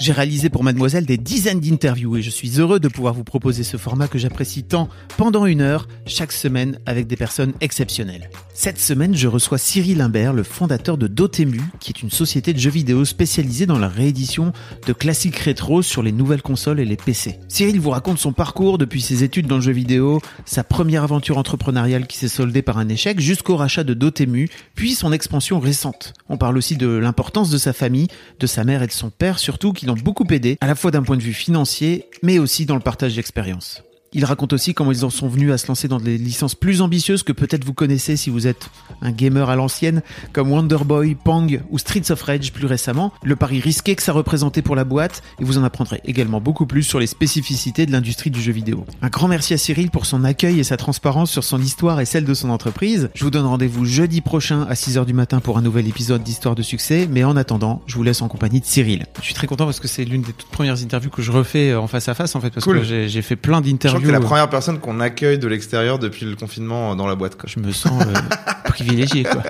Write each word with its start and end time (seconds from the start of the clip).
J'ai 0.00 0.12
réalisé 0.12 0.48
pour 0.48 0.64
Mademoiselle 0.64 1.04
des 1.04 1.18
dizaines 1.18 1.60
d'interviews 1.60 2.16
et 2.16 2.22
je 2.22 2.30
suis 2.30 2.58
heureux 2.58 2.80
de 2.80 2.88
pouvoir 2.88 3.12
vous 3.12 3.22
proposer 3.22 3.62
ce 3.64 3.76
format 3.76 4.08
que 4.08 4.16
j'apprécie 4.16 4.62
tant 4.62 4.88
pendant 5.18 5.44
une 5.44 5.60
heure 5.60 5.86
chaque 6.06 6.32
semaine 6.32 6.78
avec 6.86 7.06
des 7.06 7.16
personnes 7.16 7.52
exceptionnelles. 7.60 8.30
Cette 8.54 8.78
semaine, 8.78 9.14
je 9.14 9.28
reçois 9.28 9.58
Cyril 9.58 10.00
Imbert, 10.00 10.32
le 10.32 10.42
fondateur 10.42 10.96
de 10.96 11.06
Dotemu, 11.06 11.60
qui 11.80 11.90
est 11.90 12.00
une 12.00 12.10
société 12.10 12.54
de 12.54 12.58
jeux 12.58 12.70
vidéo 12.70 13.04
spécialisée 13.04 13.66
dans 13.66 13.78
la 13.78 13.88
réédition 13.88 14.54
de 14.86 14.92
classiques 14.94 15.36
rétro 15.36 15.82
sur 15.82 16.02
les 16.02 16.12
nouvelles 16.12 16.40
consoles 16.40 16.80
et 16.80 16.86
les 16.86 16.96
PC. 16.96 17.38
Cyril 17.48 17.78
vous 17.78 17.90
raconte 17.90 18.18
son 18.18 18.32
parcours 18.32 18.78
depuis 18.78 19.02
ses 19.02 19.22
études 19.22 19.48
dans 19.48 19.56
le 19.56 19.62
jeu 19.62 19.72
vidéo, 19.72 20.22
sa 20.46 20.64
première 20.64 21.04
aventure 21.04 21.36
entrepreneuriale 21.36 22.06
qui 22.06 22.16
s'est 22.16 22.28
soldée 22.28 22.62
par 22.62 22.78
un 22.78 22.88
échec 22.88 23.20
jusqu'au 23.20 23.56
rachat 23.56 23.84
de 23.84 23.92
Dotemu, 23.92 24.48
puis 24.74 24.94
son 24.94 25.12
expansion 25.12 25.60
récente. 25.60 26.14
On 26.30 26.38
parle 26.38 26.56
aussi 26.56 26.76
de 26.76 26.88
l'importance 26.88 27.50
de 27.50 27.58
sa 27.58 27.74
famille, 27.74 28.08
de 28.38 28.46
sa 28.46 28.64
mère 28.64 28.82
et 28.82 28.86
de 28.86 28.92
son 28.92 29.10
père 29.10 29.38
surtout 29.38 29.74
qui 29.74 29.89
beaucoup 29.94 30.26
aidé, 30.30 30.56
à 30.60 30.66
la 30.66 30.74
fois 30.74 30.90
d'un 30.90 31.02
point 31.02 31.16
de 31.16 31.22
vue 31.22 31.32
financier, 31.32 32.06
mais 32.22 32.38
aussi 32.38 32.66
dans 32.66 32.74
le 32.74 32.80
partage 32.80 33.16
d'expérience. 33.16 33.82
Il 34.12 34.24
raconte 34.24 34.52
aussi 34.52 34.74
comment 34.74 34.90
ils 34.90 35.04
en 35.04 35.10
sont 35.10 35.28
venus 35.28 35.52
à 35.52 35.58
se 35.58 35.68
lancer 35.68 35.86
dans 35.86 36.00
des 36.00 36.18
licences 36.18 36.56
plus 36.56 36.82
ambitieuses 36.82 37.22
que 37.22 37.30
peut-être 37.30 37.64
vous 37.64 37.74
connaissez 37.74 38.16
si 38.16 38.28
vous 38.28 38.48
êtes 38.48 38.68
un 39.02 39.12
gamer 39.12 39.48
à 39.48 39.54
l'ancienne, 39.54 40.02
comme 40.32 40.50
Wonder 40.50 40.78
Boy, 40.84 41.14
Pang 41.14 41.46
ou 41.70 41.78
Streets 41.78 42.10
of 42.10 42.20
Rage 42.22 42.52
plus 42.52 42.66
récemment, 42.66 43.12
le 43.22 43.36
pari 43.36 43.60
risqué 43.60 43.94
que 43.94 44.02
ça 44.02 44.12
représentait 44.12 44.62
pour 44.62 44.74
la 44.74 44.82
boîte, 44.82 45.22
et 45.40 45.44
vous 45.44 45.58
en 45.58 45.62
apprendrez 45.62 46.00
également 46.04 46.40
beaucoup 46.40 46.66
plus 46.66 46.82
sur 46.82 46.98
les 46.98 47.06
spécificités 47.06 47.86
de 47.86 47.92
l'industrie 47.92 48.30
du 48.30 48.42
jeu 48.42 48.50
vidéo. 48.50 48.84
Un 49.00 49.10
grand 49.10 49.28
merci 49.28 49.54
à 49.54 49.58
Cyril 49.58 49.90
pour 49.90 50.06
son 50.06 50.24
accueil 50.24 50.58
et 50.58 50.64
sa 50.64 50.76
transparence 50.76 51.30
sur 51.30 51.44
son 51.44 51.62
histoire 51.62 52.00
et 52.00 52.04
celle 52.04 52.24
de 52.24 52.34
son 52.34 52.50
entreprise. 52.50 53.10
Je 53.14 53.22
vous 53.22 53.30
donne 53.30 53.46
rendez-vous 53.46 53.84
jeudi 53.84 54.22
prochain 54.22 54.62
à 54.62 54.74
6h 54.74 55.04
du 55.06 55.12
matin 55.12 55.38
pour 55.38 55.56
un 55.56 55.62
nouvel 55.62 55.86
épisode 55.86 56.24
d'Histoire 56.24 56.56
de 56.56 56.62
succès, 56.62 57.08
mais 57.08 57.22
en 57.22 57.36
attendant, 57.36 57.80
je 57.86 57.94
vous 57.94 58.02
laisse 58.02 58.22
en 58.22 58.28
compagnie 58.28 58.60
de 58.60 58.66
Cyril. 58.66 59.06
Je 59.20 59.26
suis 59.26 59.34
très 59.34 59.46
content 59.46 59.66
parce 59.66 59.78
que 59.78 59.86
c'est 59.86 60.04
l'une 60.04 60.22
des 60.22 60.32
toutes 60.32 60.50
premières 60.50 60.82
interviews 60.82 61.10
que 61.10 61.22
je 61.22 61.30
refais 61.30 61.76
en 61.76 61.86
face 61.86 62.08
à 62.08 62.14
face 62.14 62.34
en 62.34 62.40
fait, 62.40 62.50
parce 62.50 62.66
que 62.66 62.82
j'ai 62.82 63.22
fait 63.22 63.36
plein 63.36 63.60
d'interviews 63.60 63.99
c'est 64.04 64.12
la 64.12 64.20
première 64.20 64.48
personne 64.48 64.78
qu'on 64.78 65.00
accueille 65.00 65.38
de 65.38 65.48
l'extérieur 65.48 65.98
depuis 65.98 66.26
le 66.26 66.36
confinement 66.36 66.96
dans 66.96 67.06
la 67.06 67.14
boîte. 67.14 67.36
Quoi. 67.36 67.48
Je 67.52 67.60
me 67.60 67.72
sens 67.72 68.02
euh, 68.02 68.12
privilégié. 68.64 69.24
Quoi. 69.24 69.42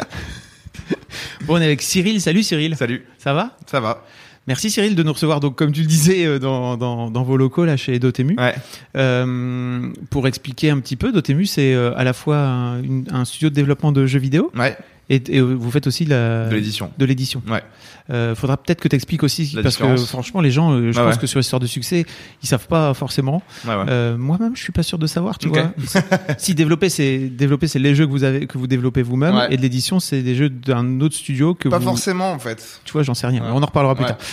Bon, 1.46 1.54
on 1.56 1.60
est 1.60 1.64
avec 1.64 1.82
Cyril. 1.82 2.20
Salut 2.20 2.42
Cyril. 2.42 2.76
Salut. 2.76 3.04
Ça 3.18 3.32
va? 3.32 3.56
Ça 3.66 3.80
va. 3.80 4.04
Merci 4.46 4.70
Cyril 4.70 4.94
de 4.94 5.02
nous 5.02 5.12
recevoir. 5.12 5.40
Donc, 5.40 5.56
comme 5.56 5.72
tu 5.72 5.82
le 5.82 5.86
disais 5.86 6.24
euh, 6.26 6.38
dans, 6.38 6.76
dans, 6.76 7.10
dans 7.10 7.22
vos 7.22 7.36
locaux 7.36 7.64
là 7.64 7.76
chez 7.76 7.98
Dotemu. 7.98 8.36
Ouais. 8.38 8.54
Euh, 8.96 9.90
pour 10.10 10.26
expliquer 10.26 10.70
un 10.70 10.80
petit 10.80 10.96
peu, 10.96 11.12
Dotemu 11.12 11.46
c'est 11.46 11.74
euh, 11.74 11.92
à 11.96 12.04
la 12.04 12.12
fois 12.12 12.38
un, 12.38 12.82
une, 12.82 13.04
un, 13.12 13.24
studio 13.24 13.50
de 13.50 13.54
développement 13.54 13.92
de 13.92 14.06
jeux 14.06 14.18
vidéo. 14.18 14.50
Ouais. 14.56 14.76
Et, 15.10 15.20
et, 15.28 15.40
vous 15.40 15.70
faites 15.70 15.86
aussi 15.88 16.04
la... 16.06 16.48
de 16.48 16.54
l'édition. 16.54 16.90
De 16.96 17.04
l'édition. 17.04 17.42
Ouais. 17.48 17.62
Euh, 18.10 18.34
faudra 18.34 18.56
peut-être 18.56 18.80
que 18.80 18.88
tu 18.88 18.94
expliques 18.96 19.22
aussi 19.22 19.52
la 19.54 19.62
parce 19.62 19.74
différence. 19.74 20.00
que 20.00 20.06
franchement 20.06 20.40
les 20.40 20.50
gens, 20.50 20.72
euh, 20.72 20.92
je 20.92 20.98
Ah 20.98 21.04
pense 21.04 21.14
ouais. 21.16 21.20
que 21.20 21.26
sur 21.26 21.40
Histoire 21.40 21.60
de 21.60 21.66
succès, 21.66 22.06
ils 22.42 22.46
savent 22.48 22.66
pas 22.68 22.94
forcément. 22.94 23.42
Ouais, 23.66 23.74
ouais. 23.74 23.84
Euh, 23.88 24.16
Moi-même, 24.16 24.56
je 24.56 24.62
suis 24.62 24.72
pas 24.72 24.82
sûr 24.84 24.98
de 24.98 25.06
savoir. 25.06 25.36
Tu 25.38 25.48
vois. 25.48 25.72
si 26.38 26.54
développer, 26.54 26.88
c'est 26.88 27.18
développer, 27.28 27.66
c'est 27.66 27.78
les 27.80 27.94
jeux 27.94 28.06
que 28.06 28.10
vous 28.12 28.24
avez 28.24 28.46
que 28.46 28.56
vous 28.56 28.66
développez 28.66 29.02
vous-même, 29.02 29.48
et 29.50 29.56
de 29.56 29.62
l'édition, 29.62 30.00
c'est 30.00 30.22
des 30.22 30.34
jeux 30.34 30.48
d'un 30.48 31.00
autre 31.00 31.14
studio 31.16 31.54
que 31.54 31.68
Pas 31.68 31.78
vous. 31.78 31.84
forcément 31.84 32.32
en 32.32 32.38
fait. 32.38 32.80
Tu 32.84 32.92
vois, 32.92 33.02
j'en 33.02 33.14
sais 33.14 33.26
rien. 33.26 33.42
On 33.52 33.62
en 33.62 33.66
reparlera 33.66 33.94
plus 33.94 34.06
tard. 34.06 34.18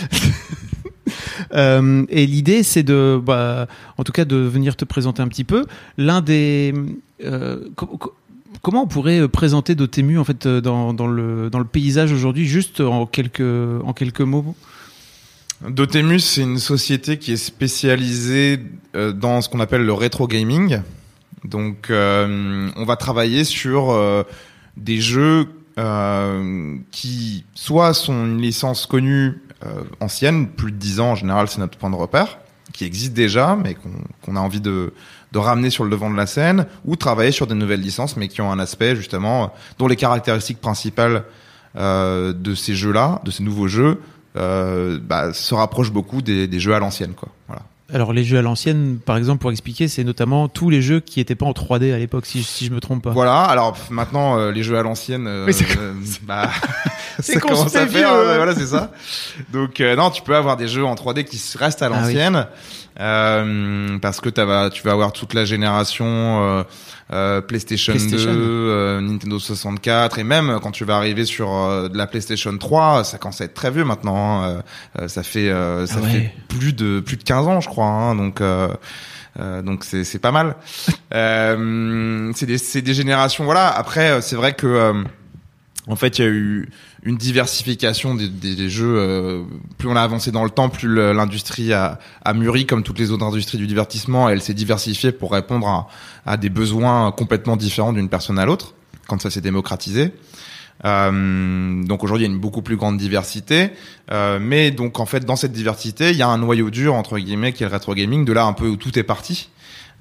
Euh, 1.53 2.05
et 2.09 2.25
l'idée, 2.25 2.63
c'est 2.63 2.83
de, 2.83 3.21
bah, 3.23 3.67
en 3.97 4.03
tout 4.03 4.11
cas, 4.11 4.25
de 4.25 4.35
venir 4.35 4.75
te 4.75 4.83
présenter 4.85 5.21
un 5.21 5.27
petit 5.27 5.45
peu. 5.45 5.65
L'un 5.97 6.19
des, 6.21 6.73
euh, 7.23 7.69
comment 8.61 8.83
on 8.83 8.87
pourrait 8.87 9.19
euh, 9.19 9.27
présenter 9.27 9.75
Dotemu 9.75 10.17
en 10.17 10.23
fait 10.23 10.45
euh, 10.45 10.61
dans, 10.61 10.93
dans 10.93 11.07
le 11.07 11.49
dans 11.49 11.59
le 11.59 11.65
paysage 11.65 12.11
aujourd'hui, 12.11 12.45
juste 12.47 12.81
en 12.81 13.05
quelques 13.05 13.41
en 13.41 13.93
quelques 13.93 14.21
mots? 14.21 14.55
Dotemu, 15.67 16.19
c'est 16.19 16.41
une 16.41 16.59
société 16.59 17.17
qui 17.17 17.31
est 17.33 17.37
spécialisée 17.37 18.59
euh, 18.95 19.11
dans 19.11 19.41
ce 19.41 19.49
qu'on 19.49 19.59
appelle 19.59 19.83
le 19.83 19.93
rétro 19.93 20.27
gaming. 20.27 20.81
Donc, 21.43 21.87
on 21.89 22.83
va 22.85 22.95
travailler 22.97 23.45
sur 23.45 24.25
des 24.75 24.99
jeux 24.99 25.47
qui 26.91 27.45
soit 27.53 27.93
sont 27.93 28.25
une 28.25 28.41
licence 28.41 28.85
connue 28.85 29.41
ancienne, 30.01 30.47
plus 30.49 30.73
de 30.73 30.77
10 30.77 30.99
ans 30.99 31.11
en 31.11 31.15
général, 31.15 31.47
c'est 31.47 31.59
notre 31.59 31.77
point 31.77 31.89
de 31.89 31.95
repère, 31.95 32.39
qui 32.73 32.83
existe 32.83 33.13
déjà, 33.13 33.55
mais 33.55 33.77
qu'on 34.25 34.35
a 34.35 34.39
envie 34.39 34.59
de, 34.59 34.91
de 35.37 35.41
ramener 35.43 35.69
sur 35.69 35.83
le 35.83 35.91
devant 35.91 36.09
de 36.09 36.17
la 36.17 36.25
scène, 36.25 36.65
ou 36.83 36.95
travailler 36.95 37.31
sur 37.31 37.45
des 37.45 37.53
nouvelles 37.53 37.81
licences, 37.81 38.17
mais 38.17 38.27
qui 38.27 38.41
ont 38.41 38.51
un 38.51 38.57
aspect 38.57 38.95
justement 38.95 39.53
dont 39.77 39.87
les 39.87 39.95
caractéristiques 39.95 40.59
principales 40.59 41.25
euh, 41.75 42.33
de 42.33 42.55
ces 42.55 42.73
jeux-là, 42.73 43.21
de 43.23 43.29
ces 43.29 43.43
nouveaux 43.43 43.67
jeux, 43.67 44.01
euh, 44.35 44.99
bah, 44.99 45.33
se 45.33 45.53
rapprochent 45.53 45.91
beaucoup 45.91 46.23
des, 46.23 46.47
des 46.47 46.59
jeux 46.59 46.73
à 46.73 46.79
l'ancienne, 46.79 47.13
quoi. 47.13 47.29
Voilà. 47.47 47.61
Alors 47.93 48.11
les 48.11 48.25
jeux 48.25 48.37
à 48.37 48.41
l'ancienne, 48.41 48.99
par 48.99 49.15
exemple, 49.15 49.39
pour 49.39 49.51
expliquer, 49.51 49.87
c'est 49.87 50.03
notamment 50.03 50.49
tous 50.49 50.69
les 50.69 50.81
jeux 50.81 50.99
qui 50.99 51.21
étaient 51.21 51.35
pas 51.35 51.45
en 51.45 51.53
3D 51.53 51.93
à 51.93 51.97
l'époque, 51.97 52.25
si, 52.25 52.43
si 52.43 52.65
je 52.65 52.71
me 52.73 52.81
trompe 52.81 53.03
pas. 53.03 53.11
Voilà. 53.11 53.43
Alors 53.43 53.77
maintenant, 53.89 54.37
euh, 54.37 54.51
les 54.51 54.61
jeux 54.61 54.77
à 54.77 54.83
l'ancienne, 54.83 55.25
euh, 55.25 55.49
euh, 55.77 55.93
bah, 56.23 56.49
ça 57.33 57.39
commence 57.39 57.75
à 57.75 57.87
faire. 57.87 58.13
voilà, 58.13 58.53
c'est 58.55 58.67
ça. 58.67 58.91
Donc 59.51 59.79
euh, 59.81 59.95
non, 59.95 60.09
tu 60.11 60.21
peux 60.21 60.35
avoir 60.35 60.57
des 60.57 60.67
jeux 60.67 60.85
en 60.85 60.95
3D 60.95 61.23
qui 61.23 61.41
restent 61.57 61.81
à 61.81 61.87
Ah 61.87 61.89
oui. 61.91 61.95
l'ancienne. 62.13 62.47
Euh, 62.99 63.99
parce 63.99 64.19
que 64.21 64.29
vas- 64.41 64.69
tu 64.71 64.81
vas 64.83 64.91
avoir 64.91 65.11
toute 65.13 65.35
la 65.35 65.45
génération 65.45 66.05
euh, 66.07 66.63
euh, 67.13 67.41
PlayStation, 67.41 67.93
PlayStation. 67.93 68.33
2, 68.33 68.39
euh, 68.39 69.01
Nintendo 69.01 69.37
64 69.37 70.17
et 70.17 70.23
même 70.23 70.59
quand 70.63 70.71
tu 70.71 70.83
vas 70.83 70.95
arriver 70.97 71.25
sur 71.25 71.47
de 71.89 71.95
la 71.97 72.07
PlayStation 72.07 72.57
3, 72.57 73.03
ça 73.03 73.17
commence 73.19 73.39
à 73.41 73.45
être 73.45 73.53
très 73.53 73.69
vieux 73.69 73.83
maintenant. 73.85 74.43
hein. 74.43 74.63
Ça 75.07 75.21
fait 75.21 75.49
ça 75.85 75.95
Ah 75.97 76.01
ouais. 76.01 76.09
fait 76.09 76.33
plus 76.49 76.73
de 76.73 76.99
plus 76.99 77.17
de 77.17 77.23
15 77.23 77.47
ans, 77.47 77.61
je 77.61 77.69
crois. 77.69 77.85
hein. 77.85 78.15
donc 78.15 78.41
euh, 78.41 78.67
donc 79.61 79.83
c'est 79.83 80.03
c'est 80.03 80.19
pas 80.19 80.31
mal. 80.31 80.55
Euh, 81.13 82.31
c'est 82.35 82.45
des 82.45 82.57
c'est 82.57 82.81
des 82.81 82.93
générations 82.93 83.45
voilà. 83.45 83.69
Après 83.69 84.21
c'est 84.21 84.35
vrai 84.35 84.53
que 84.53 84.67
euh, 84.67 84.93
en 85.87 85.95
fait 85.95 86.19
il 86.19 86.25
y 86.25 86.27
a 86.27 86.29
eu 86.29 86.69
une 87.07 87.17
diversification 87.17 88.15
des, 88.15 88.27
des, 88.27 88.55
des 88.55 88.69
jeux. 88.69 88.95
euh, 88.97 89.43
plus 89.77 89.87
on 89.87 89.95
a 89.95 90.01
avancé 90.01 90.31
dans 90.31 90.43
le 90.43 90.49
temps, 90.49 90.69
plus 90.69 90.93
l'industrie 91.13 91.71
a, 91.73 91.99
a 92.23 92.33
mûri, 92.33 92.65
comme 92.65 92.83
toutes 92.83 92.99
les 92.99 93.11
autres 93.11 93.25
industries 93.25 93.57
du 93.57 93.67
divertissement. 93.67 94.29
Elle 94.29 94.41
s'est 94.41 94.53
diversifiée 94.53 95.11
pour 95.11 95.31
répondre 95.31 95.67
à, 95.67 95.87
à 96.25 96.37
des 96.37 96.49
besoins 96.49 97.11
complètement 97.11 97.55
différents 97.55 97.93
d'une 97.93 98.09
personne 98.09 98.37
à 98.37 98.45
l'autre. 98.45 98.73
Quand 99.07 99.21
ça 99.21 99.29
s'est 99.29 99.41
démocratisé. 99.41 100.11
Euh, 100.85 101.83
donc 101.85 102.03
aujourd'hui, 102.03 102.25
il 102.25 102.29
y 102.29 102.31
a 102.31 102.35
une 102.35 102.41
beaucoup 102.41 102.61
plus 102.61 102.75
grande 102.75 102.97
diversité, 102.97 103.71
Euh, 104.09 104.39
mais 104.39 104.71
donc 104.71 104.99
en 104.99 105.05
fait, 105.05 105.25
dans 105.25 105.35
cette 105.35 105.51
diversité, 105.51 106.11
il 106.11 106.17
y 106.17 106.21
a 106.21 106.29
un 106.29 106.37
noyau 106.37 106.69
dur 106.69 106.93
entre 106.93 107.17
guillemets 107.19 107.51
qui 107.53 107.63
est 107.63 107.67
le 107.67 107.73
rétro 107.73 107.93
gaming, 107.93 108.23
de 108.25 108.33
là 108.33 108.45
un 108.45 108.53
peu 108.53 108.67
où 108.67 108.77
tout 108.77 108.97
est 108.97 109.03
parti. 109.03 109.49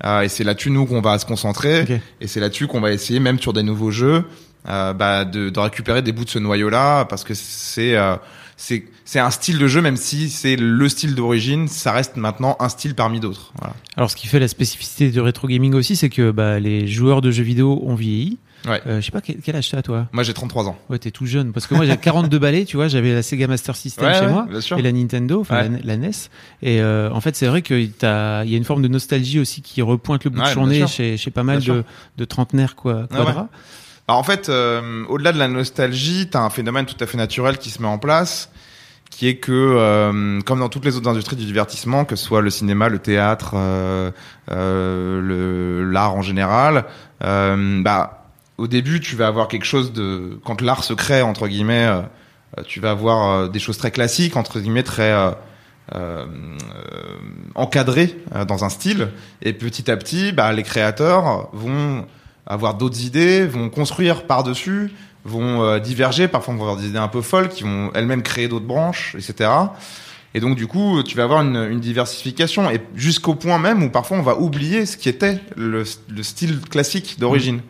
Euh, 0.04 0.22
et 0.22 0.28
c'est 0.28 0.44
là-dessus 0.44 0.70
nous 0.70 0.86
qu'on 0.86 1.00
va 1.00 1.18
se 1.18 1.26
concentrer, 1.26 2.00
et 2.20 2.26
c'est 2.26 2.40
là-dessus 2.40 2.66
qu'on 2.66 2.80
va 2.80 2.92
essayer, 2.92 3.18
même 3.18 3.40
sur 3.40 3.52
des 3.52 3.62
nouveaux 3.62 3.90
jeux, 3.90 4.24
euh, 4.68 4.92
bah, 4.92 5.24
de, 5.24 5.50
de 5.50 5.60
récupérer 5.60 6.02
des 6.02 6.12
bouts 6.12 6.24
de 6.24 6.30
ce 6.30 6.38
noyau-là, 6.38 7.04
parce 7.04 7.24
que 7.24 7.34
c'est 7.34 7.96
euh, 7.96 8.16
c'est 8.56 9.20
un 9.20 9.30
style 9.30 9.58
de 9.58 9.68
jeu, 9.68 9.82
même 9.82 9.96
si 9.96 10.30
c'est 10.30 10.56
le 10.56 10.88
style 10.88 11.14
d'origine, 11.14 11.68
ça 11.68 11.92
reste 11.92 12.16
maintenant 12.16 12.56
un 12.58 12.68
style 12.68 12.94
parmi 12.94 13.20
d'autres. 13.20 13.52
Voilà. 13.58 13.74
Alors, 13.96 14.10
ce 14.10 14.16
qui 14.16 14.26
fait 14.26 14.38
la 14.40 14.48
spécificité 14.48 15.10
du 15.10 15.20
rétro 15.20 15.46
gaming 15.46 15.74
aussi, 15.74 15.94
c'est 15.94 16.08
que 16.08 16.30
bah, 16.30 16.58
les 16.58 16.86
joueurs 16.86 17.20
de 17.20 17.30
jeux 17.30 17.44
vidéo 17.44 17.80
ont 17.84 17.94
vieilli. 17.94 18.38
Ouais. 18.66 18.80
Euh, 18.86 19.00
je 19.00 19.06
sais 19.06 19.12
pas 19.12 19.20
quel, 19.20 19.54
âge 19.54 19.70
t'as 19.70 19.82
toi? 19.82 20.08
Moi, 20.10 20.24
j'ai 20.24 20.32
33 20.32 20.68
ans. 20.68 20.76
Ouais, 20.88 20.98
t'es 20.98 21.12
tout 21.12 21.26
jeune 21.26 21.52
parce 21.52 21.68
que 21.68 21.74
moi 21.74 21.86
j'ai 21.86 21.96
42 21.96 22.36
balais, 22.38 22.64
tu 22.64 22.76
vois, 22.76 22.88
j'avais 22.88 23.12
la 23.12 23.22
Sega 23.22 23.46
Master 23.46 23.76
System 23.76 24.06
Ouais, 24.06 24.14
chez 24.14 24.20
ouais, 24.22 24.32
moi 24.32 24.48
et 24.76 24.82
la 24.82 24.90
Nintendo, 24.90 25.40
enfin 25.40 25.68
la, 25.68 25.78
la 25.84 25.96
NES. 25.96 26.10
Et 26.62 26.80
euh, 26.80 27.10
en 27.12 27.20
fait, 27.20 27.36
c'est 27.36 27.46
vrai 27.46 27.62
qu'il 27.62 27.92
y 28.02 28.04
a 28.04 28.42
une 28.44 28.64
forme 28.64 28.82
de 28.82 28.88
nostalgie 28.88 29.38
aussi 29.38 29.62
qui 29.62 29.82
repointe 29.82 30.24
le 30.24 30.30
bout 30.30 30.40
de 30.40 30.46
sûr. 30.46 30.88
chez, 30.88 31.16
chez 31.16 31.30
pas 31.30 31.44
mal 31.44 31.62
de, 31.62 31.84
de 32.16 32.24
trentenaires 32.24 32.74
quoi, 32.74 33.06
ouais. 33.12 33.34
Alors 34.08 34.20
en 34.20 34.22
fait, 34.22 34.48
euh, 34.48 35.04
au-delà 35.08 35.32
de 35.32 35.38
la 35.38 35.48
nostalgie, 35.48 36.28
t'as 36.30 36.40
un 36.40 36.50
phénomène 36.50 36.86
tout 36.86 36.96
à 37.00 37.06
fait 37.06 37.16
naturel 37.18 37.58
qui 37.58 37.70
se 37.70 37.82
met 37.82 37.88
en 37.88 37.98
place, 37.98 38.50
qui 39.10 39.26
est 39.26 39.36
que, 39.36 39.52
euh, 39.52 40.40
comme 40.42 40.60
dans 40.60 40.68
toutes 40.68 40.84
les 40.84 40.96
autres 40.96 41.08
industries 41.08 41.36
du 41.36 41.44
divertissement, 41.44 42.04
que 42.04 42.14
ce 42.14 42.24
soit 42.24 42.40
le 42.40 42.50
cinéma, 42.50 42.88
le 42.88 43.00
théâtre, 43.00 43.54
euh, 43.54 44.12
euh, 44.52 45.90
l'art 45.90 46.14
en 46.14 46.22
général, 46.22 46.84
euh, 47.24 47.82
bah 47.82 48.22
au 48.58 48.68
début, 48.68 49.00
tu 49.00 49.16
vas 49.16 49.26
avoir 49.26 49.48
quelque 49.48 49.66
chose 49.66 49.92
de 49.92 50.38
quand 50.44 50.62
l'art 50.62 50.84
se 50.84 50.94
crée 50.94 51.22
entre 51.22 51.48
guillemets, 51.48 51.86
euh, 51.86 52.02
tu 52.64 52.80
vas 52.80 52.92
avoir 52.92 53.48
des 53.50 53.58
choses 53.58 53.76
très 53.76 53.90
classiques 53.90 54.36
entre 54.36 54.60
guillemets 54.60 54.84
très 54.84 55.10
euh, 55.12 55.30
euh, 55.94 56.26
euh, 57.56 58.44
dans 58.44 58.64
un 58.64 58.68
style, 58.68 59.08
et 59.42 59.52
petit 59.52 59.90
à 59.90 59.96
petit, 59.96 60.32
bah, 60.32 60.52
les 60.52 60.62
créateurs 60.62 61.48
vont 61.52 62.06
avoir 62.46 62.74
d'autres 62.74 63.04
idées, 63.04 63.46
vont 63.46 63.68
construire 63.68 64.26
par-dessus, 64.26 64.92
vont 65.24 65.62
euh, 65.62 65.78
diverger, 65.78 66.28
parfois 66.28 66.54
vont 66.54 66.62
avoir 66.62 66.76
des 66.76 66.88
idées 66.88 66.98
un 66.98 67.08
peu 67.08 67.22
folles, 67.22 67.48
qui 67.48 67.64
vont 67.64 67.90
elles-mêmes 67.94 68.22
créer 68.22 68.48
d'autres 68.48 68.66
branches, 68.66 69.14
etc. 69.16 69.50
Et 70.34 70.40
donc 70.40 70.56
du 70.56 70.66
coup, 70.66 71.02
tu 71.02 71.16
vas 71.16 71.24
avoir 71.24 71.42
une, 71.42 71.56
une 71.56 71.80
diversification, 71.80 72.70
et 72.70 72.80
jusqu'au 72.94 73.34
point 73.34 73.58
même 73.58 73.82
où 73.82 73.90
parfois 73.90 74.18
on 74.18 74.22
va 74.22 74.36
oublier 74.36 74.86
ce 74.86 74.96
qui 74.96 75.08
était 75.08 75.40
le, 75.56 75.84
le 76.08 76.22
style 76.22 76.60
classique 76.60 77.18
d'origine. 77.18 77.60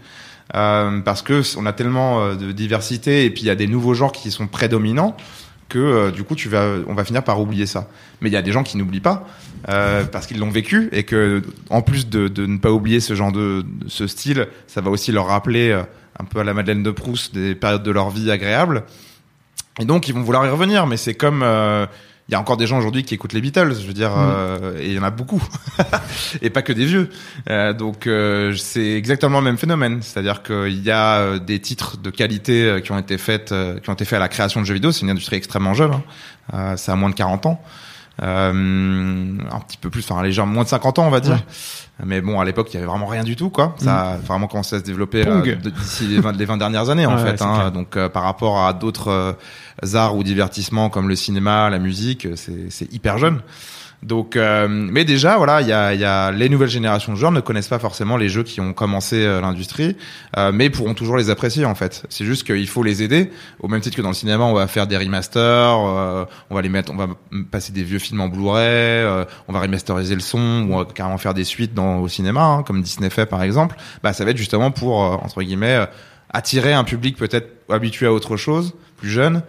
Euh, 0.55 1.00
parce 1.00 1.22
que 1.22 1.43
on 1.58 1.67
a 1.67 1.72
tellement 1.72 2.20
euh, 2.20 2.34
de 2.37 2.52
diversité 2.52 3.25
et 3.25 3.31
puis 3.31 3.43
il 3.43 3.46
y 3.46 3.50
a 3.50 3.56
des 3.56 3.67
nouveaux 3.67 3.94
genres 3.94 4.12
qui 4.12 4.31
sont 4.31 4.46
prédominants 4.46 5.17
que 5.69 5.79
euh, 5.79 6.11
du 6.11 6.23
coup 6.25 6.35
tu 6.35 6.49
vas 6.49 6.77
on 6.87 6.95
va 6.95 7.05
finir 7.05 7.23
par 7.23 7.41
oublier 7.41 7.67
ça. 7.67 7.89
Mais 8.21 8.29
il 8.29 8.33
y 8.33 8.37
a 8.37 8.43
des 8.43 8.53
gens 8.53 8.63
qui 8.63 8.77
n'oublient 8.77 9.01
pas 9.01 9.27
euh, 9.69 10.05
parce 10.05 10.27
qu'ils 10.27 10.39
l'ont 10.39 10.51
vécu 10.51 10.89
et 10.93 11.03
que 11.05 11.43
en 11.71 11.83
plus 11.83 12.09
de, 12.09 12.29
de 12.29 12.47
ne 12.47 12.59
pas 12.59 12.71
oublier 12.71 13.01
ce 13.01 13.15
genre 13.15 13.33
de, 13.33 13.65
ce 13.89 14.07
style 14.07 14.47
ça 14.67 14.81
va 14.81 14.91
aussi 14.91 15.13
leur 15.13 15.27
rappeler 15.27 15.71
euh, 15.71 15.83
un 16.19 16.25
peu 16.25 16.41
à 16.41 16.45
la 16.45 16.55
Madeleine 16.55 16.83
de 16.83 16.91
Proust 16.91 17.35
des 17.35 17.55
périodes 17.55 17.83
de 17.83 17.91
leur 17.91 18.11
vie 18.11 18.31
agréables. 18.31 18.85
Et 19.79 19.85
donc 19.85 20.09
ils 20.09 20.15
vont 20.15 20.23
vouloir 20.23 20.47
y 20.47 20.49
revenir 20.49 20.87
mais 20.87 20.97
c'est 20.97 21.15
comme 21.15 21.43
euh, 21.43 21.87
il 22.28 22.32
y 22.32 22.34
a 22.34 22.40
encore 22.40 22.56
des 22.56 22.67
gens 22.67 22.78
aujourd'hui 22.78 23.05
qui 23.05 23.14
écoutent 23.14 23.34
les 23.34 23.40
Beatles, 23.40 23.75
je 23.81 23.87
veux 23.87 23.93
dire, 23.93 24.11
euh, 24.17 24.76
et 24.81 24.88
il 24.88 24.94
y 24.94 24.99
en 24.99 25.05
a 25.05 25.11
beaucoup, 25.11 25.40
et 26.43 26.50
pas 26.50 26.62
que 26.62 26.73
des 26.73 26.84
vieux. 26.84 27.08
Euh, 27.49 27.73
donc 27.73 28.08
euh, 28.08 28.55
c'est 28.56 28.94
exactement 28.94 29.38
le 29.38 29.44
même 29.44 29.58
phénomène, 29.58 30.02
c'est-à-dire 30.02 30.43
qu'il 30.43 30.82
y 30.82 30.90
a 30.90 31.19
euh, 31.19 31.38
des 31.38 31.61
titres 31.61 31.99
de 31.99 32.11
qualité 32.11 32.64
euh, 32.64 32.81
qui 32.81 32.90
ont 32.90 32.99
été 32.99 33.17
faits, 33.17 33.52
euh, 33.52 33.78
qui 33.78 33.90
ont 33.90 33.93
été 33.93 34.05
faits 34.05 34.17
à 34.17 34.20
la 34.20 34.28
création 34.28 34.61
de 34.61 34.67
jeux 34.67 34.75
vidéo. 34.75 34.90
C'est 34.90 35.02
une 35.02 35.11
industrie 35.11 35.37
extrêmement 35.37 35.75
jeune, 35.75 35.93
hein. 35.93 36.02
Euh, 36.55 36.76
ça 36.76 36.93
a 36.93 36.96
moins 36.96 37.11
de 37.11 37.14
40 37.14 37.46
ans, 37.46 37.62
euh, 38.23 39.38
un 39.50 39.61
petit 39.61 39.79
peu 39.79 39.90
plus, 39.90 40.05
enfin 40.11 40.22
légèrement 40.22 40.52
moins 40.52 40.64
de 40.64 40.69
50 40.69 40.99
ans, 40.99 41.06
on 41.06 41.11
va 41.11 41.20
dire. 41.20 41.43
Mais 42.04 42.20
bon, 42.20 42.38
à 42.38 42.44
l'époque, 42.44 42.69
il 42.72 42.75
y 42.75 42.76
avait 42.76 42.87
vraiment 42.87 43.06
rien 43.06 43.25
du 43.25 43.37
tout, 43.37 43.48
quoi. 43.48 43.75
Ça 43.78 44.10
a 44.12 44.16
vraiment 44.19 44.48
commencé 44.48 44.76
à 44.76 44.78
se 44.81 44.84
développer 44.84 45.25
d'ici 45.70 46.06
les 46.06 46.20
20, 46.20 46.32
les 46.37 46.44
20 46.44 46.58
dernières 46.58 46.90
années, 46.90 47.06
en 47.06 47.16
fait. 47.25 47.37
hein. 47.46 47.70
Donc, 47.70 47.96
euh, 47.96 48.08
par 48.10 48.22
rapport 48.25 48.64
à 48.66 48.75
d'autres 48.75 49.08
euh, 49.08 49.32
arts 49.94 50.14
ou 50.14 50.22
divertissements 50.22 50.90
comme 50.90 51.08
le 51.08 51.16
cinéma, 51.16 51.70
la 51.70 51.78
musique, 51.78 52.26
euh, 52.26 52.34
c'est 52.69 52.93
hyper 52.93 53.16
jeune. 53.16 53.40
Donc, 54.02 54.37
euh, 54.37 54.69
mais 54.69 55.04
déjà, 55.04 55.37
voilà, 55.37 55.62
il 55.62 55.69
y 55.69 55.72
a, 55.72 55.94
y 55.94 56.04
a 56.04 56.31
les 56.31 56.48
nouvelles 56.48 56.69
générations 56.69 57.12
de 57.12 57.19
joueurs 57.19 57.32
ne 57.32 57.40
connaissent 57.40 57.69
pas 57.69 57.78
forcément 57.78 58.16
les 58.16 58.28
jeux 58.28 58.43
qui 58.43 58.60
ont 58.60 58.72
commencé 58.72 59.25
euh, 59.25 59.40
l'industrie, 59.40 59.96
euh, 60.37 60.52
mais 60.52 60.70
pourront 60.70 60.94
toujours 60.94 61.16
les 61.16 61.31
apprécier 61.31 61.64
en 61.64 61.75
fait. 61.75 62.04
C'est 62.08 62.25
juste 62.25 62.44
qu'il 62.46 62.69
faut 62.69 62.82
les 62.82 63.02
aider. 63.02 63.31
Au 63.60 63.69
même 63.69 63.81
titre 63.81 63.96
que 63.96 64.02
dans 64.02 64.08
le 64.08 64.14
cinéma, 64.14 64.44
on 64.44 64.52
va 64.52 64.66
faire 64.66 64.87
des 64.87 64.96
remasters, 64.96 65.43
euh, 65.43 66.25
on 66.50 66.54
va 66.54 66.62
les 66.62 66.69
mettre, 66.69 66.93
on 66.93 66.96
va 66.96 67.08
passer 67.50 67.72
des 67.72 67.82
vieux 67.82 67.98
films 67.98 68.20
en 68.20 68.28
Blu-ray, 68.28 68.64
euh, 68.64 69.25
on 69.48 69.52
va 69.52 69.60
remasteriser 69.60 70.14
le 70.14 70.20
son, 70.20 70.66
ou 70.69 70.75
on 70.75 70.78
va 70.78 70.84
carrément 70.84 71.19
faire 71.19 71.34
des 71.34 71.44
suites 71.44 71.75
dans 71.75 71.98
au 71.98 72.08
cinéma, 72.08 72.43
hein, 72.43 72.62
comme 72.62 72.82
Disney 72.82 73.10
fait 73.10 73.26
par 73.26 73.43
exemple. 73.43 73.76
Bah, 74.02 74.12
ça 74.12 74.25
va 74.25 74.31
être 74.31 74.37
justement 74.37 74.70
pour 74.70 74.98
entre 74.98 75.43
guillemets 75.43 75.87
attirer 76.32 76.75
un 76.75 76.84
public 76.84 77.16
peut-être 77.16 77.48
habitué 77.70 78.06
à 78.06 78.12
autre 78.12 78.37
chose, 78.37 78.75
plus 78.98 79.10
jeune, 79.10 79.43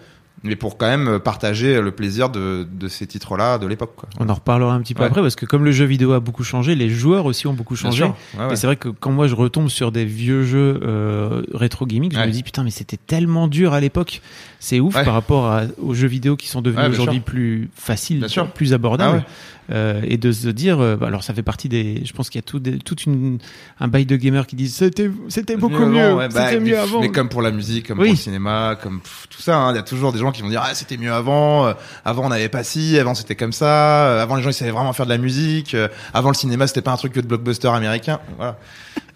mais 0.44 0.56
pour 0.56 0.78
quand 0.78 0.88
même 0.88 1.20
partager 1.20 1.82
le 1.82 1.92
plaisir 1.92 2.30
de, 2.30 2.68
de 2.72 2.88
ces 2.88 3.08
titres-là 3.08 3.58
de 3.58 3.66
l'époque. 3.68 3.96
On 4.20 4.30
en 4.30 4.34
reparlera 4.34 4.74
un 4.74 4.82
petit 4.82 4.94
peu 4.94 5.02
Ouais. 5.02 5.08
après 5.08 5.22
parce 5.22 5.36
que 5.36 5.46
comme 5.46 5.66
le 5.66 5.72
jeu 5.72 5.86
vidéo 5.86 6.14
a 6.14 6.20
beaucoup 6.20 6.44
changé, 6.44 6.76
les 6.76 6.90
joueurs 6.90 7.26
aussi 7.26 7.48
ont 7.48 7.54
beaucoup 7.54 7.76
changé. 7.76 7.98
sûr. 7.98 8.16
Ouais, 8.38 8.46
ouais. 8.46 8.54
Et 8.54 8.56
c'est 8.56 8.68
vrai 8.68 8.76
que 8.76 8.90
quand 8.90 9.12
moi 9.12 9.28
je 9.28 9.36
retombe 9.36 9.70
sur 9.70 9.92
des 9.92 10.06
vieux 10.06 10.44
jeux 10.44 10.80
euh, 10.84 11.44
rétro 11.54 11.86
gaming, 11.86 12.12
je 12.14 12.20
me 12.20 12.28
dis 12.32 12.44
putain 12.44 12.64
mais 12.64 12.72
c'était 12.72 12.98
tellement 12.98 13.48
dur 13.48 13.74
à 13.74 13.80
l'époque. 13.80 14.22
C'est 14.60 14.80
ouf 14.80 14.94
par 14.94 15.14
rapport 15.14 15.48
à- 15.48 15.64
aux 15.82 15.94
jeux 15.94 16.08
vidéo 16.08 16.36
qui 16.36 16.48
sont 16.48 16.62
devenus 16.62 16.90
aujourd'hui 16.90 17.20
plus 17.20 17.70
faciles, 17.76 18.20
Bien 18.20 18.28
sûr. 18.28 18.52
plus 18.52 18.74
abordables. 18.74 19.24
Ah. 19.26 19.32
Euh, 19.70 20.00
et 20.06 20.16
de 20.16 20.32
se 20.32 20.48
dire, 20.48 20.80
euh, 20.80 20.96
bah, 20.96 21.08
alors 21.08 21.24
ça 21.26 21.34
fait 21.34 21.44
partie 21.44 21.68
des, 21.68 22.02
je 22.06 22.14
pense 22.14 22.30
qu'il 22.30 22.40
y 22.40 22.44
a 22.44 22.48
tout 22.48 22.58
des- 22.60 22.78
toute 22.80 23.04
une 23.06 23.38
un 23.82 23.90
bail 23.90 24.06
de 24.06 24.16
gamers 24.16 24.48
qui 24.48 24.56
disent 24.56 24.74
c'était 24.76 25.12
c'était 25.28 25.58
beaucoup 25.58 25.80
Mieux 25.82 25.88
mieux, 25.88 26.00
avant, 26.06 26.16
bah, 26.20 26.30
c'était 26.30 26.60
mais- 26.62 26.70
mieux 26.72 26.80
avant. 26.80 27.02
Mais 27.02 27.10
comme 27.10 27.28
pour 27.28 27.42
la 27.42 27.52
musique, 27.52 27.88
comme 27.90 28.00
Oui. 28.00 28.06
pour 28.08 28.14
le 28.14 28.18
cinéma, 28.18 28.78
comme 28.82 29.02
pff, 29.02 29.28
tout 29.30 29.42
ça, 29.42 29.58
hein, 29.58 29.74
il 29.74 29.76
y 29.76 29.80
a 29.80 29.84
toujours 29.84 30.14
des 30.14 30.20
gens 30.20 30.27
qui 30.32 30.42
vont 30.42 30.50
dire 30.50 30.62
ah 30.64 30.74
c'était 30.74 30.98
mieux 30.98 31.14
avant, 31.14 31.68
euh, 31.68 31.74
avant 32.06 32.26
on 32.26 32.30
n'avait 32.30 32.50
pas 32.50 32.64
ci, 32.64 32.98
avant 33.00 33.16
c'était 33.16 33.36
comme 33.36 33.54
ça, 33.54 34.08
euh, 34.08 34.24
avant 34.24 34.36
les 34.36 34.44
gens 34.44 34.50
ils 34.50 34.54
savaient 34.54 34.72
vraiment 34.72 34.94
faire 34.94 35.06
de 35.06 35.12
la 35.12 35.18
musique, 35.18 35.74
euh, 35.74 35.88
avant 36.14 36.30
le 36.30 36.36
cinéma 36.36 36.68
c'était 36.68 36.82
pas 36.82 36.92
un 36.92 36.98
truc 36.98 37.14
que 37.14 37.20
de 37.20 37.28
blockbuster 37.28 37.70
américain, 37.70 38.20
voilà. 38.38 38.58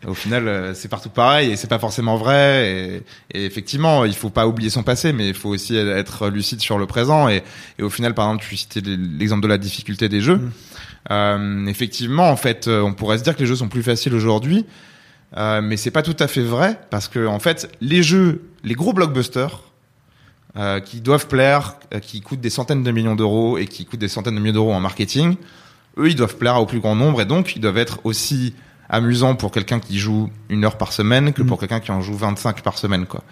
Au 0.07 0.15
final, 0.15 0.71
c'est 0.73 0.87
partout 0.87 1.11
pareil 1.11 1.51
et 1.51 1.55
c'est 1.55 1.67
pas 1.67 1.77
forcément 1.77 2.17
vrai. 2.17 3.03
Et, 3.31 3.37
et 3.37 3.45
effectivement, 3.45 4.03
il 4.03 4.15
faut 4.15 4.31
pas 4.31 4.47
oublier 4.47 4.71
son 4.71 4.81
passé, 4.81 5.13
mais 5.13 5.27
il 5.27 5.35
faut 5.35 5.49
aussi 5.49 5.77
être 5.77 6.29
lucide 6.29 6.59
sur 6.59 6.79
le 6.79 6.87
présent. 6.87 7.29
Et, 7.29 7.43
et 7.77 7.83
au 7.83 7.89
final, 7.91 8.15
par 8.15 8.25
exemple, 8.25 8.43
tu 8.43 8.57
citais 8.57 8.81
l'exemple 8.81 9.43
de 9.43 9.47
la 9.47 9.59
difficulté 9.59 10.09
des 10.09 10.19
jeux. 10.19 10.41
Euh, 11.11 11.67
effectivement, 11.67 12.31
en 12.31 12.35
fait, 12.35 12.67
on 12.67 12.93
pourrait 12.93 13.19
se 13.19 13.23
dire 13.23 13.35
que 13.35 13.41
les 13.41 13.45
jeux 13.45 13.55
sont 13.55 13.67
plus 13.67 13.83
faciles 13.83 14.15
aujourd'hui, 14.15 14.65
euh, 15.37 15.61
mais 15.61 15.77
c'est 15.77 15.91
pas 15.91 16.03
tout 16.03 16.15
à 16.19 16.27
fait 16.27 16.41
vrai 16.41 16.79
parce 16.89 17.07
que 17.07 17.25
en 17.25 17.39
fait, 17.39 17.71
les 17.79 18.03
jeux, 18.03 18.43
les 18.63 18.75
gros 18.75 18.93
blockbusters. 18.93 19.61
Euh, 20.57 20.79
qui 20.79 21.01
doivent 21.01 21.27
plaire, 21.27 21.75
euh, 21.93 21.99
qui 21.99 22.21
coûtent 22.21 22.41
des 22.41 22.49
centaines 22.49 22.83
de 22.83 22.91
millions 22.91 23.15
d'euros 23.15 23.57
et 23.57 23.67
qui 23.67 23.85
coûtent 23.85 23.99
des 23.99 24.07
centaines 24.07 24.35
de 24.35 24.39
millions 24.39 24.53
d'euros 24.53 24.73
en 24.73 24.79
marketing, 24.79 25.35
eux, 25.97 26.09
ils 26.09 26.15
doivent 26.15 26.35
plaire 26.35 26.59
au 26.61 26.65
plus 26.65 26.79
grand 26.79 26.95
nombre 26.95 27.21
et 27.21 27.25
donc 27.25 27.55
ils 27.55 27.59
doivent 27.59 27.77
être 27.77 27.99
aussi 28.03 28.53
amusants 28.89 29.35
pour 29.35 29.51
quelqu'un 29.51 29.79
qui 29.79 29.97
joue 29.97 30.29
une 30.49 30.65
heure 30.65 30.77
par 30.77 30.91
semaine 30.91 31.31
que 31.31 31.41
pour 31.41 31.59
quelqu'un 31.59 31.79
qui 31.79 31.91
en 31.91 32.01
joue 32.01 32.15
25 32.15 32.61
par 32.61 32.77
semaine, 32.77 33.05
quoi. 33.05 33.23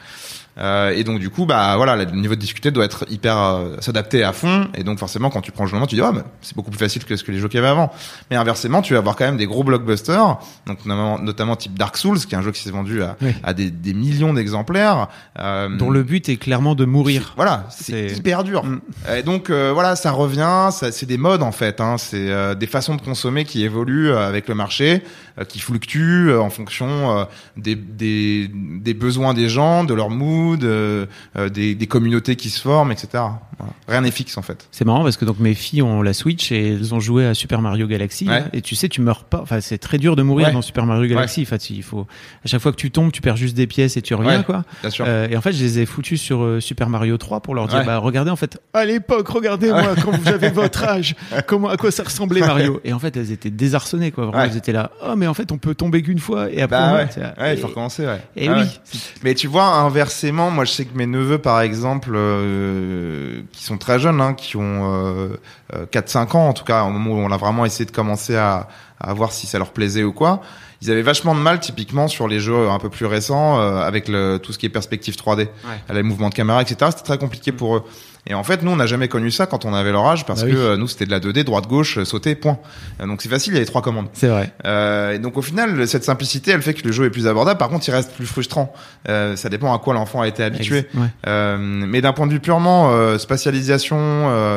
Euh, 0.60 0.92
et 0.92 1.04
donc 1.04 1.20
du 1.20 1.30
coup, 1.30 1.46
bah 1.46 1.76
voilà, 1.78 1.96
le 1.96 2.06
niveau 2.12 2.36
de 2.36 2.40
difficulté 2.40 2.72
doit 2.72 2.86
être 2.86 3.06
hyper 3.10 3.38
euh, 3.38 3.76
s'adapter 3.80 4.24
à 4.24 4.34
fond. 4.34 4.68
Et 4.76 4.84
donc 4.84 5.00
forcément, 5.00 5.30
quand 5.30 5.42
tu 5.42 5.52
prends 5.52 5.64
le 5.64 5.70
jeu 5.70 5.78
en 5.78 5.80
main, 5.80 5.86
tu 5.86 5.96
dis 5.96 6.02
ah, 6.02 6.12
mais 6.14 6.22
c'est 6.42 6.56
beaucoup 6.56 6.70
plus 6.72 6.80
facile 6.80 7.06
que 7.06 7.16
ce 7.16 7.24
que 7.24 7.32
les 7.32 7.40
jeux 7.40 7.48
qu'il 7.48 7.58
y 7.58 7.64
avait 7.64 7.70
avant. 7.72 7.92
Mais 8.30 8.36
inversement, 8.36 8.82
tu 8.82 8.94
vas 8.94 9.00
avoir 9.00 9.16
quand 9.16 9.26
même 9.26 9.38
des 9.38 9.46
gros 9.46 9.64
blockbusters, 9.64 10.38
donc 10.68 10.86
notamment, 10.86 11.20
notamment 11.20 11.56
type 11.56 11.78
Dark 11.78 11.96
Souls, 11.98 12.20
qui 12.20 12.36
est 12.36 12.38
un 12.38 12.42
jeu 12.42 12.52
qui 12.52 12.62
s'est 12.62 12.72
vendu 12.72 13.02
à, 13.04 13.16
Oui. 13.22 13.34
à 13.44 13.54
des, 13.54 13.72
des 13.72 13.94
millions 13.94 14.34
d'exemplaires. 14.34 15.08
Euh, 15.40 15.70
dont 15.78 15.90
le 15.92 16.04
but 16.04 16.28
est 16.30 16.38
clairement 16.38 16.76
de 16.76 16.86
mourir. 16.86 17.34
voilà, 17.36 17.66
c'est 17.70 18.08
hyper 18.18 18.44
dur. 18.44 18.64
Mm. 18.66 18.82
Et 19.18 19.24
donc 19.24 19.50
euh, 19.50 19.72
voilà, 19.74 19.96
ça 19.96 20.12
revient, 20.12 20.70
ça, 20.72 20.92
c'est 20.92 21.06
des 21.06 21.18
modes 21.18 21.44
en 21.44 21.52
fait, 21.52 21.80
hein, 21.80 21.98
c'est 21.98 22.30
euh, 22.30 22.56
des 22.56 22.68
façons 22.68 22.96
de 22.96 23.02
consommer 23.02 23.46
qui 23.46 23.64
évoluent 23.64 24.12
avec 24.12 24.48
le 24.48 24.56
marché, 24.56 25.04
euh, 25.40 25.46
qui 25.46 25.60
fluctuent 25.60 26.34
en 26.34 26.50
fonction 26.50 27.20
euh, 27.20 27.24
des, 27.58 27.76
des, 27.76 28.50
des 28.54 28.94
besoins 28.94 29.34
des 29.34 29.48
gens, 29.50 29.84
de 29.84 29.94
leur 29.94 30.10
mood, 30.10 30.49
euh, 30.64 31.06
euh, 31.38 31.50
des, 31.50 31.76
des 31.76 31.88
communautés 31.88 32.36
qui 32.36 32.50
se 32.50 32.62
forment, 32.62 32.92
etc. 32.92 33.08
Voilà. 33.14 33.74
Rien 33.88 34.02
n'est 34.02 34.12
fixe 34.12 34.38
en 34.38 34.42
fait. 34.42 34.68
C'est 34.72 34.86
marrant 34.86 35.04
parce 35.04 35.18
que 35.18 35.26
donc 35.26 35.40
mes 35.40 35.54
filles 35.54 35.82
ont 35.82 36.02
la 36.02 36.14
Switch 36.14 36.52
et 36.52 36.70
elles 36.76 36.94
ont 36.94 37.00
joué 37.00 37.26
à 37.26 37.34
Super 37.34 37.62
Mario 37.62 37.88
Galaxy 37.88 38.28
Ouais. 38.30 38.44
et 38.54 38.62
tu 38.62 38.76
sais 38.76 38.88
tu 38.88 39.02
meurs 39.02 39.26
pas 39.26 39.42
enfin 39.42 39.60
c'est 39.60 39.78
très 39.78 39.98
dur 39.98 40.16
de 40.16 40.22
mourir 40.24 40.48
Ouais. 40.48 40.54
dans 40.54 40.62
Super 40.62 40.86
Mario 40.86 41.10
Galaxy 41.10 41.42
enfin 41.42 41.58
tu- 41.58 41.74
il 41.74 41.84
faut 41.84 42.08
à 42.46 42.48
chaque 42.48 42.62
fois 42.62 42.72
que 42.72 42.78
tu 42.78 42.90
tombes 42.92 43.12
tu 43.12 43.20
perds 43.22 43.36
juste 43.38 43.56
des 43.58 43.68
pièces 43.68 43.98
et 43.98 44.02
tu 44.02 44.14
reviens 44.14 44.38
Ouais. 44.40 44.44
quoi 44.46 44.64
Bien 44.82 44.90
sûr. 44.90 45.06
Euh, 45.08 45.28
et 45.30 45.36
en 45.36 45.42
fait 45.42 45.52
je 45.52 45.62
les 45.62 45.80
ai 45.80 45.86
foutus 45.86 46.22
sur 46.22 46.42
euh, 46.42 46.60
Super 46.62 46.88
Mario 46.90 47.18
3 47.18 47.42
pour 47.42 47.54
leur 47.54 47.68
dire 47.68 47.80
Ouais. 47.80 47.86
bah 47.86 47.98
regardez 47.98 48.32
en 48.32 48.36
fait 48.38 48.58
à 48.74 48.86
l'époque 48.86 49.28
regardez-moi 49.28 49.96
quand 50.04 50.12
vous 50.12 50.28
avez 50.30 50.50
votre 50.52 50.84
âge 50.86 51.16
comment 51.46 51.68
à 51.70 51.76
quoi 51.76 51.92
ça 51.92 52.04
ressemblait 52.04 52.40
Mario 52.42 52.80
et 52.86 52.94
en 52.94 53.00
fait 53.00 53.18
elles 53.18 53.32
étaient 53.34 53.50
désarçonnées 53.52 54.12
quoi 54.12 54.26
vraiment 54.28 54.44
Ouais. 54.44 54.50
elles 54.50 54.58
étaient 54.58 54.72
là 54.72 54.92
oh 55.06 55.16
mais 55.18 55.28
en 55.28 55.34
fait 55.34 55.52
on 55.52 55.58
peut 55.58 55.76
tomber 55.76 56.02
qu'une 56.02 56.20
fois 56.20 56.50
et 56.50 56.62
après 56.62 56.78
Bah 56.78 56.94
ouais, 56.94 57.24
ouais, 57.44 57.56
il 57.56 57.60
faut 57.60 57.68
recommencer, 57.68 58.06
ouais. 58.06 58.22
et 58.38 58.48
Ah 58.48 58.54
oui 58.54 58.60
ouais. 58.62 59.00
Mais 59.24 59.34
tu 59.34 59.48
vois, 59.48 59.66
inversement, 59.66 60.39
moi 60.52 60.66
je 60.66 60.72
sais 60.72 60.86
que 60.86 60.98
mes 60.98 61.06
neveux, 61.06 61.38
par 61.38 61.62
exemple, 61.62 62.12
euh, 62.14 63.42
qui 63.52 63.64
sont 63.64 63.78
très 63.78 64.00
jeunes, 64.00 64.22
hein, 64.22 64.34
qui 64.34 64.56
ont 64.58 64.94
euh, 64.94 65.40
euh, 65.74 65.86
4-5 65.92 66.36
ans, 66.38 66.48
en 66.48 66.54
tout 66.54 66.64
cas, 66.64 66.84
au 66.84 66.90
moment 66.90 67.12
où 67.12 67.18
on 67.18 67.32
a 67.32 67.38
vraiment 67.38 67.66
essayé 67.66 67.86
de 67.86 67.92
commencer 67.92 68.36
à, 68.36 68.68
à 69.00 69.14
voir 69.14 69.32
si 69.32 69.48
ça 69.48 69.58
leur 69.58 69.72
plaisait 69.72 70.04
ou 70.04 70.14
quoi, 70.14 70.42
ils 70.82 70.90
avaient 70.92 71.02
vachement 71.02 71.36
de 71.36 71.42
mal, 71.42 71.60
typiquement, 71.60 72.08
sur 72.08 72.28
les 72.28 72.40
jeux 72.40 72.70
un 72.70 72.80
peu 72.80 72.90
plus 72.90 73.06
récents, 73.06 73.60
euh, 73.60 73.82
avec 73.82 74.08
le, 74.08 74.38
tout 74.38 74.54
ce 74.54 74.58
qui 74.58 74.66
est 74.66 74.70
perspective 74.70 75.16
3D, 75.16 75.50
les 75.92 76.04
mouvements 76.04 76.30
de 76.30 76.36
caméra, 76.36 76.62
etc. 76.62 76.92
C'était 76.92 77.04
très 77.04 77.18
compliqué 77.18 77.52
pour 77.52 77.78
eux. 77.78 77.84
Et 78.28 78.34
en 78.34 78.44
fait, 78.44 78.62
nous, 78.64 78.70
on 78.72 78.76
n'a 78.76 78.86
jamais 78.86 79.08
connu 79.08 79.32
ça 79.32 79.46
quand 79.48 79.66
on 79.66 79.74
avait 79.74 79.92
leur 79.92 80.06
âge 80.06 80.26
parce 80.26 80.44
Bah 80.44 80.50
que 80.52 80.56
euh, 80.56 80.78
nous, 80.78 80.88
c'était 80.88 81.06
de 81.06 81.12
la 81.12 81.20
2D, 81.20 81.44
droite, 81.44 81.68
gauche, 81.68 81.98
euh, 81.98 82.06
sauter, 82.06 82.36
point. 82.36 82.60
Euh, 83.02 83.08
donc 83.08 83.22
c'est 83.22 83.30
facile, 83.30 83.54
il 83.54 83.56
y 83.56 83.58
a 83.58 83.62
les 83.62 83.66
trois 83.66 83.82
commandes. 83.82 84.08
C'est 84.14 84.28
vrai. 84.28 84.54
Euh, 84.66 85.14
et 85.14 85.20
donc 85.20 85.38
au 85.38 85.42
final, 85.42 85.88
cette 85.88 86.04
simplicité, 86.04 86.52
elle 86.52 86.62
fait 86.62 86.74
que 86.74 86.86
le 86.86 86.92
jeu 86.92 87.06
est 87.06 87.10
plus 87.10 87.28
abordable. 87.28 87.58
Par 87.58 87.70
contre, 87.70 87.88
il 87.88 87.92
reste 87.92 88.12
plus 88.14 88.26
frustrant. 88.28 88.72
Euh, 89.08 89.36
ça 89.36 89.50
dépend 89.50 89.74
à 89.74 89.80
quoi 89.80 89.94
l'enfant 89.94 90.22
a 90.22 90.28
été 90.28 90.44
habitué. 90.44 90.88
Ouais. 90.94 91.08
Euh, 91.28 91.58
mais 91.60 92.02
d'un 92.02 92.14
point 92.14 92.28
de 92.28 92.34
vue 92.34 92.40
purement 92.40 92.92
euh, 92.92 93.18
spatialisation, 93.18 94.52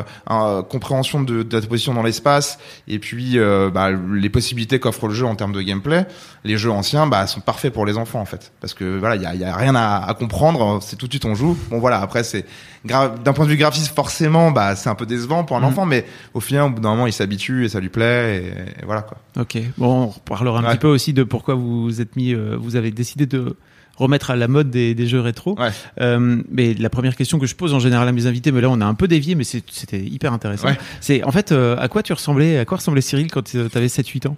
compréhension 0.69 1.23
de, 1.23 1.43
de 1.43 1.61
ta 1.61 1.67
position 1.67 1.95
dans 1.95 2.03
l'espace, 2.03 2.59
et 2.89 2.99
puis 2.99 3.39
euh, 3.39 3.71
bah, 3.73 3.91
les 3.91 4.29
possibilités 4.31 4.79
qu'offre 4.79 5.09
le 5.09 5.15
jeu 5.15 5.27
en 5.27 5.35
termes 5.35 5.53
de 5.53 5.63
gameplay, 5.63 6.07
les 6.45 6.57
jeux 6.57 6.71
anciens 6.71 7.07
bah, 7.07 7.27
sont 7.27 7.41
parfaits 7.41 7.73
pour 7.73 7.87
les 7.87 7.97
enfants 7.99 8.21
en 8.21 8.25
fait, 8.25 8.53
parce 8.61 8.75
que 8.75 8.99
voilà, 8.99 9.17
il 9.17 9.23
y 9.23 9.27
a, 9.27 9.35
y 9.35 9.45
a 9.45 9.55
rien 9.57 9.75
à, 9.75 10.05
à 10.07 10.15
comprendre. 10.15 10.81
C'est 10.83 10.97
tout 10.97 11.07
de 11.07 11.13
suite 11.13 11.25
on 11.25 11.35
joue. 11.35 11.57
Bon 11.71 11.79
voilà, 11.79 12.01
après 12.01 12.25
c'est 12.25 12.45
gra- 12.87 13.15
d'un 13.23 13.33
point 13.33 13.45
de 13.45 13.51
vue 13.51 13.52
graphisme 13.57 13.93
forcément, 13.95 14.51
bah 14.51 14.77
c'est 14.77 14.89
un 14.89 14.95
peu 14.95 15.07
décevant 15.07 15.45
pour 15.45 15.57
un 15.57 15.61
Mhm. 15.61 15.67
enfant, 15.67 15.87
mais 15.87 16.05
au 16.35 16.41
final, 16.41 16.65
au 16.65 16.71
bout 16.71 16.81
d'un 16.81 16.91
moment, 16.91 17.07
il 17.07 17.13
s'habitue 17.13 17.65
et 17.65 17.69
ça 17.69 17.81
lui 17.81 17.89
plaît, 17.89 18.37
et, 18.39 18.81
et 18.83 18.85
voilà 18.85 19.03
quoi. 19.03 19.19
Ok. 19.41 19.59
Bon, 19.79 20.05
on 20.05 20.07
reparlera 20.09 20.59
un 20.61 20.63
Ouais. 20.65 20.71
petit 20.71 20.79
peu 20.79 20.89
aussi 20.89 21.13
de 21.13 21.23
pourquoi 21.25 21.55
vous 21.55 22.01
êtes 22.01 22.17
mis, 22.17 22.35
euh, 22.35 22.57
vous 22.59 22.77
avez 22.77 22.91
décidé 22.91 23.27
de 23.27 23.57
remettre 23.97 24.31
à 24.31 24.37
la 24.37 24.49
mode 24.49 24.71
des, 24.71 24.95
des 24.95 25.07
jeux 25.07 25.21
rétro. 25.21 25.55
Ouais. 25.61 25.69
Euh, 26.01 26.43
mais 26.51 26.73
la 26.75 26.89
première 26.91 27.15
question 27.15 27.39
que 27.39 27.47
je 27.47 27.55
pose 27.55 27.75
en 27.75 27.79
général 27.79 28.09
à 28.09 28.13
mes 28.13 28.27
invités, 28.27 28.51
mais 28.51 28.61
là 28.63 28.71
on 28.71 28.81
a 28.81 28.87
un 28.87 28.95
peu 28.95 29.07
dévié, 29.07 29.35
mais 29.35 29.45
c'était 29.45 30.01
hyper 30.01 30.33
intéressant. 30.33 30.69
Ouais. 30.69 30.79
C'est 31.01 31.23
en 31.25 31.31
fait 31.31 31.53
euh, 31.53 31.77
à 31.79 31.89
quoi 31.89 32.03
tu 32.03 32.13
ressemblais, 32.13 32.59
à 32.59 32.65
quoi 32.65 32.79
ressemblait 32.79 33.03
Cyril 33.03 33.31
quand 33.31 33.43
tu 33.43 33.59
avais 33.59 33.87
7-8 33.89 34.29
ans? 34.29 34.37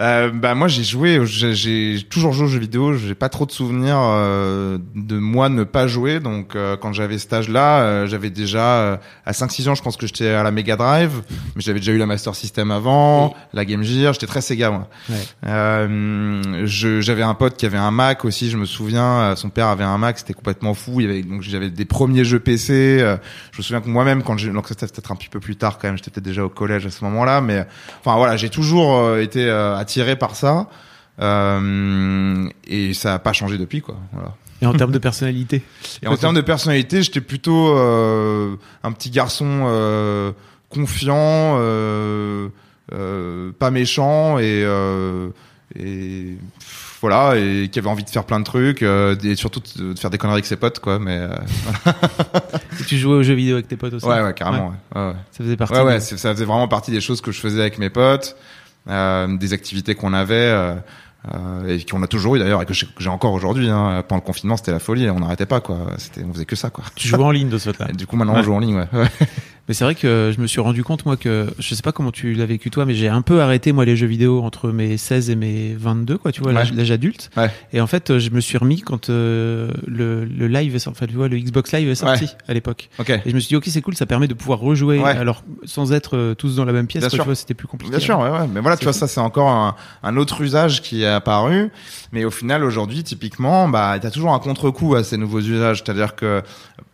Euh, 0.00 0.30
bah 0.30 0.56
moi 0.56 0.66
j'ai 0.66 0.82
joué, 0.82 1.20
j'ai- 1.24 2.02
toujours 2.10 2.32
joué 2.32 2.46
aux 2.46 2.48
jeux 2.48 2.58
vidéo. 2.58 2.94
J'ai 2.94 3.14
pas 3.14 3.28
trop 3.28 3.46
de 3.46 3.52
souvenirs 3.52 3.96
euh, 4.00 4.78
de 4.96 5.16
moi 5.18 5.48
ne 5.48 5.62
pas 5.62 5.86
jouer. 5.86 6.18
Donc 6.18 6.56
euh, 6.56 6.76
quand 6.76 6.92
j'avais 6.92 7.16
cet 7.18 7.32
âge-là, 7.32 7.80
euh, 7.82 8.06
j'avais 8.08 8.30
déjà 8.30 8.64
euh, 8.80 8.96
à 9.24 9.30
5-6 9.32 9.68
ans, 9.68 9.74
je 9.76 9.82
pense 9.82 9.96
que 9.96 10.06
j'étais 10.08 10.28
à 10.30 10.42
la 10.42 10.50
Mega 10.50 10.74
Drive, 10.76 11.22
mais 11.54 11.62
j'avais 11.62 11.78
déjà 11.78 11.92
eu 11.92 11.98
la 11.98 12.06
Master 12.06 12.34
System 12.34 12.72
avant, 12.72 13.34
la 13.52 13.64
Game 13.64 13.84
Gear. 13.84 14.12
J'étais 14.14 14.26
très 14.26 14.40
Sega 14.40 14.70
moi. 14.70 14.88
Ouais. 15.08 15.14
Euh, 15.46 16.66
j'avais 16.66 17.22
un 17.22 17.34
pote 17.34 17.56
qui 17.56 17.66
avait 17.66 17.78
un 17.78 17.90
Mac 17.90 18.24
aussi. 18.24 18.50
Je 18.50 18.56
me 18.56 18.64
souviens, 18.66 19.34
son 19.36 19.48
père 19.50 19.68
avait 19.68 19.84
un 19.84 19.98
Mac, 19.98 20.18
c'était 20.18 20.34
complètement 20.34 20.74
fou. 20.74 21.00
Il 21.00 21.06
y 21.06 21.10
avait 21.10 21.22
donc 21.22 21.42
j'avais 21.42 21.70
des 21.70 21.84
premiers 21.84 22.24
jeux 22.24 22.40
PC. 22.40 22.98
euh, 23.00 23.16
je 23.52 23.58
me 23.58 23.62
souviens 23.62 23.80
que 23.80 23.88
moi-même 23.88 24.22
quand 24.22 24.36
j'ai 24.38 24.50
donc 24.50 24.68
c'était 24.68 24.86
peut-être 24.86 25.12
un 25.12 25.16
petit 25.16 25.28
peu 25.28 25.40
plus 25.40 25.56
tard 25.56 25.78
quand 25.78 25.88
même. 25.88 25.96
J'étais 25.96 26.10
peut-être 26.10 26.24
déjà 26.24 26.44
au 26.44 26.48
collège 26.48 26.84
à 26.86 26.90
ce 26.90 27.04
moment-là, 27.04 27.40
mais 27.40 27.64
enfin 28.04 28.16
voilà, 28.16 28.36
j'ai 28.36 28.50
toujours 28.50 29.16
été 29.18 29.44
euh, 29.48 29.76
attiré 29.84 30.16
par 30.16 30.34
ça. 30.34 30.66
Euh, 31.20 32.48
et 32.66 32.92
ça 32.92 33.14
a 33.14 33.18
pas 33.20 33.32
changé 33.32 33.56
depuis 33.56 33.80
quoi. 33.80 33.96
Voilà. 34.12 34.34
Et 34.62 34.66
en 34.66 34.72
termes 34.72 34.90
de 34.92 34.98
personnalité 34.98 35.62
Et 36.02 36.08
en 36.08 36.16
termes 36.16 36.34
de 36.34 36.40
personnalité, 36.40 37.02
j'étais 37.02 37.20
plutôt 37.20 37.76
euh, 37.76 38.56
un 38.82 38.90
petit 38.92 39.10
garçon 39.10 39.64
euh, 39.66 40.32
confiant, 40.70 41.58
pas 43.58 43.70
méchant 43.70 44.38
et, 44.38 44.62
et 45.76 46.36
pff, 46.58 46.98
voilà 47.00 47.36
et 47.36 47.68
qui 47.70 47.78
avait 47.78 47.88
envie 47.88 48.04
de 48.04 48.10
faire 48.10 48.24
plein 48.24 48.40
de 48.40 48.44
trucs 48.44 48.82
et 48.82 49.36
surtout 49.36 49.60
de, 49.76 49.94
faire 49.98 50.10
des 50.10 50.18
conneries 50.18 50.34
avec 50.36 50.46
ses 50.46 50.56
potes 50.56 50.80
quoi. 50.80 50.98
Mais 50.98 51.28
Et 52.80 52.84
tu 52.84 52.96
jouais 52.98 53.14
aux 53.14 53.22
jeux 53.22 53.34
vidéo 53.34 53.54
avec 53.54 53.68
tes 53.68 53.76
potes 53.76 53.94
aussi 53.94 54.06
ouais 54.06 54.20
ouais 54.22 54.34
carrément. 54.34 54.74
Ouais. 54.94 55.00
Ouais, 55.00 55.08
ouais. 55.08 55.16
Ça 55.30 55.44
faisait 55.44 55.56
partie. 55.56 55.74
Ouais, 55.74 55.80
de- 55.80 55.84
ouais, 55.86 56.00
c'est- 56.00 56.16
ça 56.16 56.32
faisait 56.34 56.44
vraiment 56.44 56.68
partie 56.68 56.90
des 56.90 57.00
choses 57.00 57.20
que 57.20 57.30
je 57.32 57.38
faisais 57.40 57.60
avec 57.60 57.78
mes 57.78 57.90
potes, 57.90 58.36
des 58.86 59.52
activités 59.52 59.94
qu'on 59.94 60.12
avait 60.12 60.34
euh, 60.34 60.74
euh, 61.34 61.66
et 61.78 61.82
qu'on 61.84 62.02
a 62.02 62.06
toujours 62.06 62.36
eu 62.36 62.38
d'ailleurs 62.38 62.60
et 62.62 62.66
que 62.66 62.74
j'ai 62.74 63.08
encore 63.08 63.32
aujourd'hui. 63.32 63.70
Hein. 63.70 64.04
Pendant 64.06 64.20
le 64.22 64.26
confinement, 64.26 64.56
c'était 64.56 64.72
la 64.72 64.78
folie, 64.78 65.08
on 65.08 65.20
n'arrêtait 65.20 65.46
pas 65.46 65.60
quoi. 65.60 65.78
C'était, 65.96 66.22
on 66.22 66.32
faisait 66.32 66.44
que 66.44 66.56
ça 66.56 66.70
quoi. 66.70 66.84
Tu 66.94 67.08
jouais 67.08 67.22
en 67.24 67.30
ligne 67.30 67.48
de 67.48 67.56
ce 67.58 67.72
fait-là. 67.72 67.90
Et 67.90 67.94
du 67.94 68.06
coup, 68.06 68.16
maintenant, 68.16 68.34
Ouais. 68.34 68.40
on 68.40 68.44
joue 68.44 68.54
en 68.54 68.58
ligne. 68.60 68.76
Ouais. 68.76 68.88
Ouais. 68.92 69.08
Mais 69.66 69.72
c'est 69.74 69.84
vrai 69.84 69.94
que 69.94 70.30
je 70.36 70.40
me 70.42 70.46
suis 70.46 70.60
rendu 70.60 70.84
compte, 70.84 71.06
moi, 71.06 71.16
que 71.16 71.46
je 71.58 71.74
sais 71.74 71.80
pas 71.82 71.92
comment 71.92 72.10
tu 72.12 72.34
l'as 72.34 72.44
vécu 72.44 72.70
toi, 72.70 72.84
mais 72.84 72.94
j'ai 72.94 73.08
un 73.08 73.22
peu 73.22 73.40
arrêté, 73.40 73.72
moi, 73.72 73.86
les 73.86 73.96
jeux 73.96 74.06
vidéo 74.06 74.42
entre 74.42 74.70
mes 74.70 74.98
16 74.98 75.30
et 75.30 75.36
mes 75.36 75.74
22, 75.74 76.18
quoi, 76.18 76.32
tu 76.32 76.42
vois, 76.42 76.52
l'âge 76.52 76.70
Ouais. 76.70 76.76
l'âge 76.76 76.90
adulte. 76.90 77.30
Ouais. 77.36 77.50
Et 77.72 77.80
en 77.80 77.86
fait, 77.86 78.18
je 78.18 78.28
me 78.30 78.40
suis 78.40 78.58
remis 78.58 78.82
quand 78.82 79.08
euh, 79.08 79.70
le, 79.86 80.26
le 80.26 80.48
live 80.48 80.74
est 80.76 80.78
sorti, 80.80 80.98
enfin, 80.98 81.06
tu 81.10 81.16
vois, 81.16 81.28
le 81.28 81.38
Xbox 81.38 81.72
Live 81.72 81.88
est 81.88 81.94
sorti 81.94 82.28
à 82.46 82.52
l'époque. 82.52 82.90
Ok. 82.98 83.08
Et 83.08 83.20
je 83.24 83.34
me 83.34 83.40
suis 83.40 83.48
dit, 83.48 83.56
ok, 83.56 83.64
c'est 83.68 83.80
cool, 83.80 83.94
ça 83.96 84.04
permet 84.04 84.28
de 84.28 84.34
pouvoir 84.34 84.58
rejouer, 84.58 84.98
Ouais. 84.98 85.10
alors 85.16 85.42
sans 85.64 85.92
être 85.94 86.16
euh, 86.16 86.34
tous 86.34 86.56
dans 86.56 86.66
la 86.66 86.72
même 86.72 86.86
pièce, 86.86 87.08
quoi, 87.08 87.18
tu 87.18 87.24
vois, 87.24 87.34
c'était 87.34 87.54
plus 87.54 87.66
compliqué. 87.66 87.90
Bien 87.90 88.00
sûr, 88.00 88.18
ouais, 88.18 88.28
ouais. 88.30 88.46
Mais 88.52 88.60
voilà, 88.60 88.76
tu 88.76 88.84
vois, 88.84 88.92
ça, 88.92 89.06
c'est 89.08 89.20
encore 89.20 89.48
un, 89.48 89.76
un 90.02 90.16
autre 90.18 90.42
usage 90.42 90.82
qui 90.82 91.04
est 91.04 91.06
apparu. 91.06 91.70
Mais 92.14 92.24
au 92.24 92.30
final, 92.30 92.62
aujourd'hui, 92.62 93.02
typiquement, 93.02 93.68
bah, 93.68 93.98
t'as 94.00 94.12
toujours 94.12 94.32
un 94.34 94.38
contre-coup 94.38 94.94
à 94.94 95.02
ces 95.02 95.16
nouveaux 95.16 95.40
usages. 95.40 95.82
C'est-à-dire 95.84 96.14
que 96.14 96.42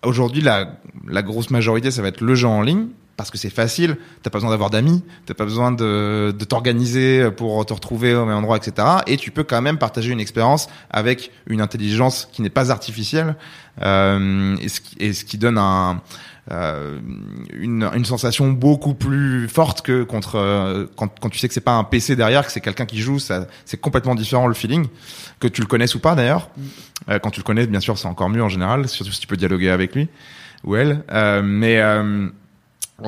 aujourd'hui, 0.03 0.41
la, 0.41 0.79
la 1.07 1.23
grosse 1.23 1.51
majorité, 1.51 1.91
ça 1.91 2.01
va 2.01 2.09
être 2.09 2.23
le 2.23 2.35
jeu 2.35 2.49
en 2.49 2.63
ligne. 2.63 2.87
Parce 3.21 3.31
que 3.31 3.39
c'est 3.39 3.51
facile, 3.51 3.97
t'as 4.23 4.31
pas 4.31 4.39
besoin 4.39 4.51
d'avoir 4.51 4.71
d'amis, 4.71 5.03
t'as 5.27 5.35
pas 5.35 5.45
besoin 5.45 5.73
de, 5.73 6.35
de 6.37 6.45
t'organiser 6.45 7.31
pour 7.31 7.65
te 7.67 7.73
retrouver 7.73 8.15
au 8.15 8.25
même 8.25 8.37
endroit, 8.37 8.57
etc. 8.57 8.89
Et 9.07 9.17
tu 9.17 9.31
peux 9.31 9.45
quand 9.45 9.61
même 9.61 9.79
partager 9.79 10.11
une 10.11 10.21
expérience 10.21 10.69
avec 10.91 11.31
une 11.47 11.61
intelligence 11.61 12.29
qui 12.33 12.43
n'est 12.43 12.51
pas 12.51 12.71
artificielle, 12.71 13.37
euh, 13.83 14.57
et, 14.61 14.69
ce 14.69 14.81
qui, 14.81 14.97
et 14.99 15.13
ce 15.13 15.25
qui 15.25 15.39
donne 15.39 15.59
un, 15.59 16.01
euh, 16.51 16.99
une, 17.53 17.89
une 17.95 18.05
sensation 18.05 18.51
beaucoup 18.51 18.95
plus 18.95 19.49
forte 19.49 19.83
que 19.83 20.03
contre 20.03 20.37
euh, 20.37 20.87
quand, 20.97 21.21
quand 21.21 21.29
tu 21.29 21.39
sais 21.39 21.47
que 21.47 21.55
c'est 21.55 21.61
pas 21.61 21.77
un 21.77 21.85
PC 21.85 22.17
derrière, 22.17 22.45
que 22.45 22.51
c'est 22.51 22.61
quelqu'un 22.61 22.87
qui 22.87 22.99
joue, 22.99 23.19
ça 23.19 23.47
c'est 23.65 23.81
complètement 23.81 24.15
différent 24.15 24.47
le 24.47 24.55
feeling, 24.55 24.87
que 25.39 25.47
tu 25.47 25.61
le 25.61 25.67
connaisses 25.67 25.95
ou 25.95 26.01
pas 26.01 26.15
d'ailleurs. 26.15 26.51
Euh, 27.09 27.19
quand 27.19 27.31
tu 27.31 27.41
le 27.41 27.45
connais, 27.45 27.67
bien 27.67 27.81
sûr, 27.81 27.99
c'est 27.99 28.09
encore 28.09 28.31
mieux 28.31 28.43
en 28.43 28.49
général, 28.49 28.89
surtout 28.89 29.13
si 29.13 29.21
tu 29.21 29.27
peux 29.27 29.37
dialoguer 29.37 29.71
avec 29.71 29.95
lui 29.95 30.09
ou 30.65 30.77
elle. 30.77 31.05
Euh, 31.13 31.43
mais 31.45 31.81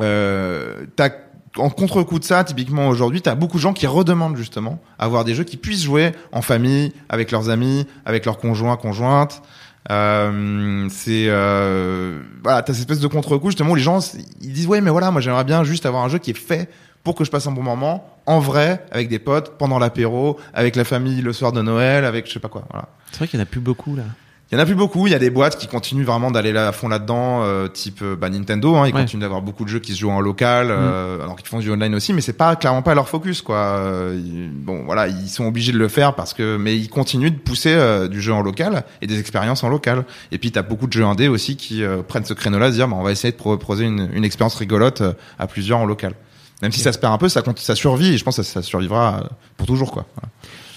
euh, 0.00 0.86
t'as 0.96 1.10
en 1.58 1.68
contre-coup 1.68 2.18
de 2.18 2.24
ça, 2.24 2.44
typiquement 2.44 2.88
aujourd'hui, 2.88 3.20
t'as 3.20 3.34
beaucoup 3.34 3.58
de 3.58 3.62
gens 3.62 3.74
qui 3.74 3.86
redemandent 3.86 4.36
justement 4.36 4.80
avoir 4.98 5.24
des 5.24 5.34
jeux 5.34 5.44
qui 5.44 5.56
puissent 5.56 5.82
jouer 5.82 6.12
en 6.32 6.40
famille, 6.40 6.92
avec 7.08 7.30
leurs 7.30 7.50
amis, 7.50 7.86
avec 8.06 8.24
leurs 8.24 8.38
conjoints, 8.38 8.76
conjointes. 8.76 9.42
Euh, 9.90 10.88
c'est 10.90 11.26
euh, 11.26 12.20
voilà, 12.42 12.62
t'as 12.62 12.72
cette 12.72 12.82
espèce 12.82 13.00
de 13.00 13.08
contre-coup 13.08 13.50
justement 13.50 13.72
où 13.72 13.74
les 13.74 13.82
gens 13.82 13.98
ils 14.40 14.52
disent 14.52 14.68
ouais 14.68 14.80
mais 14.80 14.90
voilà 14.90 15.10
moi 15.10 15.20
j'aimerais 15.20 15.42
bien 15.42 15.64
juste 15.64 15.86
avoir 15.86 16.04
un 16.04 16.08
jeu 16.08 16.18
qui 16.18 16.30
est 16.30 16.38
fait 16.38 16.70
pour 17.02 17.16
que 17.16 17.24
je 17.24 17.32
passe 17.32 17.48
un 17.48 17.50
bon 17.50 17.64
moment 17.64 18.08
en 18.26 18.38
vrai 18.38 18.86
avec 18.92 19.08
des 19.08 19.18
potes 19.18 19.58
pendant 19.58 19.80
l'apéro 19.80 20.38
avec 20.54 20.76
la 20.76 20.84
famille 20.84 21.20
le 21.20 21.32
soir 21.32 21.50
de 21.50 21.62
Noël 21.62 22.04
avec 22.04 22.28
je 22.28 22.32
sais 22.32 22.38
pas 22.38 22.48
quoi 22.48 22.62
voilà 22.70 22.90
C'est 23.10 23.18
vrai 23.18 23.26
qu'il 23.26 23.40
y 23.40 23.42
en 23.42 23.42
a 23.42 23.46
plus 23.46 23.60
beaucoup, 23.60 23.96
là. 23.96 24.04
Il 24.52 24.56
y 24.56 24.58
en 24.58 24.62
a 24.62 24.66
plus 24.66 24.74
beaucoup. 24.74 25.06
Il 25.06 25.10
y 25.10 25.14
a 25.14 25.18
des 25.18 25.30
boîtes 25.30 25.56
qui 25.58 25.66
continuent 25.66 26.04
vraiment 26.04 26.30
d'aller 26.30 26.52
là 26.52 26.68
à 26.68 26.72
fond 26.72 26.86
là-dedans, 26.88 27.42
euh, 27.42 27.68
type 27.68 28.00
euh, 28.02 28.14
bah, 28.16 28.28
Nintendo. 28.28 28.76
Hein, 28.76 28.86
ils 28.86 28.94
Ouais. 28.94 29.00
continuent 29.00 29.22
d'avoir 29.22 29.40
beaucoup 29.40 29.64
de 29.64 29.70
jeux 29.70 29.78
qui 29.78 29.94
se 29.94 30.00
jouent 30.00 30.10
en 30.10 30.20
local, 30.20 30.68
euh, 30.70 31.22
alors 31.22 31.36
qu'ils 31.36 31.48
font 31.48 31.58
du 31.58 31.70
online 31.70 31.94
aussi, 31.94 32.12
mais 32.12 32.20
c'est 32.20 32.34
pas 32.34 32.54
clairement 32.56 32.82
pas 32.82 32.94
leur 32.94 33.08
focus, 33.08 33.40
quoi. 33.40 33.56
Euh, 33.56 34.20
ils- 34.22 34.50
bon, 34.52 34.84
voilà, 34.84 35.08
ils 35.08 35.28
sont 35.30 35.46
obligés 35.46 35.72
de 35.72 35.78
le 35.78 35.88
faire 35.88 36.14
parce 36.14 36.34
que, 36.34 36.56
mais 36.58 36.76
ils 36.76 36.90
continuent 36.90 37.30
de 37.32 37.38
pousser 37.38 37.72
euh, 37.72 38.08
du 38.08 38.20
jeu 38.20 38.32
en 38.34 38.42
local 38.42 38.84
et 39.00 39.06
des 39.06 39.18
expériences 39.18 39.64
en 39.64 39.70
local. 39.70 40.04
Et 40.32 40.38
puis 40.38 40.52
t'as 40.52 40.62
beaucoup 40.62 40.86
de 40.86 40.92
jeux 40.92 41.04
indés 41.04 41.28
aussi 41.28 41.56
qui 41.56 41.82
euh, 41.82 42.02
prennent 42.02 42.26
ce 42.26 42.34
créneau-là, 42.34 42.68
de 42.68 42.74
dire, 42.74 42.88
bah, 42.88 42.96
on 42.98 43.02
va 43.02 43.12
essayer 43.12 43.32
de 43.32 43.38
proposer 43.38 43.84
une, 43.86 44.10
une 44.12 44.24
expérience 44.24 44.54
rigolote 44.56 45.02
à 45.38 45.46
plusieurs 45.46 45.78
en 45.78 45.86
local. 45.86 46.12
Même 46.60 46.70
si 46.72 46.78
ça 46.80 46.92
se 46.92 46.98
perd 46.98 47.12
un 47.12 47.18
peu, 47.18 47.28
ça, 47.28 47.42
ça 47.56 47.74
survit 47.74 48.14
et 48.14 48.18
je 48.18 48.22
pense 48.22 48.36
que 48.36 48.42
ça, 48.44 48.52
ça 48.52 48.62
survivra 48.62 49.24
pour 49.56 49.66
toujours, 49.66 49.90
quoi. 49.90 50.04
Voilà. 50.14 50.28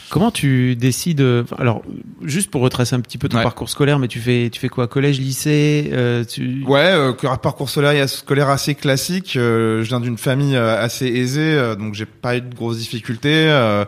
Comment 0.09 0.31
tu 0.31 0.75
décides 0.75 1.21
euh, 1.21 1.43
Alors, 1.57 1.83
juste 2.21 2.51
pour 2.51 2.61
retracer 2.61 2.95
un 2.95 2.99
petit 3.01 3.17
peu 3.17 3.27
ton 3.27 3.37
Ouais. 3.37 3.43
parcours 3.43 3.69
scolaire, 3.69 3.99
mais 3.99 4.07
tu 4.07 4.19
fais, 4.19 4.49
tu 4.51 4.59
fais 4.59 4.69
quoi? 4.69 4.87
Collège, 4.87 5.19
lycée 5.19 5.89
euh, 5.93 6.23
tu... 6.23 6.63
Ouais, 6.67 6.91
euh, 6.91 7.13
parcours 7.41 7.69
scolaire, 7.69 8.07
scolaire 8.07 8.49
assez 8.49 8.75
classique. 8.75 9.35
Euh, 9.35 9.83
je 9.83 9.87
viens 9.89 9.99
d'une 9.99 10.17
famille 10.17 10.55
euh, 10.55 10.81
assez 10.81 11.07
aisée, 11.07 11.53
euh, 11.53 11.75
donc 11.75 11.95
j'ai 11.95 12.05
pas 12.05 12.37
eu 12.37 12.41
de 12.41 12.53
grosses 12.53 12.77
difficultés. 12.77 13.47
Euh, 13.49 13.85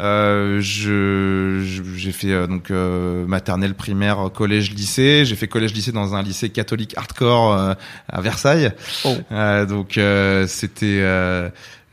euh, 0.00 0.60
je 0.60 1.62
j'ai 1.96 2.12
fait 2.12 2.30
euh, 2.32 2.46
donc 2.46 2.70
euh, 2.70 3.26
maternelle, 3.26 3.74
primaire, 3.74 4.30
collège, 4.32 4.70
lycée. 4.72 5.24
J'ai 5.24 5.34
fait 5.34 5.48
collège, 5.48 5.74
lycée 5.74 5.92
dans 5.92 6.14
un 6.14 6.22
lycée 6.22 6.48
catholique 6.50 6.96
hardcore 6.96 7.52
euh, 7.52 7.74
à 8.08 8.20
Versailles. 8.20 8.72
Oh. 9.04 9.14
Euh, 9.32 9.66
donc 9.66 9.98
euh, 9.98 10.46
c'était 10.46 11.00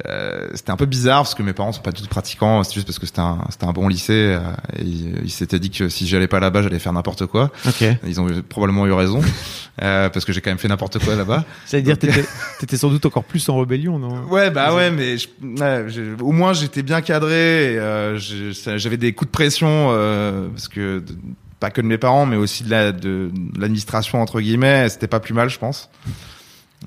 euh, 0.06 0.48
c'était 0.54 0.70
un 0.72 0.76
peu 0.76 0.86
bizarre 0.86 1.24
parce 1.24 1.34
que 1.34 1.42
mes 1.42 1.54
parents 1.54 1.72
sont 1.72 1.82
pas 1.82 1.92
du 1.92 2.02
tout 2.04 2.08
pratiquants. 2.08 2.64
C'est 2.64 2.76
juste 2.76 2.86
parce 2.86 3.00
que 3.00 3.06
c'était 3.08 3.20
un 3.22 3.40
c'était 3.50 3.66
un 3.66 3.72
bon 3.74 3.88
lycée. 3.88 4.14
euh, 4.14 4.40
et 4.78 4.84
ils 4.84 5.22
ils 5.24 5.32
s'étaient 5.32 5.58
dit 5.60 5.72
que 5.72 5.90
si 5.90 6.08
j'allais 6.08 6.28
pas 6.28 6.40
là-bas, 6.40 6.62
j'allais 6.62 6.78
faire 6.80 6.94
n'importe 6.94 7.26
quoi. 7.26 7.52
Ok. 7.68 7.84
Ils 8.06 8.22
ont 8.22 8.30
eu- 8.30 8.44
probablement 8.44 8.86
eu 8.86 8.92
raison, 8.92 9.22
euh, 9.82 10.10
parce 10.10 10.24
que 10.26 10.34
j'ai 10.34 10.42
quand 10.42 10.52
même 10.52 10.60
fait 10.60 10.68
n'importe 10.68 11.00
quoi 11.04 11.16
là-bas. 11.16 11.46
Ça 11.66 11.78
veut 11.78 11.84
dire 11.84 11.96
que 11.98 12.06
t'étais, 12.06 12.26
t'étais 12.60 12.78
sans 12.78 12.90
doute 12.90 13.06
encore 13.08 13.24
plus 13.24 13.48
en 13.50 13.58
rébellion, 13.58 13.98
non? 13.98 14.24
Ouais, 14.30 14.52
bah 14.52 14.76
ouais, 14.76 14.92
mais 14.92 15.18
je- 15.18 15.28
ouais, 15.42 16.16
au 16.22 16.32
moins 16.32 16.54
j'étais 16.54 16.84
bien 16.84 17.02
cadré. 17.02 17.74
et, 17.74 17.80
euh, 17.80 18.20
J'avais 18.20 18.98
des 18.98 19.14
coups 19.14 19.30
de 19.30 19.34
pression 19.34 19.68
euh, 19.92 20.48
parce 20.50 20.68
que 20.68 21.00
de- 21.00 21.16
pas 21.60 21.72
que 21.72 21.82
de 21.82 21.88
mes 21.88 21.98
parents, 21.98 22.28
mais 22.28 22.36
aussi 22.36 22.64
de 22.64 22.70
la 22.70 22.92
de, 22.92 23.32
de 23.34 23.60
l'administration 23.60 24.22
entre 24.22 24.42
guillemets. 24.42 24.90
C'était 24.90 25.08
pas 25.08 25.20
plus 25.20 25.34
mal, 25.34 25.50
je 25.50 25.58
pense. 25.58 25.90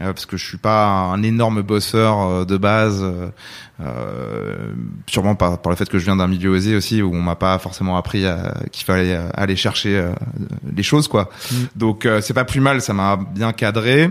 Euh, 0.01 0.13
parce 0.13 0.27
que 0.27 0.37
je 0.37 0.45
suis 0.45 0.57
pas 0.57 0.87
un 0.87 1.23
énorme 1.23 1.63
bosseur 1.63 2.21
euh, 2.21 2.45
de 2.45 2.57
base, 2.57 3.05
sûrement 5.07 5.35
par, 5.35 5.61
par 5.61 5.71
le 5.71 5.77
fait 5.77 5.89
que 5.89 5.99
je 5.99 6.05
viens 6.05 6.17
d'un 6.17 6.29
milieu 6.29 6.51
osé 6.51 6.77
aussi 6.77 7.01
où 7.03 7.15
on 7.15 7.23
m'a 7.23 7.37
pas 7.37 7.59
forcément 7.59 7.97
appris 7.97 8.25
qu'il 8.73 8.85
fallait 8.85 9.19
aller 9.35 9.57
chercher 9.57 10.07
les 10.77 10.83
choses 10.83 11.09
quoi. 11.09 11.31
Mm. 11.51 11.57
Donc 11.77 12.09
c'est 12.21 12.35
pas 12.35 12.45
plus 12.45 12.61
mal, 12.61 12.83
ça 12.83 12.93
m'a 12.93 13.17
bien 13.17 13.55
cadré. 13.55 14.11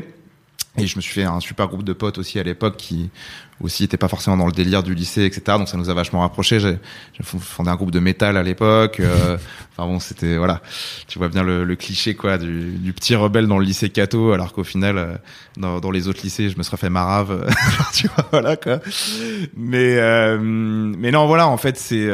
Et 0.77 0.87
je 0.87 0.95
me 0.95 1.01
suis 1.01 1.13
fait 1.13 1.23
un 1.23 1.39
super 1.39 1.67
groupe 1.67 1.83
de 1.83 1.93
potes 1.93 2.17
aussi 2.17 2.39
à 2.39 2.43
l'époque 2.43 2.77
qui 2.77 3.11
aussi 3.61 3.83
était 3.83 3.97
pas 3.97 4.07
forcément 4.07 4.37
dans 4.37 4.45
le 4.45 4.51
délire 4.51 4.83
du 4.83 4.95
lycée, 4.95 5.25
etc. 5.25 5.57
Donc 5.57 5.67
ça 5.67 5.77
nous 5.77 5.89
a 5.89 5.93
vachement 5.93 6.21
rapprochés. 6.21 6.59
J'ai 6.59 6.77
fondé 7.21 7.69
un 7.69 7.75
groupe 7.75 7.91
de 7.91 7.99
métal 7.99 8.37
à 8.37 8.43
l'époque. 8.43 8.99
Euh, 8.99 9.37
enfin 9.77 9.87
bon, 9.87 9.99
c'était 9.99 10.37
voilà, 10.37 10.61
tu 11.07 11.19
vois 11.19 11.29
bien 11.29 11.43
le, 11.43 11.63
le 11.63 11.75
cliché 11.75 12.15
quoi 12.15 12.37
du, 12.37 12.71
du, 12.77 12.93
petit 12.93 13.15
rebelle 13.15 13.47
dans 13.47 13.57
le 13.57 13.65
lycée 13.65 13.89
Cato, 13.89 14.31
alors 14.31 14.53
qu'au 14.53 14.63
final, 14.63 14.97
euh, 14.97 15.15
dans, 15.57 15.79
dans, 15.79 15.91
les 15.91 16.07
autres 16.07 16.21
lycées, 16.23 16.49
je 16.49 16.57
me 16.57 16.63
serais 16.63 16.77
fait 16.77 16.89
marave. 16.89 17.49
tu 17.93 18.07
vois, 18.07 18.27
voilà 18.31 18.55
quoi. 18.55 18.79
Mais 19.55 19.97
euh, 19.97 20.37
mais 20.39 21.11
non, 21.11 21.27
voilà, 21.27 21.47
en 21.47 21.57
fait, 21.57 21.77
c'est 21.77 22.09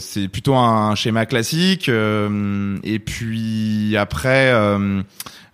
c'est 0.00 0.28
plutôt 0.28 0.54
un 0.54 0.94
schéma 0.94 1.26
classique. 1.26 1.88
et 1.88 2.98
puis 2.98 3.96
après. 3.96 4.52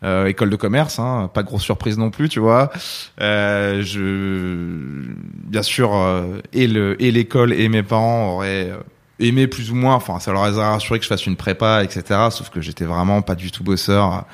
Euh, 0.05 0.27
école 0.27 0.51
de 0.51 0.57
commerce, 0.57 0.99
hein, 0.99 1.31
pas 1.33 1.45
grosse 1.45 1.63
surprise 1.63 1.97
non 1.97 2.11
plus, 2.11 2.29
tu 2.29 2.41
vois. 2.41 2.73
Euh, 3.21 3.83
je, 3.85 5.13
bien 5.47 5.63
sûr, 5.63 5.95
euh, 5.95 6.41
et 6.53 6.67
le 6.67 7.01
et 7.01 7.13
l'école 7.13 7.53
et 7.53 7.69
mes 7.69 7.85
parents 7.85 8.33
auraient 8.33 8.71
euh, 8.71 8.79
aimé 9.21 9.47
plus 9.47 9.71
ou 9.71 9.77
moins. 9.77 9.95
Enfin, 9.95 10.19
ça 10.19 10.33
leur 10.33 10.43
a 10.43 10.71
rassuré 10.73 10.99
que 10.99 11.05
je 11.05 11.09
fasse 11.09 11.25
une 11.27 11.37
prépa, 11.37 11.85
etc. 11.85 12.19
Sauf 12.31 12.51
que 12.51 12.61
j'étais 12.61 12.85
vraiment 12.85 13.23
pas 13.23 13.37
du 13.37 13.53
tout 13.53 13.63
bosseur. 13.63 14.25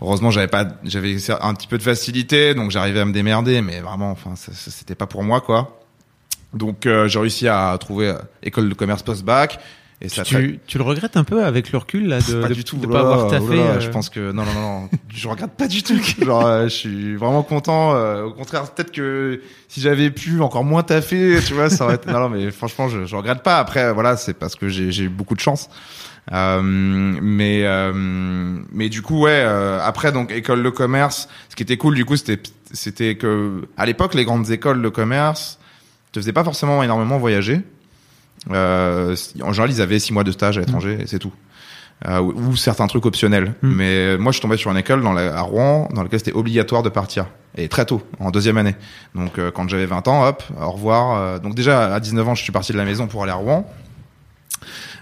Heureusement, 0.00 0.30
j'avais 0.30 0.48
pas, 0.48 0.66
j'avais 0.84 1.16
un 1.38 1.52
petit 1.52 1.66
peu 1.66 1.76
de 1.76 1.82
facilité, 1.82 2.54
donc 2.54 2.70
j'arrivais 2.70 3.00
à 3.00 3.04
me 3.04 3.12
démerder, 3.12 3.60
mais 3.60 3.80
vraiment, 3.80 4.12
enfin, 4.12 4.34
c'était 4.36 4.94
pas 4.94 5.06
pour 5.06 5.22
moi, 5.22 5.42
quoi. 5.42 5.80
Donc, 6.54 6.84
j'ai 6.84 7.18
réussi 7.18 7.46
à 7.48 7.76
trouver 7.78 8.14
école 8.42 8.68
de 8.70 8.74
commerce 8.74 9.02
post-bac. 9.02 9.58
Et 10.00 10.08
ça 10.08 10.22
tu, 10.22 10.60
tu, 10.64 10.78
le 10.78 10.84
regrettes 10.84 11.16
un 11.16 11.24
peu 11.24 11.44
avec 11.44 11.72
le 11.72 11.78
recul 11.78 12.06
là 12.06 12.20
de 12.20 12.40
pas 12.40 12.50
du 12.50 12.62
tout 12.62 12.76
de 12.76 12.86
pas 12.86 13.00
avoir 13.00 13.28
taffé 13.28 13.58
euh... 13.58 13.80
Je 13.80 13.88
pense 13.88 14.10
que 14.10 14.30
non 14.30 14.44
non 14.44 14.52
non, 14.54 14.88
je 15.08 15.26
regrette 15.26 15.56
pas 15.56 15.66
du 15.66 15.82
tout. 15.82 15.98
Genre 16.24 16.46
euh, 16.46 16.64
je 16.64 16.68
suis 16.68 17.16
vraiment 17.16 17.42
content. 17.42 17.96
Euh, 17.96 18.22
au 18.22 18.32
contraire 18.32 18.70
peut-être 18.70 18.92
que 18.92 19.40
si 19.66 19.80
j'avais 19.80 20.10
pu 20.10 20.40
encore 20.40 20.62
moins 20.62 20.84
taffer, 20.84 21.40
tu 21.44 21.54
vois, 21.54 21.68
ça 21.68 21.84
aurait 21.84 21.96
été... 21.96 22.12
non 22.12 22.20
non 22.20 22.28
mais 22.28 22.52
franchement 22.52 22.88
je, 22.88 23.06
je 23.06 23.16
regrette 23.16 23.42
pas. 23.42 23.58
Après 23.58 23.92
voilà 23.92 24.16
c'est 24.16 24.34
parce 24.34 24.54
que 24.54 24.68
j'ai 24.68 25.02
eu 25.02 25.08
beaucoup 25.08 25.34
de 25.34 25.40
chance. 25.40 25.68
Euh, 26.30 26.60
mais 26.62 27.64
mais 28.72 28.88
du 28.90 29.02
coup 29.02 29.22
ouais 29.22 29.42
après 29.82 30.12
donc 30.12 30.30
école 30.30 30.62
de 30.62 30.70
commerce, 30.70 31.28
ce 31.48 31.56
qui 31.56 31.64
était 31.64 31.76
cool 31.76 31.96
du 31.96 32.04
coup 32.04 32.16
c'était 32.16 32.40
c'était 32.72 33.16
que 33.16 33.66
à 33.76 33.84
l'époque 33.84 34.14
les 34.14 34.24
grandes 34.24 34.48
écoles 34.50 34.80
de 34.80 34.88
commerce 34.90 35.58
te 36.12 36.20
faisaient 36.20 36.32
pas 36.32 36.44
forcément 36.44 36.84
énormément 36.84 37.18
voyager. 37.18 37.62
Euh, 38.50 39.16
en 39.42 39.52
général, 39.52 39.70
ils 39.70 39.80
avaient 39.80 39.98
six 39.98 40.12
mois 40.12 40.24
de 40.24 40.32
stage 40.32 40.58
à 40.58 40.60
l'étranger 40.60 40.96
mm. 40.96 41.00
et 41.00 41.06
c'est 41.06 41.18
tout. 41.18 41.32
Euh, 42.06 42.20
ou, 42.20 42.54
certains 42.54 42.86
trucs 42.86 43.06
optionnels. 43.06 43.54
Mm. 43.62 43.68
Mais 43.74 44.18
moi, 44.18 44.32
je 44.32 44.36
suis 44.36 44.42
tombé 44.42 44.56
sur 44.56 44.70
une 44.70 44.76
école 44.76 45.02
dans 45.02 45.12
la, 45.12 45.36
à 45.36 45.40
Rouen 45.40 45.88
dans 45.92 46.02
laquelle 46.02 46.20
c'était 46.20 46.36
obligatoire 46.36 46.82
de 46.82 46.88
partir. 46.88 47.26
Et 47.56 47.68
très 47.68 47.86
tôt, 47.86 48.02
en 48.20 48.30
deuxième 48.30 48.56
année. 48.56 48.76
Donc, 49.14 49.38
euh, 49.38 49.50
quand 49.50 49.68
j'avais 49.68 49.86
20 49.86 50.06
ans, 50.08 50.26
hop, 50.26 50.42
au 50.60 50.70
revoir. 50.70 51.16
Euh, 51.16 51.38
donc 51.38 51.54
déjà, 51.54 51.94
à 51.94 52.00
19 52.00 52.28
ans, 52.28 52.34
je 52.34 52.42
suis 52.42 52.52
parti 52.52 52.72
de 52.72 52.78
la 52.78 52.84
maison 52.84 53.08
pour 53.08 53.22
aller 53.22 53.32
à 53.32 53.36
Rouen. 53.36 53.66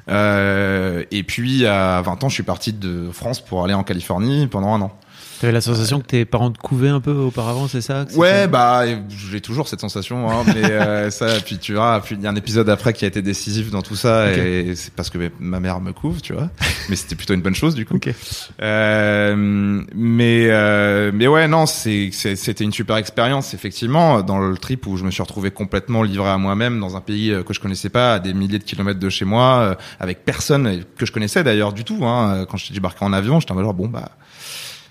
et 0.08 1.22
puis, 1.24 1.66
à 1.66 2.00
20 2.00 2.24
ans, 2.24 2.28
je 2.28 2.34
suis 2.34 2.42
parti 2.42 2.72
de 2.72 3.10
France 3.12 3.44
pour 3.44 3.64
aller 3.64 3.74
en 3.74 3.82
Californie 3.82 4.46
pendant 4.46 4.74
un 4.74 4.80
an. 4.80 4.98
T'avais 5.40 5.52
la 5.52 5.60
sensation 5.60 6.00
que 6.00 6.06
tes 6.06 6.24
parents 6.24 6.50
te 6.50 6.58
couvaient 6.58 6.88
un 6.88 7.00
peu 7.00 7.12
auparavant, 7.12 7.68
c'est 7.68 7.80
ça 7.80 8.04
Ouais, 8.14 8.46
bah 8.48 8.84
j'ai 9.08 9.40
toujours 9.40 9.68
cette 9.68 9.80
sensation, 9.80 10.30
hein, 10.30 10.44
mais 10.46 10.70
euh, 10.70 11.10
ça, 11.10 11.26
puis 11.44 11.58
tu 11.58 11.74
vois, 11.74 12.00
puis 12.04 12.16
il 12.16 12.22
y 12.22 12.26
a 12.26 12.30
un 12.30 12.36
épisode 12.36 12.68
après 12.68 12.92
qui 12.92 13.04
a 13.04 13.08
été 13.08 13.22
décisif 13.22 13.70
dans 13.70 13.82
tout 13.82 13.96
ça, 13.96 14.32
et 14.32 14.74
c'est 14.74 14.92
parce 14.94 15.10
que 15.10 15.30
ma 15.38 15.60
mère 15.60 15.80
me 15.80 15.92
couvre, 15.92 16.20
tu 16.22 16.32
vois, 16.32 16.50
mais 16.88 16.96
c'était 16.96 17.16
plutôt 17.16 17.34
une 17.34 17.42
bonne 17.42 17.54
chose 17.54 17.74
du 17.74 17.84
coup. 17.84 17.96
Okay. 17.96 18.14
Euh, 18.62 19.82
mais 19.94 20.46
euh, 20.50 21.10
mais 21.14 21.26
ouais, 21.26 21.48
non, 21.48 21.66
c'était 21.66 22.64
une 22.64 22.72
super 22.72 22.96
expérience 22.96 23.54
effectivement 23.54 24.22
dans 24.22 24.38
le 24.38 24.56
trip 24.56 24.86
où 24.86 24.96
je 24.96 25.04
me 25.04 25.10
suis 25.10 25.22
retrouvé 25.22 25.50
complètement 25.50 26.02
livré 26.02 26.28
à 26.28 26.38
moi-même 26.38 26.80
dans 26.80 26.96
un 26.96 27.00
pays 27.00 27.30
euh, 27.30 27.42
que 27.42 27.54
je 27.54 27.60
connaissais 27.60 27.88
pas, 27.88 28.14
à 28.14 28.18
des 28.18 28.34
milliers 28.34 28.58
de 28.58 28.64
kilomètres 28.64 29.00
de 29.00 29.08
chez 29.08 29.24
moi, 29.24 29.58
euh, 29.60 29.74
avec 30.00 30.24
personne 30.24 30.84
que 30.96 31.06
je 31.06 31.12
connaissais 31.12 31.44
d'ailleurs 31.44 31.72
du 31.72 31.84
tout. 31.84 32.04
Hein. 32.04 32.46
Quand 32.48 32.56
je 32.56 32.64
suis 32.64 32.74
débarqué 32.74 33.04
en 33.04 33.12
avion, 33.12 33.40
j'étais 33.40 33.52
en 33.52 33.56
mode 33.56 33.76
bon 33.76 33.88
bah 33.88 34.10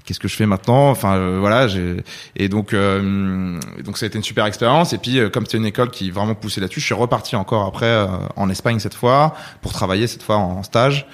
qu'est-ce 0.06 0.20
que 0.20 0.28
je 0.28 0.36
fais 0.36 0.46
maintenant 0.46 0.90
Enfin 0.90 1.16
euh, 1.16 1.38
voilà, 1.40 1.68
j'ai 1.68 1.98
et 2.36 2.50
donc 2.50 2.74
euh, 2.74 3.60
donc 3.84 3.98
ça 3.98 4.06
a 4.06 4.08
été 4.08 4.18
une 4.18 4.24
super 4.24 4.46
expérience. 4.46 4.94
Et 4.94 4.98
puis 4.98 5.20
euh, 5.20 5.30
comme 5.30 5.46
c'était 5.46 5.58
une 5.58 5.66
école 5.66 5.90
qui 5.90 6.12
vraiment 6.12 6.36
poussait 6.36 6.62
là-dessus, 6.62 6.80
je 6.80 6.86
suis 6.86 6.94
reparti 6.94 7.36
encore 7.36 7.66
après 7.66 8.08
en 8.36 8.50
Espagne 8.50 8.80
cette 8.80 8.94
fois 8.94 9.36
pour 9.62 9.74
travailler 9.74 10.08
cette 10.08 10.24
fois 10.24 10.38
en, 10.38 10.64
stage. 10.64 11.08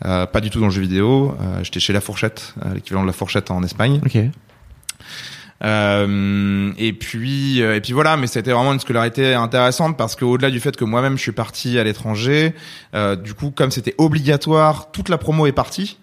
pas 0.00 0.40
du 0.40 0.50
tout 0.50 0.60
dans 0.60 0.66
le 0.66 0.72
jeu 0.72 0.82
vidéo. 0.82 1.36
J'étais 1.62 1.80
chez 1.80 1.92
La 1.92 2.00
Fourchette, 2.00 2.54
l'équivalent 2.74 3.02
de 3.02 3.08
La 3.08 3.12
Fourchette 3.12 3.50
en 3.50 3.62
Espagne. 3.62 4.00
Ok. 4.04 4.18
Euh, 5.64 6.72
et 6.76 6.92
puis 6.92 7.60
et 7.60 7.80
puis 7.80 7.92
voilà, 7.92 8.16
mais 8.16 8.26
c'était 8.26 8.50
vraiment 8.50 8.72
une 8.72 8.80
scolarité 8.80 9.34
intéressante 9.34 9.96
parce 9.96 10.16
que 10.16 10.24
au-delà 10.24 10.50
du 10.50 10.58
fait 10.58 10.76
que 10.76 10.84
moi-même 10.84 11.16
je 11.16 11.22
suis 11.22 11.32
parti 11.32 11.78
à 11.78 11.84
l'étranger, 11.84 12.54
euh, 12.94 13.14
du 13.16 13.34
coup 13.34 13.52
comme 13.54 13.70
c'était 13.70 13.94
obligatoire, 13.98 14.90
toute 14.90 15.08
la 15.08 15.18
promo 15.18 15.46
est 15.46 15.52
partie. 15.52 15.98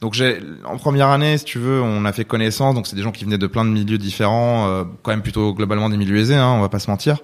Donc 0.00 0.14
j'ai 0.14 0.38
en 0.64 0.76
première 0.76 1.08
année, 1.08 1.38
si 1.38 1.44
tu 1.44 1.58
veux, 1.58 1.82
on 1.82 2.04
a 2.04 2.12
fait 2.12 2.24
connaissance. 2.24 2.74
Donc 2.74 2.86
c'est 2.86 2.94
des 2.94 3.02
gens 3.02 3.10
qui 3.10 3.24
venaient 3.24 3.38
de 3.38 3.46
plein 3.48 3.64
de 3.64 3.70
milieux 3.70 3.98
différents, 3.98 4.68
euh, 4.68 4.84
quand 5.02 5.10
même 5.10 5.22
plutôt 5.22 5.52
globalement 5.54 5.90
des 5.90 5.96
milieux 5.96 6.18
aisés, 6.18 6.36
hein, 6.36 6.52
on 6.56 6.60
va 6.60 6.68
pas 6.68 6.78
se 6.78 6.88
mentir. 6.88 7.18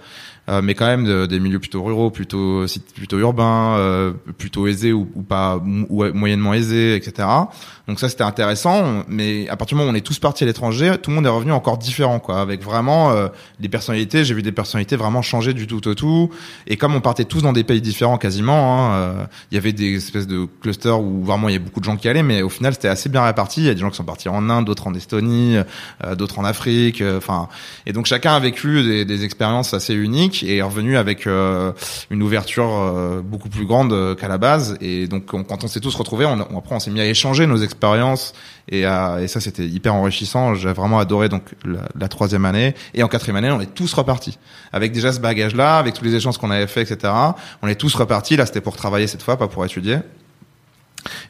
Euh, 0.50 0.60
mais 0.60 0.74
quand 0.74 0.84
même 0.84 1.04
de, 1.04 1.24
des 1.24 1.40
milieux 1.40 1.60
plutôt 1.60 1.82
ruraux, 1.82 2.10
plutôt 2.10 2.66
plutôt 2.94 3.18
urbains, 3.18 3.76
euh, 3.78 4.12
plutôt 4.37 4.66
aisés 4.66 4.92
ou, 4.92 5.06
pas 5.06 5.56
ou 5.56 6.04
moyennement 6.12 6.52
aisés, 6.52 6.96
etc. 6.96 7.26
Donc 7.87 8.00
ça 8.00 8.08
c'était 8.08 8.24
intéressant. 8.24 9.04
Mais 9.08 9.48
à 9.48 9.56
partir 9.56 9.76
du 9.76 9.80
moment 9.80 9.90
où 9.90 9.94
on 9.94 9.96
est 9.96 10.00
tous 10.00 10.18
partis 10.18 10.44
à 10.44 10.46
l'étranger, 10.46 10.94
tout 11.02 11.10
le 11.10 11.16
monde 11.16 11.26
est 11.26 11.30
revenu 11.30 11.52
encore 11.52 11.76
différent, 11.76 12.18
quoi, 12.18 12.40
avec 12.40 12.62
vraiment 12.62 13.12
euh, 13.12 13.28
des 13.60 13.68
personnalités. 13.68 14.24
J'ai 14.24 14.34
vu 14.34 14.42
des 14.42 14.52
personnalités 14.52 14.96
vraiment 14.96 15.22
changer 15.22 15.52
du 15.52 15.66
tout 15.66 15.87
au 15.87 15.94
tout. 15.94 16.30
Et 16.66 16.76
comme 16.76 16.94
on 16.94 17.00
partait 17.00 17.24
tous 17.24 17.42
dans 17.42 17.52
des 17.52 17.64
pays 17.64 17.82
différents 17.82 18.16
quasiment, 18.16 18.54
hein, 18.54 18.94
euh, 18.94 19.24
il 19.50 19.54
y 19.56 19.58
avait 19.58 19.72
des 19.72 19.96
espèces 19.96 20.26
de 20.26 20.46
clusters 20.62 20.98
où 20.98 21.24
vraiment 21.24 21.48
il 21.48 21.52
y 21.52 21.56
a 21.56 21.60
beaucoup 21.60 21.80
de 21.80 21.84
gens 21.84 21.96
qui 21.96 22.08
allaient, 22.08 22.22
mais 22.22 22.42
au 22.42 22.48
final 22.48 22.63
c'était 22.72 22.88
assez 22.88 23.09
bien 23.09 23.24
réparti. 23.24 23.61
Il 23.61 23.66
y 23.66 23.70
a 23.70 23.74
des 23.74 23.81
gens 23.81 23.90
qui 23.90 23.96
sont 23.96 24.05
partis 24.05 24.29
en 24.29 24.48
Inde, 24.48 24.64
d'autres 24.64 24.87
en 24.87 24.94
Estonie, 24.94 25.57
d'autres 26.16 26.38
en 26.38 26.44
Afrique. 26.44 27.03
Enfin, 27.16 27.48
et 27.87 27.92
donc 27.92 28.07
chacun 28.07 28.35
a 28.35 28.40
vécu 28.40 29.05
des, 29.05 29.24
expériences 29.24 29.74
assez 29.74 29.94
uniques 29.94 30.42
et 30.42 30.59
est 30.59 30.62
revenu 30.62 30.96
avec 30.96 31.27
euh, 31.27 31.72
une 32.11 32.22
ouverture 32.22 32.70
euh, 32.70 33.22
beaucoup 33.22 33.48
plus 33.48 33.64
grande 33.64 34.16
qu'à 34.16 34.29
la 34.29 34.38
base. 34.38 34.77
Et 34.81 35.07
donc 35.07 35.27
quand 35.27 35.64
on 35.64 35.68
s'est 35.68 35.81
tous 35.81 35.94
retrouvés, 35.94 36.27
on, 36.27 36.40
après 36.40 36.74
on 36.74 36.81
s'est 36.81 36.90
mis 36.90 37.00
à 37.00 37.07
échanger 37.07 37.46
nos 37.46 37.57
expériences 37.57 38.35
et, 38.68 38.83
ça 38.83 39.40
c'était 39.40 39.66
hyper 39.66 39.94
enrichissant. 39.94 40.55
J'ai 40.55 40.72
vraiment 40.72 40.98
adoré 40.98 41.29
donc 41.29 41.42
la, 41.64 42.09
troisième 42.09 42.44
année 42.44 42.74
et 42.94 43.03
en 43.03 43.09
quatrième 43.09 43.37
année 43.37 43.50
on 43.50 43.61
est 43.61 43.74
tous 43.74 43.92
repartis 43.94 44.38
avec 44.72 44.92
déjà 44.92 45.12
ce 45.12 45.20
bagage 45.20 45.55
là, 45.55 45.79
avec 45.79 45.94
tous 45.94 46.05
les 46.05 46.14
échanges 46.14 46.38
qu'on 46.38 46.50
avait 46.50 46.66
fait, 46.66 46.83
etc. 46.83 47.12
On 47.62 47.68
est 47.68 47.74
tous 47.74 47.94
repartis. 47.94 48.37
Là 48.37 48.46
c'était 48.46 48.61
pour 48.61 48.77
travailler 48.77 49.07
cette 49.07 49.22
fois, 49.22 49.37
pas 49.37 49.48
pour 49.48 49.64
étudier. 49.64 49.98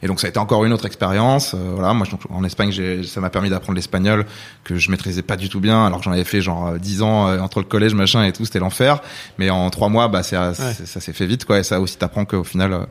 Et 0.01 0.07
donc 0.07 0.19
ça 0.19 0.27
a 0.27 0.29
été 0.29 0.39
encore 0.39 0.65
une 0.65 0.73
autre 0.73 0.85
expérience. 0.85 1.53
Euh, 1.53 1.71
voilà, 1.73 1.93
moi 1.93 2.07
en 2.29 2.43
Espagne, 2.43 2.71
ça 3.03 3.21
m'a 3.21 3.29
permis 3.29 3.49
d'apprendre 3.49 3.75
l'espagnol 3.75 4.25
que 4.63 4.77
je 4.77 4.91
maîtrisais 4.91 5.21
pas 5.21 5.35
du 5.35 5.49
tout 5.49 5.59
bien, 5.59 5.85
alors 5.85 6.03
j'en 6.03 6.11
avais 6.11 6.23
fait 6.23 6.41
genre 6.41 6.67
euh, 6.67 6.77
dix 6.77 7.01
ans 7.01 7.27
euh, 7.27 7.39
entre 7.39 7.59
le 7.59 7.65
collège 7.65 7.93
machin 7.93 8.23
et 8.23 8.31
tout, 8.31 8.45
c'était 8.45 8.59
l'enfer. 8.59 9.01
Mais 9.37 9.49
en 9.49 9.69
trois 9.69 9.89
mois, 9.89 10.07
bah 10.07 10.23
ça, 10.23 10.53
ça 10.53 10.99
s'est 10.99 11.13
fait 11.13 11.25
vite 11.25 11.45
quoi. 11.45 11.59
Et 11.59 11.63
ça 11.63 11.79
aussi 11.79 11.97
t'apprends 11.97 12.25
qu'au 12.25 12.43
final, 12.43 12.87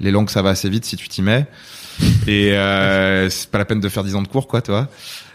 les 0.00 0.10
langues 0.10 0.30
ça 0.30 0.42
va 0.42 0.50
assez 0.50 0.68
vite 0.68 0.84
si 0.84 0.96
tu 0.96 1.08
t'y 1.08 1.22
mets. 1.22 1.46
Et 2.26 2.50
c'est 3.30 3.50
pas 3.50 3.58
la 3.58 3.64
peine 3.64 3.80
de 3.80 3.88
faire 3.88 4.04
dix 4.04 4.14
ans 4.14 4.22
de 4.22 4.28
cours 4.28 4.46
quoi, 4.48 4.62
toi. 4.62 4.88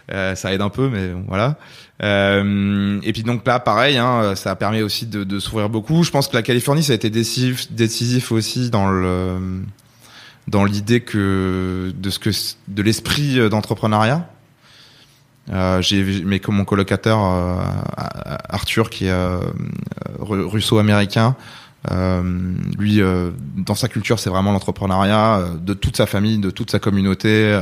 ça 0.08 0.52
aide 0.52 0.62
un 0.62 0.70
peu, 0.70 0.88
mais 0.88 1.10
voilà. 1.28 1.56
Euh, 2.02 2.98
et 3.02 3.12
puis 3.12 3.22
donc 3.22 3.46
là, 3.46 3.60
pareil, 3.60 3.98
hein, 3.98 4.34
ça 4.34 4.52
a 4.52 4.56
permis 4.56 4.82
aussi 4.82 5.06
de, 5.06 5.24
de 5.24 5.38
s'ouvrir 5.38 5.68
beaucoup. 5.68 6.02
Je 6.02 6.10
pense 6.10 6.28
que 6.28 6.36
la 6.36 6.42
Californie, 6.42 6.82
ça 6.82 6.92
a 6.92 6.96
été 6.96 7.10
décisif, 7.10 7.70
décisif 7.72 8.32
aussi 8.32 8.70
dans 8.70 8.90
le 8.90 9.62
dans 10.48 10.64
l'idée 10.64 11.00
que 11.00 11.92
de 11.96 12.10
ce 12.10 12.18
que 12.18 12.30
de 12.68 12.82
l'esprit 12.82 13.38
euh, 13.38 13.48
d'entrepreneuriat. 13.48 14.28
Euh, 15.50 15.82
j'ai 15.82 16.22
mais 16.24 16.38
comme 16.38 16.56
mon 16.56 16.64
colocataire 16.64 17.18
euh, 17.18 17.56
Arthur 18.48 18.88
qui 18.88 19.06
est 19.06 19.10
euh, 19.10 19.40
russo-américain, 20.18 21.34
lui 22.78 23.00
dans 23.56 23.74
sa 23.74 23.88
culture 23.88 24.18
c'est 24.18 24.30
vraiment 24.30 24.52
l'entrepreneuriat 24.52 25.44
de 25.60 25.74
toute 25.74 25.96
sa 25.96 26.06
famille, 26.06 26.38
de 26.38 26.50
toute 26.50 26.70
sa 26.70 26.78
communauté. 26.78 27.60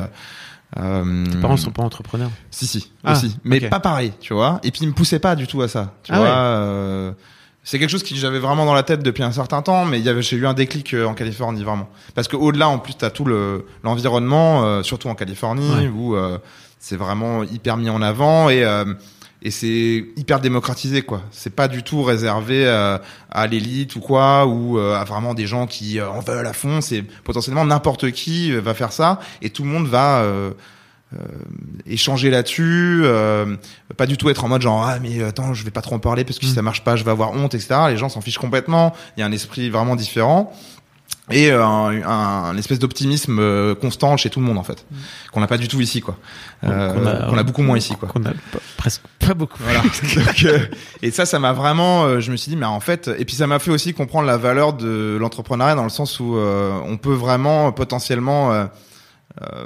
Tes 0.74 1.38
parents 1.40 1.56
sont 1.56 1.70
pas 1.70 1.84
entrepreneurs? 1.84 2.30
Si 2.50 2.66
si 2.66 2.92
ah, 3.04 3.12
aussi, 3.12 3.38
mais 3.44 3.60
pas 3.60 3.80
pareil, 3.80 4.12
tu 4.20 4.34
vois. 4.34 4.60
Et 4.64 4.70
puis 4.70 4.80
ils 4.82 4.88
me 4.88 4.92
poussaient 4.92 5.20
pas 5.20 5.34
du 5.34 5.46
tout 5.46 5.62
à 5.62 5.68
ça, 5.68 5.94
tu 6.02 6.12
ah 6.12 6.18
vois 6.18 7.14
c'est 7.64 7.78
quelque 7.78 7.90
chose 7.90 8.02
que 8.02 8.14
j'avais 8.14 8.38
vraiment 8.38 8.64
dans 8.64 8.74
la 8.74 8.82
tête 8.82 9.02
depuis 9.02 9.22
un 9.22 9.32
certain 9.32 9.60
temps, 9.62 9.84
mais 9.84 9.98
il 9.98 10.04
y 10.04 10.08
avait, 10.08 10.22
j'ai 10.22 10.36
eu 10.36 10.46
un 10.46 10.54
déclic 10.54 10.94
euh, 10.94 11.04
en 11.04 11.14
Californie 11.14 11.64
vraiment. 11.64 11.88
Parce 12.14 12.26
que 12.26 12.36
au-delà, 12.36 12.68
en 12.68 12.78
plus, 12.78 12.94
t'as 12.94 13.10
tout 13.10 13.24
le 13.24 13.66
l'environnement, 13.84 14.64
euh, 14.64 14.82
surtout 14.82 15.08
en 15.08 15.14
Californie, 15.14 15.88
où 15.88 16.16
euh, 16.16 16.38
c'est 16.78 16.96
vraiment 16.96 17.42
hyper 17.42 17.76
mis 17.76 17.90
en 17.90 18.00
avant 18.00 18.48
et 18.48 18.64
euh, 18.64 18.86
et 19.42 19.50
c'est 19.52 20.04
hyper 20.16 20.40
démocratisé 20.40 21.02
quoi. 21.02 21.22
C'est 21.30 21.54
pas 21.54 21.68
du 21.68 21.84
tout 21.84 22.02
réservé 22.02 22.66
à 22.66 23.46
l'élite 23.46 23.94
ou 23.94 24.00
quoi 24.00 24.46
ou 24.46 24.78
à 24.78 25.04
vraiment 25.04 25.32
des 25.32 25.46
gens 25.46 25.68
qui 25.68 26.00
en 26.02 26.18
veulent 26.18 26.48
à 26.48 26.52
fond. 26.52 26.80
C'est 26.80 27.02
potentiellement 27.22 27.64
n'importe 27.64 28.10
qui 28.10 28.50
va 28.50 28.74
faire 28.74 28.90
ça 28.90 29.20
et 29.40 29.50
tout 29.50 29.62
le 29.62 29.68
monde 29.68 29.86
va 29.86 30.24
échanger 31.86 32.30
là-dessus. 32.30 33.04
pas 33.96 34.06
du 34.06 34.16
tout 34.16 34.28
être 34.28 34.44
en 34.44 34.48
mode 34.48 34.62
genre 34.62 34.84
ah 34.86 34.98
mais 35.00 35.22
attends 35.22 35.54
je 35.54 35.64
vais 35.64 35.70
pas 35.70 35.80
trop 35.80 35.94
en 35.94 35.98
parler 35.98 36.24
parce 36.24 36.38
que 36.38 36.46
si 36.46 36.52
ça 36.52 36.62
marche 36.62 36.84
pas 36.84 36.96
je 36.96 37.04
vais 37.04 37.10
avoir 37.10 37.32
honte 37.32 37.54
etc. 37.54 37.80
Les 37.88 37.96
gens 37.96 38.08
s'en 38.08 38.20
fichent 38.20 38.38
complètement. 38.38 38.94
Il 39.16 39.20
y 39.20 39.22
a 39.22 39.26
un 39.26 39.32
esprit 39.32 39.70
vraiment 39.70 39.96
différent 39.96 40.52
et 41.30 41.50
euh, 41.50 41.62
un, 41.62 42.02
un, 42.02 42.56
espèce 42.56 42.78
d'optimisme 42.78 43.38
euh, 43.38 43.74
constant 43.74 44.16
chez 44.16 44.30
tout 44.30 44.40
le 44.40 44.46
monde 44.46 44.56
en 44.56 44.62
fait 44.62 44.86
qu'on 45.32 45.40
n'a 45.40 45.46
pas 45.46 45.58
du 45.58 45.68
tout 45.68 45.80
ici 45.80 46.00
quoi 46.00 46.16
euh, 46.64 46.92
qu'on 47.26 47.36
a, 47.36 47.40
a, 47.40 47.42
beaucoup 47.42 47.62
moins 47.62 47.76
ici 47.76 47.94
quoi 47.96 48.08
qu'on 48.08 48.24
a 48.24 48.32
presque 48.78 49.02
pas 49.18 49.34
beaucoup 49.34 49.58
voilà 49.62 49.82
et 51.02 51.10
ça 51.10 51.26
ça 51.26 51.38
m'a 51.38 51.52
vraiment 51.52 52.20
je 52.20 52.30
me 52.30 52.36
suis 52.36 52.50
dit 52.50 52.56
mais 52.56 52.66
en 52.66 52.80
fait 52.80 53.10
et 53.18 53.24
puis 53.24 53.36
ça 53.36 53.46
m'a 53.46 53.58
fait 53.58 53.70
aussi 53.70 53.92
comprendre 53.92 54.26
la 54.26 54.38
valeur 54.38 54.72
de 54.72 55.18
l'entrepreneuriat 55.20 55.74
dans 55.74 55.84
le 55.84 55.90
sens 55.90 56.18
où 56.18 56.36
on 56.36 56.96
peut 56.96 57.14
vraiment 57.14 57.72
potentiellement 57.72 58.68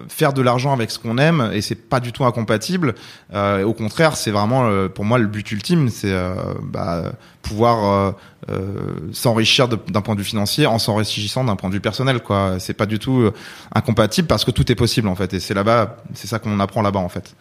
faire 0.08 0.32
de 0.32 0.42
l'argent 0.42 0.72
avec 0.72 0.90
ce 0.90 0.98
qu'on 0.98 1.18
aime 1.18 1.50
et 1.52 1.62
c'est 1.62 1.74
pas 1.74 2.00
du 2.00 2.12
tout 2.12 2.24
incompatible. 2.24 2.94
Euh, 3.32 3.64
au 3.64 3.72
contraire, 3.72 4.16
c'est 4.16 4.30
vraiment 4.30 4.88
pour 4.88 5.04
moi 5.04 5.18
le 5.18 5.26
but 5.26 5.50
ultime, 5.52 5.88
c'est 5.88 6.12
euh, 6.12 6.34
bah, 6.62 7.12
pouvoir 7.42 8.14
euh, 8.50 9.12
s'enrichir 9.12 9.68
d'un 9.68 10.00
point 10.00 10.16
de 10.16 10.20
vue 10.20 10.26
financier 10.26 10.66
en 10.66 10.80
s'enrichissant 10.80 11.44
d'un 11.44 11.54
point 11.54 11.68
de 11.68 11.74
vue 11.74 11.80
personnel 11.80 12.18
quoi. 12.18 12.56
C'est 12.58 12.74
pas 12.74 12.86
du 12.86 12.98
tout 12.98 13.20
euh, 13.20 13.32
incompatible 13.72 14.26
parce 14.26 14.44
que 14.44 14.50
tout 14.50 14.72
est 14.72 14.74
possible 14.74 15.06
en 15.06 15.14
fait. 15.14 15.32
Et 15.34 15.38
c'est 15.38 15.54
là-bas 15.54 15.98
c'est 16.14 16.26
ça 16.26 16.40
qu'on 16.40 16.58
apprend 16.58 16.82
là-bas 16.82 16.98
en 16.98 17.08
fait 17.08 17.36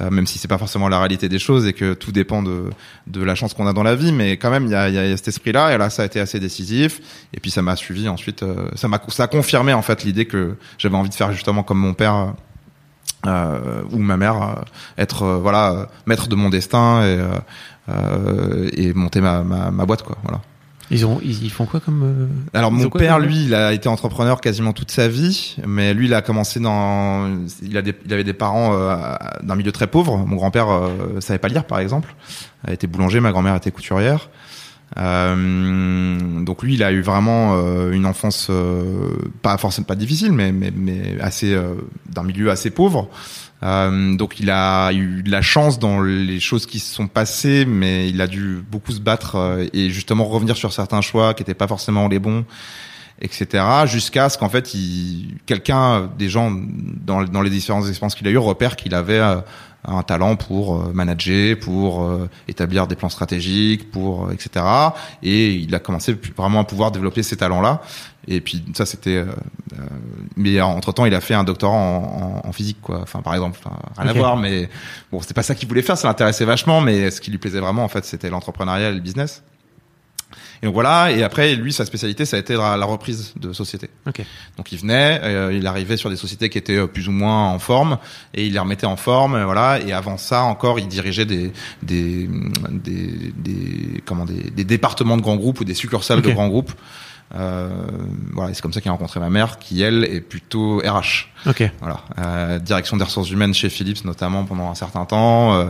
euh, 0.00 0.10
même 0.10 0.26
si 0.26 0.38
c'est 0.38 0.48
pas 0.48 0.58
forcément 0.58 0.88
la 0.88 0.98
réalité 0.98 1.28
des 1.28 1.38
choses 1.38 1.66
et 1.66 1.72
que 1.72 1.94
tout 1.94 2.12
dépend 2.12 2.42
de 2.42 2.70
de 3.06 3.22
la 3.22 3.34
chance 3.34 3.54
qu'on 3.54 3.66
a 3.66 3.72
dans 3.72 3.82
la 3.82 3.94
vie 3.94 4.12
mais 4.12 4.36
quand 4.36 4.50
même 4.50 4.66
il 4.66 4.72
y 4.72 4.74
a, 4.74 4.88
y 4.88 4.98
a 4.98 5.16
cet 5.16 5.28
esprit 5.28 5.52
là 5.52 5.74
et 5.74 5.78
là 5.78 5.90
ça 5.90 6.02
a 6.02 6.06
été 6.06 6.20
assez 6.20 6.38
décisif 6.40 7.00
et 7.34 7.40
puis 7.40 7.50
ça 7.50 7.62
m'a 7.62 7.76
suivi 7.76 8.08
ensuite 8.08 8.44
ça 8.74 8.88
m'a 8.88 9.00
ça 9.08 9.24
a 9.24 9.26
confirmé 9.26 9.72
en 9.72 9.82
fait 9.82 10.04
l'idée 10.04 10.26
que 10.26 10.56
j'avais 10.78 10.96
envie 10.96 11.10
de 11.10 11.14
faire 11.14 11.32
justement 11.32 11.62
comme 11.62 11.78
mon 11.78 11.94
père 11.94 12.34
euh, 13.26 13.82
ou 13.90 13.98
ma 13.98 14.16
mère 14.16 14.64
être 14.96 15.26
voilà 15.26 15.88
maître 16.06 16.28
de 16.28 16.34
mon 16.36 16.48
destin 16.48 17.02
et 17.04 17.18
euh, 17.90 18.68
et 18.72 18.92
monter 18.92 19.20
ma, 19.20 19.42
ma, 19.42 19.70
ma, 19.70 19.86
boîte 19.86 20.02
quoi. 20.02 20.16
Voilà. 20.22 20.40
Ils 20.92 21.06
ont, 21.06 21.20
ils, 21.22 21.50
font 21.50 21.66
quoi 21.66 21.78
comme 21.78 22.02
euh, 22.02 22.58
Alors 22.58 22.72
mon 22.72 22.90
père, 22.90 23.20
lui, 23.20 23.44
il 23.44 23.54
a 23.54 23.72
été 23.72 23.88
entrepreneur 23.88 24.40
quasiment 24.40 24.72
toute 24.72 24.90
sa 24.90 25.06
vie, 25.06 25.56
mais 25.64 25.94
lui, 25.94 26.06
il 26.06 26.14
a 26.14 26.20
commencé 26.20 26.58
dans, 26.58 27.30
il 27.62 27.76
a 27.76 27.82
des, 27.82 27.94
il 28.04 28.12
avait 28.12 28.24
des 28.24 28.32
parents 28.32 28.74
euh, 28.74 28.96
d'un 29.42 29.54
milieu 29.54 29.70
très 29.70 29.86
pauvre. 29.86 30.16
Mon 30.18 30.34
grand-père 30.34 30.68
euh, 30.68 31.20
savait 31.20 31.38
pas 31.38 31.46
lire, 31.46 31.64
par 31.64 31.78
exemple, 31.78 32.16
a 32.66 32.72
été 32.72 32.88
boulanger, 32.88 33.20
ma 33.20 33.30
grand-mère 33.30 33.54
était 33.54 33.70
couturière. 33.70 34.30
Euh, 34.96 36.42
donc 36.42 36.64
lui, 36.64 36.74
il 36.74 36.82
a 36.82 36.90
eu 36.90 37.02
vraiment 37.02 37.54
une 37.92 38.04
enfance 38.04 38.50
pas 39.42 39.56
forcément 39.58 39.86
pas 39.86 39.94
difficile, 39.94 40.32
mais 40.32 40.50
mais, 40.50 40.72
mais 40.74 41.20
assez 41.20 41.56
d'un 42.08 42.24
milieu 42.24 42.50
assez 42.50 42.70
pauvre. 42.70 43.08
Euh, 43.62 44.16
donc 44.16 44.40
il 44.40 44.50
a 44.50 44.90
eu 44.92 45.22
de 45.22 45.30
la 45.30 45.42
chance 45.42 45.78
dans 45.78 46.00
les 46.00 46.40
choses 46.40 46.66
qui 46.66 46.78
se 46.78 46.94
sont 46.94 47.08
passées, 47.08 47.64
mais 47.66 48.08
il 48.08 48.20
a 48.20 48.26
dû 48.26 48.62
beaucoup 48.70 48.92
se 48.92 49.00
battre 49.00 49.36
euh, 49.36 49.66
et 49.72 49.90
justement 49.90 50.24
revenir 50.24 50.56
sur 50.56 50.72
certains 50.72 51.02
choix 51.02 51.34
qui 51.34 51.42
n'étaient 51.42 51.54
pas 51.54 51.68
forcément 51.68 52.08
les 52.08 52.18
bons, 52.18 52.44
etc. 53.20 53.62
Jusqu'à 53.84 54.30
ce 54.30 54.38
qu'en 54.38 54.48
fait, 54.48 54.74
quelqu'un, 55.44 56.10
des 56.18 56.30
gens 56.30 56.50
dans, 57.04 57.20
les 57.20 57.50
différentes 57.50 57.86
expériences 57.88 58.14
qu'il 58.14 58.26
a 58.28 58.30
eu, 58.30 58.38
repère 58.38 58.76
qu'il 58.76 58.94
avait 58.94 59.18
euh, 59.18 59.36
un 59.84 60.02
talent 60.02 60.36
pour 60.36 60.92
manager, 60.94 61.58
pour 61.58 62.06
établir 62.48 62.86
des 62.86 62.96
plans 62.96 63.08
stratégiques, 63.08 63.90
pour 63.90 64.30
etc. 64.30 64.62
Et 65.22 65.54
il 65.54 65.74
a 65.74 65.78
commencé 65.78 66.14
vraiment 66.36 66.60
à 66.60 66.64
pouvoir 66.64 66.90
développer 66.90 67.22
ces 67.22 67.38
talents-là. 67.38 67.80
Et 68.30 68.40
puis 68.40 68.62
ça 68.74 68.86
c'était, 68.86 69.16
euh, 69.16 69.24
euh, 69.72 69.82
mais 70.36 70.60
entre 70.60 70.92
temps 70.92 71.04
il 71.04 71.14
a 71.14 71.20
fait 71.20 71.34
un 71.34 71.42
doctorat 71.42 71.76
en, 71.76 72.42
en, 72.44 72.52
physique 72.52 72.78
quoi. 72.80 73.00
Enfin 73.02 73.22
par 73.22 73.34
exemple, 73.34 73.58
rien 73.98 74.08
à 74.08 74.12
voir, 74.12 74.36
mais 74.36 74.68
bon 75.10 75.20
c'était 75.20 75.34
pas 75.34 75.42
ça 75.42 75.56
qu'il 75.56 75.66
voulait 75.66 75.82
faire, 75.82 75.98
ça 75.98 76.06
l'intéressait 76.06 76.44
vachement, 76.44 76.80
mais 76.80 77.10
ce 77.10 77.20
qui 77.20 77.32
lui 77.32 77.38
plaisait 77.38 77.58
vraiment 77.58 77.82
en 77.82 77.88
fait 77.88 78.04
c'était 78.04 78.30
l'entrepreneuriat 78.30 78.90
et 78.90 78.94
le 78.94 79.00
business. 79.00 79.42
Et 80.62 80.66
donc 80.66 80.74
voilà, 80.74 81.10
et 81.10 81.24
après 81.24 81.56
lui 81.56 81.72
sa 81.72 81.84
spécialité 81.84 82.24
ça 82.24 82.36
a 82.36 82.38
été 82.38 82.54
la, 82.54 82.84
reprise 82.84 83.34
de 83.34 83.52
société. 83.52 83.90
Okay. 84.06 84.24
Donc 84.56 84.70
il 84.70 84.78
venait, 84.78 85.18
euh, 85.24 85.52
il 85.52 85.66
arrivait 85.66 85.96
sur 85.96 86.08
des 86.08 86.16
sociétés 86.16 86.50
qui 86.50 86.58
étaient 86.58 86.86
plus 86.86 87.08
ou 87.08 87.12
moins 87.12 87.48
en 87.48 87.58
forme 87.58 87.98
et 88.32 88.46
il 88.46 88.52
les 88.52 88.60
remettait 88.60 88.86
en 88.86 88.96
forme, 88.96 89.42
voilà. 89.42 89.80
Et 89.80 89.92
avant 89.92 90.18
ça 90.18 90.44
encore, 90.44 90.78
il 90.78 90.86
dirigeait 90.86 91.26
des 91.26 91.52
des 91.82 92.28
des, 92.70 93.32
des 93.36 94.02
comment 94.06 94.24
des, 94.24 94.50
des 94.50 94.64
départements 94.64 95.16
de 95.16 95.22
grands 95.22 95.36
groupes 95.36 95.58
ou 95.58 95.64
des 95.64 95.74
succursales 95.74 96.22
de 96.22 96.30
grands 96.30 96.48
groupes. 96.48 96.72
Euh, 97.34 97.68
voilà, 98.32 98.52
c'est 98.54 98.60
comme 98.60 98.72
ça 98.72 98.80
qu'il 98.80 98.88
a 98.88 98.92
rencontré 98.92 99.20
ma 99.20 99.30
mère, 99.30 99.58
qui 99.58 99.82
elle 99.82 100.04
est 100.04 100.20
plutôt 100.20 100.78
RH. 100.78 101.28
Ok. 101.46 101.70
Voilà, 101.80 102.00
euh, 102.18 102.58
direction 102.58 102.96
des 102.96 103.04
ressources 103.04 103.30
humaines 103.30 103.54
chez 103.54 103.68
Philips 103.68 104.04
notamment 104.04 104.44
pendant 104.44 104.70
un 104.70 104.74
certain 104.74 105.04
temps. 105.04 105.54
Euh, 105.54 105.66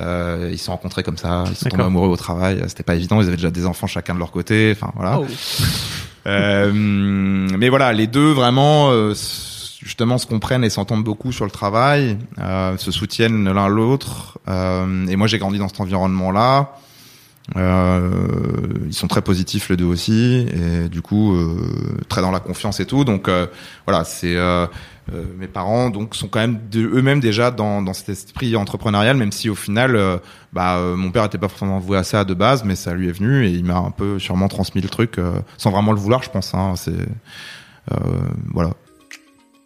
euh 0.00 0.50
ils 0.52 0.58
se 0.58 0.66
sont 0.66 0.72
rencontrés 0.72 1.02
comme 1.02 1.16
ça, 1.16 1.44
ils 1.48 1.56
sont 1.56 1.68
tombés 1.68 1.84
amoureux 1.84 2.08
au 2.08 2.16
travail. 2.16 2.62
C'était 2.68 2.84
pas 2.84 2.94
évident, 2.94 3.20
ils 3.20 3.26
avaient 3.26 3.36
déjà 3.36 3.50
des 3.50 3.66
enfants 3.66 3.86
chacun 3.86 4.14
de 4.14 4.20
leur 4.20 4.30
côté. 4.30 4.72
Enfin 4.76 4.92
voilà. 4.94 5.18
Oh. 5.18 5.26
euh, 6.26 6.72
mais 6.72 7.68
voilà, 7.68 7.92
les 7.92 8.06
deux 8.06 8.30
vraiment 8.30 8.90
euh, 8.92 9.14
justement 9.80 10.18
se 10.18 10.26
comprennent 10.26 10.64
et 10.64 10.70
s'entendent 10.70 11.04
beaucoup 11.04 11.32
sur 11.32 11.44
le 11.44 11.50
travail, 11.50 12.18
se 12.38 12.90
soutiennent 12.92 13.52
l'un 13.52 13.68
l'autre. 13.68 14.38
et 14.46 15.16
moi 15.16 15.26
j'ai 15.26 15.38
grandi 15.38 15.58
dans 15.58 15.68
cet 15.68 15.80
environnement-là. 15.80 16.76
Euh, 17.56 18.10
ils 18.86 18.94
sont 18.94 19.06
très 19.06 19.20
positifs 19.20 19.68
les 19.68 19.76
deux 19.76 19.84
aussi 19.84 20.48
et 20.50 20.88
du 20.88 21.02
coup 21.02 21.34
euh, 21.34 21.98
très 22.08 22.22
dans 22.22 22.30
la 22.30 22.40
confiance 22.40 22.80
et 22.80 22.86
tout. 22.86 23.04
Donc 23.04 23.28
euh, 23.28 23.46
voilà, 23.86 24.04
c'est 24.04 24.36
mes 25.36 25.48
parents 25.48 25.90
donc 25.90 26.14
sont 26.14 26.28
quand 26.28 26.40
même 26.40 26.58
eux-mêmes 26.74 27.20
déjà 27.20 27.50
dans, 27.50 27.82
dans 27.82 27.92
cet 27.92 28.08
esprit 28.08 28.56
entrepreneurial, 28.56 29.18
même 29.18 29.32
si 29.32 29.50
au 29.50 29.54
final, 29.54 30.20
bah 30.54 30.80
mon 30.96 31.10
père 31.10 31.24
était 31.24 31.36
pas 31.36 31.48
forcément 31.48 31.78
voué 31.78 31.98
à 31.98 32.04
ça 32.04 32.24
de 32.24 32.32
base, 32.32 32.64
mais 32.64 32.74
ça 32.74 32.94
lui 32.94 33.08
est 33.08 33.12
venu 33.12 33.46
et 33.46 33.50
il 33.50 33.64
m'a 33.64 33.76
un 33.76 33.90
peu 33.90 34.18
sûrement 34.18 34.48
transmis 34.48 34.80
le 34.80 34.88
truc 34.88 35.20
sans 35.58 35.70
vraiment 35.70 35.92
le 35.92 35.98
vouloir, 35.98 36.22
je 36.22 36.30
pense. 36.30 36.54
Hein, 36.54 36.72
c'est 36.76 37.06
voilà. 38.54 38.70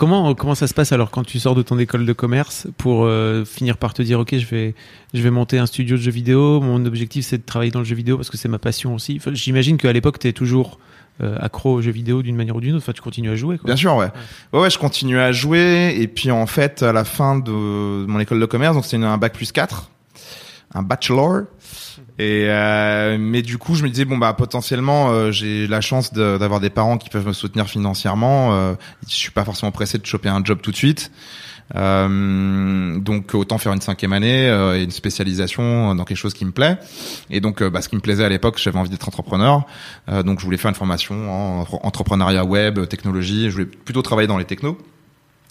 Comment, 0.00 0.34
comment 0.34 0.54
ça 0.54 0.66
se 0.66 0.72
passe 0.72 0.92
alors 0.92 1.10
quand 1.10 1.24
tu 1.24 1.38
sors 1.38 1.54
de 1.54 1.60
ton 1.60 1.78
école 1.78 2.06
de 2.06 2.14
commerce 2.14 2.66
pour 2.78 3.04
euh, 3.04 3.44
finir 3.44 3.76
par 3.76 3.92
te 3.92 4.00
dire 4.00 4.18
ok 4.18 4.34
je 4.34 4.46
vais 4.46 4.74
je 5.12 5.20
vais 5.20 5.30
monter 5.30 5.58
un 5.58 5.66
studio 5.66 5.98
de 5.98 6.00
jeux 6.00 6.10
vidéo 6.10 6.58
mon 6.62 6.86
objectif 6.86 7.26
c'est 7.26 7.36
de 7.36 7.42
travailler 7.42 7.70
dans 7.70 7.80
le 7.80 7.84
jeu 7.84 7.96
vidéo 7.96 8.16
parce 8.16 8.30
que 8.30 8.38
c'est 8.38 8.48
ma 8.48 8.58
passion 8.58 8.94
aussi 8.94 9.20
j'imagine 9.32 9.76
qu'à 9.76 9.92
l'époque 9.92 10.18
tu 10.18 10.26
es 10.26 10.32
toujours 10.32 10.78
euh, 11.20 11.36
accro 11.38 11.74
aux 11.74 11.82
jeux 11.82 11.90
vidéo 11.90 12.22
d'une 12.22 12.34
manière 12.34 12.56
ou 12.56 12.62
d'une 12.62 12.76
autre 12.76 12.82
enfin 12.82 12.94
tu 12.94 13.02
continues 13.02 13.28
à 13.28 13.36
jouer 13.36 13.58
quoi. 13.58 13.66
bien 13.66 13.76
sûr 13.76 13.94
ouais. 13.94 14.08
ouais. 14.54 14.60
ouais 14.60 14.70
je 14.70 14.78
continue 14.78 15.18
à 15.18 15.32
jouer 15.32 15.94
et 15.98 16.08
puis 16.08 16.30
en 16.30 16.46
fait 16.46 16.82
à 16.82 16.94
la 16.94 17.04
fin 17.04 17.38
de 17.38 17.50
mon 17.52 18.20
école 18.20 18.40
de 18.40 18.46
commerce 18.46 18.74
donc 18.76 18.86
c'était 18.86 19.04
un 19.04 19.18
bac 19.18 19.34
plus 19.34 19.52
4 19.52 19.90
un 20.72 20.82
bachelor 20.82 21.42
et 22.20 22.50
euh, 22.50 23.16
mais 23.18 23.40
du 23.40 23.56
coup, 23.56 23.74
je 23.74 23.82
me 23.82 23.88
disais 23.88 24.04
bon 24.04 24.18
bah 24.18 24.34
potentiellement 24.34 25.08
euh, 25.08 25.32
j'ai 25.32 25.66
la 25.66 25.80
chance 25.80 26.12
d'avoir 26.12 26.60
des 26.60 26.68
parents 26.68 26.98
qui 26.98 27.08
peuvent 27.08 27.26
me 27.26 27.32
soutenir 27.32 27.66
financièrement. 27.66 28.52
Euh, 28.52 28.74
je 29.08 29.14
suis 29.14 29.30
pas 29.30 29.42
forcément 29.42 29.72
pressé 29.72 29.96
de 29.96 30.04
choper 30.04 30.28
un 30.28 30.44
job 30.44 30.58
tout 30.62 30.70
de 30.70 30.76
suite. 30.76 31.10
Euh, 31.76 32.98
donc 32.98 33.34
autant 33.34 33.56
faire 33.56 33.72
une 33.72 33.80
cinquième 33.80 34.12
année 34.12 34.48
et 34.48 34.82
une 34.82 34.90
spécialisation 34.90 35.94
dans 35.94 36.04
quelque 36.04 36.18
chose 36.18 36.34
qui 36.34 36.44
me 36.44 36.50
plaît. 36.50 36.76
Et 37.30 37.40
donc 37.40 37.62
bah, 37.62 37.80
ce 37.80 37.88
qui 37.88 37.96
me 37.96 38.02
plaisait 38.02 38.24
à 38.24 38.28
l'époque, 38.28 38.58
j'avais 38.58 38.78
envie 38.78 38.90
d'être 38.90 39.08
entrepreneur. 39.08 39.64
donc 40.22 40.40
je 40.40 40.44
voulais 40.44 40.58
faire 40.58 40.68
une 40.68 40.74
formation 40.74 41.32
en 41.32 41.66
entrepreneuriat 41.84 42.44
web, 42.44 42.86
technologie. 42.86 43.46
Je 43.46 43.52
voulais 43.52 43.64
plutôt 43.64 44.02
travailler 44.02 44.28
dans 44.28 44.36
les 44.36 44.44
technos 44.44 44.76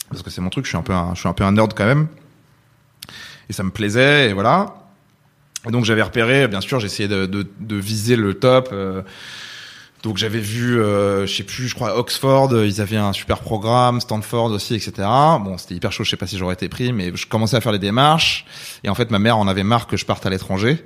parce 0.08 0.22
que 0.22 0.30
c'est 0.30 0.40
mon 0.40 0.50
truc. 0.50 0.66
Je 0.66 0.68
suis 0.68 0.78
un 0.78 0.82
peu 0.82 0.92
un, 0.92 1.16
je 1.16 1.18
suis 1.18 1.28
un 1.28 1.32
peu 1.32 1.42
un 1.42 1.50
nerd 1.50 1.74
quand 1.74 1.86
même. 1.86 2.06
Et 3.48 3.52
ça 3.52 3.64
me 3.64 3.70
plaisait 3.70 4.30
et 4.30 4.34
voilà. 4.34 4.76
Donc 5.68 5.84
j'avais 5.84 6.02
repéré, 6.02 6.48
bien 6.48 6.60
sûr, 6.60 6.80
j'essayais 6.80 7.08
de, 7.08 7.26
de, 7.26 7.46
de, 7.60 7.76
viser 7.76 8.16
le 8.16 8.34
top. 8.34 8.70
Euh, 8.72 9.02
Donc 10.02 10.16
j'avais 10.16 10.38
vu, 10.38 10.80
euh, 10.80 11.26
je 11.26 11.36
sais 11.36 11.42
plus, 11.42 11.68
je 11.68 11.74
crois 11.74 11.98
Oxford, 11.98 12.48
ils 12.64 12.80
avaient 12.80 12.96
un 12.96 13.12
super 13.12 13.40
programme, 13.40 14.00
Stanford 14.00 14.52
aussi, 14.52 14.74
etc. 14.74 14.92
Bon, 15.42 15.58
c'était 15.58 15.74
hyper 15.74 15.92
chaud, 15.92 16.04
je 16.04 16.10
sais 16.10 16.16
pas 16.16 16.26
si 16.26 16.38
j'aurais 16.38 16.54
été 16.54 16.70
pris, 16.70 16.94
mais 16.94 17.12
je 17.14 17.26
commençais 17.26 17.56
à 17.56 17.60
faire 17.60 17.72
les 17.72 17.78
démarches. 17.78 18.46
Et 18.84 18.88
en 18.88 18.94
fait, 18.94 19.10
ma 19.10 19.18
mère 19.18 19.36
en 19.36 19.46
avait 19.46 19.62
marre 19.62 19.86
que 19.86 19.98
je 19.98 20.06
parte 20.06 20.24
à 20.24 20.30
l'étranger. 20.30 20.82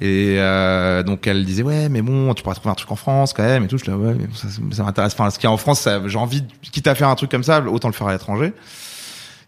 Et 0.00 0.36
euh, 0.38 1.02
donc 1.02 1.26
elle 1.26 1.44
disait 1.44 1.64
ouais, 1.64 1.88
mais 1.88 2.02
bon, 2.02 2.32
tu 2.34 2.44
pourrais 2.44 2.54
trouver 2.54 2.70
un 2.70 2.76
truc 2.76 2.92
en 2.92 2.96
France 2.96 3.32
quand 3.32 3.42
même 3.42 3.64
et 3.64 3.66
tout. 3.66 3.78
Je 3.78 3.84
disais 3.84 3.96
ouais, 3.96 4.14
mais 4.14 4.28
ça, 4.34 4.46
ça 4.70 4.84
m'intéresse. 4.84 5.14
Enfin, 5.14 5.30
ce 5.30 5.40
qu'il 5.40 5.48
y 5.48 5.50
a 5.50 5.52
en 5.52 5.56
France, 5.56 5.88
j'ai 6.06 6.18
envie, 6.18 6.44
quitte 6.70 6.86
à 6.86 6.94
faire 6.94 7.08
un 7.08 7.16
truc 7.16 7.32
comme 7.32 7.42
ça, 7.42 7.60
autant 7.60 7.88
le 7.88 7.94
faire 7.94 8.06
à 8.06 8.12
l'étranger. 8.12 8.52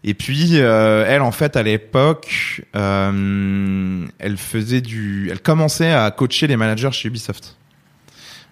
Et 0.07 0.13
puis 0.13 0.59
euh, 0.59 1.03
elle, 1.07 1.23
en 1.23 1.31
fait, 1.31 1.57
à 1.57 1.63
l'époque, 1.63 2.61
euh, 2.75 4.05
elle 4.19 4.37
faisait 4.37 4.81
du, 4.81 5.29
elle 5.31 5.41
commençait 5.41 5.91
à 5.91 6.11
coacher 6.11 6.45
les 6.45 6.55
managers 6.55 6.91
chez 6.91 7.07
Ubisoft. 7.07 7.57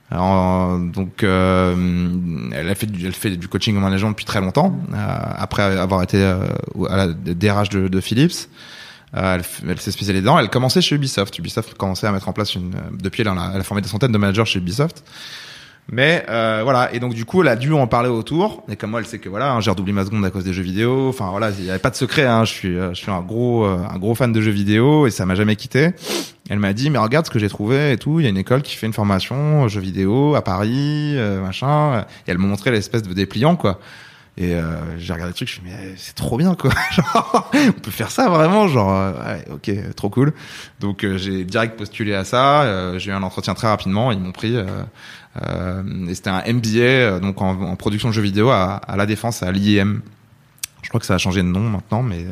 Alors, 0.10 0.80
donc, 0.80 1.24
euh, 1.24 1.76
elle 2.54 2.76
fait 2.76 2.88
du, 2.88 3.48
coaching 3.48 3.78
en 3.78 3.82
management 3.82 4.10
depuis 4.10 4.26
très 4.26 4.42
longtemps, 4.42 4.76
après 4.94 5.63
avoir 5.63 6.02
été 6.04 6.24
à 6.24 6.98
la 6.98 7.08
DRH 7.08 7.70
de, 7.70 8.02
Philips. 8.02 8.50
Elle, 9.13 9.44
elle 9.68 9.80
s'est 9.80 9.92
spécialisée 9.92 10.22
dedans. 10.22 10.39
Elle 10.39 10.50
commençait 10.50 10.82
chez 10.82 10.96
Ubisoft. 10.96 11.38
Ubisoft 11.38 11.76
commençait 11.76 12.08
à 12.08 12.12
mettre 12.12 12.30
en 12.30 12.34
place 12.34 12.56
une. 12.56 12.74
Depuis, 13.00 13.22
elle 13.22 13.28
a, 13.28 13.52
elle 13.54 13.62
a 13.62 13.63
formé 13.63 13.82
des 13.82 13.89
centaines 13.89 14.12
de 14.12 14.18
managers 14.18 14.46
chez 14.46 14.60
Ubisoft. 14.60 15.04
Mais 15.91 16.26
euh, 16.30 16.62
voilà, 16.63 16.93
et 16.93 17.00
donc 17.00 17.13
du 17.13 17.26
coup, 17.26 17.41
elle 17.41 17.50
a 17.50 17.56
dû 17.56 17.74
en 17.74 17.88
parler 17.88 18.10
autour. 18.10 18.63
Et 18.69 18.76
comme 18.76 18.91
moi, 18.91 19.00
elle 19.00 19.06
sait 19.06 19.19
que 19.19 19.30
voilà, 19.30 19.52
hein, 19.54 19.60
j'ai 19.60 19.69
redoublé 19.69 19.93
ma 19.93 20.06
seconde 20.06 20.26
à 20.26 20.32
cause 20.32 20.43
des 20.43 20.54
jeux 20.54 20.63
vidéo. 20.63 21.10
Enfin 21.10 21.30
voilà, 21.30 21.52
il 21.52 21.65
y 21.65 21.69
avait 21.69 21.80
pas 21.80 21.89
de 21.89 21.96
secret. 21.96 22.26
Hein, 22.26 22.46
je 22.46 22.52
suis, 22.52 22.76
je 22.76 22.93
suis 22.93 23.12
un 23.12 23.22
gros, 23.22 23.65
un 23.65 23.98
gros 23.98 24.15
fan 24.15 24.32
de 24.32 24.41
jeux 24.41 24.52
vidéo 24.52 25.08
et 25.08 25.12
ça 25.12 25.26
m'a 25.26 25.36
jamais 25.36 25.56
quitté. 25.56 25.91
Elle 26.50 26.60
m'a 26.60 26.74
dit, 26.74 26.89
mais 26.89 26.98
regarde 26.98 27.26
ce 27.26 27.32
que 27.32 27.39
j'ai 27.39 27.48
trouvé 27.48 27.93
et 27.93 27.98
tout. 27.98 28.19
Il 28.19 28.24
y 28.24 28.26
a 28.26 28.30
une 28.30 28.38
école 28.38 28.62
qui 28.62 28.76
fait 28.76 28.86
une 28.86 28.93
formation 28.93 29.67
jeux 29.67 29.80
vidéo 29.80 30.36
à 30.36 30.41
Paris, 30.41 31.13
euh, 31.15 31.41
machin. 31.41 32.06
Et 32.28 32.32
elle 32.32 32.38
m'a 32.38 32.48
montré 32.48 32.72
l'espèce 32.72 33.02
de 33.02 33.13
dépliant, 33.13 33.56
quoi. 33.56 33.80
Et 34.36 34.56
euh, 34.56 34.98
j'ai 34.98 35.13
regardé 35.13 35.32
le 35.32 35.36
truc, 35.36 35.48
je 35.48 35.62
me 35.62 35.67
suis 35.67 35.78
dit, 35.78 35.84
mais 35.84 35.93
c'est 35.96 36.15
trop 36.15 36.38
bien, 36.38 36.56
quoi. 36.56 36.72
genre, 36.91 37.52
on 37.54 37.72
peut 37.72 37.91
faire 37.91 38.10
ça 38.10 38.30
vraiment, 38.30 38.67
genre, 38.67 38.91
euh, 38.91 39.12
ouais, 39.12 39.46
ok, 39.52 39.96
trop 39.96 40.10
cool. 40.10 40.34
Donc 40.80 41.06
j'ai 41.17 41.43
direct 41.43 41.78
postulé 41.78 42.15
à 42.15 42.24
ça. 42.24 42.98
j'ai 42.98 43.12
eu 43.12 43.13
un 43.13 43.24
entretien 43.24 43.54
très 43.54 43.67
rapidement. 43.67 44.12
Ils 44.12 44.19
m'ont 44.19 44.32
pris. 44.32 44.56
et 44.56 46.15
c'était 46.15 46.30
un 46.30 46.43
MBA, 46.52 47.19
donc 47.19 47.41
en, 47.41 47.76
production 47.76 48.10
de 48.10 48.13
jeux 48.13 48.22
vidéo 48.22 48.50
à, 48.50 48.76
à 48.76 48.96
la 48.96 49.06
défense, 49.06 49.43
à 49.43 49.52
l'IEM. 49.52 50.02
Je 50.82 50.89
crois 50.89 51.00
que 51.00 51.06
ça 51.06 51.15
a 51.15 51.17
changé 51.19 51.41
de 51.41 51.48
nom 51.48 51.69
maintenant, 51.69 52.04
mais 52.04 52.26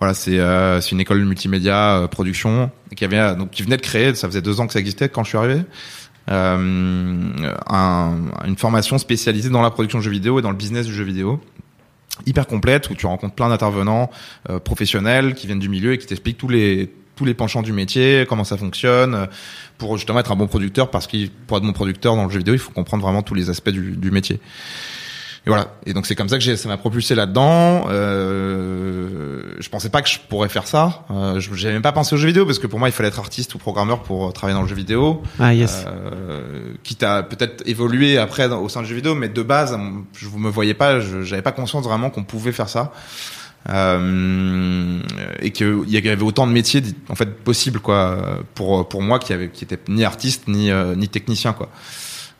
voilà, 0.00 0.14
c'est 0.14 0.38
euh, 0.38 0.80
une 0.80 1.00
école 1.00 1.22
multimédia 1.26 1.98
euh, 1.98 2.06
production 2.06 2.70
qui 2.96 3.04
avait 3.04 3.18
euh, 3.18 3.34
donc 3.34 3.50
qui 3.50 3.62
venait 3.62 3.76
de 3.76 3.82
créer. 3.82 4.14
Ça 4.14 4.28
faisait 4.28 4.40
deux 4.40 4.58
ans 4.58 4.66
que 4.66 4.72
ça 4.72 4.80
existait 4.80 5.10
quand 5.10 5.24
je 5.24 5.28
suis 5.28 5.38
arrivé. 5.38 5.60
Euh, 6.30 7.48
un, 7.66 8.16
une 8.46 8.56
formation 8.56 8.98
spécialisée 8.98 9.50
dans 9.50 9.62
la 9.62 9.70
production 9.70 9.98
de 9.98 10.04
jeux 10.04 10.10
vidéo 10.10 10.38
et 10.38 10.42
dans 10.42 10.50
le 10.50 10.56
business 10.56 10.86
du 10.86 10.94
jeu 10.94 11.02
vidéo 11.02 11.40
hyper 12.26 12.46
complète 12.46 12.90
où 12.90 12.94
tu 12.94 13.06
rencontres 13.06 13.34
plein 13.34 13.48
d'intervenants 13.48 14.10
euh, 14.48 14.58
professionnels 14.58 15.34
qui 15.34 15.46
viennent 15.46 15.58
du 15.58 15.68
milieu 15.68 15.92
et 15.92 15.98
qui 15.98 16.06
t'expliquent 16.06 16.38
tous 16.38 16.48
les 16.48 16.92
tous 17.16 17.26
les 17.26 17.34
penchants 17.34 17.60
du 17.60 17.74
métier, 17.74 18.24
comment 18.26 18.44
ça 18.44 18.56
fonctionne, 18.56 19.28
pour 19.76 19.98
justement 19.98 20.20
être 20.20 20.32
un 20.32 20.36
bon 20.36 20.46
producteur 20.46 20.90
parce 20.90 21.06
qu'il 21.06 21.30
pour 21.30 21.58
être 21.58 21.64
bon 21.64 21.74
producteur 21.74 22.16
dans 22.16 22.24
le 22.24 22.30
jeu 22.30 22.38
vidéo, 22.38 22.54
il 22.54 22.58
faut 22.58 22.72
comprendre 22.72 23.02
vraiment 23.02 23.22
tous 23.22 23.34
les 23.34 23.50
aspects 23.50 23.68
du, 23.68 23.94
du 23.96 24.10
métier. 24.10 24.40
Et 25.46 25.48
voilà. 25.48 25.74
Et 25.86 25.94
donc 25.94 26.06
c'est 26.06 26.14
comme 26.14 26.28
ça 26.28 26.36
que 26.36 26.44
j'ai, 26.44 26.56
ça 26.56 26.68
m'a 26.68 26.76
propulsé 26.76 27.14
là-dedans. 27.14 27.86
Euh, 27.88 29.40
je 29.58 29.68
pensais 29.70 29.88
pas 29.88 30.02
que 30.02 30.08
je 30.08 30.18
pourrais 30.28 30.50
faire 30.50 30.66
ça. 30.66 31.06
Euh, 31.10 31.40
j'avais 31.40 31.72
même 31.72 31.82
pas 31.82 31.92
pensé 31.92 32.14
aux 32.14 32.18
jeux 32.18 32.26
vidéo 32.26 32.44
parce 32.44 32.58
que 32.58 32.66
pour 32.66 32.78
moi 32.78 32.88
il 32.88 32.92
fallait 32.92 33.08
être 33.08 33.18
artiste 33.18 33.54
ou 33.54 33.58
programmeur 33.58 34.02
pour 34.02 34.32
travailler 34.34 34.54
dans 34.54 34.62
le 34.62 34.68
jeu 34.68 34.74
vidéo. 34.74 35.22
Ah 35.38 35.54
yes. 35.54 35.86
Euh, 35.86 36.74
quitte 36.82 37.02
à 37.02 37.22
peut-être 37.22 37.66
évoluer 37.66 38.18
après 38.18 38.48
au 38.48 38.68
sein 38.68 38.82
du 38.82 38.88
jeu 38.88 38.94
vidéo, 38.96 39.14
mais 39.14 39.30
de 39.30 39.42
base 39.42 39.78
je 40.14 40.28
me 40.28 40.50
voyais 40.50 40.74
pas, 40.74 41.00
j'avais 41.00 41.42
pas 41.42 41.52
conscience 41.52 41.84
vraiment 41.84 42.10
qu'on 42.10 42.24
pouvait 42.24 42.52
faire 42.52 42.68
ça. 42.68 42.92
Euh, 43.68 45.00
et 45.40 45.50
qu'il 45.50 45.84
y 45.88 45.98
avait 45.98 46.22
autant 46.22 46.46
de 46.46 46.52
métiers 46.52 46.82
en 47.10 47.14
fait 47.14 47.26
possibles 47.26 47.78
quoi 47.78 48.38
pour 48.54 48.88
pour 48.88 49.02
moi 49.02 49.18
qui 49.18 49.34
avait 49.34 49.50
qui 49.50 49.64
était 49.64 49.78
ni 49.86 50.02
artiste 50.02 50.48
ni 50.48 50.70
euh, 50.70 50.94
ni 50.94 51.08
technicien 51.08 51.52
quoi. 51.52 51.68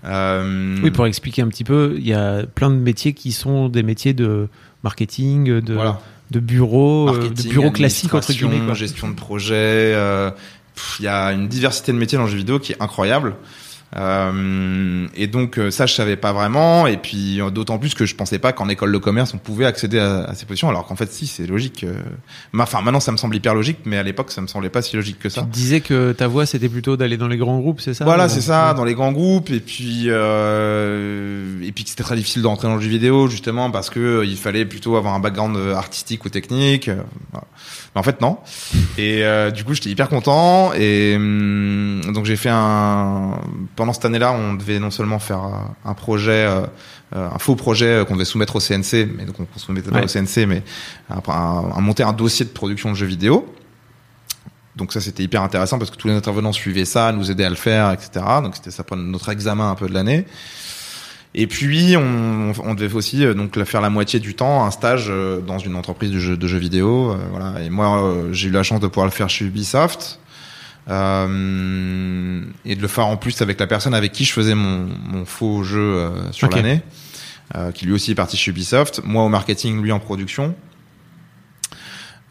Euh... 0.04 0.78
Oui, 0.82 0.90
pour 0.90 1.06
expliquer 1.06 1.42
un 1.42 1.48
petit 1.48 1.64
peu, 1.64 1.94
il 1.98 2.06
y 2.06 2.14
a 2.14 2.44
plein 2.46 2.70
de 2.70 2.76
métiers 2.76 3.12
qui 3.12 3.32
sont 3.32 3.68
des 3.68 3.82
métiers 3.82 4.14
de 4.14 4.48
marketing, 4.82 5.60
de, 5.60 5.74
voilà. 5.74 6.00
de 6.30 6.40
bureau, 6.40 7.06
marketing, 7.06 7.44
de 7.46 7.50
bureau 7.50 7.70
classique 7.70 8.14
entre 8.14 8.32
guillemets. 8.32 8.64
Quoi. 8.64 8.74
Gestion 8.74 9.08
de 9.08 9.14
projet. 9.14 9.54
Euh, 9.56 10.30
il 10.98 11.04
y 11.04 11.08
a 11.08 11.32
une 11.32 11.48
diversité 11.48 11.92
de 11.92 11.98
métiers 11.98 12.16
dans 12.16 12.24
le 12.24 12.30
jeu 12.30 12.38
vidéo 12.38 12.58
qui 12.58 12.72
est 12.72 12.80
incroyable. 12.82 13.34
Euh, 13.96 15.08
et 15.16 15.26
donc 15.26 15.58
euh, 15.58 15.70
ça 15.70 15.86
je 15.86 15.94
savais 15.94 16.16
pas 16.16 16.32
vraiment. 16.32 16.86
Et 16.86 16.96
puis 16.96 17.40
euh, 17.40 17.50
d'autant 17.50 17.78
plus 17.78 17.94
que 17.94 18.06
je 18.06 18.14
pensais 18.14 18.38
pas 18.38 18.52
qu'en 18.52 18.68
école 18.68 18.92
de 18.92 18.98
commerce 18.98 19.34
on 19.34 19.38
pouvait 19.38 19.66
accéder 19.66 19.98
à, 19.98 20.24
à 20.24 20.34
ces 20.34 20.46
positions. 20.46 20.68
Alors 20.68 20.86
qu'en 20.86 20.94
fait 20.94 21.10
si 21.12 21.26
c'est 21.26 21.46
logique 21.46 21.84
enfin 22.56 22.82
maintenant 22.82 23.00
ça 23.00 23.10
me 23.10 23.16
semble 23.16 23.34
hyper 23.34 23.54
logique 23.54 23.78
mais 23.84 23.96
à 23.96 24.02
l'époque 24.02 24.30
ça 24.30 24.40
me 24.40 24.46
semblait 24.46 24.70
pas 24.70 24.82
si 24.82 24.94
logique 24.94 25.18
que 25.18 25.28
ça. 25.28 25.42
Tu 25.42 25.48
disais 25.48 25.80
que 25.80 26.12
ta 26.12 26.28
voie 26.28 26.46
c'était 26.46 26.68
plutôt 26.68 26.96
d'aller 26.96 27.16
dans 27.16 27.28
les 27.28 27.36
grands 27.36 27.58
groupes 27.58 27.80
c'est 27.80 27.94
ça 27.94 28.04
voilà 28.04 28.28
c'est 28.28 28.40
ça 28.40 28.74
dans 28.74 28.84
les 28.84 28.94
grands 28.94 29.12
groupes. 29.12 29.50
Et 29.50 29.60
puis 29.60 30.04
euh, 30.06 31.60
et 31.62 31.72
puis 31.72 31.84
que 31.84 31.90
c'était 31.90 32.04
très 32.04 32.16
difficile 32.16 32.42
d'entrer 32.42 32.68
dans 32.68 32.76
le 32.76 32.80
jeu 32.80 32.90
vidéo 32.90 33.26
justement 33.26 33.70
parce 33.70 33.90
que 33.90 34.24
il 34.24 34.36
fallait 34.36 34.64
plutôt 34.64 34.96
avoir 34.96 35.14
un 35.14 35.20
background 35.20 35.56
artistique 35.74 36.24
ou 36.24 36.28
technique 36.28 36.90
voilà. 37.32 37.46
Mais 37.94 37.98
en 37.98 38.02
fait 38.02 38.20
non 38.20 38.38
et 38.98 39.24
du 39.52 39.64
coup 39.64 39.74
j'étais 39.74 39.90
hyper 39.90 40.08
content 40.08 40.72
et 40.74 41.14
hum, 41.16 42.00
donc 42.12 42.24
j'ai 42.24 42.36
fait 42.36 42.50
un 42.50 43.38
pendant 43.76 43.92
cette 43.92 44.04
année-là, 44.04 44.32
on 44.32 44.54
devait 44.54 44.78
non 44.78 44.90
seulement 44.90 45.18
faire 45.18 45.40
un 45.84 45.94
projet, 45.94 46.46
euh, 46.46 46.66
un 47.12 47.38
faux 47.38 47.56
projet 47.56 48.04
qu'on 48.06 48.14
devait 48.14 48.24
soumettre 48.24 48.56
au 48.56 48.60
CNC, 48.60 49.08
mais 49.16 49.24
donc 49.24 49.36
on 49.40 49.58
soumettait 49.58 49.90
pas 49.90 50.02
au 50.02 50.06
CNC, 50.06 50.46
mais 50.46 50.62
un, 51.08 51.16
un, 51.26 51.72
un, 51.76 51.80
monter 51.80 52.02
un 52.02 52.12
dossier 52.12 52.44
de 52.44 52.50
production 52.50 52.90
de 52.90 52.96
jeux 52.96 53.06
vidéo. 53.06 53.52
Donc 54.76 54.92
ça 54.92 55.00
c'était 55.00 55.22
hyper 55.22 55.42
intéressant 55.42 55.78
parce 55.78 55.90
que 55.90 55.96
tous 55.96 56.08
les 56.08 56.14
intervenants 56.14 56.52
suivaient 56.52 56.84
ça, 56.84 57.12
nous 57.12 57.30
aidaient 57.30 57.44
à 57.44 57.50
le 57.50 57.56
faire, 57.56 57.90
etc. 57.92 58.24
Donc 58.42 58.56
c'était 58.56 58.70
ça 58.70 58.84
pour 58.84 58.96
notre 58.96 59.30
examen 59.30 59.70
un 59.70 59.74
peu 59.74 59.88
de 59.88 59.94
l'année. 59.94 60.26
Et 61.34 61.46
puis 61.46 61.96
on, 61.96 62.52
on, 62.64 62.74
devait 62.74 62.94
aussi 62.94 63.24
euh, 63.24 63.34
donc 63.34 63.62
faire 63.64 63.80
la 63.80 63.90
moitié 63.90 64.18
du 64.18 64.34
temps 64.34 64.64
un 64.64 64.72
stage 64.72 65.06
euh, 65.08 65.40
dans 65.40 65.58
une 65.58 65.76
entreprise 65.76 66.10
de 66.10 66.18
jeux, 66.18 66.36
de 66.36 66.46
jeux 66.48 66.58
vidéo. 66.58 67.16
voilà. 67.30 67.62
Et 67.62 67.70
moi 67.70 68.14
j'ai 68.32 68.48
eu 68.48 68.52
la 68.52 68.62
chance 68.62 68.80
de 68.80 68.88
pouvoir 68.88 69.06
le 69.06 69.12
faire 69.12 69.30
chez 69.30 69.44
Ubisoft. 69.44 70.20
Euh, 70.88 72.42
et 72.64 72.74
de 72.74 72.82
le 72.82 72.88
faire 72.88 73.06
en 73.06 73.16
plus 73.16 73.42
avec 73.42 73.60
la 73.60 73.66
personne 73.66 73.94
avec 73.94 74.12
qui 74.12 74.24
je 74.24 74.32
faisais 74.32 74.54
mon, 74.54 74.88
mon 75.06 75.24
faux 75.24 75.62
jeu 75.62 75.78
euh, 75.78 76.32
sur 76.32 76.48
okay. 76.48 76.56
l'année, 76.56 76.82
euh, 77.54 77.70
qui 77.70 77.86
lui 77.86 77.92
aussi 77.92 78.12
est 78.12 78.16
parti 78.16 78.36
chez 78.36 78.50
Ubisoft, 78.50 79.02
moi 79.04 79.22
au 79.22 79.28
marketing, 79.28 79.82
lui 79.82 79.92
en 79.92 80.00
production. 80.00 80.54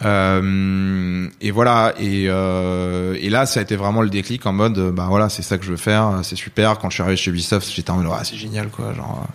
Euh, 0.05 1.27
et 1.41 1.51
voilà 1.51 1.93
et, 1.99 2.23
et 2.23 3.29
là 3.29 3.45
ça 3.45 3.59
a 3.59 3.63
été 3.63 3.75
vraiment 3.75 4.01
le 4.01 4.09
déclic 4.09 4.45
en 4.45 4.53
mode 4.53 4.93
bah 4.93 5.07
voilà 5.09 5.27
c'est 5.27 5.41
ça 5.41 5.57
que 5.57 5.65
je 5.65 5.71
veux 5.71 5.77
faire 5.77 6.21
c'est 6.23 6.37
super. 6.37 6.79
Quand 6.79 6.89
je 6.89 6.95
suis 6.95 7.03
arrivé 7.03 7.17
chez 7.17 7.31
Ubisoft 7.31 7.69
j'étais 7.73 7.91
en 7.91 7.97
mode 7.97 8.07
ah, 8.13 8.23
c'est 8.23 8.37
génial 8.37 8.69
quoi 8.69 8.93
genre 8.93 9.27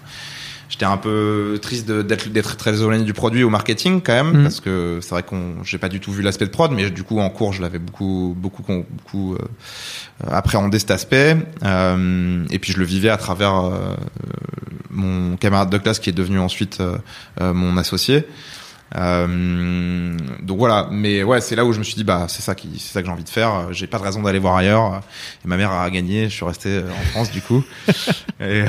j'étais 0.70 0.86
un 0.86 0.96
peu 0.96 1.58
triste 1.60 1.90
d'être 1.90 2.56
très 2.56 2.80
éloigné 2.80 3.04
du 3.04 3.12
produit 3.12 3.44
au 3.44 3.50
marketing 3.50 4.00
quand 4.00 4.14
même 4.14 4.40
mmh. 4.40 4.42
parce 4.42 4.60
que 4.60 5.00
c'est 5.02 5.10
vrai 5.10 5.22
qu'on 5.22 5.62
j'ai 5.62 5.76
pas 5.76 5.90
du 5.90 6.00
tout 6.00 6.12
vu 6.12 6.22
l'aspect 6.22 6.46
de 6.46 6.50
prod 6.50 6.72
mais 6.72 6.90
du 6.90 7.02
coup 7.02 7.20
en 7.20 7.28
cours 7.28 7.52
je 7.52 7.60
l'avais 7.60 7.78
beaucoup 7.78 8.34
beaucoup 8.36 8.62
beaucoup 8.62 9.34
euh, 9.34 9.38
appréhendé 10.30 10.78
cet 10.78 10.90
aspect. 10.90 11.36
Euh, 11.62 12.44
et 12.50 12.58
puis 12.58 12.72
je 12.72 12.78
le 12.78 12.84
vivais 12.84 13.08
à 13.08 13.16
travers 13.16 13.56
euh, 13.56 13.94
mon 14.90 15.36
camarade 15.36 15.70
de 15.70 15.78
classe 15.78 15.98
qui 15.98 16.10
est 16.10 16.14
devenu 16.14 16.38
ensuite 16.38 16.80
euh, 16.80 17.52
mon 17.52 17.76
associé 17.76 18.26
euh, 18.96 20.16
donc 20.42 20.58
voilà, 20.58 20.88
mais 20.90 21.22
ouais, 21.22 21.40
c'est 21.40 21.56
là 21.56 21.64
où 21.64 21.72
je 21.72 21.78
me 21.78 21.84
suis 21.84 21.96
dit 21.96 22.04
bah 22.04 22.26
c'est 22.28 22.42
ça 22.42 22.54
qui 22.54 22.68
c'est 22.78 22.92
ça 22.92 23.00
que 23.00 23.06
j'ai 23.06 23.12
envie 23.12 23.24
de 23.24 23.28
faire. 23.28 23.72
J'ai 23.72 23.86
pas 23.86 23.98
de 23.98 24.04
raison 24.04 24.22
d'aller 24.22 24.38
voir 24.38 24.56
ailleurs. 24.56 25.02
Et 25.44 25.48
ma 25.48 25.56
mère 25.56 25.72
a 25.72 25.90
gagné, 25.90 26.28
je 26.28 26.34
suis 26.34 26.44
resté 26.44 26.80
en 26.80 27.10
France 27.10 27.30
du 27.30 27.40
coup. 27.40 27.64
et, 28.40 28.64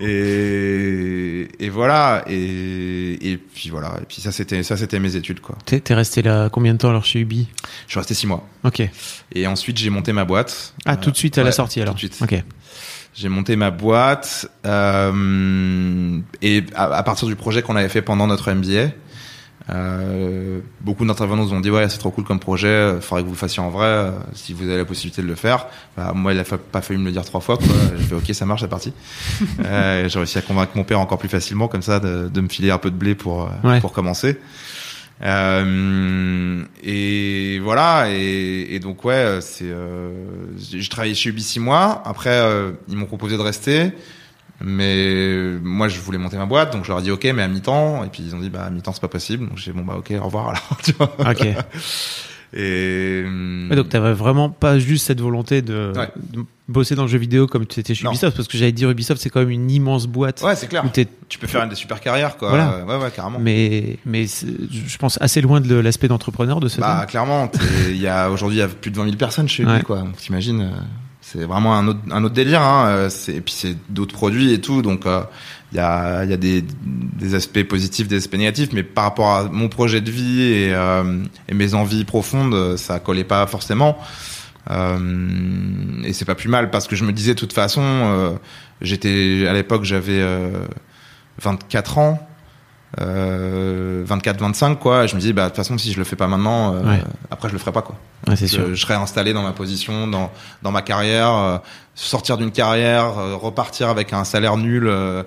et, 0.00 1.48
et 1.58 1.68
voilà 1.70 2.24
et, 2.28 3.32
et 3.32 3.36
puis 3.36 3.70
voilà 3.70 3.94
et 4.00 4.04
puis 4.06 4.20
ça 4.20 4.30
c'était 4.30 4.62
ça 4.62 4.76
c'était 4.76 5.00
mes 5.00 5.16
études 5.16 5.40
quoi. 5.40 5.56
T'es 5.64 5.82
es 5.88 5.94
resté 5.94 6.22
là 6.22 6.48
combien 6.50 6.74
de 6.74 6.78
temps 6.78 6.90
alors 6.90 7.04
chez 7.04 7.20
Ubi? 7.20 7.48
Je 7.86 7.92
suis 7.92 7.98
resté 7.98 8.14
six 8.14 8.26
mois. 8.26 8.46
Ok. 8.64 8.82
Et 9.34 9.46
ensuite 9.46 9.78
j'ai 9.78 9.90
monté 9.90 10.12
ma 10.12 10.24
boîte. 10.24 10.74
Ah 10.84 10.92
euh, 10.92 10.96
tout 10.96 11.10
de 11.10 11.16
suite 11.16 11.38
à 11.38 11.40
ouais, 11.40 11.46
la 11.46 11.52
sortie 11.52 11.80
alors. 11.80 11.94
Tout 11.94 12.06
de 12.06 12.14
suite. 12.14 12.22
Ok. 12.22 12.42
J'ai 13.14 13.30
monté 13.30 13.56
ma 13.56 13.70
boîte 13.70 14.46
euh, 14.66 16.20
et 16.42 16.64
à, 16.74 16.84
à, 16.94 17.02
partir 17.02 17.26
du 17.26 17.34
projet 17.34 17.62
qu'on 17.62 17.74
avait 17.74 17.88
fait 17.88 18.02
pendant 18.02 18.26
notre 18.26 18.52
MBA, 18.52 18.90
euh, 19.68 20.60
beaucoup 20.80 21.04
d'intervenants 21.04 21.44
nous 21.44 21.52
ont 21.52 21.60
dit 21.60 21.70
ouais 21.70 21.88
c'est 21.88 21.98
trop 21.98 22.10
cool 22.10 22.24
comme 22.24 22.38
projet, 22.38 22.92
il 22.94 23.00
faudrait 23.00 23.22
que 23.22 23.26
vous 23.26 23.34
le 23.34 23.38
fassiez 23.38 23.62
en 23.62 23.70
vrai 23.70 23.86
euh, 23.86 24.10
si 24.34 24.52
vous 24.52 24.64
avez 24.64 24.76
la 24.76 24.84
possibilité 24.84 25.22
de 25.22 25.26
le 25.26 25.34
faire. 25.34 25.66
Bah, 25.96 26.12
moi 26.14 26.32
il 26.32 26.38
a 26.38 26.44
pas 26.44 26.82
fallu 26.82 26.98
me 26.98 27.06
le 27.06 27.12
dire 27.12 27.24
trois 27.24 27.40
fois. 27.40 27.58
J'ai 27.98 28.04
fait 28.04 28.14
ok 28.14 28.34
ça 28.34 28.46
marche 28.46 28.60
c'est 28.62 28.68
parti. 28.68 28.92
euh, 29.64 30.08
J'ai 30.08 30.18
réussi 30.18 30.38
à 30.38 30.42
convaincre 30.42 30.72
mon 30.74 30.84
père 30.84 31.00
encore 31.00 31.18
plus 31.18 31.28
facilement 31.28 31.68
comme 31.68 31.82
ça 31.82 32.00
de, 32.00 32.28
de, 32.28 32.40
me 32.40 32.48
filer 32.48 32.70
un 32.70 32.78
peu 32.78 32.90
de 32.90 32.96
blé 32.96 33.14
pour 33.14 33.50
ouais. 33.64 33.80
pour 33.80 33.92
commencer. 33.92 34.38
Euh, 35.22 36.62
et 36.82 37.58
voilà, 37.60 38.06
et, 38.10 38.74
et 38.74 38.78
donc 38.80 39.04
ouais, 39.04 39.38
c'est, 39.40 39.64
euh, 39.64 40.10
j'ai 40.58 40.86
travaillé 40.88 41.14
chez 41.14 41.30
Ubi 41.30 41.42
six 41.42 41.60
mois. 41.60 42.02
Après, 42.04 42.30
euh, 42.30 42.72
ils 42.88 42.96
m'ont 42.96 43.06
proposé 43.06 43.36
de 43.36 43.42
rester, 43.42 43.92
mais 44.60 45.56
moi 45.62 45.88
je 45.88 46.00
voulais 46.00 46.18
monter 46.18 46.36
ma 46.36 46.46
boîte, 46.46 46.72
donc 46.72 46.84
je 46.84 46.88
leur 46.90 47.00
ai 47.00 47.02
dit 47.02 47.10
ok, 47.10 47.24
mais 47.34 47.42
à 47.42 47.48
mi-temps. 47.48 48.04
Et 48.04 48.08
puis 48.08 48.22
ils 48.26 48.34
ont 48.34 48.40
dit 48.40 48.50
bah 48.50 48.64
à 48.64 48.70
mi-temps 48.70 48.92
c'est 48.92 49.00
pas 49.00 49.08
possible. 49.08 49.48
Donc 49.48 49.58
j'ai 49.58 49.72
dit 49.72 49.78
bon 49.78 49.84
bah 49.84 49.94
ok, 49.98 50.12
au 50.20 50.24
revoir 50.24 50.48
alors. 50.50 50.78
Tu 50.84 50.92
vois 50.92 51.14
Ok. 51.30 51.46
et 52.54 53.22
hum, 53.26 53.66
Ouais, 53.70 53.76
donc 53.76 53.88
t'avais 53.88 54.12
vraiment 54.12 54.48
pas 54.50 54.78
juste 54.78 55.06
cette 55.06 55.20
volonté 55.20 55.62
de, 55.62 55.92
Ouais. 55.96 56.08
de 56.16 56.44
bosser 56.68 56.94
dans 56.94 57.02
le 57.02 57.08
jeu 57.08 57.18
vidéo 57.18 57.46
comme 57.46 57.66
tu 57.66 57.80
étais 57.80 57.94
chez 57.94 58.04
Non. 58.04 58.10
Ubisoft, 58.12 58.36
parce 58.36 58.48
que 58.48 58.56
j'allais 58.56 58.72
dire 58.72 58.88
Ubisoft 58.90 59.20
c'est 59.20 59.30
quand 59.30 59.40
même 59.40 59.50
une 59.50 59.70
immense 59.70 60.06
boîte 60.06 60.42
ouais, 60.42 60.54
c'est 60.56 60.68
clair. 60.68 60.84
où 60.84 60.88
Tu 61.28 61.38
peux 61.38 61.46
faire 61.46 61.62
une 61.64 61.68
des 61.70 61.74
super 61.76 62.00
carrières 62.00 62.36
quoi. 62.36 62.48
Voilà. 62.50 62.72
Euh, 62.74 62.84
Ouais 62.84 62.96
ouais 63.04 63.10
carrément. 63.14 63.38
mais 63.40 63.98
je 64.06 64.96
pense 64.98 65.18
assez 65.20 65.40
loin 65.40 65.60
de 65.60 65.74
l'aspect 65.74 66.08
d'entrepreneur 66.08 66.60
de 66.60 66.68
ce 66.68 66.80
Bah 66.80 66.94
terme. 66.98 67.06
clairement, 67.06 67.50
il 67.88 67.96
y 68.00 68.06
a 68.08 68.30
aujourd'hui 68.30 68.58
il 68.58 68.60
y 68.60 68.64
a 68.64 68.68
plus 68.68 68.90
de 68.90 68.96
20 68.96 69.04
000 69.04 69.16
personnes 69.16 69.48
chez 69.48 69.64
lui 69.64 69.70
Ouais. 69.72 69.82
quoi. 69.82 69.98
Donc 70.00 70.16
t'imagines, 70.16 70.60
euh, 70.62 70.70
c'est 71.28 71.44
vraiment 71.44 71.74
un 71.74 71.88
autre 71.88 71.98
un 72.12 72.22
autre 72.22 72.34
délire. 72.34 72.62
Hein. 72.62 72.86
euh, 72.86 73.10
Et 73.28 73.40
puis 73.40 73.52
c'est 73.52 73.76
d'autres 73.90 74.14
produits 74.14 74.52
et 74.52 74.60
tout, 74.60 74.80
donc 74.80 75.06
euh, 75.06 75.22
il 75.72 75.78
y 75.78 75.80
a 75.80 76.24
y 76.24 76.32
a 76.32 76.36
des 76.36 76.62
des 76.62 77.34
aspects 77.34 77.64
positifs, 77.64 78.06
des 78.06 78.18
aspects 78.18 78.36
négatifs, 78.36 78.68
mais 78.72 78.84
par 78.84 79.04
rapport 79.04 79.30
à 79.30 79.44
mon 79.44 79.68
projet 79.68 80.00
de 80.00 80.10
vie 80.10 80.42
et 80.42 80.72
euh, 80.72 81.24
mes 81.52 81.74
envies 81.74 82.04
profondes, 82.04 82.54
euh, 82.54 82.76
ça 82.76 83.00
collait 83.00 83.24
pas 83.24 83.44
forcément. 83.48 83.98
Euh, 84.70 84.98
et 86.04 86.12
c'est 86.12 86.24
pas 86.24 86.36
plus 86.36 86.48
mal 86.48 86.70
parce 86.70 86.86
que 86.86 86.94
je 86.94 87.04
me 87.04 87.12
disais 87.12 87.34
de 87.34 87.40
toute 87.40 87.52
façon, 87.52 87.82
euh, 87.82 88.30
j'étais 88.80 89.46
à 89.48 89.52
l'époque 89.52 89.82
j'avais 89.82 90.20
euh, 90.20 90.64
24 91.42 91.98
ans. 91.98 92.28
Euh, 92.98 94.04
24-25 94.06 94.76
quoi 94.78 95.06
je 95.06 95.16
me 95.16 95.20
dis 95.20 95.34
bah 95.34 95.44
de 95.44 95.48
toute 95.48 95.56
façon 95.56 95.76
si 95.76 95.92
je 95.92 95.98
le 95.98 96.04
fais 96.04 96.16
pas 96.16 96.28
maintenant 96.28 96.74
euh, 96.74 96.82
Ouais. 96.82 97.02
après 97.30 97.48
je 97.48 97.52
le 97.52 97.58
ferai 97.58 97.70
pas 97.72 97.82
quoi 97.82 97.96
Ouais, 98.26 98.36
c'est 98.36 98.46
je, 98.46 98.52
sûr. 98.54 98.68
je 98.74 98.74
serais 98.80 98.94
installé 98.94 99.32
dans 99.34 99.42
ma 99.42 99.52
position, 99.52 100.06
dans, 100.08 100.32
dans 100.62 100.70
ma 100.72 100.80
carrière, 100.82 101.30
euh, 101.30 101.58
sortir 101.94 102.38
d'une 102.38 102.50
carrière, 102.50 103.18
euh, 103.18 103.36
repartir 103.36 103.88
avec 103.90 104.12
un 104.14 104.24
salaire 104.24 104.56
nul 104.56 104.86
euh, 104.88 105.22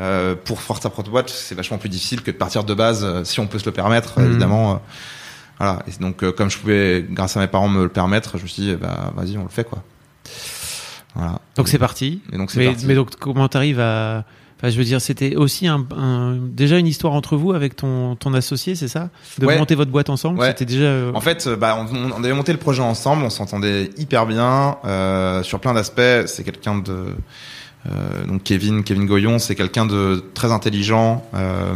euh, 0.00 0.34
pour 0.44 0.60
faire 0.60 0.82
sa 0.82 0.90
propre 0.90 1.10
boîte, 1.10 1.30
c'est 1.30 1.54
vachement 1.54 1.78
plus 1.78 1.88
difficile 1.88 2.22
que 2.22 2.30
de 2.32 2.36
partir 2.36 2.64
de 2.64 2.74
base, 2.74 3.04
euh, 3.04 3.22
si 3.24 3.38
on 3.40 3.46
peut 3.46 3.58
se 3.60 3.66
le 3.66 3.72
permettre, 3.72 4.18
Mhm. 4.18 4.26
évidemment. 4.26 4.82
voilà. 5.58 5.78
Et 5.86 6.02
donc, 6.02 6.24
euh, 6.24 6.32
comme 6.32 6.50
je 6.50 6.58
pouvais, 6.58 7.06
grâce 7.08 7.36
à 7.36 7.40
mes 7.40 7.46
parents, 7.46 7.68
me 7.68 7.84
le 7.84 7.88
permettre, 7.88 8.36
je 8.36 8.42
me 8.42 8.48
suis 8.48 8.62
dit, 8.64 8.74
bah, 8.74 9.12
vas-y, 9.16 9.38
on 9.38 9.44
le 9.44 9.48
fait, 9.48 9.64
quoi. 9.64 9.82
Voilà. 11.14 11.38
Donc 11.56 11.68
c'est 11.68 11.78
parti. 11.78 12.20
Et 12.32 12.36
donc, 12.38 12.50
c'est 12.50 12.58
Mais, 12.58 12.66
parti. 12.66 12.86
mais 12.86 12.94
donc 12.94 13.10
comment 13.20 13.48
t'arrives 13.48 13.80
à 13.80 14.24
Enfin, 14.62 14.70
je 14.70 14.78
veux 14.78 14.84
dire, 14.84 15.00
c'était 15.00 15.34
aussi 15.34 15.66
un, 15.66 15.84
un- 15.96 16.36
déjà 16.36 16.78
une 16.78 16.86
histoire 16.86 17.14
entre 17.14 17.36
vous 17.36 17.52
avec 17.52 17.74
ton, 17.74 18.14
ton 18.14 18.32
associé, 18.32 18.76
c'est 18.76 18.86
ça? 18.86 19.10
De 19.38 19.46
Ouais. 19.46 19.58
monter 19.58 19.74
votre 19.74 19.90
boîte 19.90 20.08
ensemble 20.08 20.38
Ouais. 20.38 20.46
C'était 20.48 20.66
déjà. 20.66 20.84
euh, 20.84 21.10
En 21.14 21.20
fait, 21.20 21.48
bah, 21.48 21.76
on, 21.92 22.12
on 22.16 22.22
avait 22.22 22.32
monté 22.32 22.52
le 22.52 22.58
projet 22.58 22.80
ensemble, 22.82 23.24
on 23.24 23.30
s'entendait 23.30 23.90
hyper 23.98 24.24
bien 24.26 24.76
euh, 24.84 25.42
sur 25.42 25.58
plein 25.58 25.74
d'aspects. 25.74 26.00
C'est 26.26 26.44
quelqu'un 26.44 26.78
de 26.78 26.92
euh, 27.90 28.24
donc 28.28 28.44
Kevin, 28.44 28.84
Kevin 28.84 29.06
Goyon, 29.06 29.40
c'est 29.40 29.56
quelqu'un 29.56 29.84
de 29.84 30.22
très 30.34 30.52
intelligent, 30.52 31.26
euh, 31.34 31.74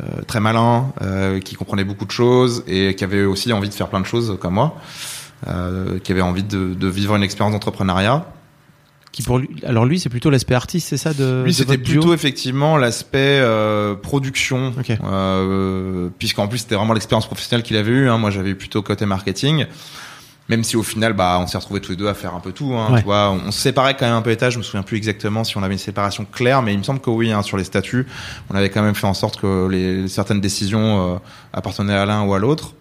euh, 0.00 0.22
très 0.26 0.40
malin, 0.40 0.86
euh, 1.02 1.40
qui 1.40 1.54
comprenait 1.56 1.84
beaucoup 1.84 2.06
de 2.06 2.10
choses 2.10 2.64
et 2.66 2.94
qui 2.94 3.04
avait 3.04 3.24
aussi 3.24 3.52
envie 3.52 3.68
de 3.68 3.74
faire 3.74 3.88
plein 3.88 4.00
de 4.00 4.06
choses 4.06 4.38
comme 4.40 4.54
moi, 4.54 4.76
euh, 5.48 5.98
qui 5.98 6.10
avait 6.12 6.22
envie 6.22 6.42
de, 6.42 6.72
de 6.72 6.88
vivre 6.88 7.14
une 7.14 7.22
expérience 7.22 7.52
d'entrepreneuriat. 7.52 8.24
Qui 9.14 9.22
pour 9.22 9.38
lui, 9.38 9.48
alors 9.64 9.84
lui, 9.84 10.00
c'est 10.00 10.08
plutôt 10.08 10.28
l'aspect 10.28 10.54
artiste, 10.54 10.88
c'est 10.88 10.96
ça 10.96 11.14
de 11.14 11.42
Lui, 11.44 11.54
c'était 11.54 11.78
plutôt 11.78 12.12
effectivement 12.12 12.76
l'aspect 12.76 13.38
euh, 13.40 13.94
production, 13.94 14.74
euh, 15.04 16.08
puisqu'en 16.18 16.48
plus 16.48 16.58
c'était 16.58 16.74
vraiment 16.74 16.94
l'expérience 16.94 17.26
professionnelle 17.26 17.62
qu'il 17.62 17.76
avait 17.76 17.92
eue. 17.92 18.08
Hein. 18.08 18.18
Moi, 18.18 18.30
j'avais 18.30 18.50
eu 18.50 18.56
plutôt 18.56 18.82
côté 18.82 19.06
marketing. 19.06 19.66
Même 20.48 20.62
si 20.62 20.76
au 20.76 20.82
final, 20.82 21.14
bah, 21.14 21.38
on 21.40 21.46
s'est 21.46 21.56
retrouvés 21.56 21.80
tous 21.80 21.92
les 21.92 21.96
deux 21.96 22.08
à 22.08 22.12
faire 22.12 22.34
un 22.34 22.40
peu 22.40 22.52
tout. 22.52 22.74
Hein, 22.74 22.88
Ouais. 22.92 22.98
Tu 22.98 23.04
vois, 23.04 23.30
on 23.30 23.50
se 23.50 23.58
séparait 23.60 23.96
quand 23.96 24.04
même 24.04 24.16
un 24.16 24.20
peu 24.20 24.30
étage. 24.30 24.54
Je 24.54 24.58
me 24.58 24.62
souviens 24.62 24.82
plus 24.82 24.96
exactement 24.98 25.42
si 25.42 25.56
on 25.56 25.62
avait 25.62 25.72
une 25.72 25.78
séparation 25.78 26.26
claire, 26.30 26.60
mais 26.60 26.74
il 26.74 26.78
me 26.78 26.82
semble 26.82 27.00
que 27.00 27.08
oui. 27.08 27.32
Hein, 27.32 27.42
sur 27.42 27.56
les 27.56 27.64
statuts, 27.64 28.06
on 28.50 28.56
avait 28.56 28.68
quand 28.68 28.82
même 28.82 28.94
fait 28.94 29.06
en 29.06 29.14
sorte 29.14 29.40
que 29.40 29.68
les 29.68 30.08
certaines 30.08 30.40
décisions 30.40 31.14
euh, 31.14 31.18
appartenaient 31.52 31.94
à 31.94 32.04
l'un 32.04 32.24
ou 32.24 32.34
à 32.34 32.38
l'autre. 32.38 32.74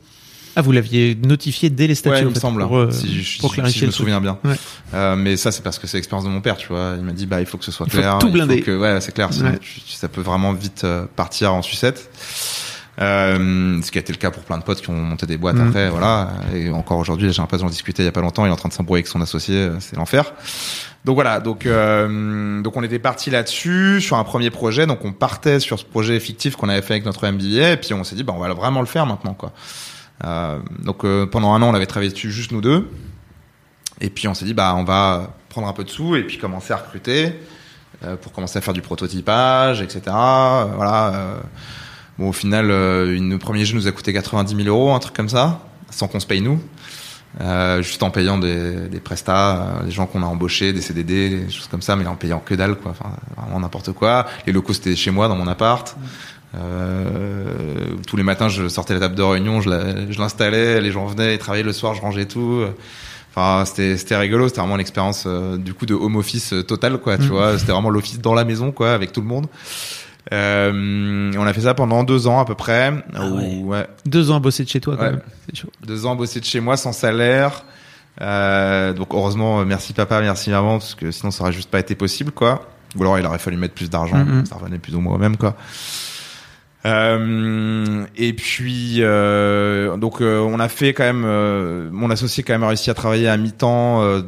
Ah, 0.56 0.62
vous 0.62 0.72
l'aviez 0.72 1.16
notifié 1.16 1.70
dès 1.70 1.88
les 1.88 1.96
statuts 1.96 2.16
Ouais, 2.16 2.22
il 2.22 2.28
me 2.30 2.34
semble. 2.40 2.62
pour, 2.68 2.78
euh, 2.78 2.92
si, 2.92 3.24
je- 3.24 3.40
pour 3.40 3.54
clarifier 3.54 3.74
si 3.74 3.80
je 3.82 3.86
me 3.88 3.92
souviens 3.92 4.22
bien. 4.22 4.38
Ouais. 4.44 4.56
Euh, 4.94 5.16
mais 5.16 5.36
ça, 5.38 5.52
c'est 5.52 5.64
parce 5.64 5.80
que 5.80 5.88
c'est 5.88 5.98
l'expérience 5.98 6.26
de 6.26 6.30
mon 6.30 6.42
père, 6.42 6.58
tu 6.58 6.68
vois. 6.68 6.94
Il 6.98 7.04
m'a 7.04 7.12
dit, 7.12 7.26
bah, 7.26 7.40
il 7.40 7.46
faut 7.48 7.58
que 7.58 7.66
ce 7.66 7.72
soit 7.72 7.86
Il 7.88 7.92
faut 7.92 7.98
clair. 8.00 8.18
tout 8.20 8.30
blinder. 8.30 8.62
que, 8.62 8.78
ouais, 8.78 9.02
c'est 9.02 9.14
clair. 9.14 9.30
Ouais. 9.42 9.58
tu- 9.60 9.82
ça 9.88 10.08
peut 10.10 10.22
vraiment 10.22 10.54
vite 10.54 10.84
euh, 10.84 11.06
partir 11.16 11.54
en 11.54 11.62
sucette. 11.62 12.10
Euh, 13.02 13.82
ce 13.82 13.90
qui 13.92 13.98
a 13.98 14.02
été 14.02 14.14
le 14.14 14.20
cas 14.20 14.30
pour 14.30 14.44
plein 14.44 14.60
de 14.60 14.64
potes 14.64 14.80
qui 14.82 14.90
ont 14.92 14.94
monté 14.94 15.26
des 15.26 15.38
boîtes 15.38 15.56
Mhm. 15.56 15.68
après, 15.70 15.90
voilà. 15.90 16.30
Et 16.54 16.70
encore 16.70 17.00
aujourd'hui, 17.00 17.34
j'ai 17.34 17.42
un 17.42 17.48
pote, 17.48 17.60
j'en 17.60 17.66
discutais 17.70 18.04
il 18.04 18.06
y 18.06 18.10
a 18.10 18.12
pas 18.12 18.22
longtemps, 18.22 18.46
il 18.46 18.50
est 18.50 18.52
en 18.52 18.56
train 18.56 18.70
de 18.70 18.74
s'embrouiller 18.74 19.00
avec 19.00 19.08
son 19.08 19.20
associé, 19.22 19.56
euh, 19.56 19.80
c'est 19.80 19.96
l'enfer. 19.96 20.32
Donc 21.04 21.16
voilà, 21.16 21.40
donc 21.40 21.66
euh, 21.66 22.62
donc 22.62 22.78
on 22.78 22.84
était 22.84 23.00
parti 23.00 23.32
là-dessus 23.32 24.00
sur 24.00 24.18
un 24.18 24.24
premier 24.24 24.52
projet, 24.52 24.86
donc 24.86 25.04
on 25.04 25.12
partait 25.12 25.60
sur 25.60 25.80
ce 25.80 25.84
projet 25.86 26.20
fictif 26.20 26.56
qu'on 26.56 26.70
avait 26.70 26.84
fait 26.84 26.94
avec 26.94 27.06
notre 27.06 27.28
MBA, 27.28 27.72
et 27.72 27.78
puis 27.78 27.94
on 27.96 28.04
s'est 28.04 28.16
dit 28.16 28.24
bah 28.24 28.34
on 28.36 28.40
va 28.40 28.54
vraiment 28.54 28.80
le 28.80 28.86
faire 28.86 29.06
maintenant 29.08 29.34
quoi. 29.34 29.52
Euh, 30.24 30.60
donc 30.80 31.04
euh, 31.04 31.26
pendant 31.26 31.54
un 31.54 31.62
an 31.62 31.70
on 31.70 31.74
avait 31.74 31.86
travaillé 31.86 32.12
dessus 32.12 32.32
juste 32.32 32.52
nous 32.52 32.62
deux, 32.62 32.90
et 34.00 34.10
puis 34.10 34.28
on 34.28 34.34
s'est 34.34 34.46
dit 34.46 34.54
bah 34.54 34.74
on 34.78 34.84
va 34.84 35.36
prendre 35.50 35.68
un 35.68 35.74
peu 35.74 35.84
de 35.84 35.90
sous 35.90 36.16
et 36.16 36.24
puis 36.24 36.38
commencer 36.38 36.72
à 36.74 36.78
recruter 36.78 37.34
euh, 38.04 38.16
pour 38.16 38.32
commencer 38.32 38.58
à 38.58 38.62
faire 38.62 38.74
du 38.74 38.82
prototypage, 38.82 39.82
etc. 39.82 40.02
Voilà. 40.06 41.42
bon 42.18 42.30
au 42.30 42.34
final, 42.34 42.66
une, 42.66 43.32
le 43.32 43.38
premier 43.38 43.66
jeu 43.66 43.76
nous 43.76 43.88
a 43.88 43.92
coûté 43.92 44.14
90 44.14 44.56
000 44.56 44.68
euros, 44.68 44.94
un 44.94 45.00
truc 45.00 45.16
comme 45.16 45.30
ça, 45.30 45.62
sans 45.90 46.08
qu'on 46.08 46.20
se 46.20 46.28
paye 46.28 46.42
nous. 46.42 46.62
Euh, 47.42 47.82
juste 47.82 48.04
en 48.04 48.12
payant 48.12 48.38
des, 48.38 48.88
des 48.90 49.00
prestats, 49.00 49.80
les 49.84 49.92
gens 49.92 50.06
qu'on 50.06 50.22
a 50.22 50.26
embauchés, 50.26 50.72
des 50.72 50.82
CDD, 50.82 51.30
des 51.30 51.50
choses 51.50 51.68
comme 51.68 51.82
ça, 51.82 51.96
mais 51.96 52.06
en 52.06 52.16
payant 52.16 52.40
que 52.40 52.54
dalle, 52.54 52.76
quoi. 52.76 52.92
Enfin, 52.92 53.12
vraiment 53.36 53.60
n'importe 53.60 53.92
quoi. 53.94 54.28
Les 54.46 54.54
locaux 54.54 54.74
c'était 54.74 54.96
chez 54.96 55.10
moi, 55.10 55.28
dans 55.28 55.36
mon 55.36 55.48
appart. 55.48 55.96
Euh, 56.56 57.96
tous 58.08 58.16
les 58.18 58.24
matins, 58.24 58.48
je 58.50 58.68
sortais 58.68 58.94
la 58.94 59.00
table 59.00 59.16
de 59.16 59.24
réunion, 59.24 59.62
je 59.62 59.70
la- 59.70 60.12
je 60.12 60.20
l'installais, 60.20 60.82
les 60.82 60.92
gens 60.92 61.06
venaient, 61.08 61.34
ils 61.36 61.40
travaillaient 61.40 61.64
le 61.64 61.74
soir, 61.74 61.94
je 61.96 62.02
rangeais 62.02 62.26
tout. 62.26 62.64
Enfin, 63.36 63.64
c'était 63.66 64.16
rigolo, 64.16 64.48
c'était 64.48 64.60
vraiment 64.62 64.76
une 64.76 64.82
expérience 64.82 65.24
euh, 65.26 65.58
du 65.58 65.74
coup 65.74 65.88
de 65.88 65.96
home 65.96 66.16
office 66.18 66.54
euh, 66.54 66.62
total, 66.64 66.98
quoi. 67.00 67.18
Tu 67.18 67.24
Mm. 67.24 67.28
vois, 67.30 67.58
c'était 67.58 67.72
vraiment 67.72 67.90
l'office 67.90 68.20
dans 68.22 68.36
la 68.36 68.46
maison, 68.46 68.72
quoi, 68.72 68.94
avec 68.94 69.12
tout 69.12 69.22
le 69.22 69.28
monde. 69.28 69.48
Euh, 70.32 71.32
on 71.38 71.46
a 71.46 71.54
fait 71.54 71.62
ça 71.62 71.74
pendant 71.74 72.04
deux 72.04 72.28
ans 72.28 72.40
à 72.40 72.46
peu 72.46 72.56
près. 72.56 72.94
Ah 73.14 73.26
où- 73.28 73.38
ouais. 73.40 73.78
ouais, 73.80 73.88
Deux 74.06 74.32
ans 74.32 74.38
à 74.38 74.40
bosser 74.40 74.64
de 74.64 74.70
chez 74.70 74.80
toi, 74.80 74.96
quand 74.96 75.04
Ouais. 75.04 75.12
même. 75.12 75.22
Chaud. 75.54 75.68
deux 75.86 76.06
ans 76.06 76.16
bossé 76.16 76.40
de 76.40 76.46
chez 76.46 76.60
moi 76.60 76.78
sans 76.78 76.94
salaire. 76.94 77.64
Euh, 78.22 78.94
donc 78.94 79.08
heureusement, 79.12 79.60
euh, 79.62 79.66
merci 79.66 79.92
papa, 79.94 80.22
merci 80.22 80.52
maman, 80.52 80.78
parce 80.78 80.94
que 80.96 81.10
sinon 81.12 81.32
ça 81.32 81.44
aurait 81.44 81.52
juste 81.52 81.70
pas 81.72 81.80
été 81.80 81.96
possible, 81.96 82.32
quoi. 82.32 82.68
Ou 82.96 83.02
alors 83.02 83.18
il 83.18 83.26
aurait 83.26 83.40
fallu 83.40 83.58
mettre 83.58 83.74
plus 83.74 83.90
d'argent, 83.90 84.18
Mhm. 84.24 84.46
ça 84.46 84.56
revenait 84.56 84.78
plus 84.78 84.96
ou 84.96 85.00
moins 85.02 85.16
au 85.16 85.18
même, 85.18 85.36
quoi. 85.36 85.56
Euh, 86.86 88.06
et 88.18 88.34
puis 88.34 88.98
euh, 89.00 89.96
donc 89.96 90.20
euh, 90.22 90.40
on 90.42 90.60
a 90.60 90.68
fait 90.68 90.94
quand 90.94 91.06
même, 91.06 91.24
euh, 91.26 91.90
mon 91.92 92.10
associé 92.10 92.44
quand 92.44 92.54
même 92.54 92.64
a 92.64 92.68
réussi 92.68 92.90
à 92.90 92.94
travailler 92.94 93.30
à 93.30 93.38
mi-temps 93.38 94.02
euh, 94.02 94.22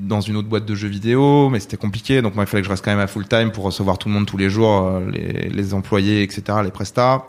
dans 0.00 0.22
une 0.22 0.36
autre 0.36 0.48
boîte 0.48 0.64
de 0.64 0.74
jeux 0.74 0.88
vidéo, 0.88 1.50
mais 1.50 1.60
c'était 1.60 1.76
compliqué, 1.76 2.22
donc 2.22 2.34
moi 2.34 2.44
il 2.44 2.46
fallait 2.46 2.62
que 2.62 2.66
je 2.66 2.70
reste 2.70 2.82
quand 2.82 2.90
même 2.90 3.00
à 3.00 3.06
full 3.06 3.28
time 3.28 3.50
pour 3.52 3.64
recevoir 3.64 3.98
tout 3.98 4.08
le 4.08 4.14
monde 4.14 4.24
tous 4.24 4.38
les 4.38 4.48
jours, 4.48 5.00
les, 5.12 5.50
les 5.50 5.74
employés, 5.74 6.22
etc., 6.22 6.60
les 6.64 6.70
prestats. 6.70 7.26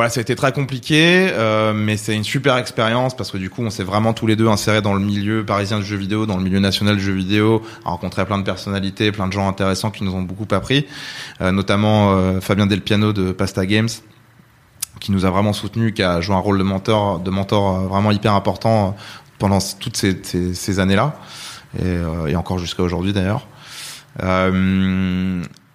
Voilà, 0.00 0.08
ça 0.08 0.20
a 0.20 0.22
été 0.22 0.34
très 0.34 0.52
compliqué, 0.52 1.28
euh, 1.30 1.74
mais 1.74 1.98
c'est 1.98 2.16
une 2.16 2.24
super 2.24 2.56
expérience 2.56 3.14
parce 3.14 3.30
que 3.30 3.36
du 3.36 3.50
coup, 3.50 3.60
on 3.60 3.68
s'est 3.68 3.84
vraiment 3.84 4.14
tous 4.14 4.26
les 4.26 4.34
deux 4.34 4.48
insérés 4.48 4.80
dans 4.80 4.94
le 4.94 5.00
milieu 5.00 5.44
parisien 5.44 5.78
du 5.78 5.84
jeu 5.84 5.98
vidéo, 5.98 6.24
dans 6.24 6.38
le 6.38 6.42
milieu 6.42 6.58
national 6.58 6.96
du 6.96 7.02
jeu 7.02 7.12
vidéo, 7.12 7.60
à 7.84 7.90
rencontrer 7.90 8.24
plein 8.24 8.38
de 8.38 8.42
personnalités, 8.42 9.12
plein 9.12 9.26
de 9.26 9.34
gens 9.34 9.46
intéressants 9.46 9.90
qui 9.90 10.02
nous 10.02 10.14
ont 10.14 10.22
beaucoup 10.22 10.46
appris, 10.54 10.86
euh, 11.42 11.52
notamment 11.52 12.14
euh, 12.14 12.40
Fabien 12.40 12.64
Delpiano 12.64 13.12
de 13.12 13.32
Pasta 13.32 13.66
Games, 13.66 13.90
qui 15.00 15.12
nous 15.12 15.26
a 15.26 15.30
vraiment 15.30 15.52
soutenu, 15.52 15.92
qui 15.92 16.02
a 16.02 16.22
joué 16.22 16.34
un 16.34 16.38
rôle 16.38 16.56
de 16.56 16.62
mentor, 16.62 17.20
de 17.20 17.30
mentor 17.30 17.76
euh, 17.76 17.86
vraiment 17.86 18.10
hyper 18.10 18.32
important 18.32 18.96
pendant 19.38 19.58
toutes 19.80 19.98
ces, 19.98 20.80
années-là, 20.80 21.14
et, 21.78 22.34
encore 22.36 22.58
jusqu'à 22.58 22.82
aujourd'hui 22.82 23.12
d'ailleurs. 23.12 23.46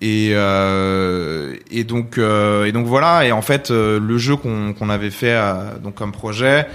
Et, 0.01 0.31
euh, 0.33 1.55
et 1.71 1.83
donc 1.83 2.17
euh, 2.17 2.65
et 2.65 2.71
donc 2.71 2.85
voilà. 2.85 3.25
Et 3.25 3.31
en 3.31 3.41
fait 3.41 3.71
euh, 3.71 3.99
le 3.99 4.17
jeu 4.17 4.35
qu'on 4.35 4.73
qu'on 4.73 4.89
avait 4.89 5.11
fait 5.11 5.33
euh, 5.33 5.77
donc 5.81 5.95
comme 5.95 6.11
projet 6.11 6.67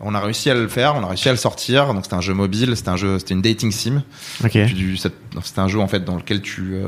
on 0.00 0.14
a 0.14 0.20
réussi 0.20 0.50
à 0.50 0.54
le 0.54 0.66
faire 0.68 0.94
on 0.96 1.02
a 1.02 1.06
réussi 1.08 1.28
à 1.28 1.32
le 1.32 1.38
sortir 1.38 1.92
donc 1.94 2.04
c'était 2.04 2.16
un 2.16 2.20
jeu 2.20 2.34
mobile 2.34 2.76
c'était 2.76 2.88
un 2.90 2.96
jeu 2.96 3.18
c'était 3.18 3.34
une 3.34 3.42
dating 3.42 3.70
sim 3.72 4.02
Ok. 4.44 4.50
Tu- 4.52 4.96
ça- 4.96 5.08
c'était 5.42 5.60
un 5.60 5.68
jeu 5.68 5.78
en 5.80 5.88
fait 5.88 6.04
dans 6.04 6.16
lequel 6.16 6.42
tu 6.42 6.74
euh, 6.74 6.84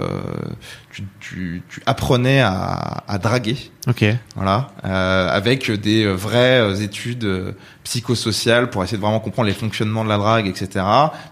tu, 0.91 1.05
tu, 1.21 1.63
tu 1.69 1.83
apprenais 1.87 2.41
à, 2.41 3.05
à 3.09 3.19
draguer 3.19 3.57
Ok. 3.89 4.05
voilà, 4.35 4.69
euh, 4.85 5.29
avec 5.31 5.71
des 5.71 6.07
vraies 6.07 6.83
études 6.83 7.55
psychosociales 7.85 8.71
pour 8.71 8.83
essayer 8.83 8.97
de 8.99 9.03
vraiment 9.03 9.21
comprendre 9.21 9.47
les 9.49 9.55
fonctionnements 9.55 10.03
de 10.05 10.09
la 10.09 10.17
drague, 10.19 10.47
etc. 10.49 10.85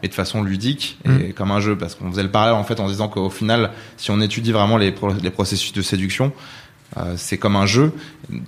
Mais 0.03 0.09
de 0.09 0.15
façon 0.15 0.43
ludique 0.43 0.99
et 1.21 1.33
comme 1.33 1.51
un 1.51 1.61
jeu, 1.61 1.77
parce 1.77 1.95
qu'on 1.97 2.11
faisait 2.11 2.23
le 2.23 2.31
parallèle 2.31 2.55
en 2.55 2.63
fait 2.65 2.79
en 2.81 2.87
disant 2.89 3.09
qu'au 3.09 3.29
final, 3.31 3.71
si 3.97 4.11
on 4.13 4.21
étudie 4.21 4.53
vraiment 4.53 4.77
les, 4.77 4.93
pro- 4.93 5.13
les 5.21 5.31
processus 5.31 5.73
de 5.73 5.83
séduction, 5.83 6.33
Euh, 6.97 7.15
c'est 7.17 7.39
comme 7.39 7.57
un 7.57 7.67
jeu. 7.67 7.93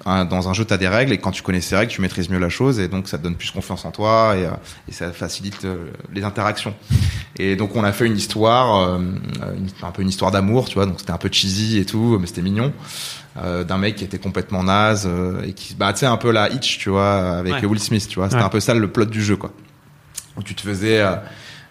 Un- 0.05 0.25
dans 0.25 0.49
un 0.49 0.53
jeu, 0.53 0.65
tu 0.65 0.73
as 0.73 0.77
des 0.77 0.87
règles 0.89 1.13
et 1.13 1.19
quand 1.19 1.33
tu 1.33 1.43
connais 1.43 1.61
ces 1.61 1.77
règles, 1.77 1.91
tu 1.91 2.01
maîtrises 2.01 2.31
mieux 2.31 2.39
la 2.39 2.49
chose 2.49 2.79
et 2.79 2.87
donc 2.87 3.09
ça 3.09 3.19
te 3.19 3.25
donne 3.25 3.35
plus 3.35 3.51
confiance 3.51 3.85
en 3.85 3.91
toi 3.91 4.35
et, 4.37 4.45
euh, 4.47 4.51
et 4.89 4.93
ça 4.93 5.11
facilite 5.13 5.65
euh, 5.65 5.91
les 6.13 6.23
interactions. 6.23 6.73
Et 7.39 7.57
donc 7.57 7.75
on 7.75 7.83
a 7.85 7.93
fait 7.93 8.07
une 8.07 8.17
histoire, 8.17 8.89
euh, 8.89 8.99
une- 8.99 9.69
un 9.83 9.91
peu 9.91 10.03
une 10.03 10.09
histoire 10.09 10.31
d'amour, 10.31 10.69
tu 10.69 10.75
vois. 10.75 10.87
Donc 10.87 11.01
c'était 11.01 11.11
un 11.11 11.19
peu 11.19 11.29
cheesy 11.31 11.79
et 11.79 11.85
tout, 11.85 12.19
mais 12.21 12.27
c'était 12.29 12.43
mignon. 12.43 12.73
Euh, 13.43 13.65
d'un 13.65 13.77
mec 13.79 13.97
qui 13.97 14.05
était 14.05 14.19
complètement 14.19 14.63
naze 14.63 15.07
euh, 15.07 15.43
et 15.43 15.53
qui 15.53 15.75
bah 15.75 15.93
tu 15.93 15.99
sais 16.01 16.07
un 16.07 16.17
peu 16.17 16.31
la 16.31 16.49
Hitch 16.51 16.79
tu 16.79 16.89
vois 16.89 17.37
avec 17.39 17.53
Ouais. 17.55 17.67
Will 17.67 17.79
Smith 17.81 18.07
tu 18.09 18.15
vois 18.15 18.27
c'était 18.29 18.39
Ouais. 18.39 18.47
un 18.47 18.49
peu 18.49 18.61
ça 18.61 18.73
le 18.73 18.91
plot 18.91 19.05
du 19.05 19.23
jeu 19.23 19.37
quoi 19.37 19.51
où 20.39 20.43
tu 20.43 20.55
te 20.55 20.63
faisais 20.63 21.05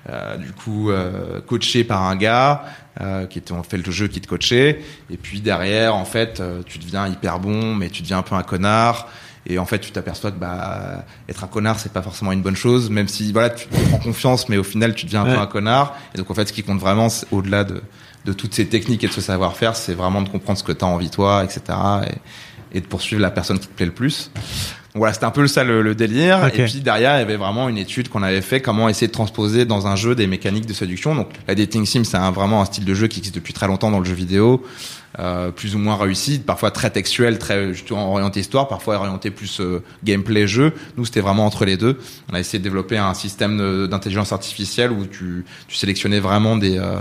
euh, 0.09 0.37
du 0.37 0.51
coup 0.51 0.91
euh, 0.91 1.41
coaché 1.41 1.83
par 1.83 2.03
un 2.03 2.15
gars 2.15 2.63
euh, 3.01 3.25
qui 3.27 3.39
était 3.39 3.51
en 3.51 3.63
fait 3.63 3.77
le 3.77 3.91
jeu 3.91 4.07
qui 4.07 4.21
te 4.21 4.27
coachait. 4.27 4.81
Et 5.09 5.17
puis 5.17 5.41
derrière 5.41 5.95
en 5.95 6.05
fait 6.05 6.39
euh, 6.39 6.61
tu 6.65 6.77
deviens 6.79 7.07
hyper 7.07 7.39
bon 7.39 7.75
mais 7.75 7.89
tu 7.89 8.01
deviens 8.01 8.19
un 8.19 8.23
peu 8.23 8.35
un 8.35 8.43
connard. 8.43 9.07
Et 9.47 9.59
en 9.59 9.65
fait 9.65 9.79
tu 9.79 9.91
t'aperçois 9.91 10.31
que 10.31 10.37
bah 10.39 11.05
être 11.29 11.43
un 11.43 11.47
connard 11.47 11.79
c'est 11.79 11.93
pas 11.93 12.01
forcément 12.01 12.31
une 12.31 12.41
bonne 12.41 12.55
chose 12.55 12.89
même 12.89 13.07
si 13.07 13.31
voilà 13.31 13.51
tu 13.51 13.67
te 13.67 13.75
prends 13.89 13.99
confiance 13.99 14.49
mais 14.49 14.57
au 14.57 14.63
final 14.63 14.95
tu 14.95 15.05
deviens 15.05 15.21
un 15.21 15.25
Ouais. 15.27 15.35
peu 15.35 15.39
un 15.41 15.45
connard. 15.47 15.95
Et 16.13 16.17
donc 16.17 16.31
en 16.31 16.33
fait 16.33 16.47
ce 16.47 16.53
qui 16.53 16.63
compte 16.63 16.79
vraiment 16.79 17.07
au-delà 17.31 17.63
de 17.63 17.81
de 18.25 18.33
toutes 18.33 18.55
ces 18.55 18.67
techniques 18.67 19.03
et 19.03 19.07
de 19.07 19.13
ce 19.13 19.21
savoir-faire 19.21 19.75
c'est 19.75 19.93
vraiment 19.93 20.23
de 20.23 20.29
comprendre 20.29 20.57
ce 20.57 20.63
que 20.63 20.71
tu 20.71 20.83
as 20.83 20.87
envie 20.87 21.11
toi 21.11 21.43
etc 21.43 21.77
et, 22.71 22.77
et 22.77 22.81
de 22.81 22.87
poursuivre 22.87 23.21
la 23.21 23.29
personne 23.29 23.59
qui 23.59 23.67
te 23.67 23.73
plaît 23.73 23.85
le 23.85 23.91
plus 23.91 24.31
voilà, 24.95 25.13
c'était 25.13 25.25
un 25.25 25.31
peu 25.31 25.45
ça 25.47 25.63
le, 25.63 25.81
le 25.81 25.93
délire. 25.95 26.39
Et 26.47 26.51
puis 26.65 26.79
derrière, 26.81 27.15
il 27.17 27.19
y 27.19 27.21
avait 27.21 27.35
vraiment 27.37 27.67
une 27.69 27.77
étude 27.77 28.07
qu'on 28.09 28.23
avait 28.23 28.41
fait, 28.41 28.61
comment 28.61 28.87
essayer 28.89 29.07
de 29.07 29.11
transposer 29.11 29.65
dans 29.65 29.87
un 29.87 29.95
jeu 29.95 30.15
des 30.15 30.25
mécaniques 30.27 30.65
de 30.65 30.73
séduction. 30.73 31.15
Donc 31.15 31.27
la 31.47 31.55
dating 31.55 31.85
sim, 31.85 32.03
c'est 32.03 32.17
un- 32.17 32.31
vraiment 32.31 32.61
un 32.61 32.65
style 32.65 32.85
de 32.85 32.93
jeu 32.93 33.07
qui 33.07 33.19
existe 33.19 33.35
depuis 33.35 33.53
très 33.53 33.67
longtemps 33.67 33.91
dans 33.91 33.99
le 33.99 34.05
jeu 34.05 34.13
vidéo, 34.15 34.63
euh, 35.19 35.51
plus 35.51 35.75
ou 35.75 35.79
moins 35.79 35.95
réussi, 35.95 36.39
parfois 36.39 36.71
très 36.71 36.89
textuel, 36.89 37.39
très 37.39 37.73
justement 37.73 38.11
orienté 38.11 38.39
histoire, 38.41 38.67
parfois 38.67 38.95
orienté 38.95 39.31
plus 39.31 39.59
euh, 39.61 39.81
gameplay 40.03 40.47
jeu. 40.47 40.73
Nous, 40.97 41.05
c'était 41.05 41.21
vraiment 41.21 41.45
entre 41.45 41.65
les 41.65 41.77
deux. 41.77 41.97
On 42.31 42.35
a 42.35 42.39
essayé 42.39 42.59
de 42.59 42.63
développer 42.63 42.97
un 42.97 43.13
système 43.13 43.87
d'intelligence 43.87 44.33
artificielle 44.33 44.91
où 44.91 45.05
tu, 45.05 45.45
tu 45.67 45.75
sélectionnais 45.75 46.19
vraiment 46.19 46.57
des 46.57 46.77
euh, 46.77 46.99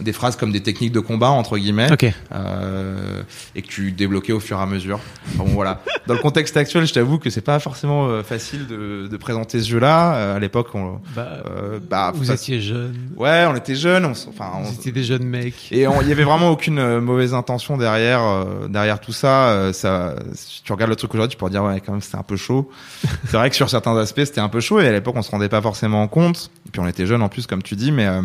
des 0.00 0.12
phrases 0.12 0.36
comme 0.36 0.52
des 0.52 0.62
techniques 0.62 0.92
de 0.92 1.00
combat 1.00 1.28
entre 1.30 1.58
guillemets 1.58 1.88
et 3.54 3.62
que 3.62 3.66
tu 3.68 3.92
débloquais 3.92 4.32
au 4.32 4.40
fur 4.40 4.58
et 4.58 4.62
à 4.62 4.66
mesure. 4.66 5.00
Bon 5.34 5.44
voilà. 5.44 5.82
Dans 6.06 6.14
le 6.14 6.20
contexte 6.20 6.56
actuel, 6.56 6.86
je 6.86 6.92
t'avoue 6.92 7.18
que 7.18 7.30
c'est 7.30 7.40
pas 7.40 7.58
forcément 7.58 8.22
facile 8.22 8.66
de, 8.66 9.06
de 9.10 9.16
présenter 9.16 9.60
ce 9.60 9.68
jeu-là. 9.68 10.34
À 10.34 10.38
l'époque, 10.38 10.68
on, 10.74 10.98
Bah, 11.14 11.28
bah, 11.88 12.12
vous 12.14 12.30
étiez 12.30 12.60
jeune. 12.60 12.94
ouais, 13.16 13.44
on 13.48 13.54
était 13.56 13.74
jeunes. 13.74 14.04
On, 14.04 14.10
enfin, 14.10 14.50
on- 14.56 14.62
Vous 14.62 14.74
étiez 14.74 14.92
des 14.92 15.04
jeunes 15.04 15.24
mecs. 15.24 15.70
et 15.70 15.82
il 16.02 16.08
y 16.08 16.12
avait 16.12 16.24
vraiment 16.24 16.50
aucune 16.50 16.63
euh, 16.70 17.00
mauvaise 17.00 17.34
intention 17.34 17.76
derrière 17.76 18.22
euh, 18.22 18.68
derrière 18.68 19.00
tout 19.00 19.12
ça. 19.12 19.48
Euh, 19.48 19.72
ça, 19.72 20.14
si 20.34 20.62
tu 20.62 20.72
regardes 20.72 20.90
le 20.90 20.96
truc 20.96 21.12
aujourd'hui, 21.14 21.32
tu 21.32 21.38
pourrais 21.38 21.50
dire 21.50 21.64
ouais, 21.64 21.80
quand 21.80 21.92
même 21.92 22.00
c'était 22.00 22.16
un 22.18 22.22
peu 22.22 22.36
chaud. 22.36 22.70
c'est 23.26 23.36
vrai 23.36 23.50
que 23.50 23.56
sur 23.56 23.68
certains 23.70 23.96
aspects, 23.96 24.24
c'était 24.24 24.40
un 24.40 24.48
peu 24.48 24.60
chaud 24.60 24.80
et 24.80 24.88
à 24.88 24.92
l'époque, 24.92 25.14
on 25.16 25.22
se 25.22 25.30
rendait 25.30 25.48
pas 25.48 25.62
forcément 25.62 26.06
compte. 26.08 26.50
Et 26.66 26.70
puis 26.70 26.80
on 26.80 26.86
était 26.88 27.06
jeunes 27.06 27.22
en 27.22 27.28
plus, 27.28 27.46
comme 27.46 27.62
tu 27.62 27.76
dis, 27.76 27.92
mais 27.92 28.06
euh, 28.06 28.22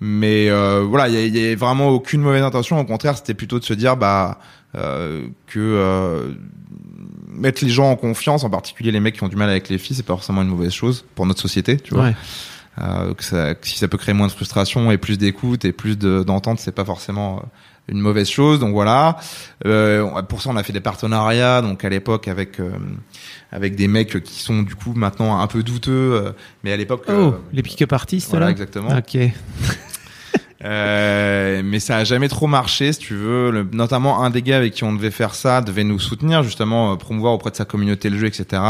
mais 0.00 0.48
voilà, 0.82 1.08
il 1.08 1.14
y, 1.14 1.18
a- 1.18 1.26
y 1.26 1.38
avait 1.46 1.54
vraiment 1.56 1.88
aucune 1.90 2.22
mauvaise 2.22 2.42
intention. 2.42 2.78
Au 2.80 2.84
contraire, 2.84 3.16
c'était 3.16 3.34
plutôt 3.34 3.58
de 3.58 3.64
se 3.64 3.74
dire 3.74 3.96
bah 3.96 4.38
que 5.46 6.34
mettre 7.32 7.64
les 7.64 7.70
gens 7.70 7.90
en 7.90 7.96
confiance, 7.96 8.44
en 8.44 8.50
particulier 8.50 8.92
les 8.92 9.00
mecs 9.00 9.14
qui 9.16 9.22
ont 9.24 9.28
du 9.28 9.36
mal 9.36 9.48
avec 9.48 9.68
les 9.68 9.78
filles, 9.78 9.96
c'est 9.96 10.02
pas 10.06 10.14
forcément 10.14 10.42
une 10.42 10.48
mauvaise 10.48 10.72
chose 10.72 11.04
pour 11.14 11.26
notre 11.26 11.40
société, 11.40 11.76
tu 11.78 11.94
vois. 11.94 12.04
Ouais. 12.04 12.14
Euh, 12.78 13.12
que, 13.14 13.24
ça, 13.24 13.54
que 13.54 13.66
si 13.66 13.76
ça 13.78 13.88
peut 13.88 13.98
créer 13.98 14.14
moins 14.14 14.28
de 14.28 14.32
frustration 14.32 14.90
et 14.90 14.96
plus 14.96 15.18
d'écoute 15.18 15.64
et 15.64 15.72
plus 15.72 15.98
de- 15.98 16.22
d'entente, 16.22 16.60
c'est 16.60 16.74
pas 16.74 16.84
forcément 16.84 17.36
euh, 17.38 17.40
une 17.88 17.98
mauvaise 18.00 18.28
chose. 18.30 18.60
Donc 18.60 18.72
voilà. 18.72 19.18
Euh, 19.66 20.22
pour 20.22 20.40
ça, 20.40 20.50
on 20.50 20.56
a 20.56 20.62
fait 20.62 20.72
des 20.72 20.80
partenariats. 20.80 21.60
Donc 21.62 21.84
à 21.84 21.88
l'époque 21.88 22.28
avec 22.28 22.58
euh, 22.60 22.70
avec 23.52 23.74
des 23.74 23.88
mecs 23.88 24.22
qui 24.22 24.40
sont 24.40 24.62
du 24.62 24.76
coup 24.76 24.94
maintenant 24.94 25.40
un 25.40 25.46
peu 25.48 25.62
douteux, 25.62 25.90
euh, 26.24 26.32
mais 26.62 26.72
à 26.72 26.76
l'époque. 26.76 27.04
Oh, 27.08 27.12
euh, 27.12 27.30
les 27.52 27.62
pick-up 27.62 27.92
artistes 27.92 28.30
voilà, 28.30 28.46
là. 28.46 28.52
exactement. 28.52 28.96
Ok. 28.96 29.18
Euh, 30.62 31.62
mais 31.64 31.80
ça 31.80 31.96
a 31.96 32.04
jamais 32.04 32.28
trop 32.28 32.46
marché, 32.46 32.92
si 32.92 32.98
tu 32.98 33.14
veux. 33.14 33.50
Le- 33.50 33.66
notamment 33.72 34.22
un 34.22 34.28
des 34.28 34.42
gars 34.42 34.58
avec 34.58 34.74
qui 34.74 34.84
on 34.84 34.92
devait 34.92 35.10
faire 35.10 35.34
ça 35.34 35.62
devait 35.62 35.84
nous 35.84 35.98
soutenir, 35.98 36.42
justement 36.42 36.92
euh, 36.92 36.96
promouvoir 36.96 37.32
auprès 37.32 37.50
de 37.50 37.56
sa 37.56 37.64
communauté 37.64 38.10
le 38.10 38.18
jeu, 38.18 38.26
etc. 38.26 38.60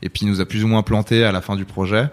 Et 0.00 0.08
puis 0.08 0.24
il 0.24 0.28
nous 0.30 0.40
a 0.40 0.46
plus 0.46 0.64
ou 0.64 0.68
moins 0.68 0.82
planté 0.82 1.24
à 1.24 1.32
la 1.32 1.42
fin 1.42 1.54
du 1.56 1.66
projet. 1.66 2.08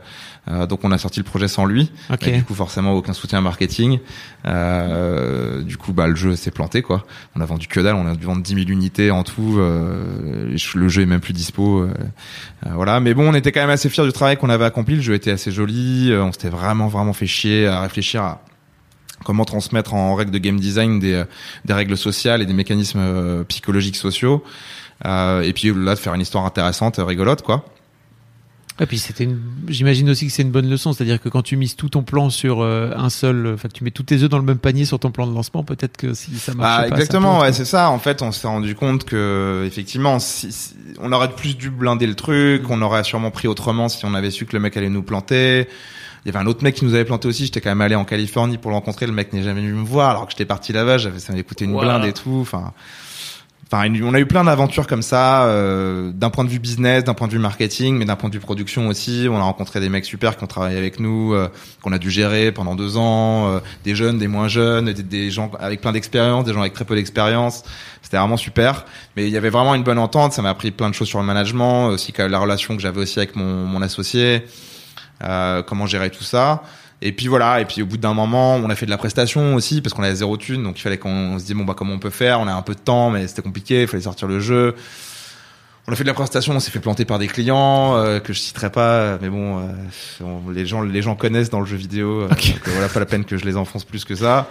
Euh, 0.49 0.65
donc 0.67 0.81
on 0.83 0.91
a 0.91 0.97
sorti 0.97 1.19
le 1.19 1.23
projet 1.23 1.47
sans 1.47 1.65
lui. 1.65 1.89
Ok. 2.11 2.27
Et 2.27 2.31
du 2.31 2.43
coup 2.43 2.53
forcément 2.53 2.91
aucun 2.93 3.13
soutien 3.13 3.39
marketing. 3.39 3.99
Euh, 4.45 5.61
du 5.61 5.77
coup 5.77 5.93
bah 5.93 6.07
le 6.07 6.15
jeu 6.15 6.35
s'est 6.35 6.51
planté 6.51 6.81
quoi. 6.81 7.05
On 7.35 7.41
a 7.41 7.45
vendu 7.45 7.67
que 7.67 7.79
dalle, 7.79 7.95
on 7.95 8.05
a 8.07 8.15
dû 8.15 8.25
vendre 8.25 8.41
10 8.43 8.55
000 8.55 8.67
unités 8.67 9.09
en 9.11 9.23
tout. 9.23 9.55
Euh, 9.57 10.55
le 10.75 10.87
jeu 10.89 11.01
est 11.03 11.05
même 11.05 11.21
plus 11.21 11.33
dispo. 11.33 11.79
euh, 11.79 11.93
euh, 12.65 12.69
voilà. 12.73 12.99
Mais 12.99 13.13
bon 13.13 13.29
on 13.29 13.33
était 13.33 13.51
quand 13.51 13.61
même 13.61 13.69
assez 13.69 13.89
fiers 13.89 14.03
du 14.05 14.11
travail 14.11 14.37
qu'on 14.37 14.49
avait 14.49 14.65
accompli. 14.65 14.95
Le 14.95 15.01
jeu 15.01 15.13
était 15.13 15.31
assez 15.31 15.51
joli. 15.51 16.11
On 16.13 16.31
s'était 16.31 16.49
vraiment 16.49 16.87
vraiment 16.87 17.13
fait 17.13 17.27
chier 17.27 17.67
à 17.67 17.81
réfléchir 17.81 18.21
à 18.23 18.41
comment 19.23 19.45
transmettre 19.45 19.93
en 19.93 20.15
règle 20.15 20.31
de 20.31 20.37
game 20.39 20.59
design 20.59 20.99
des, 20.99 21.23
des 21.63 21.73
règles 21.73 21.95
sociales 21.97 22.41
et 22.41 22.45
des 22.45 22.53
mécanismes 22.53 23.45
psychologiques 23.45 23.95
sociaux. 23.95 24.43
Euh, 25.05 25.41
et 25.41 25.53
puis 25.53 25.73
là 25.73 25.95
de 25.95 25.99
faire 25.99 26.13
une 26.13 26.21
histoire 26.21 26.45
intéressante, 26.45 26.95
rigolote 26.99 27.41
quoi. 27.41 27.65
Et 28.79 28.85
puis 28.87 28.97
c'était 28.97 29.23
une... 29.25 29.39
j'imagine 29.67 30.09
aussi 30.09 30.25
que 30.25 30.31
c'est 30.33 30.41
une 30.41 30.49
bonne 30.51 30.67
leçon, 30.69 30.93
c'est-à-dire 30.93 31.21
que 31.21 31.29
quand 31.29 31.43
tu 31.43 31.57
mises 31.57 31.75
tout 31.75 31.89
ton 31.89 32.01
plan 32.01 32.31
sur 32.31 32.61
euh, 32.61 32.91
un 32.97 33.09
seul, 33.11 33.51
enfin 33.53 33.67
que 33.67 33.73
tu 33.73 33.83
mets 33.83 33.91
tous 33.91 34.01
tes 34.03 34.23
œufs 34.23 34.29
dans 34.29 34.39
le 34.39 34.43
même 34.43 34.57
panier 34.57 34.83
sur 34.85 34.97
ton 34.99 35.11
plan 35.11 35.27
de 35.27 35.33
lancement, 35.33 35.63
peut-être 35.63 35.95
que 35.95 36.13
si 36.15 36.33
ça 36.39 36.53
marche 36.55 36.73
Ah, 36.75 36.81
pas, 36.81 36.87
exactement, 36.95 37.33
plante, 37.35 37.41
ouais, 37.43 37.53
c'est 37.53 37.65
ça. 37.65 37.89
En 37.91 37.99
fait, 37.99 38.23
on 38.23 38.31
s'est 38.31 38.47
rendu 38.47 38.73
compte 38.73 39.03
que 39.05 39.63
effectivement, 39.67 40.17
si, 40.19 40.51
si- 40.51 40.73
on 40.99 41.11
aurait 41.11 41.29
plus 41.35 41.55
dû 41.55 41.69
blinder 41.69 42.07
le 42.07 42.15
truc, 42.15 42.67
on 42.69 42.81
aurait 42.81 43.03
sûrement 43.03 43.29
pris 43.29 43.47
autrement 43.47 43.89
si 43.89 44.05
on 44.05 44.15
avait 44.15 44.31
su 44.31 44.45
que 44.47 44.53
le 44.53 44.59
mec 44.59 44.75
allait 44.75 44.89
nous 44.89 45.03
planter. 45.03 45.67
Il 46.25 46.29
y 46.33 46.35
avait 46.35 46.43
un 46.43 46.47
autre 46.47 46.63
mec 46.63 46.73
qui 46.75 46.85
nous 46.85 46.93
avait 46.95 47.05
planté 47.05 47.27
aussi. 47.27 47.45
J'étais 47.45 47.59
quand 47.61 47.69
même 47.71 47.81
allé 47.81 47.95
en 47.95 48.05
Californie 48.05 48.57
pour 48.57 48.71
le 48.71 48.75
rencontrer. 48.75 49.05
Le 49.05 49.11
mec 49.11 49.33
n'est 49.33 49.43
jamais 49.43 49.59
venu 49.61 49.73
me 49.73 49.83
voir 49.85 50.09
alors 50.11 50.25
que 50.25 50.31
j'étais 50.31 50.45
parti 50.45 50.71
là-bas. 50.73 50.97
J'avais 50.97 51.19
ça 51.19 51.33
m'avait 51.33 51.43
coûté 51.43 51.65
une 51.65 51.73
Wow. 51.73 51.81
blinde 51.81 52.05
et 52.05 52.13
tout. 52.13 52.37
Enfin, 52.41 52.71
on 53.73 54.13
a 54.13 54.19
eu 54.19 54.25
plein 54.25 54.43
d'aventures 54.43 54.87
comme 54.87 55.01
ça, 55.01 55.45
euh, 55.45 56.11
d'un 56.11 56.29
point 56.29 56.43
de 56.43 56.49
vue 56.49 56.59
business, 56.59 57.03
d'un 57.03 57.13
point 57.13 57.27
de 57.27 57.33
vue 57.33 57.39
marketing, 57.39 57.97
mais 57.97 58.05
d'un 58.05 58.15
point 58.15 58.29
de 58.29 58.35
vue 58.35 58.39
production 58.39 58.87
aussi. 58.87 59.27
On 59.29 59.37
a 59.37 59.41
rencontré 59.41 59.79
des 59.79 59.89
mecs 59.89 60.05
super 60.05 60.37
qui 60.37 60.43
ont 60.43 60.47
travaillé 60.47 60.77
avec 60.77 60.99
nous, 60.99 61.33
euh, 61.33 61.49
qu'on 61.81 61.91
a 61.91 61.97
dû 61.97 62.11
gérer 62.11 62.51
pendant 62.51 62.75
deux 62.75 62.97
ans, 62.97 63.47
euh, 63.47 63.59
des 63.83 63.95
jeunes, 63.95 64.19
des 64.19 64.27
moins 64.27 64.47
jeunes, 64.47 64.93
des, 64.93 65.31
gens 65.31 65.51
avec 65.59 65.81
plein 65.81 65.91
d'expérience, 65.91 66.45
des 66.45 66.53
gens 66.53 66.61
avec 66.61 66.73
très 66.73 66.85
peu 66.85 66.95
d'expérience. 66.95 67.63
C'était 68.01 68.17
vraiment 68.17 68.37
super. 68.37 68.85
Mais 69.15 69.25
il 69.27 69.31
y 69.31 69.37
avait 69.37 69.49
vraiment 69.49 69.75
une 69.75 69.83
bonne 69.83 69.99
entente. 69.99 70.33
Ça 70.33 70.41
m'a 70.41 70.49
appris 70.49 70.71
plein 70.71 70.89
de 70.89 70.95
choses 70.95 71.07
sur 71.07 71.19
le 71.19 71.25
management, 71.25 71.87
aussi 71.87 72.13
la 72.17 72.39
relation 72.39 72.75
que 72.75 72.81
j'avais 72.81 73.01
aussi 73.01 73.19
avec 73.19 73.35
mon, 73.35 73.65
mon 73.65 73.81
associé, 73.81 74.45
euh, 75.23 75.63
comment 75.63 75.87
gérer 75.87 76.09
tout 76.09 76.23
ça. 76.23 76.63
Et 77.01 77.11
puis 77.11 77.27
voilà, 77.27 77.59
et 77.59 77.65
puis 77.65 77.81
au 77.81 77.85
bout 77.85 77.97
d'un 77.97 78.13
moment, 78.13 78.55
on 78.55 78.69
a 78.69 78.75
fait 78.75 78.85
de 78.85 78.91
la 78.91 78.97
prestation 78.97 79.55
aussi 79.55 79.81
parce 79.81 79.93
qu'on 79.93 80.03
avait 80.03 80.15
zéro 80.15 80.37
thune, 80.37 80.63
donc 80.63 80.79
il 80.79 80.81
fallait 80.81 80.97
qu'on 80.97 81.37
se 81.37 81.43
dise 81.45 81.53
bon 81.55 81.65
bah 81.65 81.73
comment 81.77 81.93
on 81.95 81.99
peut 81.99 82.09
faire, 82.09 82.39
on 82.39 82.47
a 82.47 82.53
un 82.53 82.61
peu 82.61 82.75
de 82.75 82.79
temps 82.79 83.09
mais 83.09 83.27
c'était 83.27 83.41
compliqué, 83.41 83.81
il 83.81 83.87
fallait 83.87 84.03
sortir 84.03 84.27
le 84.29 84.39
jeu. 84.39 84.75
On 85.85 85.91
a 85.91 85.95
fait 85.97 86.03
de 86.05 86.07
la 86.07 86.13
prestation, 86.13 86.53
on 86.55 86.61
s'est 86.61 86.71
fait 86.71 86.79
planter 86.79 87.03
par 87.03 87.19
des 87.19 87.27
clients 87.27 87.97
euh, 87.97 88.21
que 88.21 88.31
je 88.31 88.39
citerai 88.39 88.69
pas, 88.71 89.17
mais 89.21 89.27
bon, 89.27 89.59
euh, 89.59 89.63
on- 90.23 90.49
les 90.49 90.65
gens 90.65 90.81
les 90.81 91.01
gens 91.01 91.15
connaissent 91.15 91.49
dans 91.49 91.59
le 91.59 91.65
jeu 91.65 91.75
vidéo, 91.75 92.21
euh, 92.21 92.27
donc 92.29 92.53
euh, 92.67 92.71
voilà 92.71 92.87
pas 92.87 93.01
la 93.01 93.05
peine 93.05 93.25
que 93.25 93.35
je 93.35 93.43
les 93.43 93.57
enfonce 93.57 93.83
plus 93.83 94.05
que 94.05 94.15
ça. 94.15 94.49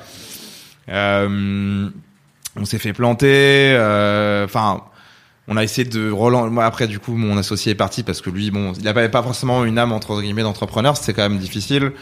Euh, 0.91 1.89
on 2.57 2.65
s'est 2.67 2.79
fait 2.79 2.93
planter, 2.93 3.73
euh, 3.75 4.45
enfin. 4.45 4.83
On 5.49 5.57
a 5.57 5.65
essayé 5.65 5.89
de 5.89 6.11
relancer. 6.11 6.51
Moi, 6.51 6.65
après, 6.65 6.87
du 6.87 6.99
coup, 7.01 7.17
mon 7.17 7.37
associé 7.37 7.73
est 7.73 7.77
parti 7.77 8.03
parce 8.05 8.21
que 8.21 8.31
lui, 8.31 8.51
bon, 8.53 8.73
il 8.79 8.87
avait 8.87 9.09
pas 9.09 9.23
forcément 9.23 9.65
une 9.65 9.77
âme 9.79 9.91
entre 9.93 10.21
guillemets 10.23 10.43
d'entrepreneur. 10.43 10.97
C'était 10.97 11.15
quand 11.15 11.29
même 11.29 11.39
difficile. 11.39 11.93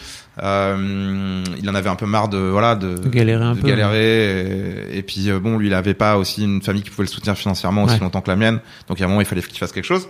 Euh, 0.42 1.42
il 1.60 1.68
en 1.68 1.74
avait 1.74 1.88
un 1.88 1.96
peu 1.96 2.06
marre 2.06 2.28
de 2.28 2.38
voilà 2.38 2.74
de, 2.76 2.96
De 2.98 3.08
galérer 3.08 3.44
un 3.44 3.54
de 3.54 3.60
peu, 3.60 3.68
galérer. 3.68 4.90
Et, 4.92 4.98
et 4.98 5.02
puis 5.02 5.30
euh, 5.30 5.38
bon, 5.38 5.58
lui, 5.58 5.68
il 5.68 5.74
avait 5.74 5.94
pas 5.94 6.16
aussi 6.16 6.44
une 6.44 6.62
famille 6.62 6.82
qui 6.82 6.90
pouvait 6.90 7.04
le 7.06 7.12
soutenir 7.12 7.36
financièrement 7.36 7.84
aussi 7.84 7.94
Ouais. 7.94 8.00
longtemps 8.00 8.20
que 8.20 8.30
la 8.30 8.36
mienne. 8.36 8.60
Donc, 8.88 9.00
a 9.00 9.04
un 9.04 9.08
moment, 9.08 9.20
il 9.20 9.26
fallait 9.26 9.42
qu'il 9.42 9.58
fasse 9.58 9.72
quelque 9.72 9.84
chose. 9.84 10.08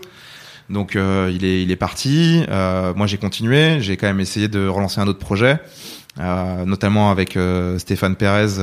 Donc, 0.69 0.95
euh, 0.95 1.33
il 1.35 1.45
est 1.45 1.63
il 1.63 1.71
est 1.71 1.77
parti. 1.77 2.45
Euh, 2.49 2.93
moi, 2.95 3.07
j'ai 3.07 3.17
continué. 3.19 3.81
J'ai 3.81 3.97
quand 3.97 4.07
même 4.07 4.21
essayé 4.21 4.49
de 4.49 4.67
relancer 4.69 5.01
un 5.01 5.07
autre 5.09 5.19
projet, 5.19 5.59
euh, 6.21 6.65
notamment 6.65 7.11
avec 7.11 7.37
euh, 7.37 7.79
Stéphane 7.79 8.15
Pérez. 8.17 8.59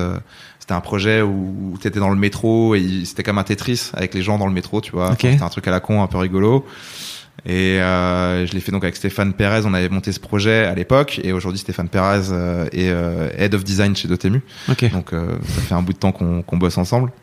C'était 0.68 0.76
un 0.76 0.82
projet 0.82 1.22
où, 1.22 1.72
où 1.72 1.78
tu 1.80 1.88
étais 1.88 2.00
dans 2.02 2.10
le 2.10 2.18
métro 2.18 2.76
et 2.76 3.06
c'était 3.06 3.24
comme 3.24 3.38
un 3.38 3.44
Tetris 3.44 3.90
avec 3.94 4.14
les 4.14 4.22
gens 4.22 4.38
dans 4.38 4.48
le 4.48 4.52
métro, 4.52 4.82
tu 4.82 4.92
vois. 4.92 5.12
Ok. 5.12 5.20
Enfin, 5.24 5.32
C'était 5.32 5.44
un 5.44 5.48
truc 5.48 5.66
à 5.70 5.72
la 5.72 5.80
con, 5.80 6.04
un 6.04 6.08
peu 6.08 6.18
rigolo. 6.18 6.66
Et 7.46 7.80
euh, 7.80 8.46
je 8.46 8.52
l'ai 8.52 8.60
fait 8.60 8.74
donc 8.74 8.84
avec 8.84 8.98
Stéphane 8.98 9.32
Pérez. 9.32 9.62
On 9.64 9.74
avait 9.74 9.88
monté 9.88 10.12
ce 10.12 10.20
projet 10.20 10.66
à 10.66 10.76
l'époque 10.76 11.22
et 11.24 11.32
aujourd'hui 11.32 11.60
Stéphane 11.60 11.88
Pérez 11.88 12.32
euh, 12.32 12.66
est 12.74 12.90
euh, 12.90 13.30
head 13.38 13.56
of 13.56 13.64
design 13.64 13.96
chez 13.96 14.10
Dotemu. 14.10 14.42
Ok. 14.70 14.92
Donc 14.92 15.14
euh, 15.14 15.38
ça 15.48 15.62
fait 15.62 15.74
un 15.74 15.82
bout 15.82 15.94
de 15.94 16.00
temps 16.00 16.12
qu'on 16.12 16.42
qu'on 16.42 16.58
bosse 16.58 16.78
ensemble. 16.78 17.14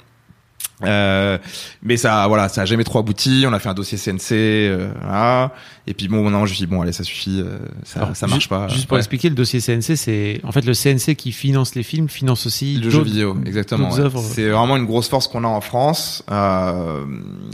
Euh, 0.83 1.39
mais 1.83 1.97
ça, 1.97 2.27
voilà, 2.27 2.49
ça 2.49 2.63
a 2.63 2.65
jamais 2.65 2.85
trop 2.85 2.99
abouti. 2.99 3.45
On 3.47 3.53
a 3.53 3.59
fait 3.59 3.69
un 3.69 3.75
dossier 3.75 3.97
CNC, 3.97 4.33
euh, 4.33 4.93
voilà. 5.01 5.53
Et 5.87 5.95
puis 5.95 6.09
bon, 6.09 6.29
non, 6.31 6.47
je 6.47 6.51
me 6.53 6.57
suis 6.57 6.67
dit, 6.67 6.67
bon, 6.67 6.83
allez, 6.83 6.93
ça 6.93 7.05
suffit, 7.05 7.41
euh, 7.41 7.59
ça, 7.85 8.01
Alors, 8.03 8.17
ça 8.17 8.27
marche 8.27 8.49
pas. 8.49 8.69
Juste 8.69 8.87
pour 8.87 8.95
Ouais. 8.97 9.01
expliquer, 9.01 9.29
le 9.29 9.35
dossier 9.37 9.61
CNC, 9.61 9.97
c'est 9.97 10.41
en 10.45 10.51
fait 10.53 10.65
le 10.65 10.73
CNC 10.75 11.15
qui 11.17 11.31
finance 11.33 11.75
les 11.75 11.83
films, 11.85 12.09
finance 12.09 12.47
aussi 12.47 12.77
Le 12.77 12.91
jeu 12.91 13.03
vidéo, 13.03 13.37
exactement. 13.47 13.91
ouais. 13.93 14.11
C'est 14.21 14.49
vraiment 14.51 14.77
une 14.77 14.87
grosse 14.87 15.09
force 15.09 15.29
qu'on 15.29 15.45
a 15.45 15.49
en 15.49 15.61
France, 15.61 16.25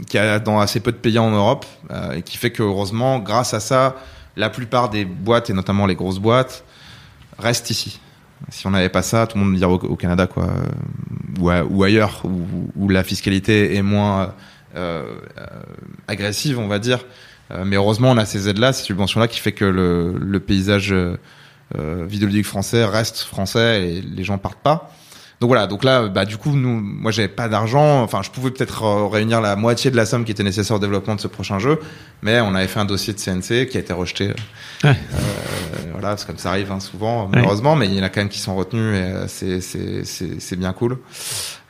qui 0.09 0.17
a 0.17 0.39
dans 0.39 0.59
assez 0.59 0.79
peu 0.79 0.91
de 0.91 0.97
pays 0.97 1.19
en 1.19 1.29
Europe, 1.31 1.65
et 2.15 2.23
qui 2.23 2.37
fait 2.37 2.51
que 2.51 2.63
heureusement, 2.63 3.19
grâce 3.19 3.53
à 3.53 3.59
ça, 3.59 3.95
la 4.35 4.49
plupart 4.49 4.89
des 4.89 5.05
boîtes 5.05 5.49
et 5.49 5.53
notamment 5.53 5.85
les 5.85 5.95
grosses 5.95 6.19
boîtes 6.19 6.63
restent 7.37 7.69
ici. 7.69 7.99
Si 8.49 8.67
on 8.67 8.71
n'avait 8.71 8.89
pas 8.89 9.01
ça, 9.01 9.27
tout 9.27 9.37
le 9.37 9.43
monde 9.43 9.55
dirait 9.55 9.71
au, 9.71 9.95
Canada 9.95 10.27
quoi, 10.27 10.47
euh, 10.47 11.63
ou, 11.69 11.83
ailleurs, 11.83 12.23
où, 12.75 12.89
la 12.89 13.03
fiscalité 13.03 13.75
est 13.75 13.81
moins 13.81 14.33
euh, 14.75 15.03
euh, 15.37 15.45
agressive, 16.07 16.59
on 16.59 16.67
va 16.67 16.79
dire. 16.79 17.05
Euh, 17.51 17.63
mais 17.65 17.75
heureusement, 17.75 18.11
on 18.11 18.17
a 18.17 18.25
ces 18.25 18.47
aides-là, 18.47 18.73
ces 18.73 18.83
subventions-là, 18.83 19.27
qui 19.27 19.39
fait 19.39 19.51
que 19.51 19.65
le, 19.65 20.15
le 20.17 20.39
paysage 20.39 20.93
euh, 21.77 22.05
vidéoludique 22.05 22.45
français 22.45 22.83
reste 22.83 23.19
français 23.19 23.87
et 23.87 24.01
les 24.01 24.23
gens 24.23 24.37
partent 24.37 24.61
pas. 24.61 24.91
Donc 25.41 25.47
voilà, 25.49 25.65
donc 25.65 25.83
là, 25.83 26.07
bah 26.07 26.23
du 26.23 26.37
coup, 26.37 26.51
nous, 26.51 26.79
moi, 26.79 27.09
j'avais 27.11 27.27
pas 27.27 27.49
d'argent. 27.49 28.03
Enfin, 28.03 28.21
je 28.21 28.29
pouvais 28.29 28.51
peut-être 28.51 28.83
euh, 28.83 29.07
réunir 29.07 29.41
la 29.41 29.55
moitié 29.55 29.89
de 29.89 29.95
la 29.97 30.05
somme 30.05 30.23
qui 30.23 30.31
était 30.31 30.43
nécessaire 30.43 30.75
au 30.77 30.79
développement 30.79 31.15
de 31.15 31.19
ce 31.19 31.27
prochain 31.27 31.57
jeu, 31.57 31.79
mais 32.21 32.39
on 32.41 32.53
avait 32.53 32.67
fait 32.67 32.79
un 32.79 32.85
dossier 32.85 33.11
de 33.11 33.17
CNC 33.19 33.67
qui 33.67 33.75
a 33.77 33.79
été 33.79 33.91
rejeté. 33.91 34.27
Ouais. 34.83 34.91
Euh, 34.91 34.93
voilà, 35.93 36.15
c'est 36.15 36.27
comme 36.27 36.37
ça 36.37 36.49
arrive 36.51 36.71
hein, 36.71 36.79
souvent, 36.79 37.27
malheureusement, 37.27 37.75
mais 37.75 37.87
il 37.87 37.95
y 37.95 37.99
en 37.99 38.03
a 38.03 38.09
quand 38.09 38.21
même 38.21 38.29
qui 38.29 38.37
sont 38.39 38.55
retenus 38.55 38.95
et 38.95 39.01
euh, 39.01 39.27
c'est 39.27 39.61
c'est 39.61 40.03
c'est 40.05 40.55
bien 40.57 40.73
cool. 40.73 40.97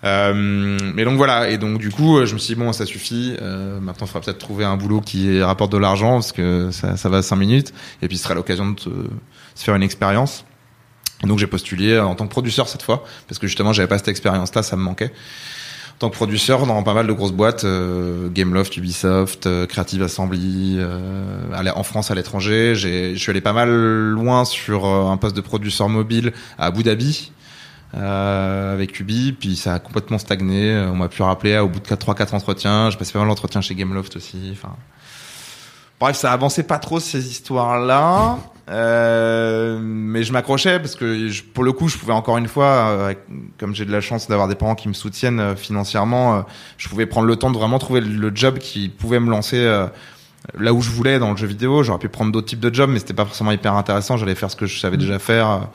Euh, 0.04 0.78
mais 0.96 1.06
donc 1.06 1.16
voilà, 1.18 1.50
et 1.50 1.58
donc 1.58 1.78
du 1.78 1.92
coup, 1.92 2.18
euh, 2.18 2.26
je 2.26 2.34
me 2.34 2.40
suis 2.40 2.56
dit 2.56 2.60
bon, 2.60 2.74
ça 2.74 2.86
suffit. 2.86 3.36
Euh, 3.42 3.80
maintenant, 3.80 4.06
il 4.06 4.10
faudra 4.10 4.20
peut-être 4.26 4.40
trouver 4.40 4.66
un 4.66 4.76
boulot 4.76 5.00
qui 5.00 5.42
rapporte 5.42 5.72
de 5.72 5.78
l'argent 5.78 6.14
parce 6.16 6.32
que 6.34 6.70
ça 6.72 6.98
ça 6.98 7.08
va 7.08 7.22
cinq 7.22 7.38
minutes, 7.38 7.72
et 8.02 8.08
puis 8.10 8.18
ce 8.18 8.24
sera 8.24 8.34
l'occasion 8.34 8.70
de 8.72 8.76
te- 8.76 8.90
se 9.56 9.64
faire 9.64 9.76
une 9.76 9.84
expérience. 9.84 10.44
Donc 11.24 11.40
j'ai 11.40 11.48
postulé 11.48 12.00
en 12.00 12.16
tant 12.16 12.26
que 12.26 12.32
producteur 12.32 12.68
cette 12.68 12.82
fois 12.82 13.04
parce 13.28 13.40
que 13.40 13.48
justement 13.48 13.74
j'avais 13.74 13.88
pas 13.88 13.98
cette 13.98 14.08
expérience 14.08 14.54
là, 14.56 14.64
ça 14.64 14.76
me 14.76 14.82
manquait. 14.82 15.12
En 15.96 16.06
tant 16.06 16.10
que 16.10 16.16
producteur 16.16 16.66
dans 16.66 16.82
pas 16.82 16.96
mal 16.96 17.06
de 17.06 17.14
grosses 17.14 17.32
boîtes, 17.32 17.64
euh, 17.64 18.28
Gameloft, 18.30 18.76
Ubisoft, 18.76 19.46
euh, 19.46 19.68
Creative 19.68 20.02
Assembly, 20.02 20.78
euh, 20.80 21.72
en 21.76 21.84
France, 21.84 22.10
à 22.10 22.16
l'étranger. 22.16 22.74
Je 22.74 23.14
suis 23.16 23.30
allé 23.30 23.40
pas 23.42 23.54
mal 23.54 23.70
loin 23.70 24.44
sur 24.44 24.86
euh, 24.86 25.12
un 25.12 25.18
poste 25.18 25.36
de 25.36 25.42
producteur 25.42 25.90
mobile 25.90 26.34
à 26.58 26.66
Abu 26.66 26.82
Dhabi 26.82 27.32
euh, 27.96 28.74
avec 28.74 29.00
Ubi, 29.00 29.34
puis 29.34 29.56
ça 29.56 29.74
a 29.76 29.80
complètement 29.80 30.18
stagné. 30.18 30.72
Euh, 30.72 30.90
On 30.92 30.96
m'a 30.96 31.10
pu 31.10 31.22
rappeler 31.22 31.58
au 31.60 31.68
bout 31.68 31.80
de 31.80 31.86
3-4 31.86 32.34
entretiens. 32.36 32.90
J'ai 32.90 32.98
passé 32.98 33.14
pas 33.14 33.20
mal 33.20 33.28
d'entretiens 33.28 33.62
chez 33.62 33.76
Gameloft 33.76 34.16
aussi. 34.16 34.50
Enfin, 34.54 34.76
bref, 36.00 36.16
ça 36.16 36.32
avançait 36.32 36.64
pas 36.64 36.80
trop 36.80 37.00
ces 37.00 37.30
histoires-là. 37.30 38.40
Euh, 38.70 39.80
mais 39.82 40.24
je 40.24 40.32
m'accrochais 40.32 40.80
parce 40.80 40.96
que 40.96 41.28
je- 41.30 41.44
pour 41.44 41.64
le 41.64 41.72
coup, 41.72 41.88
je 41.88 41.98
pouvais 41.98 42.14
encore 42.14 42.38
une 42.38 42.48
fois, 42.48 42.66
euh, 42.66 43.14
comme 43.58 43.76
j'ai 43.76 43.86
de 43.86 43.92
la 43.92 44.02
chance 44.02 44.28
d'avoir 44.28 44.48
des 44.48 44.56
parents 44.56 44.76
qui 44.76 44.88
me 44.88 44.94
soutiennent 44.94 45.40
euh, 45.40 45.56
financièrement, 45.56 46.46
je 46.78 46.88
pouvais 46.88 47.06
prendre 47.06 47.28
le 47.28 47.36
temps 47.36 47.52
de 47.52 47.58
vraiment 47.58 47.80
trouver 47.80 48.02
le, 48.02 48.32
job 48.34 48.60
qui 48.60 48.90
pouvait 48.90 49.20
me 49.20 49.30
lancer 49.30 49.62
là 50.58 50.74
où 50.74 50.82
je 50.82 50.90
voulais 50.90 51.20
dans 51.20 51.32
le 51.32 51.38
jeu 51.38 51.48
vidéo. 51.48 51.84
J'aurais 51.84 52.00
pu 52.00 52.10
prendre 52.10 52.32
d'autres 52.32 52.48
types 52.48 52.60
de 52.60 52.74
jobs, 52.74 52.90
mais 52.90 53.00
c'était 53.00 53.14
pas 53.14 53.26
forcément 53.26 53.52
hyper 53.52 53.74
intéressant. 53.74 54.18
J'allais 54.18 54.36
faire 54.36 54.50
ce 54.50 54.56
que 54.56 54.66
je 54.66 54.80
savais 54.80 54.98
déjà 54.98 55.20
faire. 55.20 55.68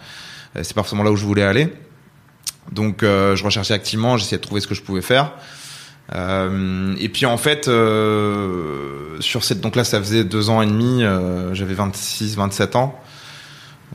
C'est 0.54 0.74
pas 0.74 0.82
forcément 0.82 1.02
là 1.02 1.12
où 1.12 1.16
je 1.16 1.24
voulais 1.24 1.42
aller. 1.42 1.72
Donc, 2.72 2.98
je 3.02 3.44
recherchais 3.44 3.74
activement, 3.74 4.16
j'essayais 4.16 4.38
de 4.38 4.42
trouver 4.42 4.60
ce 4.60 4.66
que 4.66 4.74
je 4.74 4.82
pouvais 4.82 5.02
faire. 5.02 5.32
Euh, 6.14 6.94
et 6.98 7.08
puis 7.08 7.26
en 7.26 7.36
fait, 7.36 7.68
euh, 7.68 9.20
sur 9.20 9.42
cette 9.44 9.60
donc 9.60 9.76
là, 9.76 9.84
ça 9.84 9.98
faisait 9.98 10.24
deux 10.24 10.50
ans 10.50 10.62
et 10.62 10.66
demi, 10.66 11.02
euh, 11.02 11.52
j'avais 11.54 11.74
26, 11.74 12.36
27 12.36 12.76
ans, 12.76 13.00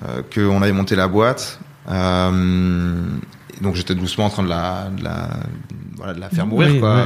euh, 0.06 0.22
qu'on 0.34 0.62
avait 0.62 0.74
monté 0.74 0.96
la 0.96 1.08
boîte. 1.08 1.60
Euh, 1.90 3.02
donc 3.62 3.76
j'étais 3.76 3.96
doucement 3.96 4.26
en 4.26 4.30
train 4.30 4.44
de 4.44 4.50
la, 4.50 4.90
de 4.96 5.04
la, 5.04 5.30
voilà, 5.96 6.14
de 6.14 6.20
la 6.20 6.30
faire 6.30 6.46
mourir 6.46 6.70
Oui, 6.74 6.80
quoi. 6.80 7.06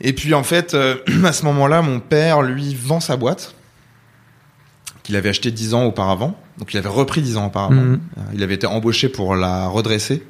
Et 0.00 0.12
puis 0.12 0.34
en 0.34 0.42
fait, 0.42 0.74
euh, 0.74 0.96
à 1.24 1.32
ce 1.32 1.44
moment-là, 1.44 1.82
mon 1.82 2.00
père, 2.00 2.42
lui, 2.42 2.74
vend 2.74 3.00
sa 3.00 3.16
boîte 3.16 3.54
qu'il 5.02 5.16
avait 5.16 5.28
acheté 5.30 5.50
dix 5.50 5.74
ans 5.74 5.84
auparavant. 5.84 6.38
Donc 6.58 6.74
il 6.74 6.78
avait 6.78 6.88
repris 6.88 7.22
dix 7.22 7.36
ans 7.36 7.46
auparavant. 7.46 7.74
Mhm. 7.74 8.00
Euh, 8.18 8.20
Il 8.34 8.42
avait 8.42 8.54
été 8.54 8.66
embauché 8.66 9.08
pour 9.08 9.34
la 9.34 9.66
redresser. 9.68 10.22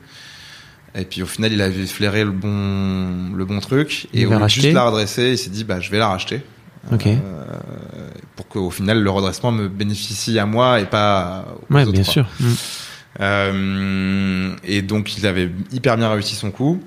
Et 0.95 1.05
puis 1.05 1.23
au 1.23 1.27
final, 1.27 1.53
il 1.53 1.63
avait 1.63 1.87
flairé 1.87 2.25
le 2.25 2.33
bon, 2.33 3.33
le 3.35 3.45
bon 3.45 3.61
truc. 3.61 4.09
Et 4.13 4.27
au 4.27 4.31
lieu 4.31 4.49
juste 4.49 4.73
la 4.73 4.85
redresser, 4.85 5.31
il 5.33 5.39
s'est 5.39 5.51
dit, 5.51 5.65
bah, 5.65 5.81
je 5.81 5.91
vais 5.91 5.99
la 5.99 6.09
racheter. 6.09 6.43
Euh, 6.93 7.19
pour 8.37 8.49
qu'au 8.49 8.71
final, 8.71 9.03
le 9.03 9.11
redressement 9.11 9.53
me 9.53 9.69
bénéficie 9.69 10.39
à 10.39 10.47
moi 10.47 10.81
et 10.81 10.87
pas 10.87 11.45
aux 11.69 11.75
Ouais, 11.75 11.83
autres, 11.83 11.93
bien 11.93 12.03
sûr. 12.03 12.27
Mm. 12.41 12.47
Euh, 13.21 14.57
et 14.65 14.83
donc 14.83 15.17
il 15.19 15.27
avait 15.27 15.51
hyper 15.73 15.97
bien 15.97 16.11
réussi 16.11 16.35
son 16.35 16.51
coup. 16.51 16.83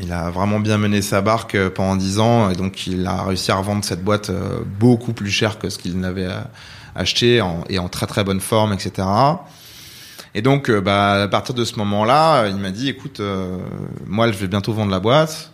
Il 0.00 0.12
a 0.12 0.30
vraiment 0.30 0.60
bien 0.60 0.78
mené 0.78 1.02
sa 1.02 1.20
barque 1.20 1.56
euh, 1.56 1.70
pendant 1.70 1.96
10 1.96 2.20
ans 2.20 2.50
et 2.50 2.54
donc 2.54 2.86
il 2.86 3.04
a 3.06 3.24
réussi 3.24 3.50
à 3.50 3.56
revendre 3.56 3.84
cette 3.84 4.04
boîte 4.04 4.30
euh, 4.30 4.60
beaucoup 4.64 5.12
plus 5.12 5.30
cher 5.30 5.58
que 5.58 5.68
ce 5.70 5.78
qu'il 5.78 5.98
n'avait 5.98 6.26
euh, 6.26 6.40
acheté 6.94 7.42
et 7.68 7.78
en 7.78 7.88
très 7.88 8.06
très 8.06 8.22
bonne 8.24 8.40
forme, 8.40 8.72
etc. 8.72 9.06
Et 10.34 10.42
donc 10.42 10.70
bah, 10.70 11.22
à 11.22 11.28
partir 11.28 11.54
de 11.54 11.64
ce 11.64 11.76
moment-là, 11.76 12.46
il 12.48 12.56
m'a 12.56 12.70
dit 12.70 12.88
écoute, 12.88 13.20
moi 14.06 14.30
je 14.30 14.36
vais 14.36 14.48
bientôt 14.48 14.72
vendre 14.72 14.90
la 14.90 15.00
boîte. 15.00 15.52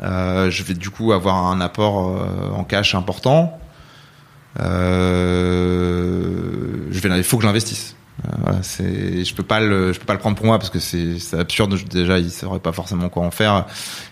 Je 0.00 0.62
vais 0.62 0.74
du 0.74 0.90
coup 0.90 1.12
avoir 1.12 1.46
un 1.46 1.60
apport 1.60 2.26
en 2.54 2.64
cash 2.64 2.96
important. 2.96 3.58
Il 4.58 4.64
faut 7.22 7.38
que 7.38 7.44
j'investisse. 7.44 7.94
Euh, 8.24 8.28
voilà, 8.42 8.62
c'est, 8.62 9.24
je 9.24 9.34
peux 9.34 9.42
pas 9.42 9.60
le, 9.60 9.92
je 9.92 9.98
peux 9.98 10.06
pas 10.06 10.12
le 10.12 10.18
prendre 10.18 10.36
pour 10.36 10.46
moi 10.46 10.58
parce 10.58 10.70
que 10.70 10.78
c'est, 10.78 11.18
c'est 11.18 11.38
absurde. 11.38 11.74
Déjà, 11.90 12.18
il 12.18 12.30
saurait 12.30 12.58
pas 12.60 12.72
forcément 12.72 13.08
quoi 13.08 13.22
en 13.24 13.30
faire. 13.30 13.66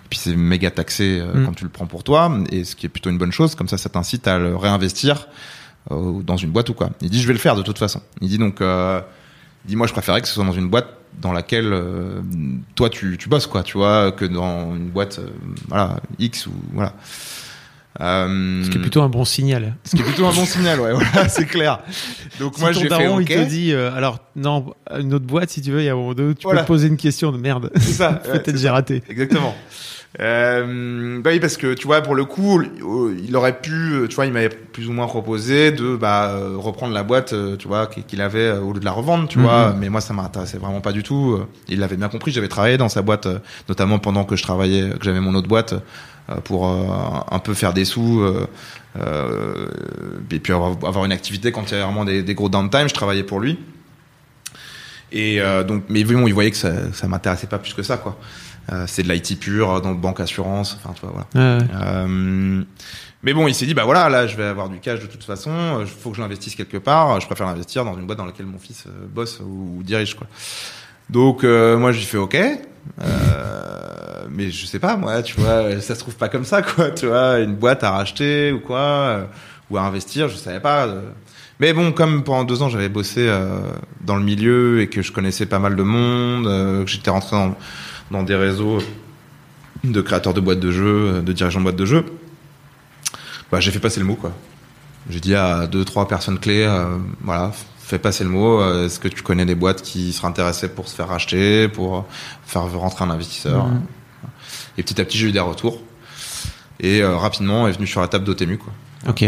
Et 0.04 0.08
puis 0.08 0.18
c'est 0.18 0.34
méga 0.36 0.70
taxé 0.70 1.20
euh, 1.20 1.34
Mm. 1.34 1.44
quand 1.46 1.52
tu 1.52 1.64
le 1.64 1.70
prends 1.70 1.86
pour 1.86 2.04
toi. 2.04 2.30
Et 2.50 2.64
ce 2.64 2.74
qui 2.74 2.86
est 2.86 2.88
plutôt 2.88 3.10
une 3.10 3.18
bonne 3.18 3.32
chose. 3.32 3.54
Comme 3.54 3.68
ça, 3.68 3.76
ça 3.78 3.88
t'incite 3.88 4.26
à 4.26 4.38
le 4.38 4.56
réinvestir 4.56 5.28
euh, 5.90 6.22
dans 6.22 6.36
une 6.36 6.50
boîte 6.50 6.68
ou 6.70 6.74
quoi. 6.74 6.90
Il 7.00 7.10
dit, 7.10 7.20
je 7.20 7.26
vais 7.26 7.32
le 7.34 7.38
faire 7.38 7.56
de 7.56 7.62
toute 7.62 7.78
façon. 7.78 8.00
Il 8.20 8.28
dit 8.28 8.38
donc, 8.38 8.60
euh, 8.60 9.00
il 9.64 9.68
dit 9.68 9.76
moi, 9.76 9.86
je 9.86 9.92
préférais 9.92 10.20
que 10.22 10.28
ce 10.28 10.34
soit 10.34 10.44
dans 10.44 10.52
une 10.52 10.68
boîte 10.68 10.88
dans 11.20 11.32
laquelle 11.32 11.72
euh, 11.72 12.20
toi 12.76 12.88
tu, 12.90 13.16
tu 13.18 13.28
bosses 13.28 13.46
quoi, 13.46 13.62
tu 13.62 13.76
vois, 13.78 14.12
que 14.12 14.24
dans 14.24 14.76
une 14.76 14.88
boîte, 14.90 15.20
voilà, 15.66 15.96
X 16.18 16.46
ou 16.46 16.52
voilà. 16.72 16.92
Euh, 18.00 18.62
Ce 18.64 18.70
qui 18.70 18.78
est 18.78 18.80
plutôt 18.80 19.02
un 19.02 19.08
bon 19.08 19.24
signal. 19.24 19.74
ce 19.84 19.96
qui 19.96 20.02
est 20.02 20.04
plutôt 20.04 20.26
un 20.26 20.32
bon 20.32 20.44
signal, 20.44 20.78
ouais, 20.80 20.92
voilà, 20.92 21.28
c'est 21.28 21.46
clair. 21.46 21.80
Donc 22.38 22.54
Si 22.54 22.60
moi, 22.60 22.72
j'ai 22.72 22.88
fait 22.88 23.08
OK. 23.08 23.20
il 23.22 23.26
te 23.26 23.44
dit, 23.48 23.72
euh, 23.72 23.92
alors 23.94 24.18
non, 24.36 24.72
une 24.98 25.12
autre 25.14 25.26
boîte, 25.26 25.50
si 25.50 25.60
tu 25.62 25.72
veux, 25.72 25.80
il 25.80 25.84
y 25.86 25.88
a 25.88 25.92
un 25.92 25.96
moment 25.96 26.14
donné, 26.14 26.34
tu 26.34 26.44
Voilà. 26.44 26.60
peux 26.60 26.64
te 26.64 26.68
poser 26.68 26.88
une 26.88 26.96
question 26.96 27.32
de 27.32 27.38
merde. 27.38 27.70
C'est 27.76 27.92
ça. 27.92 28.12
Peut-être 28.32 28.56
j'ai 28.56 28.68
raté. 28.70 29.02
Exactement. 29.08 29.54
Euh, 30.20 31.20
bah 31.20 31.30
oui, 31.32 31.40
parce 31.40 31.56
que 31.56 31.74
tu 31.74 31.86
vois, 31.86 32.00
pour 32.00 32.14
le 32.14 32.24
coup, 32.24 32.62
il 32.62 33.36
aurait 33.36 33.60
pu, 33.60 33.72
euh, 33.72 34.06
tu 34.08 34.16
vois, 34.16 34.26
il 34.26 34.32
m'avait 34.32 34.48
plus 34.48 34.88
ou 34.88 34.92
moins 34.92 35.06
proposé 35.06 35.70
de 35.70 35.96
bah, 35.96 36.30
euh, 36.30 36.54
reprendre 36.56 36.94
la 36.94 37.02
boîte, 37.02 37.32
euh, 37.34 37.56
tu 37.56 37.68
vois, 37.68 37.86
qu'il 37.86 38.20
avait 38.20 38.38
euh, 38.48 38.60
au 38.60 38.72
lieu 38.72 38.80
de 38.80 38.84
la 38.84 38.90
revendre, 38.92 39.28
tu 39.28 39.38
Mhm. 39.38 39.44
vois. 39.44 39.74
Mais 39.78 39.88
moi, 39.90 40.00
ça 40.00 40.14
m'intéressait 40.14 40.58
vraiment 40.58 40.80
pas 40.80 40.92
du 40.92 41.02
tout. 41.02 41.32
Euh, 41.38 41.46
Il 41.68 41.80
l'avait 41.80 41.96
bien 41.96 42.08
compris. 42.08 42.32
J'avais 42.32 42.48
travaillé 42.48 42.78
dans 42.78 42.88
sa 42.88 43.02
boîte, 43.02 43.26
euh, 43.26 43.38
notamment 43.68 43.98
pendant 43.98 44.24
que 44.24 44.34
je 44.34 44.42
travaillais, 44.42 44.90
que 44.98 45.04
j'avais 45.04 45.20
mon 45.20 45.34
autre 45.34 45.48
boîte 45.48 45.74
euh, 45.74 45.78
pour 46.44 46.68
euh, 46.68 46.84
un 47.30 47.38
peu 47.38 47.54
faire 47.54 47.72
des 47.72 47.84
sous. 47.84 48.20
euh, 48.20 48.46
euh, 48.98 49.68
et 50.30 50.38
puis 50.38 50.52
avoir, 50.52 50.72
avoir 50.84 51.04
une 51.04 51.12
activité 51.12 51.52
quand 51.52 51.62
il 51.70 51.72
y 51.72 51.74
avait 51.74 51.84
vraiment 51.84 52.04
des, 52.04 52.22
des 52.22 52.34
gros 52.34 52.48
downtime, 52.48 52.88
je 52.88 52.94
travaillais 52.94 53.22
pour 53.22 53.40
lui. 53.40 53.58
Et 55.12 55.40
euh, 55.40 55.64
donc, 55.64 55.84
mais 55.88 56.04
bon, 56.04 56.26
il 56.26 56.34
voyait 56.34 56.50
que 56.50 56.56
ça, 56.56 56.92
ça 56.92 57.08
m'intéressait 57.08 57.46
pas 57.46 57.58
plus 57.58 57.74
que 57.74 57.82
ça, 57.82 57.96
quoi. 57.96 58.18
Euh, 58.72 58.84
c'est 58.86 59.02
de 59.02 59.10
l'IT 59.10 59.40
pur, 59.40 59.80
dans 59.80 59.92
banque 59.92 60.20
assurance, 60.20 60.76
enfin 60.78 60.92
tu 60.94 61.06
vois 61.06 61.24
voilà. 61.32 61.58
Ouais. 61.58 61.64
Euh, 61.82 62.62
mais 63.22 63.32
bon, 63.32 63.48
il 63.48 63.54
s'est 63.54 63.64
dit 63.64 63.72
bah 63.72 63.84
voilà, 63.84 64.10
là 64.10 64.26
je 64.26 64.36
vais 64.36 64.44
avoir 64.44 64.68
du 64.68 64.78
cash 64.78 65.00
de 65.00 65.06
toute 65.06 65.24
façon, 65.24 65.78
il 65.80 65.86
faut 65.86 66.10
que 66.10 66.16
je 66.16 66.20
l'investisse 66.20 66.54
quelque 66.54 66.76
part. 66.76 67.18
Je 67.18 67.26
préfère 67.26 67.46
l'investir 67.46 67.86
dans 67.86 67.96
une 67.98 68.06
boîte 68.06 68.18
dans 68.18 68.26
laquelle 68.26 68.44
mon 68.44 68.58
fils 68.58 68.84
euh, 68.86 69.06
bosse 69.08 69.40
ou, 69.40 69.78
ou 69.78 69.82
dirige 69.82 70.14
quoi. 70.14 70.26
Donc 71.08 71.44
euh, 71.44 71.78
moi 71.78 71.92
j'ai 71.92 72.04
fait 72.04 72.18
ok, 72.18 72.36
euh, 73.00 74.26
mais 74.30 74.50
je 74.50 74.66
sais 74.66 74.78
pas 74.78 74.96
moi, 74.96 75.22
tu 75.22 75.40
vois, 75.40 75.80
ça 75.80 75.94
se 75.94 76.00
trouve 76.00 76.16
pas 76.16 76.28
comme 76.28 76.44
ça 76.44 76.62
quoi, 76.62 76.90
tu 76.90 77.06
vois, 77.06 77.38
une 77.40 77.54
boîte 77.54 77.84
à 77.84 77.90
racheter 77.92 78.52
ou 78.52 78.60
quoi, 78.60 78.78
euh, 78.78 79.24
ou 79.70 79.78
à 79.78 79.82
investir, 79.82 80.28
je 80.28 80.36
savais 80.36 80.60
pas. 80.60 80.86
euh. 80.86 81.00
Mais 81.60 81.72
bon, 81.72 81.92
comme 81.92 82.22
pendant 82.22 82.44
deux 82.44 82.62
ans 82.62 82.68
j'avais 82.68 82.88
bossé 82.88 83.28
dans 84.02 84.16
le 84.16 84.22
milieu 84.22 84.80
et 84.80 84.88
que 84.88 85.02
je 85.02 85.10
connaissais 85.10 85.46
pas 85.46 85.58
mal 85.58 85.74
de 85.74 85.82
monde, 85.82 86.44
que 86.44 86.90
j'étais 86.90 87.10
rentré 87.10 87.36
dans, 88.12 88.22
des 88.22 88.36
réseaux 88.36 88.78
de 89.82 90.00
créateurs 90.00 90.34
de 90.34 90.40
boîtes 90.40 90.60
de 90.60 90.70
jeux, 90.70 91.20
de 91.20 91.32
dirigeants 91.32 91.58
de 91.58 91.64
boîtes 91.64 91.76
de 91.76 91.84
jeux, 91.84 92.06
bah, 93.50 93.58
j'ai 93.58 93.72
fait 93.72 93.80
passer 93.80 93.98
le 93.98 94.06
mot 94.06 94.14
quoi. 94.14 94.32
J'ai 95.10 95.18
dit 95.18 95.34
à 95.34 95.66
deux 95.66 95.84
trois 95.84 96.06
personnes 96.06 96.38
clés, 96.38 96.68
voilà, 97.22 97.50
fais 97.88 97.98
passer 97.98 98.24
le 98.24 98.30
mot. 98.30 98.60
euh, 98.60 98.86
Est-ce 98.86 99.00
que 99.00 99.08
tu 99.08 99.22
connais 99.22 99.44
des 99.46 99.54
boîtes 99.54 99.82
qui 99.82 100.12
seraient 100.12 100.28
intéressées 100.28 100.68
pour 100.68 100.88
se 100.88 100.94
faire 100.94 101.08
racheter, 101.08 101.68
pour 101.68 102.04
faire 102.46 102.70
rentrer 102.72 103.04
un 103.04 103.10
investisseur 103.10 103.66
Mhm. 103.66 103.82
Et 104.78 104.82
petit 104.82 105.00
à 105.00 105.04
petit, 105.04 105.18
j'ai 105.18 105.28
eu 105.28 105.32
des 105.32 105.40
retours. 105.40 105.80
Et 106.80 107.02
euh, 107.02 107.16
rapidement, 107.16 107.66
est 107.68 107.72
venu 107.72 107.86
sur 107.86 108.00
la 108.00 108.08
table 108.08 108.24
d'Otemu 108.24 108.58
quoi 108.58 108.72
Ok. 109.08 109.24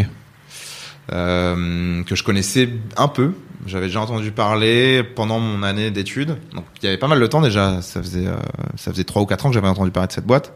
euh, 1.12 2.02
que 2.04 2.14
je 2.14 2.22
connaissais 2.22 2.68
un 2.96 3.08
peu. 3.08 3.32
J'avais 3.66 3.86
déjà 3.86 4.00
entendu 4.00 4.30
parler 4.32 5.02
pendant 5.02 5.38
mon 5.38 5.62
année 5.62 5.90
d'études. 5.90 6.36
Donc 6.54 6.64
il 6.80 6.84
y 6.86 6.88
avait 6.88 6.96
pas 6.98 7.08
mal 7.08 7.20
de 7.20 7.26
temps 7.26 7.40
déjà. 7.42 7.82
Ça 7.82 8.00
faisait 8.02 8.26
euh, 8.26 8.36
ça 8.76 8.90
faisait 8.90 9.04
trois 9.04 9.20
ou 9.22 9.26
quatre 9.26 9.44
ans 9.46 9.48
que 9.50 9.54
j'avais 9.54 9.68
entendu 9.68 9.90
parler 9.90 10.06
de 10.08 10.12
cette 10.12 10.26
boîte. 10.26 10.52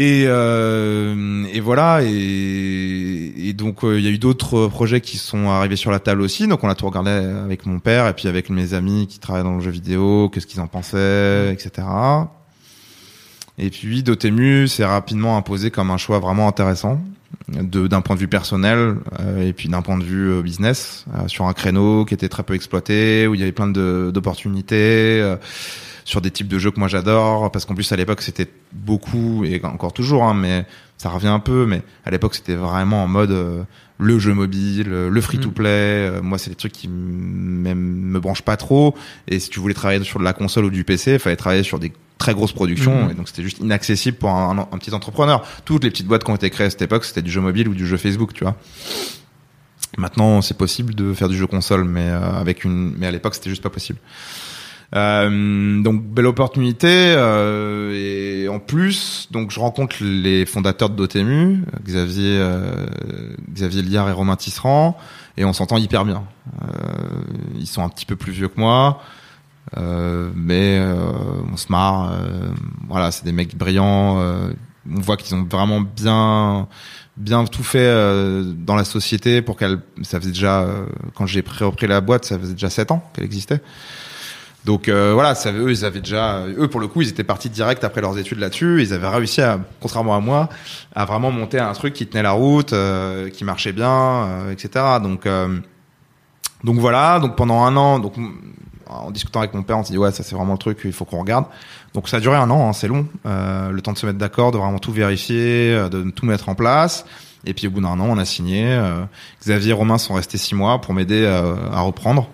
Et, 0.00 0.26
euh, 0.28 1.44
et 1.52 1.58
voilà. 1.58 2.02
Et, 2.04 3.48
et 3.48 3.52
donc 3.52 3.82
euh, 3.82 3.98
il 3.98 4.04
y 4.04 4.06
a 4.06 4.10
eu 4.10 4.18
d'autres 4.18 4.68
projets 4.68 5.00
qui 5.00 5.18
sont 5.18 5.48
arrivés 5.50 5.74
sur 5.74 5.90
la 5.90 5.98
table 5.98 6.22
aussi. 6.22 6.46
Donc 6.46 6.62
on 6.62 6.68
a 6.68 6.76
tout 6.76 6.86
regardé 6.86 7.10
avec 7.10 7.66
mon 7.66 7.80
père 7.80 8.06
et 8.06 8.14
puis 8.14 8.28
avec 8.28 8.48
mes 8.48 8.74
amis 8.74 9.08
qui 9.08 9.18
travaillent 9.18 9.42
dans 9.42 9.56
le 9.56 9.60
jeu 9.60 9.72
vidéo, 9.72 10.30
qu'est-ce 10.32 10.46
qu'ils 10.46 10.60
en 10.60 10.68
pensaient, 10.68 11.52
etc. 11.52 11.88
Et 13.58 13.70
puis 13.70 14.04
Dotemu 14.04 14.68
s'est 14.68 14.84
rapidement 14.84 15.36
imposé 15.36 15.72
comme 15.72 15.90
un 15.90 15.96
choix 15.96 16.20
vraiment 16.20 16.46
intéressant 16.46 17.00
d'un 17.48 18.00
point 18.00 18.14
de 18.14 18.20
vue 18.20 18.28
personnel 18.28 18.96
euh, 19.20 19.46
et 19.46 19.52
puis 19.52 19.68
d'un 19.68 19.82
point 19.82 19.98
de 19.98 20.04
vue 20.04 20.30
euh, 20.30 20.42
business 20.42 21.06
euh, 21.14 21.28
sur 21.28 21.46
un 21.46 21.52
créneau 21.52 22.04
qui 22.04 22.14
était 22.14 22.28
très 22.28 22.42
peu 22.42 22.54
exploité 22.54 23.26
où 23.26 23.34
il 23.34 23.40
y 23.40 23.42
avait 23.42 23.52
plein 23.52 23.68
de 23.68 24.10
d'opportunités 24.12 25.36
sur 26.08 26.22
des 26.22 26.30
types 26.30 26.48
de 26.48 26.58
jeux 26.58 26.70
que 26.70 26.78
moi 26.80 26.88
j'adore 26.88 27.50
parce 27.52 27.66
qu'en 27.66 27.74
plus 27.74 27.92
à 27.92 27.96
l'époque 27.96 28.22
c'était 28.22 28.48
beaucoup 28.72 29.44
et 29.44 29.60
encore 29.62 29.92
toujours 29.92 30.24
hein, 30.24 30.32
mais 30.32 30.64
ça 30.96 31.10
revient 31.10 31.26
un 31.28 31.38
peu 31.38 31.66
mais 31.66 31.82
à 32.06 32.10
l'époque 32.10 32.34
c'était 32.34 32.54
vraiment 32.54 33.04
en 33.04 33.06
mode 33.06 33.30
euh, 33.30 33.62
le 33.98 34.18
jeu 34.18 34.32
mobile 34.32 34.86
euh, 34.90 35.10
le 35.10 35.20
free 35.20 35.38
to 35.38 35.50
play 35.50 36.10
moi 36.22 36.38
c'est 36.38 36.48
des 36.48 36.56
trucs 36.56 36.72
qui 36.72 36.88
me 36.88 38.18
branchent 38.20 38.40
pas 38.42 38.56
trop 38.56 38.94
et 39.26 39.38
si 39.38 39.50
tu 39.50 39.60
voulais 39.60 39.74
travailler 39.74 40.02
sur 40.02 40.18
de 40.18 40.24
la 40.24 40.32
console 40.32 40.64
ou 40.64 40.70
du 40.70 40.82
PC 40.82 41.12
il 41.14 41.18
fallait 41.18 41.36
travailler 41.36 41.62
sur 41.62 41.78
des 41.78 41.92
très 42.16 42.32
grosses 42.32 42.52
productions 42.52 43.04
Mhm. 43.04 43.10
et 43.10 43.14
donc 43.14 43.28
c'était 43.28 43.42
juste 43.42 43.58
inaccessible 43.58 44.16
pour 44.16 44.30
un, 44.30 44.58
un- 44.58 44.68
un 44.72 44.78
petit 44.78 44.94
entrepreneur. 44.94 45.44
Toutes 45.66 45.84
les 45.84 45.90
petites 45.90 46.06
boîtes 46.06 46.24
qui 46.24 46.30
ont 46.30 46.36
été 46.36 46.48
créées 46.48 46.68
à 46.68 46.70
cette 46.70 46.80
époque 46.82 47.04
c'était 47.04 47.22
du 47.22 47.30
jeu 47.30 47.42
mobile 47.42 47.68
ou 47.68 47.74
du 47.74 47.86
jeu 47.86 47.98
Facebook 47.98 48.32
tu 48.32 48.44
vois. 48.44 48.56
Maintenant 49.98 50.42
c'est 50.42 50.56
possible 50.56 50.94
de 50.94 51.12
faire 51.12 51.28
du 51.28 51.36
jeu 51.36 51.46
console 51.46 51.84
mais 51.84 52.08
euh, 52.08 52.32
avec 52.32 52.64
une 52.64 52.94
mais 52.96 53.06
à 53.06 53.10
l'époque 53.10 53.34
c'était 53.34 53.50
juste 53.50 53.62
pas 53.62 53.70
possible 53.70 53.98
euh, 54.94 55.82
donc 55.82 56.02
belle 56.02 56.26
opportunité 56.26 56.88
euh, 56.88 57.92
et 57.94 58.48
en 58.48 58.58
plus 58.58 59.28
donc 59.30 59.50
je 59.50 59.60
rencontre 59.60 59.96
les 60.00 60.46
fondateurs 60.46 60.88
de 60.88 60.96
Dotemu 60.96 61.62
Xavier 61.84 62.38
euh, 62.38 62.86
Xavier 63.52 63.82
Liard 63.82 64.08
et 64.08 64.12
Romain 64.12 64.36
Tisserand 64.36 64.96
et 65.36 65.44
on 65.44 65.52
s'entend 65.52 65.76
hyper 65.76 66.04
bien. 66.04 66.24
Euh, 66.62 66.66
ils 67.58 67.66
sont 67.66 67.82
un 67.84 67.88
petit 67.90 68.06
peu 68.06 68.16
plus 68.16 68.32
vieux 68.32 68.48
que 68.48 68.58
moi 68.58 69.02
euh, 69.76 70.30
mais 70.34 70.80
on 71.52 71.56
se 71.58 71.70
marre 71.70 72.12
voilà 72.88 73.10
c'est 73.10 73.24
des 73.26 73.32
mecs 73.32 73.56
brillants 73.56 74.16
on 74.90 75.00
voit 75.00 75.18
qu'ils 75.18 75.34
ont 75.36 75.44
vraiment 75.44 75.82
bien 75.82 76.66
bien 77.18 77.44
tout 77.44 77.62
fait 77.64 77.78
euh, 77.80 78.42
dans 78.56 78.76
la 78.76 78.84
société 78.84 79.42
pour 79.42 79.56
qu'elle 79.56 79.80
ça 80.02 80.18
faisait 80.20 80.30
déjà 80.30 80.60
euh, 80.62 80.86
quand 81.14 81.26
j'ai 81.26 81.42
pris- 81.42 81.64
repris 81.64 81.86
la 81.86 82.00
boîte 82.00 82.24
ça 82.24 82.38
faisait 82.38 82.54
déjà 82.54 82.70
sept 82.70 82.90
ans 82.90 83.02
qu'elle 83.12 83.24
existait 83.24 83.60
donc 84.68 84.90
euh, 84.90 85.12
voilà, 85.14 85.34
ça, 85.34 85.50
eux, 85.50 85.70
ils 85.70 85.86
avaient 85.86 86.00
déjà, 86.00 86.44
eux 86.46 86.68
pour 86.68 86.78
le 86.78 86.88
coup, 86.88 87.00
ils 87.00 87.08
étaient 87.08 87.24
partis 87.24 87.48
direct 87.48 87.84
après 87.84 88.02
leurs 88.02 88.18
études 88.18 88.38
là-dessus. 88.38 88.82
Ils 88.82 88.92
avaient 88.92 89.08
réussi 89.08 89.40
à, 89.40 89.58
contrairement 89.80 90.14
à 90.14 90.20
moi, 90.20 90.50
à 90.94 91.06
vraiment 91.06 91.30
monter 91.30 91.58
un 91.58 91.72
truc 91.72 91.94
qui 91.94 92.06
tenait 92.06 92.22
la 92.22 92.32
route, 92.32 92.74
euh, 92.74 93.30
qui 93.30 93.44
marchait 93.44 93.72
bien, 93.72 93.88
euh, 93.90 94.52
etc. 94.52 94.84
Donc 95.02 95.24
euh, 95.24 95.58
donc 96.64 96.76
voilà. 96.76 97.18
Donc 97.18 97.34
pendant 97.34 97.62
un 97.62 97.74
an, 97.76 97.98
donc 97.98 98.12
en 98.90 99.10
discutant 99.10 99.38
avec 99.38 99.54
mon 99.54 99.62
père, 99.62 99.78
on 99.78 99.84
s'est 99.84 99.92
dit 99.92 99.98
ouais, 99.98 100.12
ça 100.12 100.22
c'est 100.22 100.34
vraiment 100.34 100.52
le 100.52 100.58
truc, 100.58 100.80
il 100.84 100.92
faut 100.92 101.06
qu'on 101.06 101.20
regarde. 101.20 101.46
Donc 101.94 102.10
ça 102.10 102.18
a 102.18 102.20
duré 102.20 102.36
un 102.36 102.50
an, 102.50 102.68
hein, 102.68 102.74
c'est 102.74 102.88
long, 102.88 103.08
euh, 103.24 103.70
le 103.70 103.80
temps 103.80 103.94
de 103.94 103.98
se 103.98 104.04
mettre 104.04 104.18
d'accord, 104.18 104.52
de 104.52 104.58
vraiment 104.58 104.78
tout 104.78 104.92
vérifier, 104.92 105.72
euh, 105.72 105.88
de 105.88 106.10
tout 106.10 106.26
mettre 106.26 106.50
en 106.50 106.54
place. 106.54 107.06
Et 107.46 107.54
puis 107.54 107.68
au 107.68 107.70
bout 107.70 107.80
d'un 107.80 107.98
an, 108.00 108.06
on 108.06 108.18
a 108.18 108.26
signé. 108.26 108.78
Xavier 109.40 109.70
et 109.70 109.72
Romain 109.72 109.96
sont 109.96 110.12
restés 110.12 110.36
six 110.36 110.54
mois 110.54 110.82
pour 110.82 110.92
m'aider 110.92 111.24
à 111.26 111.80
reprendre. 111.80 112.28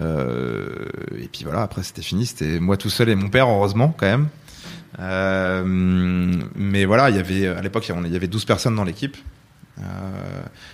Euh, 0.00 0.86
et 1.16 1.28
puis 1.28 1.44
voilà, 1.44 1.62
après 1.62 1.82
c'était 1.82 2.02
fini, 2.02 2.26
c'était 2.26 2.60
moi 2.60 2.76
tout 2.76 2.90
seul 2.90 3.08
et 3.08 3.14
mon 3.14 3.28
père, 3.28 3.48
heureusement 3.48 3.94
quand 3.96 4.06
même. 4.06 4.28
Euh, 5.00 5.62
mais 6.56 6.84
voilà, 6.84 7.10
il 7.10 7.16
y 7.16 7.18
avait 7.18 7.46
à 7.46 7.62
l'époque 7.62 7.88
il 7.88 8.12
y 8.12 8.16
avait 8.16 8.26
12 8.26 8.44
personnes 8.44 8.76
dans 8.76 8.84
l'équipe. 8.84 9.16
Euh, 9.78 9.82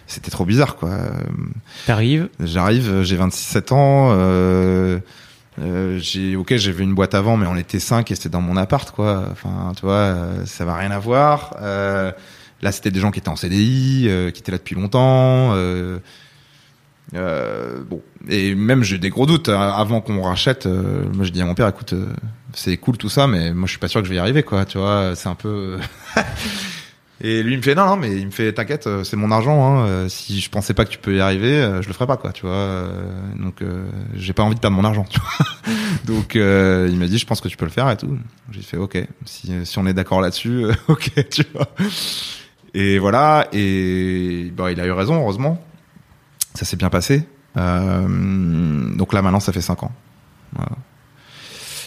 c'était 0.07 0.31
trop 0.31 0.45
bizarre 0.45 0.77
quoi. 0.77 0.91
T'arrives. 1.87 2.29
J'arrive, 2.41 3.03
j'ai 3.03 3.17
27 3.17 3.73
ans. 3.73 4.13
Euh, 4.13 4.99
euh, 5.61 5.99
j'ai 6.01 6.35
ok, 6.37 6.57
j'avais 6.57 6.83
une 6.83 6.95
boîte 6.95 7.15
avant, 7.15 7.37
mais 7.37 7.47
on 7.47 7.57
était 7.57 7.79
cinq 7.79 8.11
et 8.11 8.15
c'était 8.15 8.29
dans 8.29 8.41
mon 8.41 8.57
appart 8.57 8.91
quoi. 8.91 9.29
Enfin, 9.31 9.73
tu 9.77 9.83
vois, 9.83 9.95
euh, 9.95 10.47
ça 10.47 10.65
va 10.65 10.77
rien 10.77 10.91
à 10.91 10.99
voir. 10.99 11.57
Euh, 11.61 12.11
là, 12.63 12.73
c'était 12.73 12.91
des 12.91 13.01
gens 13.01 13.11
qui 13.11 13.21
étaient 13.21 13.29
en 13.29 13.37
CDI, 13.37 14.07
euh, 14.09 14.31
qui 14.31 14.41
étaient 14.41 14.53
là 14.53 14.59
depuis 14.59 14.75
longtemps. 14.75 15.55
Euh, 17.13 17.83
bon, 17.89 18.03
et 18.29 18.55
même 18.55 18.83
j'ai 18.83 18.99
des 18.99 19.11
gros 19.11 19.27
doutes 19.27 19.49
hein. 19.49 19.73
avant 19.77 20.01
qu'on 20.01 20.23
rachète. 20.23 20.67
euh, 20.67 21.05
moi, 21.13 21.25
je 21.25 21.31
dis 21.31 21.41
à 21.41 21.45
mon 21.45 21.55
père, 21.55 21.69
écoute, 21.69 21.93
euh, 21.93 22.07
c'est 22.53 22.77
cool 22.77 22.97
tout 22.97 23.09
ça, 23.09 23.27
mais 23.27 23.53
moi, 23.53 23.67
je 23.67 23.73
suis 23.73 23.79
pas 23.79 23.89
sûr 23.89 24.01
que 24.01 24.07
je 24.07 24.11
vais 24.11 24.17
y 24.17 24.21
arriver, 24.21 24.43
quoi. 24.43 24.65
Tu 24.65 24.79
vois, 24.79 25.13
c'est 25.15 25.29
un 25.29 25.35
peu. 25.35 25.79
et 27.21 27.43
lui, 27.43 27.55
il 27.55 27.59
me 27.59 27.63
fait 27.63 27.75
non, 27.75 27.87
non, 27.87 27.97
mais 27.97 28.17
il 28.17 28.27
me 28.27 28.31
fait, 28.31 28.53
t'inquiète, 28.53 28.87
euh, 28.87 29.05
c'est 29.05 29.17
mon 29.17 29.31
argent. 29.31 29.79
Hein, 29.79 30.09
si 30.09 30.41
je 30.41 30.51
pensais 30.51 30.75
pas 30.75 30.85
que 30.85 30.91
tu 30.91 30.99
peux 30.99 31.17
y 31.17 31.21
arriver, 31.21 31.79
je 31.83 31.87
le 31.87 31.93
ferais 31.93 32.07
pas, 32.07 32.17
quoi. 32.17 32.33
Tu 32.33 32.47
vois. 32.47 32.89
donc, 33.37 33.63
j'ai 34.15 34.33
pas 34.33 34.43
envie 34.43 34.57
de 34.57 34.61
perdre 34.61 34.77
mon 34.77 34.85
argent. 34.85 35.05
Tu 35.09 35.21
vois. 35.21 35.75
donc, 36.05 36.35
il 36.35 36.97
m'a 36.97 37.07
dit, 37.07 37.19
je 37.19 37.27
pense 37.27 37.41
que 37.41 37.49
tu 37.49 37.57
peux 37.57 37.67
le 37.67 37.71
faire 37.71 37.91
et 37.91 37.97
tout. 37.97 38.19
J'ai 38.51 38.63
fait, 38.63 38.77
ok. 38.77 38.99
Si, 39.25 39.53
si 39.65 39.79
on 39.79 39.87
est 39.87 39.95
d'accord 39.95 40.21
là-dessus, 40.21 40.67
ok, 40.89 41.29
tu 41.31 41.45
vois. 41.53 41.69
Et 42.73 42.99
voilà. 42.99 43.47
Et 43.53 44.51
bah, 44.57 44.73
il 44.73 44.81
a 44.81 44.87
eu 44.87 44.93
raison, 44.93 45.17
heureusement. 45.17 45.63
Ça 46.55 46.65
s'est 46.65 46.77
bien 46.77 46.91
passé. 46.91 47.27
Euh, 47.57 48.95
donc 48.97 49.13
là, 49.13 49.23
maintenant, 49.23 49.41
ça 49.41 49.53
fait 49.53 49.61
5 49.61 49.83
ans. 49.83 49.93
Voilà. 50.55 50.73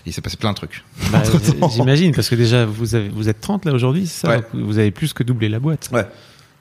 Il 0.05 0.13
s'est 0.13 0.21
passé 0.21 0.37
plein 0.37 0.51
de 0.51 0.55
trucs. 0.55 0.83
Bah. 1.11 1.21
J'imagine, 1.69 2.13
parce 2.13 2.29
que 2.29 2.35
déjà, 2.35 2.65
vous, 2.65 2.95
avez, 2.95 3.09
vous 3.09 3.27
êtes 3.29 3.41
30 3.41 3.65
là 3.65 3.73
aujourd'hui, 3.73 4.07
c'est 4.07 4.27
ça 4.27 4.29
Ouais. 4.37 4.43
Vous 4.53 4.77
avez 4.79 4.91
plus 4.91 5.13
que 5.13 5.23
doublé 5.23 5.49
la 5.49 5.59
boîte, 5.59 5.89
Ouais. 5.91 6.05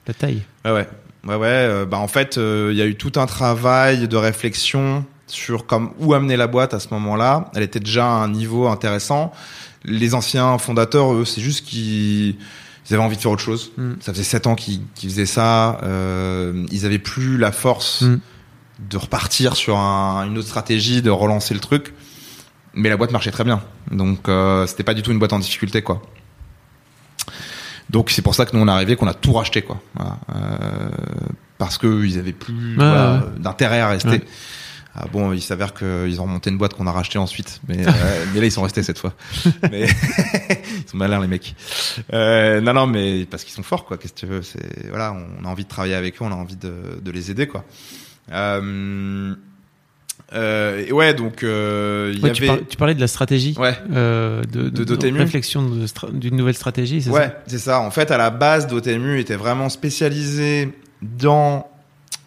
la 0.07 0.13
taille. 0.13 0.41
Ouais, 0.65 0.71
ouais. 0.71 0.87
Ouais, 1.25 1.35
ouais. 1.35 1.47
euh, 1.47 1.85
bah, 1.85 1.97
en 1.97 2.07
fait, 2.07 2.37
euh, 2.37 2.69
il 2.71 2.77
y 2.77 2.81
a 2.81 2.85
eu 2.85 2.95
tout 2.95 3.13
un 3.15 3.25
travail 3.25 4.07
de 4.07 4.17
réflexion 4.17 5.05
sur 5.27 5.65
comme 5.65 5.91
où 5.99 6.13
amener 6.13 6.37
la 6.37 6.47
boîte 6.47 6.73
à 6.73 6.79
ce 6.79 6.87
moment-là. 6.91 7.51
Elle 7.55 7.63
était 7.63 7.79
déjà 7.81 8.05
à 8.05 8.09
un 8.23 8.29
niveau 8.29 8.67
intéressant. 8.67 9.31
Les 9.83 10.13
anciens 10.13 10.57
fondateurs, 10.57 11.13
eux, 11.13 11.25
c'est 11.25 11.41
juste 11.41 11.65
qu'ils 11.65 12.35
ils 12.89 12.93
avaient 12.93 13.03
envie 13.03 13.15
de 13.17 13.21
faire 13.21 13.31
autre 13.31 13.41
chose. 13.43 13.71
Mm. 13.77 13.93
Ça 13.99 14.13
faisait 14.13 14.23
sept 14.23 14.47
ans 14.47 14.55
qu'ils 14.55 14.81
faisaient 15.01 15.25
ça. 15.25 15.79
Euh, 15.83 16.65
ils 16.71 16.85
avaient 16.85 16.99
plus 16.99 17.37
la 17.37 17.51
force 17.51 18.01
Mm. 18.03 18.19
de 18.89 18.97
repartir 18.97 19.55
sur 19.55 19.77
un- 19.77 20.25
une 20.25 20.37
autre 20.37 20.47
stratégie, 20.47 21.01
de 21.01 21.09
relancer 21.09 21.53
le 21.53 21.59
truc. 21.59 21.93
Mais 22.73 22.89
la 22.89 22.97
boîte 22.97 23.11
marchait 23.11 23.31
très 23.31 23.43
bien. 23.43 23.61
Donc, 23.91 24.29
euh, 24.29 24.67
c'était 24.67 24.83
pas 24.83 24.93
du 24.93 25.01
tout 25.01 25.11
une 25.11 25.17
boîte 25.19 25.33
en 25.33 25.39
difficulté, 25.39 25.81
quoi. 25.81 26.01
Donc 27.89 28.09
c'est 28.09 28.21
pour 28.21 28.35
ça 28.35 28.45
que 28.45 28.55
nous 28.55 28.61
on 28.61 28.67
est 28.67 28.71
arrivé, 28.71 28.95
qu'on 28.97 29.07
a 29.07 29.13
tout 29.13 29.31
racheté 29.33 29.61
quoi. 29.61 29.79
Voilà. 29.95 30.17
Euh, 30.35 30.89
parce 31.57 31.77
que 31.77 32.03
ils 32.05 32.19
avaient 32.19 32.33
plus 32.33 32.71
Ouais, 32.71 32.75
voilà, 32.85 33.13
ouais. 33.15 33.39
d'intérêt 33.39 33.79
à 33.79 33.87
rester. 33.87 34.09
Ouais. 34.09 34.23
Ah 34.99 35.05
bon, 35.11 35.31
il 35.31 35.41
s'avère 35.41 35.75
qu'ils 35.75 36.19
ont 36.19 36.23
remonté 36.23 36.49
une 36.49 36.57
boîte 36.57 36.73
qu'on 36.73 36.87
a 36.87 36.91
rachetée 36.91 37.19
ensuite, 37.19 37.61
mais, 37.67 37.87
euh, 37.87 37.91
mais 38.33 38.39
là 38.39 38.45
ils 38.47 38.51
sont 38.51 38.63
restés 38.63 38.81
cette 38.81 38.97
fois. 38.97 39.13
Mais 39.71 39.85
ils 40.49 40.89
sont 40.89 40.97
malins 40.97 41.21
les 41.21 41.27
mecs. 41.27 41.55
Euh, 42.13 42.61
non 42.61 42.73
non, 42.73 42.87
mais 42.87 43.25
parce 43.29 43.43
qu'ils 43.43 43.53
sont 43.53 43.61
forts 43.63 43.85
quoi. 43.85 43.97
Qu'est-ce 43.97 44.13
que 44.13 44.19
tu 44.21 44.25
veux? 44.25 44.41
C'est 44.41 44.89
voilà, 44.89 45.15
on 45.39 45.45
a 45.45 45.47
envie 45.49 45.65
de 45.65 45.69
travailler 45.69 45.93
avec 45.93 46.15
eux, 46.15 46.25
on 46.25 46.31
a 46.31 46.35
envie 46.35 46.55
de, 46.55 46.73
de 47.01 47.11
les 47.11 47.29
aider 47.31 47.45
quoi. 47.47 47.63
Euh, 48.31 49.35
Euh, 50.33 50.83
et 50.85 50.91
ouais, 50.91 51.13
donc 51.13 51.41
euh, 51.43 52.11
il 52.13 52.21
Ouais, 52.21 52.31
y 52.31 52.33
tu, 52.33 52.43
avait. 52.49 52.57
par- 52.57 52.67
tu 52.67 52.75
parlais 52.75 52.95
de 52.95 52.99
la 52.99 53.07
stratégie, 53.07 53.55
Ouais. 53.57 53.77
euh, 53.93 54.43
de, 54.43 54.67
De 54.67 54.83
Dotemu. 54.83 55.19
réflexion 55.19 55.63
de 55.69 55.87
stra- 55.87 56.11
d'une 56.11 56.35
nouvelle 56.35 56.53
stratégie, 56.55 57.01
c'est 57.01 57.11
Ouais, 57.11 57.27
ça 57.27 57.35
c'est 57.47 57.59
ça. 57.59 57.79
En 57.79 57.91
fait, 57.91 58.11
à 58.11 58.17
la 58.17 58.29
base, 58.29 58.67
Dotemu 58.67 59.19
était 59.21 59.37
vraiment 59.37 59.69
spécialisé 59.69 60.73
dans 61.01 61.69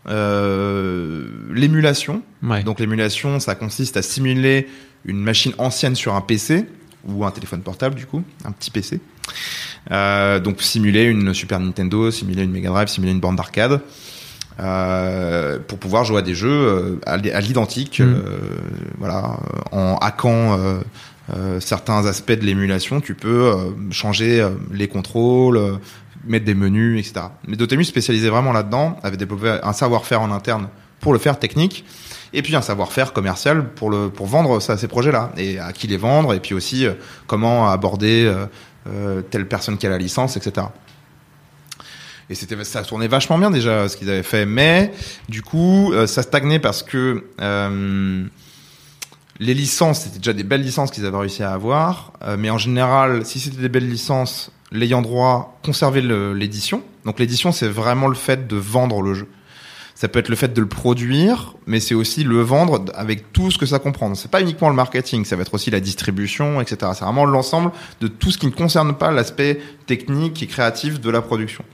euh, 0.09 1.24
l'émulation. 1.53 2.22
Ouais. 2.42 2.62
Donc 2.62 2.80
l'émulation, 2.80 3.38
ça 3.40 3.55
consiste 3.55 3.96
à 3.96 4.03
simuler 4.03 4.68
une 5.05 5.20
machine 5.20 5.53
ancienne 5.59 5.94
sur 5.94 6.14
un 6.14 6.20
PC 6.20 6.66
ou 7.07 7.24
un 7.24 7.30
téléphone 7.30 7.62
portable, 7.62 7.94
du 7.94 8.07
coup, 8.07 8.22
un 8.44 8.53
petit 8.53 8.70
PC. 8.70 9.01
Euh, 9.90 10.40
donc 10.40 10.61
simuler 10.62 11.05
une 11.05 11.32
Super 11.34 11.61
Nintendo, 11.61 12.11
simuler 12.11 12.42
une 12.42 12.51
Mega 12.51 12.68
Drive, 12.70 12.88
simuler 12.88 13.12
une 13.12 13.20
borne 13.20 13.36
d'arcade. 13.36 13.80
euh, 14.59 15.59
pour 15.66 15.78
pouvoir 15.78 16.05
jouer 16.05 16.18
à 16.18 16.22
des 16.22 16.34
jeux 16.34 17.01
à 17.07 17.16
l'identique, 17.16 18.01
Mm. 18.01 18.20
voilà, 18.98 19.38
en 19.72 19.96
hackant 19.96 20.59
certains 21.61 22.05
aspects 22.07 22.32
de 22.32 22.44
l'émulation, 22.44 23.01
tu 23.01 23.14
peux 23.14 23.55
changer 23.90 24.46
les 24.72 24.86
contrôles, 24.88 25.78
mettre 26.24 26.44
des 26.44 26.54
menus, 26.54 26.98
etc. 26.98 27.26
Mais 27.46 27.56
Dotemu 27.56 27.84
spécialisé 27.84 28.28
vraiment 28.28 28.52
là-dedans, 28.52 28.98
avait 29.02 29.16
développé 29.16 29.58
un 29.62 29.72
savoir-faire 29.72 30.20
en 30.20 30.30
interne 30.30 30.68
pour 31.00 31.12
le 31.12 31.18
faire 31.18 31.38
technique, 31.38 31.84
et 32.32 32.42
puis 32.42 32.54
un 32.54 32.62
savoir-faire 32.62 33.12
commercial 33.12 33.70
pour 33.70 33.90
le 33.90 34.08
pour 34.10 34.26
vendre 34.26 34.60
ces 34.60 34.88
projets-là 34.88 35.32
et 35.36 35.58
à 35.58 35.72
qui 35.72 35.86
les 35.86 35.96
vendre, 35.96 36.34
et 36.34 36.40
puis 36.40 36.54
aussi 36.54 36.86
euh, 36.86 36.92
comment 37.26 37.68
aborder 37.68 38.24
euh, 38.24 38.46
euh, 38.88 39.22
telle 39.22 39.48
personne 39.48 39.78
qui 39.78 39.86
a 39.86 39.90
la 39.90 39.98
licence, 39.98 40.36
etc. 40.36 40.66
Et 42.28 42.34
c'était 42.34 42.62
ça 42.64 42.82
tournait 42.84 43.08
vachement 43.08 43.38
bien 43.38 43.50
déjà 43.50 43.88
ce 43.88 43.96
qu'ils 43.96 44.10
avaient 44.10 44.22
fait, 44.22 44.46
mais 44.46 44.92
du 45.28 45.42
coup 45.42 45.92
euh, 45.92 46.06
ça 46.06 46.22
stagnait 46.22 46.60
parce 46.60 46.82
que 46.82 47.24
les 49.40 49.54
licences 49.54 50.02
c'était 50.02 50.18
déjà 50.18 50.32
des 50.34 50.44
belles 50.44 50.62
licences 50.62 50.90
qu'ils 50.90 51.06
avaient 51.06 51.16
réussi 51.16 51.42
à 51.42 51.52
avoir, 51.52 52.12
mais 52.38 52.50
en 52.50 52.58
général 52.58 53.24
si 53.24 53.40
c'était 53.40 53.62
des 53.62 53.68
belles 53.68 53.88
licences, 53.88 54.52
l'ayant 54.72 55.02
droit 55.02 55.58
conservait 55.64 56.00
le- 56.02 56.32
l'édition. 56.34 56.82
Donc 57.04 57.18
l'édition 57.18 57.52
c'est 57.52 57.68
vraiment 57.68 58.08
le 58.08 58.14
fait 58.14 58.46
de 58.46 58.56
vendre 58.56 59.02
le 59.02 59.14
jeu. 59.14 59.28
Ça 59.94 60.08
peut 60.08 60.18
être 60.18 60.30
le 60.30 60.36
fait 60.36 60.54
de 60.54 60.60
le 60.62 60.66
produire, 60.68 61.54
mais 61.66 61.78
c'est 61.78 61.94
aussi 61.94 62.24
le 62.24 62.40
vendre 62.40 62.84
avec 62.94 63.34
tout 63.34 63.50
ce 63.50 63.58
que 63.58 63.66
ça 63.66 63.78
comprend. 63.78 64.14
C'est 64.14 64.30
pas 64.30 64.40
uniquement 64.40 64.70
le 64.70 64.74
marketing, 64.74 65.26
ça 65.26 65.36
va 65.36 65.42
être 65.42 65.52
aussi 65.52 65.70
la 65.70 65.80
distribution, 65.80 66.58
etc. 66.62 66.92
C'est 66.94 67.04
vraiment 67.04 67.26
l'ensemble 67.26 67.70
de 68.00 68.08
tout 68.08 68.30
ce 68.30 68.38
qui 68.38 68.46
ne 68.46 68.50
concerne 68.52 68.94
pas 68.96 69.10
l'aspect 69.10 69.60
technique 69.86 70.42
et 70.42 70.46
créatif 70.46 71.00
de 71.00 71.10
la 71.10 71.20
production. 71.20 71.64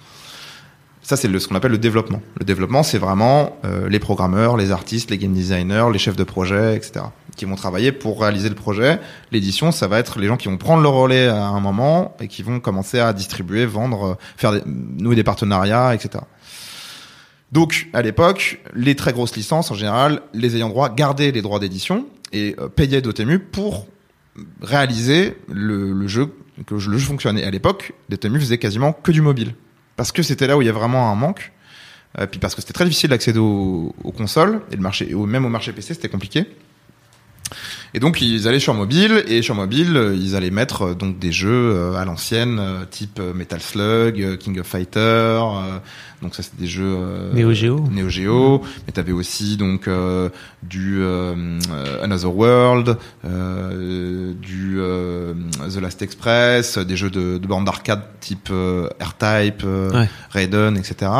Ça, 1.03 1.16
c'est 1.16 1.28
ce 1.38 1.47
qu'on 1.47 1.55
appelle 1.55 1.70
le 1.70 1.78
développement. 1.78 2.20
Le 2.40 2.44
développement, 2.44 2.82
c'est 2.82 2.99
vraiment 2.99 3.57
euh, 3.64 3.88
les 3.88 4.01
programmeurs, 4.01 4.57
les 4.57 4.72
artistes, 4.72 5.12
les 5.12 5.18
game 5.18 5.32
designers, 5.32 5.84
les 5.92 5.99
chefs 6.01 6.16
de 6.16 6.24
projet, 6.24 6.74
etc., 6.74 7.05
qui 7.37 7.45
vont 7.45 7.55
travailler 7.55 7.93
pour 7.93 8.20
réaliser 8.20 8.49
le 8.49 8.55
projet. 8.55 8.99
L'édition, 9.30 9.70
ça 9.70 9.87
va 9.87 9.99
être 9.99 10.18
les 10.18 10.26
gens 10.26 10.37
qui 10.37 10.49
vont 10.49 10.57
prendre 10.57 10.82
le 10.82 10.89
relais 10.89 11.28
à 11.28 11.47
un 11.47 11.61
moment 11.61 12.16
et 12.20 12.28
qui 12.28 12.43
vont 12.43 12.61
commencer 12.61 12.99
à 12.99 13.12
distribuer, 13.12 13.66
vendre, 13.66 14.05
euh, 14.05 14.14
faire 14.37 14.53
des, 14.53 14.62
nouer 14.66 15.14
des 15.14 15.24
partenariats, 15.24 15.95
etc. 15.95 16.24
Donc, 17.53 17.89
à 17.93 18.03
l'époque, 18.03 18.61
les 18.74 18.97
très 18.97 19.12
grosses 19.12 19.37
licences, 19.37 19.70
en 19.70 19.74
général, 19.74 20.22
les 20.34 20.57
ayants 20.57 20.68
droit 20.68 20.89
gardaient 20.89 21.30
les 21.30 21.43
droits 21.43 21.61
d'édition 21.61 22.07
et 22.32 22.57
euh, 22.59 22.68
payaient 22.68 23.03
Dotemu 23.03 23.39
pour 23.39 23.87
réaliser 24.61 25.37
le, 25.51 26.07
jeu, 26.09 26.34
que 26.66 26.74
le 26.74 26.80
jeu 26.80 26.99
fonctionnait. 26.99 27.45
À 27.45 27.51
l'époque, 27.51 27.93
Dotemu 28.09 28.41
faisait 28.41 28.59
quasiment 28.59 28.93
que 28.93 29.12
du 29.12 29.22
mobile. 29.22 29.55
Parce 29.97 30.12
que 30.12 30.22
c'était 30.22 30.47
là 30.47 30.57
où 30.57 30.62
il 30.62 30.66
y 30.66 30.70
a 30.70 30.72
vraiment 30.72 31.11
un 31.11 31.14
manque. 31.14 31.53
Euh, 32.18 32.26
puis 32.26 32.41
parce 32.41 32.55
que 32.55 32.61
c'était 32.61 32.72
très 32.72 32.84
difficile 32.84 33.11
d'accéder 33.11 33.39
aux, 33.39 33.95
consoles 34.16 34.62
et 34.70 34.76
le 34.76 34.82
marché, 34.82 35.11
et 35.11 35.14
même 35.14 35.45
au 35.45 35.49
marché 35.49 35.72
PC, 35.72 35.95
c'était 35.95 36.09
compliqué. 36.09 36.47
Et 37.97 37.99
donc 37.99 38.20
ils 38.20 38.47
allaient 38.47 38.61
sur 38.61 38.74
mobile 38.74 39.24
et 39.26 39.40
sur 39.40 39.55
mobile 39.55 39.97
euh, 39.97 40.14
ils 40.14 40.36
allaient 40.36 40.51
mettre 40.51 40.82
euh, 40.82 40.94
donc 40.94 41.18
des 41.18 41.32
jeux 41.32 41.72
euh, 41.74 41.94
à 41.97 42.05
l'ancienne 42.05 42.61
type 42.90 43.18
Metal 43.34 43.59
Slug, 43.59 44.36
King 44.36 44.61
of 44.61 44.66
Fighter. 44.66 45.40
donc 46.20 46.34
ça 46.34 46.42
c'est 46.42 46.59
des 46.59 46.66
jeux 46.66 46.94
Neo 47.32 47.55
Geo. 47.55 47.88
Neo 47.90 48.11
Geo. 48.11 48.62
Mais 48.86 48.92
t'avais 48.92 49.12
aussi 49.12 49.57
donc 49.57 49.88
du 50.62 51.03
Another 52.03 52.36
World, 52.36 52.99
du 53.24 54.78
The 54.78 55.80
Last 55.80 56.03
Express, 56.03 56.76
des 56.76 56.97
jeux 56.97 57.11
de, 57.11 57.38
de 57.38 57.47
bande 57.47 57.64
d'arcade 57.64 58.03
type 58.20 58.51
R-Type, 58.51 59.64
Ouais. 59.64 60.09
Raiden, 60.30 60.76
etc. 60.76 61.11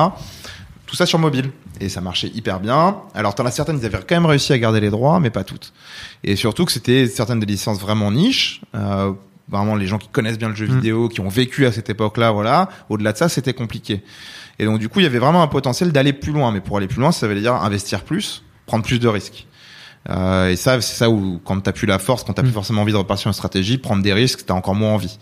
Tout 0.87 0.97
ça 0.97 1.07
sur 1.07 1.19
mobile. 1.19 1.51
Et 1.81 1.89
ça 1.89 2.01
marchait 2.01 2.29
hyper 2.29 2.61
bien. 2.61 2.97
Alors, 3.15 3.35
t'en 3.35 3.45
as 3.45 3.51
certaines, 3.51 3.79
ils 3.79 3.85
avaient 3.85 3.99
quand 3.99 4.15
même 4.17 4.27
réussi 4.27 4.53
à 4.53 4.59
garder 4.59 4.81
les 4.81 4.91
droits, 4.91 5.21
mais 5.21 5.31
pas 5.31 5.45
toutes. 5.45 5.73
Et 6.25 6.35
surtout 6.37 6.65
que 6.65 6.73
c'était 6.73 7.07
certaines 7.07 7.41
des 7.41 7.47
licences 7.47 7.79
vraiment 7.81 8.11
niches. 8.11 8.63
Euh, 8.75 9.13
vraiment, 9.49 9.75
les 9.77 9.87
gens 9.87 9.99
qui 9.99 10.09
connaissent 10.09 10.39
bien 10.39 10.49
le 10.49 10.55
jeu 10.55 10.67
Mm. 10.67 10.75
vidéo, 10.77 11.09
qui 11.09 11.21
ont 11.21 11.29
vécu 11.29 11.67
à 11.67 11.73
cette 11.73 11.91
époque-là, 11.91 12.31
voilà. 12.31 12.69
Au-delà 12.89 13.13
de 13.13 13.19
ça, 13.19 13.29
c'était 13.29 13.53
compliqué. 13.53 14.03
Et 14.59 14.65
donc, 14.65 14.79
du 14.79 14.89
coup, 14.89 15.01
il 15.01 15.03
y 15.03 15.07
avait 15.07 15.19
vraiment 15.19 15.43
un 15.43 15.49
potentiel 15.49 15.93
d'aller 15.93 16.15
plus 16.15 16.33
loin. 16.33 16.51
Mais 16.51 16.61
pour 16.61 16.79
aller 16.79 16.87
plus 16.89 17.01
loin, 17.01 17.13
ça 17.13 17.29
veut 17.29 17.39
dire 17.39 17.55
investir 17.55 18.03
plus, 18.05 18.43
prendre 18.65 18.85
plus 18.85 18.99
de 18.99 19.09
risques. 19.09 19.47
Euh, 20.09 20.49
et 20.51 20.57
ça, 20.57 20.81
c'est 20.81 20.95
ça 20.97 21.11
où, 21.11 21.41
quand 21.45 21.61
t'as 21.61 21.73
plus 21.73 21.87
la 21.87 21.99
force, 21.99 22.25
quand 22.25 22.33
t'as 22.33 22.43
Mm. 22.43 22.47
plus 22.47 22.55
forcément 22.55 22.83
envie 22.83 22.93
de 22.93 22.97
repartir 22.97 23.23
sur 23.23 23.29
une 23.29 23.35
stratégie, 23.35 23.77
prendre 23.77 24.03
des 24.03 24.13
risques, 24.15 24.47
t'as 24.47 24.55
encore 24.55 24.75
moins 24.75 24.93
envie. 24.93 25.19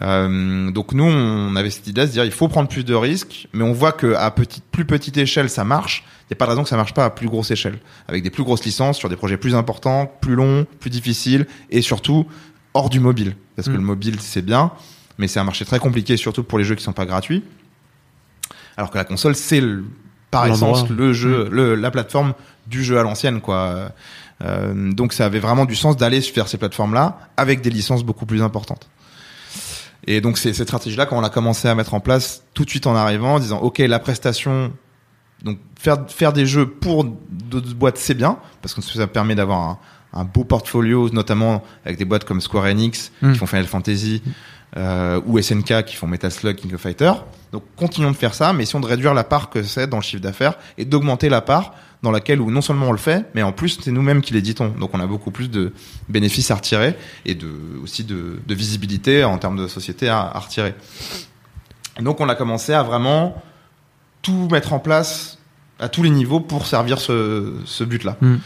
Euh, 0.00 0.70
donc 0.70 0.92
nous, 0.92 1.04
on 1.04 1.54
avait 1.54 1.68
cette 1.68 1.86
idée 1.86 2.02
de 2.02 2.06
se 2.06 2.12
dire, 2.12 2.24
il 2.24 2.32
faut 2.32 2.48
prendre 2.48 2.68
plus 2.68 2.84
de 2.84 2.94
risques, 2.94 3.48
mais 3.52 3.62
on 3.62 3.72
voit 3.72 3.92
que 3.92 4.14
à 4.14 4.30
petite, 4.30 4.64
plus 4.64 4.86
petite 4.86 5.18
échelle, 5.18 5.50
ça 5.50 5.64
marche. 5.64 6.04
Il 6.22 6.32
n'y 6.32 6.34
a 6.34 6.38
pas 6.38 6.46
de 6.46 6.50
raison 6.50 6.62
que 6.62 6.68
ça 6.70 6.76
marche 6.76 6.94
pas 6.94 7.04
à 7.04 7.10
plus 7.10 7.28
grosse 7.28 7.50
échelle, 7.50 7.78
avec 8.08 8.22
des 8.22 8.30
plus 8.30 8.42
grosses 8.42 8.64
licences 8.64 8.96
sur 8.96 9.10
des 9.10 9.16
projets 9.16 9.36
plus 9.36 9.54
importants, 9.54 10.10
plus 10.20 10.34
longs, 10.34 10.66
plus 10.80 10.88
difficiles, 10.88 11.46
et 11.70 11.82
surtout 11.82 12.26
hors 12.72 12.88
du 12.88 13.00
mobile, 13.00 13.36
parce 13.54 13.68
que 13.68 13.74
Mm. 13.74 13.76
le 13.76 13.82
mobile 13.82 14.16
c'est 14.20 14.40
bien, 14.40 14.72
mais 15.18 15.28
c'est 15.28 15.40
un 15.40 15.44
marché 15.44 15.66
très 15.66 15.78
compliqué, 15.78 16.16
surtout 16.16 16.42
pour 16.42 16.58
les 16.58 16.64
jeux 16.64 16.74
qui 16.74 16.82
sont 16.82 16.94
pas 16.94 17.04
gratuits. 17.04 17.44
Alors 18.78 18.90
que 18.90 18.96
la 18.96 19.04
console, 19.04 19.34
c'est 19.36 19.62
par 20.30 20.46
essence 20.46 20.88
le 20.88 21.12
jeu, 21.12 21.50
le, 21.52 21.74
la 21.74 21.90
plateforme 21.90 22.32
du 22.66 22.82
jeu 22.82 22.98
à 22.98 23.02
l'ancienne, 23.02 23.42
quoi. 23.42 23.92
Euh, 24.42 24.92
donc 24.92 25.12
ça 25.12 25.26
avait 25.26 25.38
vraiment 25.38 25.66
du 25.66 25.76
sens 25.76 25.98
d'aller 25.98 26.20
vers 26.34 26.48
ces 26.48 26.56
plateformes-là 26.56 27.18
avec 27.36 27.60
des 27.60 27.68
licences 27.68 28.02
beaucoup 28.02 28.24
plus 28.24 28.42
importantes. 28.42 28.88
Et 30.06 30.20
donc 30.20 30.38
c'est 30.38 30.52
cette 30.52 30.68
stratégie-là 30.68 31.06
quand 31.06 31.16
on 31.18 31.24
a 31.24 31.30
commencé 31.30 31.68
à 31.68 31.74
mettre 31.74 31.94
en 31.94 32.00
place 32.00 32.42
tout 32.54 32.64
de 32.64 32.70
suite 32.70 32.86
en 32.86 32.94
arrivant, 32.96 33.34
en 33.34 33.38
disant 33.38 33.58
ok 33.60 33.78
la 33.78 33.98
prestation, 33.98 34.72
donc 35.44 35.58
faire 35.78 35.98
faire 36.08 36.32
des 36.32 36.46
jeux 36.46 36.66
pour 36.66 37.04
d'autres 37.04 37.74
boîtes 37.74 37.98
c'est 37.98 38.14
bien 38.14 38.38
parce 38.60 38.74
que 38.74 38.82
ça 38.82 39.06
permet 39.06 39.34
d'avoir 39.34 39.60
un, 39.60 39.78
un 40.12 40.24
beau 40.24 40.44
portfolio, 40.44 41.08
notamment 41.10 41.62
avec 41.84 41.98
des 41.98 42.04
boîtes 42.04 42.24
comme 42.24 42.40
Square 42.40 42.64
Enix 42.66 43.12
Mm. 43.22 43.32
qui 43.32 43.38
font 43.38 43.46
Final 43.46 43.66
Fantasy 43.66 44.22
euh, 44.76 45.20
ou 45.26 45.40
SNK 45.40 45.84
qui 45.84 45.96
font 45.96 46.06
Metal 46.06 46.30
Slug, 46.32 46.56
King 46.56 46.74
of 46.74 46.80
Fighter. 46.80 47.12
Donc 47.52 47.62
continuons 47.76 48.10
de 48.10 48.16
faire 48.16 48.34
ça, 48.34 48.52
mais 48.52 48.62
essayons 48.64 48.80
de 48.80 48.86
réduire 48.86 49.14
la 49.14 49.24
part 49.24 49.50
que 49.50 49.62
c'est 49.62 49.86
dans 49.86 49.98
le 49.98 50.02
chiffre 50.02 50.22
d'affaires 50.22 50.54
et 50.78 50.84
d'augmenter 50.84 51.28
la 51.28 51.42
part 51.42 51.74
dans 52.02 52.10
laquelle 52.10 52.40
où 52.40 52.50
non 52.50 52.60
seulement 52.60 52.88
on 52.88 52.92
le 52.92 52.98
fait, 52.98 53.26
mais 53.34 53.42
en 53.42 53.52
plus 53.52 53.78
c'est 53.80 53.92
nous-mêmes 53.92 54.22
qui 54.22 54.34
l'éditons. 54.34 54.74
Donc 54.78 54.90
on 54.92 55.00
a 55.00 55.06
beaucoup 55.06 55.30
plus 55.30 55.48
de 55.48 55.72
bénéfices 56.08 56.50
à 56.50 56.56
retirer 56.56 56.96
et 57.24 57.34
de, 57.34 57.50
aussi 57.82 58.04
de, 58.04 58.40
de 58.46 58.54
visibilité 58.54 59.24
en 59.24 59.38
termes 59.38 59.56
de 59.56 59.68
société 59.68 60.08
à, 60.08 60.20
à 60.20 60.38
retirer. 60.38 60.74
Et 61.98 62.02
donc 62.02 62.20
on 62.20 62.28
a 62.28 62.34
commencé 62.34 62.72
à 62.72 62.82
vraiment 62.82 63.42
tout 64.22 64.48
mettre 64.50 64.72
en 64.72 64.78
place 64.78 65.38
à 65.78 65.88
tous 65.88 66.02
les 66.02 66.10
niveaux 66.10 66.40
pour 66.40 66.66
servir 66.66 66.98
ce, 66.98 67.54
ce 67.64 67.84
but-là. 67.84 68.16
Mm. 68.20 68.36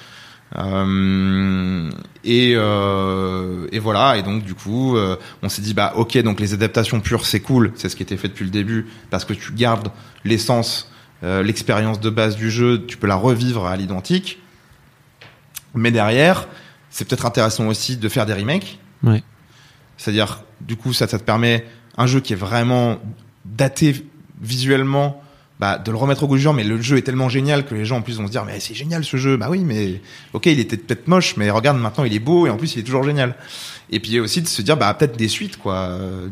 Euh, 0.59 1.91
et, 2.25 2.53
euh, 2.55 3.67
et 3.73 3.79
voilà. 3.79 4.17
Et 4.17 4.23
donc 4.23 4.45
du 4.45 4.55
coup, 4.55 4.97
euh, 4.97 5.17
on 5.43 5.49
s'est 5.49 5.63
dit 5.63 5.75
bah 5.75 5.93
ok, 5.97 6.17
donc 6.19 6.41
les 6.41 6.55
adaptations 6.55 7.01
pures 7.01 7.27
c'est 7.27 7.41
cool, 7.41 7.73
c'est 7.75 7.89
ce 7.89 7.97
qui 7.97 8.03
était 8.03 8.17
fait 8.17 8.29
depuis 8.29 8.45
le 8.45 8.51
début 8.51 8.87
parce 9.11 9.25
que 9.25 9.33
tu 9.33 9.53
gardes 9.53 9.89
l'essence, 10.25 10.91
euh, 11.27 11.43
l'expérience 11.43 11.99
de 11.99 12.09
base 12.09 12.37
du 12.37 12.51
jeu, 12.51 12.87
tu 12.87 12.97
peux 12.97 13.09
la 13.09 13.16
revivre 13.16 13.66
à 13.66 13.77
l'identique. 13.77 14.39
Mais 15.74 15.91
derrière, 15.91 16.47
c'est 16.91 17.07
peut-être 17.07 17.27
intéressant 17.27 17.66
aussi 17.66 17.97
de 17.97 18.09
faire 18.09 18.27
des 18.27 18.33
remakes. 18.33 18.79
Ouais. 19.03 19.22
C'est-à-dire, 19.97 20.45
du 20.61 20.77
coup, 20.77 20.93
ça, 20.93 21.09
ça 21.09 21.18
te 21.18 21.24
permet 21.24 21.66
un 21.99 22.07
jeu 22.07 22.20
qui 22.20 22.33
est 22.33 22.37
vraiment 22.37 22.99
daté 23.45 24.07
visuellement, 24.41 25.20
bah, 25.59 25.79
de 25.79 25.91
le 25.91 25.97
remettre 25.97 26.22
au 26.22 26.29
goût 26.29 26.37
du 26.37 26.43
jour. 26.43 26.55
Mais 26.55 26.64
le 26.64 26.81
jeu 26.81 26.97
est 26.97 27.03
tellement 27.03 27.29
génial 27.29 27.66
que 27.66 27.74
les 27.74 27.85
gens 27.85 27.99
en 27.99 28.03
plus 28.03 28.18
vont 28.18 28.27
se 28.27 28.31
dire, 28.31 28.45
mais 28.45 28.61
c'est 28.61 28.74
génial 28.74 29.05
ce 29.05 29.16
jeu. 29.16 29.37
Bah 29.37 29.49
oui, 29.51 29.64
mais 29.64 30.01
ok, 30.33 30.47
il 30.47 30.61
était 30.61 30.77
peut-être 30.77 31.09
moche, 31.09 31.37
mais 31.37 31.51
regarde 31.51 31.79
maintenant, 31.79 32.05
il 32.05 32.14
est 32.14 32.20
beau 32.20 32.47
et 32.47 32.51
en 32.51 32.57
plus, 32.57 32.77
il 32.77 32.81
est 32.81 32.85
toujours 32.85 33.03
génial. 33.03 33.35
Et 33.91 33.99
puis 33.99 34.20
aussi 34.20 34.43
de 34.43 34.49
se 34.49 34.62
dire, 34.62 34.77
bah 34.77 34.95
peut-être 34.95 35.16
des 35.16 35.29
suites, 35.29 35.57
quoi. 35.57 35.74
Euh, 35.74 36.29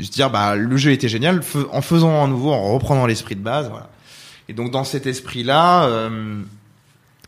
Se 0.00 0.10
dire, 0.10 0.30
bah 0.30 0.56
le 0.56 0.76
jeu 0.76 0.90
était 0.90 1.08
génial, 1.08 1.42
en 1.70 1.82
faisant 1.82 2.24
un 2.24 2.28
nouveau, 2.28 2.52
en 2.52 2.72
reprenant 2.72 3.06
l'esprit 3.06 3.36
de 3.36 3.42
base, 3.42 3.68
voilà. 3.68 3.88
Et 4.52 4.54
donc 4.54 4.70
dans 4.70 4.84
cet 4.84 5.06
esprit-là. 5.06 5.84
euh, 5.84 6.42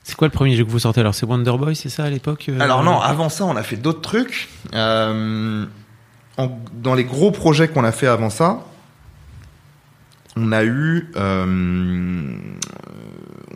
C'est 0.02 0.14
quoi 0.14 0.28
le 0.28 0.32
premier 0.32 0.54
jeu 0.56 0.64
que 0.66 0.70
vous 0.70 0.80
sortez 0.80 1.00
alors 1.00 1.14
C'est 1.14 1.24
Wonder 1.24 1.56
Boy, 1.56 1.74
c'est 1.74 1.88
ça 1.88 2.04
à 2.04 2.10
l'époque 2.10 2.50
euh 2.50 2.60
alors 2.60 2.82
non, 2.82 3.00
avant 3.00 3.30
ça, 3.30 3.46
on 3.46 3.56
a 3.56 3.62
fait 3.62 3.76
d'autres 3.78 4.02
trucs. 4.02 4.50
Euh, 4.74 5.64
en- 6.36 6.58
dans 6.74 6.92
les 6.94 7.04
gros 7.04 7.30
projets 7.30 7.68
qu'on 7.68 7.82
a 7.82 7.92
fait 7.92 8.08
avant 8.08 8.28
ça, 8.28 8.58
on 10.36 10.52
a 10.52 10.64
eu 10.64 11.10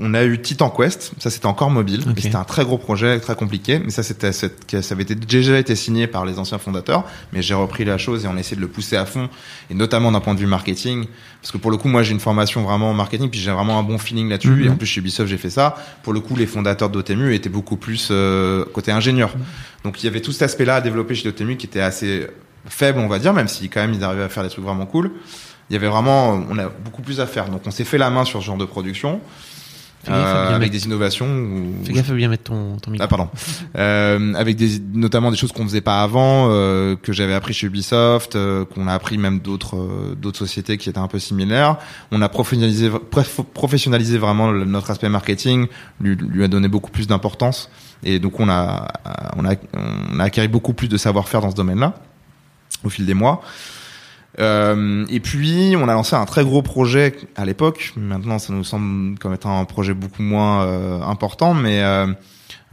on 0.00 0.14
a 0.14 0.24
eu 0.24 0.40
Titan 0.40 0.70
Quest, 0.70 1.12
ça 1.18 1.28
c'était 1.28 1.46
encore 1.46 1.70
mobile, 1.70 2.02
Ok. 2.08 2.20
c'était 2.20 2.36
un 2.36 2.44
très 2.44 2.64
gros 2.64 2.78
projet, 2.78 3.18
très 3.20 3.34
compliqué, 3.34 3.80
mais 3.80 3.90
ça 3.90 4.02
c'était 4.02 4.32
ça 4.32 4.46
avait 4.92 5.02
été, 5.02 5.14
déjà 5.14 5.58
été 5.58 5.74
signé 5.74 6.06
par 6.06 6.24
les 6.24 6.38
anciens 6.38 6.58
fondateurs, 6.58 7.04
mais 7.32 7.42
j'ai 7.42 7.54
repris 7.54 7.84
la 7.84 7.98
chose 7.98 8.24
et 8.24 8.28
on 8.28 8.36
a 8.36 8.40
essayé 8.40 8.56
de 8.56 8.60
le 8.60 8.68
pousser 8.68 8.96
à 8.96 9.06
fond, 9.06 9.28
et 9.70 9.74
notamment 9.74 10.12
d'un 10.12 10.20
point 10.20 10.34
de 10.34 10.38
vue 10.40 10.46
marketing, 10.46 11.06
parce 11.42 11.50
que 11.52 11.58
pour 11.58 11.70
le 11.70 11.76
coup 11.76 11.88
moi 11.88 12.02
j'ai 12.04 12.12
une 12.12 12.20
formation 12.20 12.62
vraiment 12.62 12.90
en 12.90 12.94
marketing, 12.94 13.28
puis 13.28 13.40
j'ai 13.40 13.50
vraiment 13.50 13.78
un 13.78 13.82
bon 13.82 13.98
feeling 13.98 14.28
là-dessus, 14.28 14.50
Mhm. 14.50 14.64
et 14.64 14.68
en 14.70 14.76
plus 14.76 14.86
chez 14.86 15.00
Ubisoft 15.00 15.28
j'ai 15.28 15.38
fait 15.38 15.50
ça. 15.50 15.74
Pour 16.04 16.12
le 16.12 16.20
coup 16.20 16.36
les 16.36 16.46
fondateurs 16.46 16.90
d'Otemu 16.90 17.34
étaient 17.34 17.48
beaucoup 17.48 17.76
plus 17.76 18.08
euh, 18.12 18.64
côté 18.72 18.92
ingénieur, 18.92 19.30
donc 19.84 20.02
il 20.02 20.06
y 20.06 20.08
avait 20.08 20.20
tout 20.20 20.32
cet 20.32 20.42
aspect-là 20.42 20.76
à 20.76 20.80
développer 20.80 21.14
chez 21.16 21.28
Otemu 21.28 21.56
qui 21.56 21.66
était 21.66 21.80
assez 21.80 22.26
faible 22.66 23.00
on 23.00 23.08
va 23.08 23.18
dire, 23.18 23.32
même 23.32 23.48
si 23.48 23.68
quand 23.68 23.80
même 23.80 23.94
ils 23.94 24.04
arrivaient 24.04 24.22
à 24.24 24.28
faire 24.28 24.42
des 24.44 24.48
trucs 24.50 24.64
vraiment 24.64 24.86
cool. 24.86 25.10
Il 25.70 25.74
y 25.74 25.76
avait 25.76 25.88
vraiment, 25.88 26.42
on 26.48 26.58
a 26.58 26.68
beaucoup 26.68 27.02
plus 27.02 27.20
à 27.20 27.26
faire, 27.26 27.50
donc 27.50 27.60
on 27.66 27.70
s'est 27.70 27.84
fait 27.84 27.98
la 27.98 28.08
main 28.08 28.24
sur 28.24 28.40
ce 28.40 28.46
genre 28.46 28.56
de 28.56 28.64
production. 28.64 29.20
Fais 30.08 30.14
gaffe 30.14 30.24
à 30.26 30.36
Euh, 30.36 30.46
bien 30.48 30.56
avec 30.56 30.60
mettre- 30.72 30.72
des 30.72 30.86
innovations 30.86 31.46
Fais 31.84 31.92
gaffe 31.92 32.10
à 32.10 32.14
bien 32.14 32.28
mettre 32.28 32.44
ton, 32.44 32.76
ton 32.78 32.90
micro. 32.90 33.04
ah 33.04 33.08
pardon. 33.08 33.28
Euh, 33.76 34.34
avec 34.34 34.56
des 34.56 34.78
notamment 34.94 35.30
des 35.30 35.36
choses 35.36 35.52
qu'on 35.52 35.64
faisait 35.64 35.80
pas 35.80 36.02
avant 36.02 36.48
euh, 36.50 36.96
que 36.96 37.12
j'avais 37.12 37.34
appris 37.34 37.52
chez 37.54 37.66
Ubisoft 37.66 38.34
euh, 38.36 38.64
qu'on 38.64 38.86
a 38.88 38.94
appris 38.94 39.18
même 39.18 39.40
d'autres 39.40 39.76
euh, 39.76 40.14
d'autres 40.16 40.38
sociétés 40.38 40.78
qui 40.78 40.88
étaient 40.88 40.98
un 40.98 41.08
peu 41.08 41.18
similaires. 41.18 41.76
On 42.10 42.22
a 42.22 42.28
professionnalisé 42.28 42.90
prof- 43.10 43.40
professionnalisé 43.54 44.18
vraiment 44.18 44.50
notre 44.52 44.90
aspect 44.90 45.08
marketing 45.08 45.66
lui, 46.00 46.16
lui 46.16 46.42
a 46.44 46.48
donné 46.48 46.68
beaucoup 46.68 46.90
plus 46.90 47.06
d'importance. 47.06 47.70
Et 48.04 48.18
donc 48.18 48.38
on 48.40 48.48
a 48.48 48.88
on 49.36 49.44
a 49.44 49.54
on 50.12 50.20
a 50.20 50.24
acquis 50.24 50.46
beaucoup 50.48 50.72
plus 50.72 50.88
de 50.88 50.96
savoir-faire 50.96 51.40
dans 51.40 51.50
ce 51.50 51.56
domaine-là 51.56 51.94
au 52.84 52.90
fil 52.90 53.04
des 53.06 53.14
mois 53.14 53.42
euh, 54.38 55.04
et 55.08 55.20
puis, 55.20 55.74
on 55.76 55.88
a 55.88 55.94
lancé 55.94 56.14
un 56.14 56.24
très 56.24 56.44
gros 56.44 56.62
projet 56.62 57.14
à 57.36 57.44
l'époque. 57.44 57.92
Maintenant, 57.96 58.38
ça 58.38 58.52
nous 58.52 58.64
semble 58.64 59.18
comme 59.18 59.34
étant 59.34 59.60
un 59.60 59.64
projet 59.64 59.94
beaucoup 59.94 60.22
moins 60.22 60.64
euh, 60.64 61.02
important, 61.02 61.54
mais 61.54 61.82
euh, 61.82 62.06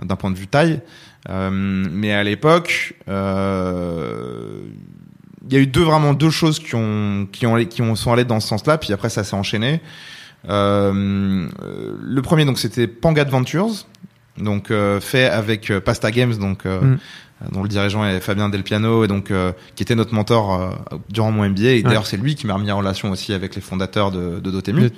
d'un 0.04 0.16
point 0.16 0.32
de 0.32 0.38
vue 0.38 0.48
taille. 0.48 0.82
Mais 1.28 2.14
à 2.14 2.24
l'époque, 2.24 2.94
il 3.08 3.14
y 5.50 5.56
a 5.56 5.60
eu 5.60 5.68
deux 5.68 5.84
vraiment 5.84 6.14
deux 6.14 6.30
choses 6.30 6.60
qui 6.60 6.76
ont 6.76 7.28
qui 7.32 7.48
ont 7.48 7.58
qui 7.66 7.82
ont 7.82 7.96
sont 7.96 8.14
allées 8.14 8.26
dans 8.26 8.40
ce 8.40 8.48
sens-là. 8.48 8.78
Puis 8.78 8.94
après, 8.94 9.10
ça 9.10 9.24
s'est 9.24 9.36
enchaîné. 9.36 9.82
Le 10.48 11.50
premier, 12.22 12.46
donc, 12.46 12.60
c'était 12.60 12.86
Pang 12.86 13.18
Adventures, 13.18 13.88
donc 14.38 14.72
fait 15.00 15.26
avec 15.26 15.74
Pasta 15.80 16.12
Games, 16.12 16.36
donc. 16.36 16.66
Mm. 16.66 16.98
Dont 17.52 17.64
le 17.64 17.70
dirigeant 17.70 18.06
est 18.06 18.20
Fabien 18.22 18.50
Del 18.50 18.64
Piano 18.64 19.04
et 19.04 19.08
donc 19.08 19.30
euh, 19.30 19.52
qui 19.76 19.84
était 19.84 19.96
notre 19.96 20.14
mentor 20.14 20.54
euh, 20.54 20.70
durant 21.10 21.32
mon 21.32 21.48
MBA 21.48 21.70
et 21.72 21.84
d'ailleurs 21.84 22.08
c'est 22.08 22.18
lui 22.18 22.36
qui 22.36 22.48
m'a 22.48 22.54
remis 22.54 22.72
en 22.72 22.78
relation 22.78 23.12
aussi 23.12 23.34
avec 23.34 23.56
les 23.56 23.62
fondateurs 23.62 24.12
de, 24.12 24.40
de 24.40 24.52
Dotemu. 24.52 24.90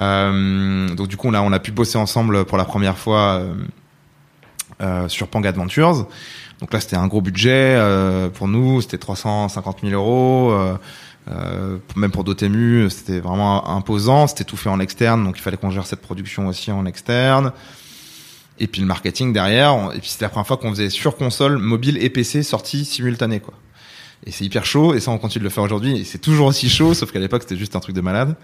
Euh, 0.00 0.88
donc 0.88 1.08
du 1.08 1.16
coup 1.16 1.30
là 1.30 1.42
on 1.42 1.52
a 1.52 1.58
pu 1.60 1.70
bosser 1.70 1.98
ensemble 1.98 2.44
pour 2.46 2.58
la 2.58 2.64
première 2.64 2.98
fois 2.98 3.40
euh, 3.40 3.54
euh, 4.82 5.08
sur 5.08 5.28
Pang 5.28 5.46
Adventures. 5.46 6.06
Donc 6.60 6.72
là 6.72 6.80
c'était 6.80 6.96
un 6.96 7.06
gros 7.06 7.20
budget 7.20 7.76
euh, 7.76 8.28
pour 8.30 8.48
nous, 8.48 8.80
c'était 8.80 8.98
350 8.98 9.80
000 9.82 9.92
euros. 9.92 10.50
Euh, 10.52 10.76
euh, 11.30 11.78
même 11.96 12.10
pour 12.10 12.24
Dotemu, 12.24 12.88
c'était 12.90 13.20
vraiment 13.20 13.68
imposant. 13.70 14.26
C'était 14.26 14.44
tout 14.44 14.56
fait 14.56 14.68
en 14.68 14.80
externe, 14.80 15.24
donc 15.24 15.38
il 15.38 15.42
fallait 15.42 15.56
qu'on 15.56 15.70
gère 15.70 15.86
cette 15.86 16.00
production 16.00 16.48
aussi 16.48 16.70
en 16.70 16.86
externe. 16.86 17.52
Et 18.58 18.66
puis 18.66 18.80
le 18.80 18.86
marketing 18.86 19.32
derrière. 19.32 19.90
Et 19.94 19.98
puis 19.98 20.10
c'était 20.10 20.24
la 20.24 20.28
première 20.28 20.46
fois 20.46 20.56
qu'on 20.56 20.70
faisait 20.70 20.90
sur 20.90 21.16
console, 21.16 21.58
mobile 21.58 21.98
et 22.02 22.10
PC 22.10 22.42
sortis 22.42 23.00
quoi. 23.42 23.54
Et 24.26 24.30
c'est 24.30 24.44
hyper 24.44 24.64
chaud. 24.64 24.94
Et 24.94 25.00
ça 25.00 25.10
on 25.10 25.18
continue 25.18 25.40
de 25.40 25.44
le 25.44 25.50
faire 25.50 25.64
aujourd'hui. 25.64 25.98
Et 25.98 26.04
c'est 26.04 26.18
toujours 26.18 26.46
aussi 26.46 26.68
chaud, 26.68 26.94
sauf 26.94 27.12
qu'à 27.12 27.18
l'époque 27.18 27.42
c'était 27.42 27.56
juste 27.56 27.76
un 27.76 27.80
truc 27.80 27.94
de 27.94 28.00
malade. 28.00 28.36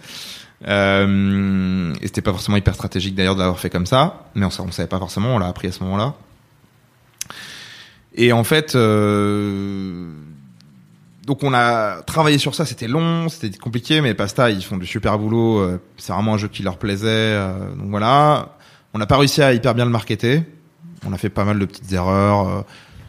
Euh, 0.69 1.95
et 2.03 2.07
c'était 2.07 2.21
pas 2.21 2.33
forcément 2.33 2.57
hyper 2.57 2.75
stratégique 2.75 3.15
d'ailleurs 3.15 3.35
de 3.35 3.41
l'avoir 3.41 3.59
fait 3.59 3.71
comme 3.71 3.87
ça, 3.87 4.27
mais 4.35 4.45
on, 4.45 4.49
on 4.49 4.71
savait 4.71 4.89
pas 4.89 4.99
forcément, 4.99 5.35
on 5.35 5.39
l'a 5.39 5.47
appris 5.47 5.69
à 5.69 5.73
ce 5.73 5.83
moment-là. 5.85 6.15
Et 8.15 8.33
en 8.33 8.45
fait, 8.45 8.75
euh, 8.75 10.11
donc 11.27 11.43
on 11.43 11.55
a 11.55 12.03
travaillé 12.03 12.39
sur 12.39 12.55
ça, 12.55 12.67
c'était 12.67 12.89
long, 12.89 13.29
c'était 13.29 13.57
compliqué, 13.57 14.01
mais 14.01 14.15
Pasta 14.15 14.51
ils 14.51 14.65
font 14.65 14.77
du 14.77 14.87
super 14.87 15.19
boulot, 15.19 15.61
euh, 15.61 15.81
c'est 15.97 16.13
vraiment 16.13 16.35
un 16.35 16.39
jeu 16.39 16.49
qui 16.49 16.63
leur 16.63 16.77
plaisait, 16.77 17.09
euh, 17.09 17.75
donc 17.77 17.89
voilà. 17.91 18.57
On 18.95 18.99
n'a 18.99 19.07
pas 19.07 19.17
réussi 19.19 19.43
à 19.43 19.53
hyper 19.53 19.75
bien 19.75 19.85
le 19.85 19.91
marketer, 19.91 20.43
on 21.07 21.13
a 21.13 21.19
fait 21.19 21.29
pas 21.31 21.45
mal 21.45 21.59
de 21.59 21.65
petites 21.65 21.93
erreurs, 21.93 22.49
euh, 22.49 22.61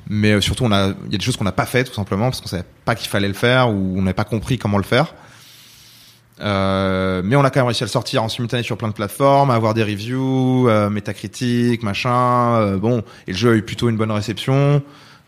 mais 0.10 0.40
surtout 0.42 0.64
on 0.66 0.72
a, 0.72 0.90
il 1.06 1.12
y 1.12 1.16
a 1.16 1.18
des 1.18 1.24
choses 1.24 1.38
qu'on 1.38 1.44
n'a 1.44 1.52
pas 1.52 1.66
fait 1.66 1.84
tout 1.84 1.94
simplement 1.94 2.26
parce 2.26 2.42
qu'on 2.42 2.48
savait 2.48 2.66
pas 2.86 2.96
qu'il 2.96 3.10
fallait 3.10 3.28
le 3.28 3.34
faire 3.34 3.70
ou 3.70 3.94
on 3.98 4.02
n'avait 4.02 4.14
pas 4.14 4.24
compris 4.24 4.58
comment 4.58 4.78
le 4.78 4.84
faire. 4.84 5.14
Euh, 6.40 7.22
mais 7.24 7.36
on 7.36 7.44
a 7.44 7.50
quand 7.52 7.60
même 7.60 7.68
réussi 7.68 7.84
à 7.84 7.86
le 7.86 7.92
sortir 7.92 8.24
en 8.24 8.30
simultané 8.30 8.64
sur 8.64 8.78
plein 8.78 8.88
de 8.88 8.94
plateformes, 8.94 9.52
à 9.52 9.56
avoir 9.56 9.74
des 9.74 9.84
reviews, 9.84 10.68
euh, 10.70 10.90
métacritique, 10.90 11.84
machin. 11.84 12.56
euh, 12.56 12.78
bon, 12.78 13.04
et 13.28 13.32
le 13.32 13.38
jeu 13.38 13.52
a 13.52 13.56
eu 13.56 13.62
plutôt 13.62 13.90
une 13.90 13.98
bonne 13.98 14.12
réception. 14.12 14.82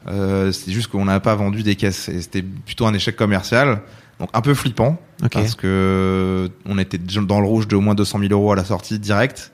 Euh, 0.08 0.52
c'est 0.52 0.72
juste 0.72 0.88
qu'on 0.88 1.06
n'a 1.06 1.20
pas 1.20 1.36
vendu 1.36 1.64
des 1.64 1.76
caisses 1.76 2.10
et 2.10 2.22
c'était 2.22 2.42
plutôt 2.42 2.86
un 2.88 2.94
échec 2.94 3.16
commercial. 3.16 3.82
Donc 4.20 4.30
un 4.34 4.42
peu 4.42 4.54
flippant 4.54 5.00
Ok. 5.24 5.32
parce 5.34 5.56
que 5.56 6.50
on 6.66 6.78
était 6.78 6.98
dans 6.98 7.40
le 7.40 7.48
rouge 7.48 7.68
de 7.68 7.76
au 7.76 7.82
moins 7.82 7.96
200 7.96 8.20
000 8.20 8.32
euros 8.34 8.52
à 8.52 8.56
la 8.56 8.66
sortie 8.66 9.00
direct. 9.00 9.53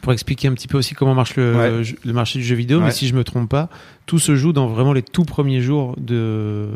Pour 0.00 0.12
expliquer 0.12 0.48
un 0.48 0.54
petit 0.54 0.68
peu 0.68 0.78
aussi 0.78 0.94
comment 0.94 1.14
marche 1.14 1.34
le, 1.36 1.54
Ouais. 1.56 1.84
jeu- 1.84 1.96
le 2.04 2.12
marché 2.12 2.38
du 2.38 2.44
jeu 2.44 2.54
vidéo, 2.54 2.80
mais 2.80 2.92
si 2.92 3.08
je 3.08 3.14
me 3.14 3.24
trompe 3.24 3.48
pas, 3.50 3.68
tout 4.06 4.18
se 4.18 4.36
joue 4.36 4.52
dans 4.52 4.68
vraiment 4.68 4.92
les 4.92 5.02
tout 5.02 5.24
premiers 5.24 5.60
jours 5.60 5.94
de 5.98 6.68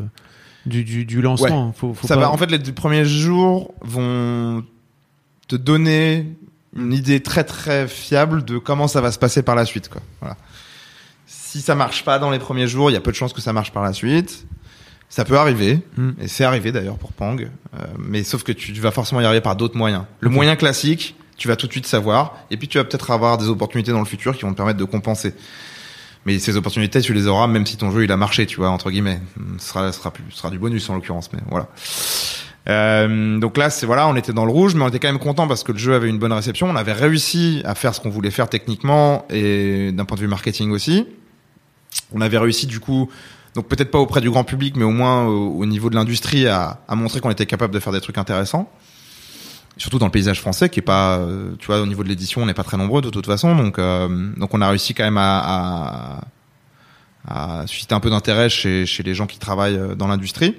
du, 0.66 0.84
du, 0.84 1.04
du 1.04 1.22
lancement. 1.22 1.72
Faut, 1.72 1.94
faut 1.94 2.06
ça 2.06 2.14
pas- 2.16 2.22
va. 2.22 2.30
En 2.30 2.36
fait, 2.36 2.50
les 2.50 2.58
premiers 2.58 3.04
jours 3.04 3.72
vont 3.80 4.64
te 5.48 5.56
donner 5.56 6.26
une 6.76 6.92
idée 6.92 7.20
très 7.20 7.44
très 7.44 7.86
fiable 7.88 8.44
de 8.44 8.58
comment 8.58 8.88
ça 8.88 9.00
va 9.00 9.12
se 9.12 9.18
passer 9.18 9.42
par 9.42 9.54
la 9.54 9.64
suite. 9.66 9.88
Quoi. 9.88 10.02
Voilà. 10.20 10.36
Si 11.26 11.60
ça 11.60 11.74
marche 11.74 12.04
pas 12.04 12.18
dans 12.18 12.30
les 12.30 12.38
premiers 12.38 12.66
jours, 12.66 12.90
il 12.90 12.94
y 12.94 12.96
a 12.96 13.00
peu 13.00 13.10
de 13.10 13.16
chances 13.16 13.32
que 13.32 13.40
ça 13.40 13.52
marche 13.52 13.72
par 13.72 13.82
la 13.82 13.92
suite. 13.92 14.46
Ça 15.08 15.24
peut 15.26 15.36
arriver, 15.36 15.80
Mm. 15.98 16.10
et 16.22 16.28
c'est 16.28 16.44
arrivé 16.44 16.72
d'ailleurs 16.72 16.96
pour 16.96 17.12
Pang, 17.12 17.38
euh, 17.42 17.78
mais 17.98 18.22
sauf 18.24 18.42
que 18.44 18.52
tu, 18.52 18.72
tu 18.72 18.80
vas 18.80 18.90
forcément 18.92 19.20
y 19.20 19.24
arriver 19.26 19.42
par 19.42 19.56
d'autres 19.56 19.76
moyens. 19.76 20.04
Le 20.20 20.30
moyen 20.30 20.56
classique, 20.56 21.14
tu 21.42 21.48
vas 21.48 21.56
tout 21.56 21.66
de 21.66 21.72
suite 21.72 21.88
savoir, 21.88 22.36
et 22.52 22.56
puis 22.56 22.68
tu 22.68 22.78
vas 22.78 22.84
peut-être 22.84 23.10
avoir 23.10 23.36
des 23.36 23.48
opportunités 23.48 23.90
dans 23.90 23.98
le 23.98 24.04
futur 24.04 24.36
qui 24.36 24.42
vont 24.42 24.52
te 24.52 24.56
permettre 24.56 24.78
de 24.78 24.84
compenser. 24.84 25.34
Mais 26.24 26.38
ces 26.38 26.56
opportunités, 26.56 27.00
tu 27.00 27.14
les 27.14 27.26
auras 27.26 27.48
même 27.48 27.66
si 27.66 27.76
ton 27.76 27.90
jeu 27.90 28.04
il 28.04 28.12
a 28.12 28.16
marché, 28.16 28.46
tu 28.46 28.58
vois, 28.58 28.68
entre 28.68 28.92
guillemets. 28.92 29.20
Ce 29.58 29.90
sera, 29.90 30.50
du 30.50 30.60
bonus 30.60 30.88
en 30.88 30.94
l'occurrence, 30.94 31.30
mais 31.32 31.40
voilà. 31.50 31.66
Euh, 32.68 33.40
donc 33.40 33.56
là, 33.56 33.70
c'est 33.70 33.86
voilà, 33.86 34.06
on 34.06 34.14
était 34.14 34.32
dans 34.32 34.44
le 34.44 34.52
rouge, 34.52 34.76
mais 34.76 34.84
on 34.84 34.88
était 34.88 35.00
quand 35.00 35.08
même 35.08 35.18
content 35.18 35.48
parce 35.48 35.64
que 35.64 35.72
le 35.72 35.78
jeu 35.78 35.94
avait 35.94 36.08
une 36.08 36.20
bonne 36.20 36.32
réception. 36.32 36.70
On 36.70 36.76
avait 36.76 36.92
réussi 36.92 37.60
à 37.64 37.74
faire 37.74 37.92
ce 37.92 37.98
qu'on 37.98 38.10
voulait 38.10 38.30
faire 38.30 38.48
techniquement 38.48 39.26
et 39.28 39.90
d'un 39.90 40.04
point 40.04 40.14
de 40.14 40.20
vue 40.20 40.28
marketing 40.28 40.70
aussi. 40.70 41.08
On 42.12 42.20
avait 42.20 42.38
réussi 42.38 42.68
du 42.68 42.78
coup, 42.78 43.10
donc 43.56 43.66
peut-être 43.66 43.90
pas 43.90 43.98
auprès 43.98 44.20
du 44.20 44.30
grand 44.30 44.44
public, 44.44 44.76
mais 44.76 44.84
au 44.84 44.92
moins 44.92 45.24
au, 45.24 45.58
au 45.58 45.66
niveau 45.66 45.90
de 45.90 45.96
l'industrie, 45.96 46.46
à 46.46 46.78
montrer 46.90 47.18
qu'on 47.18 47.30
était 47.30 47.46
capable 47.46 47.74
de 47.74 47.80
faire 47.80 47.92
des 47.92 48.00
trucs 48.00 48.18
intéressants. 48.18 48.70
Surtout 49.78 49.98
dans 49.98 50.06
le 50.06 50.12
paysage 50.12 50.40
français, 50.40 50.68
qui 50.68 50.80
est 50.80 50.82
pas, 50.82 51.16
euh, 51.16 51.54
tu 51.58 51.66
vois, 51.66 51.80
au 51.80 51.86
niveau 51.86 52.02
de 52.04 52.08
l'édition, 52.08 52.42
on 52.42 52.46
n'est 52.46 52.54
pas 52.54 52.62
très 52.62 52.76
nombreux 52.76 53.00
de 53.00 53.10
toute 53.10 53.26
façon, 53.26 53.56
donc 53.56 53.78
euh, 53.78 54.08
donc 54.36 54.52
on 54.52 54.60
a 54.60 54.68
réussi 54.68 54.92
quand 54.92 55.04
même 55.04 55.16
à, 55.18 56.20
à, 57.26 57.60
à 57.62 57.66
susciter 57.66 57.94
un 57.94 58.00
peu 58.00 58.10
d'intérêt 58.10 58.50
chez 58.50 58.84
chez 58.84 59.02
les 59.02 59.14
gens 59.14 59.26
qui 59.26 59.38
travaillent 59.38 59.78
euh, 59.78 59.94
dans 59.94 60.08
l'industrie. 60.08 60.54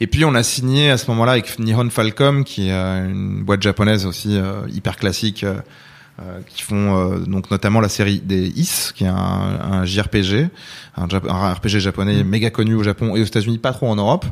Et 0.00 0.08
puis 0.08 0.24
on 0.24 0.34
a 0.34 0.42
signé 0.42 0.90
à 0.90 0.98
ce 0.98 1.08
moment-là 1.12 1.32
avec 1.32 1.58
Nihon 1.60 1.88
Falcom, 1.88 2.42
qui 2.44 2.68
est 2.68 2.72
euh, 2.72 3.08
une 3.08 3.44
boîte 3.44 3.62
japonaise 3.62 4.06
aussi 4.06 4.36
euh, 4.36 4.62
hyper 4.68 4.96
classique, 4.96 5.44
euh, 5.44 6.40
qui 6.48 6.62
font 6.62 6.96
euh, 6.96 7.18
donc 7.20 7.50
notamment 7.50 7.80
la 7.80 7.88
série 7.88 8.18
des 8.20 8.48
Is, 8.48 8.92
qui 8.94 9.04
est 9.04 9.08
un, 9.08 9.14
un 9.14 9.84
JRPG, 9.84 10.48
un, 10.96 11.06
un 11.28 11.52
RPG 11.54 11.78
japonais 11.78 12.24
méga 12.24 12.50
connu 12.50 12.74
au 12.74 12.82
Japon 12.82 13.14
et 13.16 13.20
aux 13.20 13.24
États-Unis, 13.24 13.58
pas 13.58 13.72
trop 13.72 13.88
en 13.88 13.96
Europe. 13.96 14.26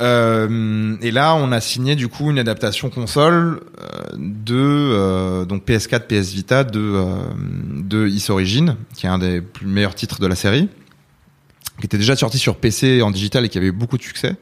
Euh, 0.00 0.96
et 1.02 1.10
là, 1.10 1.36
on 1.36 1.52
a 1.52 1.60
signé 1.60 1.94
du 1.94 2.08
coup 2.08 2.30
une 2.30 2.38
adaptation 2.38 2.90
console 2.90 3.60
euh, 3.80 4.02
de 4.16 4.56
euh, 4.56 5.44
donc 5.44 5.64
PS4, 5.66 6.00
PS 6.00 6.32
Vita 6.32 6.64
de 6.64 6.80
euh, 6.80 7.04
de 7.76 8.08
Is 8.08 8.26
Origin, 8.28 8.76
qui 8.94 9.06
est 9.06 9.08
un 9.08 9.18
des 9.18 9.40
plus 9.40 9.66
meilleurs 9.66 9.94
titres 9.94 10.20
de 10.20 10.26
la 10.26 10.34
série, 10.34 10.68
qui 11.78 11.86
était 11.86 11.98
déjà 11.98 12.16
sorti 12.16 12.38
sur 12.38 12.56
PC 12.56 13.02
en 13.02 13.10
digital 13.12 13.44
et 13.44 13.48
qui 13.48 13.58
avait 13.58 13.68
eu 13.68 13.72
beaucoup 13.72 13.96
de 13.96 14.02
succès. 14.02 14.36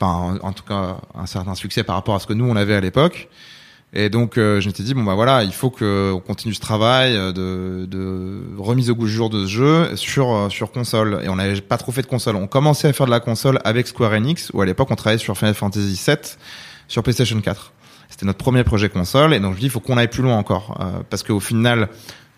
Enfin, 0.00 0.38
en, 0.42 0.48
en 0.48 0.52
tout 0.52 0.64
cas, 0.64 0.98
un 1.14 1.26
certain 1.26 1.54
succès 1.54 1.84
par 1.84 1.94
rapport 1.94 2.16
à 2.16 2.18
ce 2.18 2.26
que 2.26 2.32
nous 2.32 2.44
on 2.44 2.56
avait 2.56 2.74
à 2.74 2.80
l'époque. 2.80 3.28
Et 3.92 4.10
donc, 4.10 4.36
euh, 4.36 4.60
je 4.60 4.66
m'étais 4.66 4.82
dit 4.82 4.94
bon 4.94 5.04
bah 5.04 5.14
voilà, 5.14 5.42
il 5.44 5.52
faut 5.52 5.70
que 5.70 6.12
on 6.12 6.20
continue 6.20 6.52
ce 6.52 6.60
travail 6.60 7.16
euh, 7.16 7.32
de, 7.32 7.86
de 7.86 8.40
remise 8.58 8.90
au 8.90 8.94
goût 8.94 9.06
du 9.06 9.12
jour 9.12 9.30
de 9.30 9.46
ce 9.46 9.50
jeu 9.50 9.96
sur 9.96 10.34
euh, 10.34 10.48
sur 10.50 10.70
console. 10.72 11.20
Et 11.22 11.28
on 11.28 11.36
n'avait 11.36 11.60
pas 11.60 11.78
trop 11.78 11.92
fait 11.92 12.02
de 12.02 12.06
console. 12.06 12.36
On 12.36 12.46
commençait 12.46 12.88
à 12.88 12.92
faire 12.92 13.06
de 13.06 13.10
la 13.10 13.20
console 13.20 13.60
avec 13.64 13.86
Square 13.86 14.12
Enix, 14.12 14.50
où 14.52 14.60
à 14.60 14.66
l'époque 14.66 14.88
on 14.90 14.96
travaillait 14.96 15.22
sur 15.22 15.36
Final 15.38 15.54
Fantasy 15.54 16.00
VII 16.06 16.16
sur 16.88 17.02
PlayStation 17.02 17.40
4. 17.40 17.72
C'était 18.08 18.26
notre 18.26 18.38
premier 18.38 18.64
projet 18.64 18.88
console, 18.88 19.34
et 19.34 19.40
donc 19.40 19.54
je 19.54 19.60
dis 19.60 19.66
il 19.66 19.70
faut 19.70 19.80
qu'on 19.80 19.96
aille 19.96 20.08
plus 20.08 20.22
loin 20.22 20.36
encore, 20.36 20.78
euh, 20.80 21.02
parce 21.10 21.22
qu'au 21.22 21.40
final, 21.40 21.88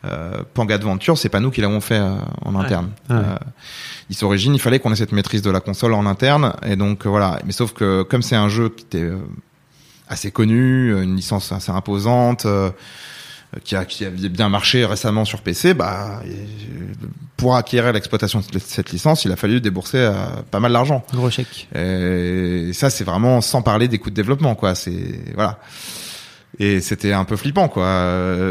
euh, 0.04 0.42
Panga 0.54 0.74
Adventure, 0.74 1.18
c'est 1.18 1.28
pas 1.28 1.40
nous 1.40 1.50
qui 1.50 1.60
l'avons 1.60 1.80
fait 1.80 1.98
euh, 1.98 2.16
en 2.44 2.54
interne. 2.54 2.90
Ouais. 3.10 3.16
Euh, 3.16 3.36
Is 4.10 4.24
Origin, 4.24 4.54
il 4.54 4.60
fallait 4.60 4.78
qu'on 4.78 4.92
ait 4.92 4.96
cette 4.96 5.12
maîtrise 5.12 5.42
de 5.42 5.50
la 5.50 5.60
console 5.60 5.92
en 5.92 6.06
interne, 6.06 6.54
et 6.64 6.76
donc 6.76 7.04
euh, 7.04 7.10
voilà. 7.10 7.38
Mais 7.44 7.52
sauf 7.52 7.72
que 7.74 8.02
comme 8.02 8.22
c'est 8.22 8.36
un 8.36 8.48
jeu 8.48 8.70
qui 8.70 8.84
était 8.84 9.02
euh, 9.02 9.18
assez 10.08 10.30
connu, 10.30 10.92
une 11.02 11.16
licence 11.16 11.52
assez 11.52 11.70
imposante, 11.70 12.46
euh, 12.46 12.70
qui, 13.64 13.76
a, 13.76 13.84
qui 13.84 14.04
avait 14.04 14.28
bien 14.28 14.48
marché 14.48 14.84
récemment 14.84 15.24
sur 15.24 15.40
PC, 15.42 15.74
bah 15.74 16.20
pour 17.38 17.56
acquérir 17.56 17.92
l'exploitation 17.92 18.42
de 18.52 18.58
cette 18.58 18.90
licence, 18.90 19.24
il 19.24 19.32
a 19.32 19.36
fallu 19.36 19.60
débourser 19.60 19.98
euh, 19.98 20.12
pas 20.50 20.60
mal 20.60 20.72
d'argent. 20.72 21.04
Gros 21.14 21.30
chèque. 21.30 21.68
Et 21.74 22.72
ça, 22.74 22.90
c'est 22.90 23.04
vraiment 23.04 23.40
sans 23.40 23.62
parler 23.62 23.88
des 23.88 23.98
coûts 23.98 24.10
de 24.10 24.14
développement, 24.14 24.54
quoi. 24.54 24.74
C'est 24.74 25.22
voilà. 25.34 25.58
Et 26.58 26.80
c'était 26.80 27.12
un 27.12 27.24
peu 27.24 27.36
flippant, 27.36 27.68
quoi. 27.68 27.86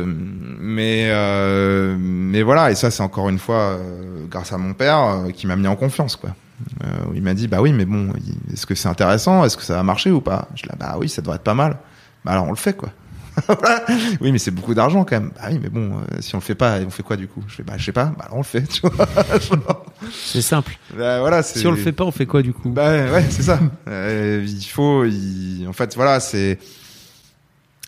Mais 0.06 1.10
euh, 1.12 1.98
mais 2.00 2.42
voilà. 2.42 2.72
Et 2.72 2.76
ça, 2.76 2.90
c'est 2.90 3.04
encore 3.04 3.28
une 3.30 3.40
fois 3.40 3.78
euh, 3.78 4.26
grâce 4.30 4.54
à 4.54 4.58
mon 4.58 4.74
père 4.74 5.26
qui 5.36 5.46
m'a 5.48 5.58
mis 5.58 5.68
en 5.68 5.76
confiance, 5.76 6.16
quoi. 6.16 6.32
Euh, 6.84 6.88
où 7.10 7.14
il 7.14 7.22
m'a 7.22 7.34
dit, 7.36 7.48
bah 7.48 7.62
oui, 7.62 7.72
mais 7.72 7.86
bon, 7.86 8.12
est-ce 8.52 8.66
que 8.66 8.74
c'est 8.74 8.88
intéressant? 8.90 9.46
Est-ce 9.46 9.56
que 9.58 9.64
ça 9.64 9.76
va 9.76 9.84
marcher 9.84 10.10
ou 10.12 10.22
pas? 10.22 10.48
Je 10.56 10.64
dis, 10.64 10.70
bah 10.80 10.96
oui, 11.00 11.08
ça 11.08 11.22
devrait 11.22 11.36
être 11.36 11.44
pas 11.44 11.54
mal. 11.54 11.78
Bah 12.26 12.32
alors 12.32 12.46
on 12.46 12.50
le 12.50 12.56
fait, 12.56 12.76
quoi. 12.76 12.90
Oui, 14.22 14.32
mais 14.32 14.40
c'est 14.40 14.50
beaucoup 14.50 14.74
d'argent 14.74 15.04
quand 15.04 15.20
même. 15.20 15.32
Bah 15.36 15.50
oui, 15.52 15.60
mais 15.62 15.70
bon, 15.70 15.92
euh, 16.00 16.18
si 16.20 16.34
on 16.34 16.40
le 16.40 16.44
fait 16.44 16.56
pas, 16.56 16.80
on 16.80 16.90
fait 16.90 17.04
quoi 17.04 17.16
du 17.16 17.28
coup? 17.28 17.44
Je 17.48 17.54
fais, 17.58 17.64
bah 17.64 17.74
je 17.78 17.86
sais 17.86 17.92
pas. 17.92 18.06
Bah 18.06 18.24
alors 18.26 18.36
on 18.38 18.40
le 18.40 18.44
fait. 18.44 18.64
Tu 18.64 18.82
vois 18.82 18.92
C'est 20.12 20.42
simple. 20.42 20.76
Bah, 20.98 21.20
voilà. 21.20 21.44
Si 21.44 21.66
on 21.68 21.72
le 21.72 21.78
fait 21.78 21.92
pas, 21.92 22.04
on 22.06 22.12
fait 22.12 22.26
quoi 22.26 22.42
du 22.42 22.54
coup? 22.54 22.70
Bah 22.70 22.90
ouais, 23.12 23.26
c'est 23.30 23.44
ça. 23.44 23.60
Euh, 23.88 24.44
il 24.48 24.64
faut, 24.66 25.06
il- 25.06 25.68
en 25.70 25.74
fait, 25.74 25.94
voilà, 25.96 26.20
c'est 26.20 26.58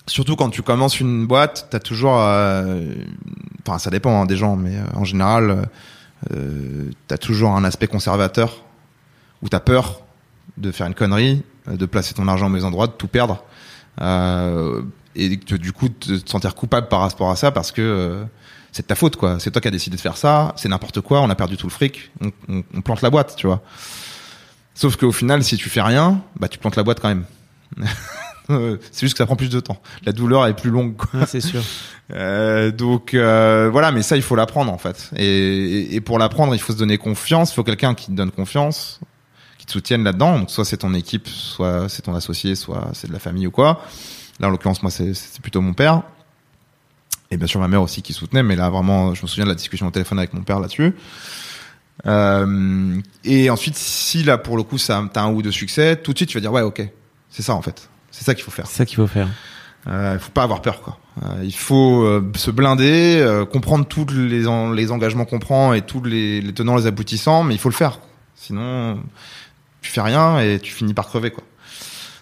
surtout 0.05 0.35
quand 0.35 0.49
tu 0.51 0.61
commences 0.61 0.99
une 0.99 1.25
boîte, 1.25 1.67
t'as 1.71 1.79
toujours, 1.79 2.17
euh, 2.19 2.83
enfin, 3.67 3.79
ça 3.79 3.89
dépend 3.89 4.21
hein, 4.21 4.25
des 4.25 4.37
gens, 4.37 4.55
mais 4.55 4.75
en 4.95 5.03
général, 5.05 5.67
euh, 6.33 6.89
t'as 7.07 7.17
toujours 7.17 7.51
un 7.51 7.63
aspect 7.63 7.87
conservateur 7.87 8.63
où 9.41 9.49
t'as 9.49 9.59
peur 9.59 10.01
de 10.57 10.71
faire 10.71 10.87
une 10.87 10.93
connerie, 10.95 11.43
euh, 11.67 11.77
de 11.77 11.85
placer 11.85 12.13
ton 12.13 12.27
argent 12.27 12.47
au 12.47 12.49
mauvais 12.49 12.63
endroit, 12.65 12.87
de 12.87 12.91
tout 12.93 13.07
perdre, 13.07 13.43
euh, 14.01 14.81
et 15.15 15.37
du 15.37 15.71
coup 15.73 15.89
te 15.89 16.13
te 16.17 16.29
sentir 16.29 16.55
coupable 16.55 16.87
par 16.87 16.99
rapport 17.01 17.29
à 17.31 17.35
ça 17.35 17.51
parce 17.51 17.71
que 17.71 17.81
euh, 17.81 18.23
c'est 18.71 18.83
de 18.83 18.87
ta 18.87 18.95
faute 18.95 19.15
quoi. 19.15 19.39
C'est 19.39 19.51
toi 19.51 19.61
qui 19.61 19.67
as 19.67 19.71
décidé 19.71 19.95
de 19.97 20.01
faire 20.01 20.17
ça, 20.17 20.53
c'est 20.55 20.69
n'importe 20.69 21.01
quoi, 21.01 21.21
on 21.21 21.29
a 21.29 21.35
perdu 21.35 21.57
tout 21.57 21.67
le 21.67 21.71
fric, 21.71 22.11
on, 22.21 22.31
on- 22.47 22.63
on 22.75 22.81
plante 22.81 23.01
la 23.01 23.09
boîte, 23.09 23.35
tu 23.35 23.47
vois. 23.47 23.61
Sauf 24.75 24.95
qu'au 24.95 25.11
final, 25.11 25.43
si 25.43 25.57
tu 25.57 25.69
fais 25.69 25.81
rien, 25.81 26.21
bah 26.39 26.47
tu 26.47 26.57
plantes 26.59 26.75
la 26.77 26.83
boîte 26.83 26.99
quand 27.01 27.09
même. 27.09 27.25
C'est 28.91 29.01
juste 29.01 29.13
que 29.13 29.19
ça 29.19 29.25
prend 29.25 29.35
plus 29.35 29.49
de 29.49 29.59
temps. 29.59 29.81
La 30.05 30.11
douleur 30.11 30.45
est 30.47 30.55
plus 30.55 30.69
longue. 30.69 30.95
Ouais, 31.13 31.25
c'est 31.27 31.41
sûr. 31.41 31.61
Euh, 32.11 32.71
donc 32.71 33.13
euh, 33.13 33.69
voilà, 33.71 33.91
mais 33.91 34.01
ça 34.01 34.15
il 34.15 34.23
faut 34.23 34.35
l'apprendre 34.35 34.73
en 34.73 34.79
fait. 34.79 35.11
Et, 35.15 35.27
et, 35.27 35.95
et 35.95 36.01
pour 36.01 36.17
l'apprendre, 36.17 36.55
il 36.55 36.59
faut 36.59 36.73
se 36.73 36.77
donner 36.79 36.97
confiance. 36.97 37.51
Il 37.51 37.53
faut 37.53 37.63
quelqu'un 37.63 37.93
qui 37.93 38.07
te 38.07 38.13
donne 38.13 38.31
confiance, 38.31 38.99
qui 39.59 39.67
te 39.67 39.71
soutienne 39.71 40.03
là-dedans. 40.03 40.39
Donc 40.39 40.49
soit 40.49 40.65
c'est 40.65 40.77
ton 40.77 40.95
équipe, 40.95 41.27
soit 41.27 41.87
c'est 41.87 42.01
ton 42.01 42.15
associé, 42.15 42.55
soit 42.55 42.89
c'est 42.93 43.07
de 43.07 43.13
la 43.13 43.19
famille 43.19 43.45
ou 43.45 43.51
quoi. 43.51 43.83
Là 44.39 44.47
en 44.47 44.49
l'occurrence, 44.49 44.81
moi 44.81 44.89
c'est 44.89 45.13
plutôt 45.43 45.61
mon 45.61 45.73
père. 45.73 46.01
Et 47.29 47.37
bien 47.37 47.45
sûr 47.45 47.59
ma 47.59 47.67
mère 47.67 47.83
aussi 47.83 48.01
qui 48.01 48.13
soutenait, 48.13 48.41
mais 48.41 48.55
là 48.55 48.71
vraiment, 48.71 49.13
je 49.13 49.21
me 49.21 49.27
souviens 49.27 49.45
de 49.45 49.49
la 49.49 49.55
discussion 49.55 49.85
au 49.85 49.91
téléphone 49.91 50.17
avec 50.17 50.33
mon 50.33 50.41
père 50.41 50.59
là-dessus. 50.59 50.95
Euh, 52.05 52.99
et 53.23 53.49
ensuite, 53.49 53.75
si 53.75 54.23
là 54.23 54.37
pour 54.37 54.57
le 54.57 54.63
coup 54.63 54.77
ça 54.77 55.03
t'as 55.13 55.21
un 55.21 55.31
ou 55.31 55.41
de 55.41 55.51
succès, 55.51 55.97
tout 55.97 56.13
de 56.13 56.17
suite 56.17 56.29
tu 56.29 56.37
vas 56.37 56.41
dire 56.41 56.51
ouais 56.51 56.61
ok, 56.61 56.81
c'est 57.29 57.41
ça 57.43 57.53
en 57.53 57.61
fait, 57.61 57.89
c'est 58.11 58.23
ça 58.25 58.33
qu'il 58.35 58.43
faut 58.43 58.51
faire. 58.51 58.67
C'est 58.67 58.77
ça 58.77 58.85
qu'il 58.85 58.95
faut 58.97 59.07
faire. 59.07 59.27
Euh, 59.87 60.11
il 60.15 60.19
faut 60.19 60.31
pas 60.31 60.43
avoir 60.43 60.61
peur 60.61 60.81
quoi. 60.81 60.97
Euh, 61.23 61.41
il 61.43 61.55
faut 61.55 62.03
euh, 62.03 62.21
se 62.35 62.51
blinder, 62.51 63.17
euh, 63.21 63.45
comprendre 63.45 63.85
tous 63.85 64.05
les, 64.13 64.45
en- 64.47 64.71
les 64.71 64.91
engagements 64.91 65.25
qu'on 65.25 65.39
prend 65.39 65.73
et 65.73 65.81
tous 65.81 66.03
les, 66.03 66.41
les 66.41 66.53
tenants 66.53 66.75
les 66.75 66.85
aboutissants, 66.85 67.43
mais 67.43 67.55
il 67.55 67.59
faut 67.59 67.69
le 67.69 67.75
faire. 67.75 67.99
Sinon, 68.35 68.99
tu 69.81 69.89
fais 69.91 70.01
rien 70.01 70.39
et 70.39 70.59
tu 70.59 70.71
finis 70.73 70.93
par 70.93 71.07
crever 71.07 71.31
quoi. 71.31 71.43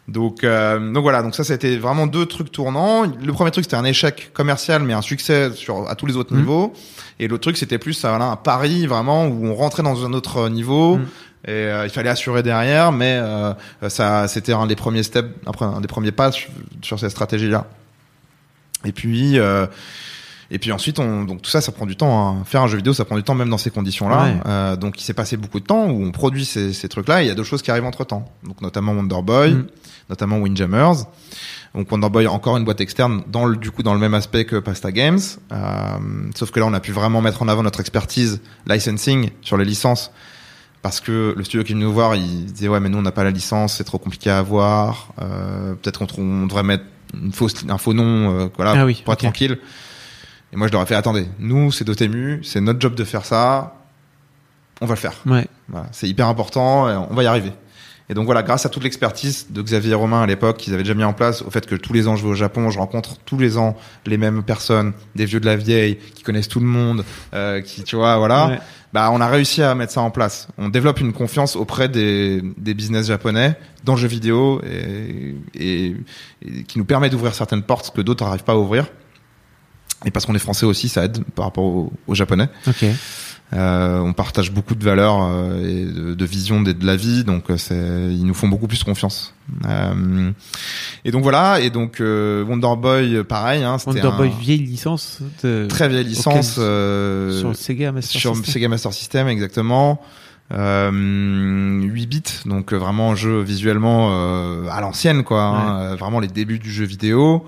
Donc, 0.08 0.44
euh, 0.46 0.80
donc 0.94 1.04
voilà. 1.04 1.22
Donc 1.22 1.36
ça, 1.36 1.44
c'était 1.44 1.76
vraiment 1.78 2.08
deux 2.08 2.26
trucs 2.26 2.52
tournants. 2.52 3.04
Le 3.22 3.34
premier 3.34 3.52
truc, 3.52 3.66
c'était 3.66 3.76
un 3.76 3.84
échec 3.84 4.32
commercial, 4.34 4.82
mais 4.84 4.94
un 4.94 5.02
succès 5.02 5.52
sur 5.54 5.90
à 5.90 5.96
tous 5.96 6.06
les 6.06 6.16
autres 6.16 6.34
Mhm. 6.34 6.40
niveaux. 6.40 6.74
Et 7.20 7.28
l'autre 7.28 7.42
truc, 7.42 7.58
c'était 7.58 7.78
plus 7.78 8.00
voilà, 8.02 8.26
un 8.26 8.36
pari 8.38 8.88
vraiment 8.88 9.26
où 9.28 9.46
on 9.48 9.56
rentrait 9.56 9.84
dans 9.84 10.06
un 10.06 10.14
autre 10.14 10.48
niveau. 10.50 10.98
Mhm. 10.98 11.06
Et 11.48 11.52
euh, 11.52 11.86
il 11.86 11.90
fallait 11.90 12.10
assurer 12.10 12.44
derrière, 12.44 12.92
mais 12.92 13.18
euh, 13.22 13.54
ça, 13.88 14.28
c'était 14.28 14.52
un 14.54 14.68
des 14.68 14.76
premiers 14.76 15.04
steps, 15.04 15.30
un 15.62 15.80
des 15.82 15.88
premiers 15.88 16.12
pas 16.12 16.32
sur, 16.32 16.50
sur 16.82 17.00
cette 17.00 17.12
stratégie-là. 17.12 17.66
Et 18.86 18.92
puis, 18.92 19.40
euh, 19.40 19.66
et 20.52 20.60
puis 20.60 20.72
ensuite, 20.72 21.00
on, 21.00 21.24
donc 21.24 21.42
tout 21.42 21.50
ça, 21.50 21.62
ça 21.62 21.72
prend 21.72 21.86
du 21.86 21.96
temps. 21.96 22.30
hein. 22.38 22.44
Faire 22.46 22.62
un 22.62 22.68
jeu 22.68 22.78
vidéo, 22.78 22.94
ça 22.94 23.06
prend 23.06 23.16
du 23.16 23.24
temps, 23.24 23.34
même 23.36 23.50
dans 23.50 23.58
ces 23.58 23.72
conditions-là. 23.72 24.24
Ouais. 24.26 24.34
Euh, 24.46 24.76
donc, 24.76 25.00
il 25.00 25.04
s'est 25.04 25.14
passé 25.14 25.38
beaucoup 25.38 25.60
de 25.60 25.66
temps 25.66 25.86
où 25.88 26.04
on 26.06 26.12
produit 26.12 26.46
ces, 26.46 26.74
ces 26.74 26.88
trucs-là. 26.90 27.22
Et 27.22 27.26
il 27.26 27.28
y 27.28 27.32
a 27.32 27.36
d'autres 27.36 27.48
choses 27.50 27.62
qui 27.62 27.72
arrivent 27.72 27.86
entre 27.86 28.04
temps. 28.04 28.30
Donc, 28.44 28.62
notamment 28.62 28.92
Wonder 28.94 29.22
Boy, 29.24 29.54
Mm. 29.54 29.68
notamment 30.10 30.38
Windjammers. 30.38 31.06
Donc, 31.76 31.92
Wonder 31.92 32.10
Boy, 32.10 32.28
encore 32.28 32.58
une 32.58 32.66
boîte 32.66 32.82
externe, 32.82 33.24
dans 33.28 33.46
le, 33.46 33.56
du 33.58 33.72
coup, 33.72 33.84
dans 33.84 33.94
le 33.94 34.00
même 34.00 34.14
aspect 34.14 34.46
que 34.46 34.58
Pasta 34.58 34.92
Games. 34.92 35.20
Euh, 35.52 35.58
sauf 36.36 36.52
que 36.52 36.60
là, 36.60 36.66
on 36.66 36.74
a 36.74 36.80
pu 36.80 36.92
vraiment 36.92 37.22
mettre 37.22 37.42
en 37.42 37.48
avant 37.48 37.64
notre 37.64 37.80
expertise 37.80 38.42
licensing 38.68 39.30
sur 39.42 39.58
les 39.58 39.66
licences. 39.66 40.12
Parce 40.82 41.02
que 41.02 41.34
le 41.36 41.44
studio 41.44 41.64
qui 41.64 41.74
venait 41.74 41.86
nous 41.86 41.94
voir, 41.94 42.16
il 42.16 42.46
disait 42.46 42.68
ouais 42.68 42.80
mais 42.80 42.90
nous 42.90 42.98
on 42.98 43.02
n'a 43.02 43.12
pas 43.12 43.24
la 43.24 43.32
licence, 43.32 43.76
c'est 43.76 43.84
trop 43.84 43.98
compliqué 43.98 44.30
à 44.30 44.38
avoir. 44.38 45.10
Euh, 45.22 45.74
Peut-être 45.76 46.06
qu'on 46.08 46.24
on 46.24 46.46
devrait 46.46 46.64
mettre 46.64 46.84
une 47.14 47.32
fausse, 47.32 47.56
un 47.68 47.78
faux 47.78 47.94
nom, 47.94 48.40
euh, 48.40 48.48
voilà, 48.56 48.74
Ah 48.78 48.86
oui, 48.86 49.02
pour 49.04 49.14
être 49.14 49.20
tranquille. 49.20 49.58
Et 50.54 50.56
moi 50.56 50.68
je 50.68 50.72
leur 50.72 50.82
ai 50.82 50.86
fait 50.86 50.96
attendez, 50.96 51.28
nous 51.40 51.72
c'est 51.72 51.84
Dotemu, 51.84 52.44
c'est 52.44 52.62
notre 52.62 52.80
job 52.80 52.96
de 52.96 53.04
faire 53.04 53.26
ça, 53.26 53.76
on 54.80 54.86
va 54.86 54.94
le 54.94 55.00
faire. 55.00 55.14
Ouais. 55.26 55.46
Voilà, 55.68 55.88
c'est 55.92 56.08
hyper 56.08 56.28
important, 56.28 56.90
et 56.90 56.96
on 57.10 57.14
va 57.14 57.24
y 57.24 57.28
arriver. 57.28 57.52
Et 58.10 58.14
donc 58.14 58.24
voilà, 58.26 58.42
grâce 58.42 58.66
à 58.66 58.70
toute 58.70 58.84
l'expertise 58.84 59.48
de 59.50 59.62
Xavier 59.62 59.94
Romain 59.94 60.22
à 60.22 60.26
l'époque, 60.26 60.56
qu'ils 60.58 60.74
avaient 60.74 60.84
déjà 60.84 60.94
mis 60.94 61.04
en 61.04 61.12
place, 61.12 61.42
au 61.42 61.50
fait 61.52 61.66
que 61.66 61.76
tous 61.76 61.92
les 61.92 62.08
ans 62.08 62.16
je 62.16 62.24
vais 62.24 62.30
au 62.30 62.36
Japon, 62.36 62.70
je 62.70 62.80
rencontre 62.80 63.18
tous 63.26 63.38
les 63.38 63.58
ans 63.58 63.76
les 64.06 64.18
mêmes 64.18 64.44
personnes, 64.44 64.94
des 65.16 65.26
vieux 65.26 65.42
de 65.42 65.46
la 65.46 65.58
vieille, 65.58 65.98
qui 66.16 66.24
connaissent 66.24 66.48
tout 66.48 66.62
le 66.62 66.66
monde, 66.68 67.04
euh, 67.34 67.60
qui, 67.60 67.84
tu 67.84 67.98
vois, 67.98 68.18
voilà. 68.18 68.48
Ouais. 68.48 68.60
Bah, 68.94 69.10
on 69.12 69.20
a 69.20 69.28
réussi 69.28 69.62
à 69.62 69.76
mettre 69.76 69.94
ça 69.94 70.02
en 70.02 70.12
place. 70.12 70.48
On 70.58 70.70
développe 70.70 71.00
une 71.00 71.14
confiance 71.14 71.56
auprès 71.56 71.90
des, 71.90 72.42
des 72.58 72.74
business 72.74 73.08
japonais 73.08 73.58
dans 73.84 73.96
le 73.96 74.00
jeu 74.00 74.08
vidéo 74.08 74.62
et, 74.64 75.36
et, 75.54 75.96
et 76.42 76.64
qui 76.64 76.78
nous 76.78 76.86
permet 76.86 77.10
d'ouvrir 77.10 77.36
certaines 77.36 77.64
portes 77.64 77.94
que 77.94 78.02
d'autres 78.02 78.24
n'arrivent 78.24 78.44
pas 78.44 78.54
à 78.54 78.58
ouvrir. 78.58 78.88
Et 80.06 80.12
parce 80.12 80.26
qu'on 80.26 80.36
est 80.36 80.40
français 80.40 80.66
aussi, 80.66 80.90
ça 80.90 81.06
aide 81.06 81.24
par 81.36 81.46
rapport 81.46 81.64
aux, 81.64 81.92
japonais. 82.12 82.50
Ok. 82.68 82.86
Euh, 83.54 84.00
on 84.00 84.12
partage 84.12 84.52
beaucoup 84.52 84.76
de 84.76 84.84
valeurs 84.84 85.20
euh, 85.24 85.62
et 85.66 85.86
de, 85.86 86.14
de 86.14 86.26
vision 86.26 86.62
de, 86.62 86.74
de 86.74 86.86
la 86.86 86.98
vie, 86.98 87.24
donc 87.24 87.46
euh, 87.50 88.10
ils 88.12 88.26
nous 88.26 88.34
font 88.34 88.50
beaucoup 88.50 88.68
plus 88.68 88.84
confiance. 88.84 89.34
Euh, 89.66 90.32
et 91.06 91.12
donc 91.12 91.24
voilà, 91.24 91.62
et 91.62 91.70
donc 91.70 92.02
euh, 92.02 92.44
Wonder 92.44 92.76
Boy, 92.78 93.16
euh, 93.16 93.24
pareil, 93.24 93.64
hein, 93.64 93.78
c'était 93.78 94.02
Wonder 94.02 94.08
un 94.08 94.18
Boy 94.18 94.32
vieille 94.38 94.60
licence 94.66 95.20
de... 95.44 95.66
très 95.70 95.88
vieille 95.88 96.04
licence 96.04 96.58
auquel- 96.58 96.64
euh, 96.66 97.40
sur 97.40 97.48
le 97.48 97.54
Sega 97.54 97.92
Master 97.94 98.20
sur 98.20 98.36
System. 98.36 98.52
Sega 98.54 98.68
Master 98.68 98.92
System 98.94 99.28
exactement. 99.30 100.02
Euh, 100.54 100.92
8 101.84 102.06
bits, 102.08 102.24
donc 102.46 102.74
vraiment 102.74 103.12
un 103.12 103.16
jeu 103.16 103.42
visuellement 103.42 104.10
euh, 104.12 104.68
à 104.72 104.82
l'ancienne 104.82 105.24
quoi, 105.24 105.42
hein, 105.44 105.96
vraiment 105.96 106.20
les 106.20 106.28
débuts 106.28 106.60
du 106.60 106.72
jeu 106.72 106.86
vidéo, 106.86 107.46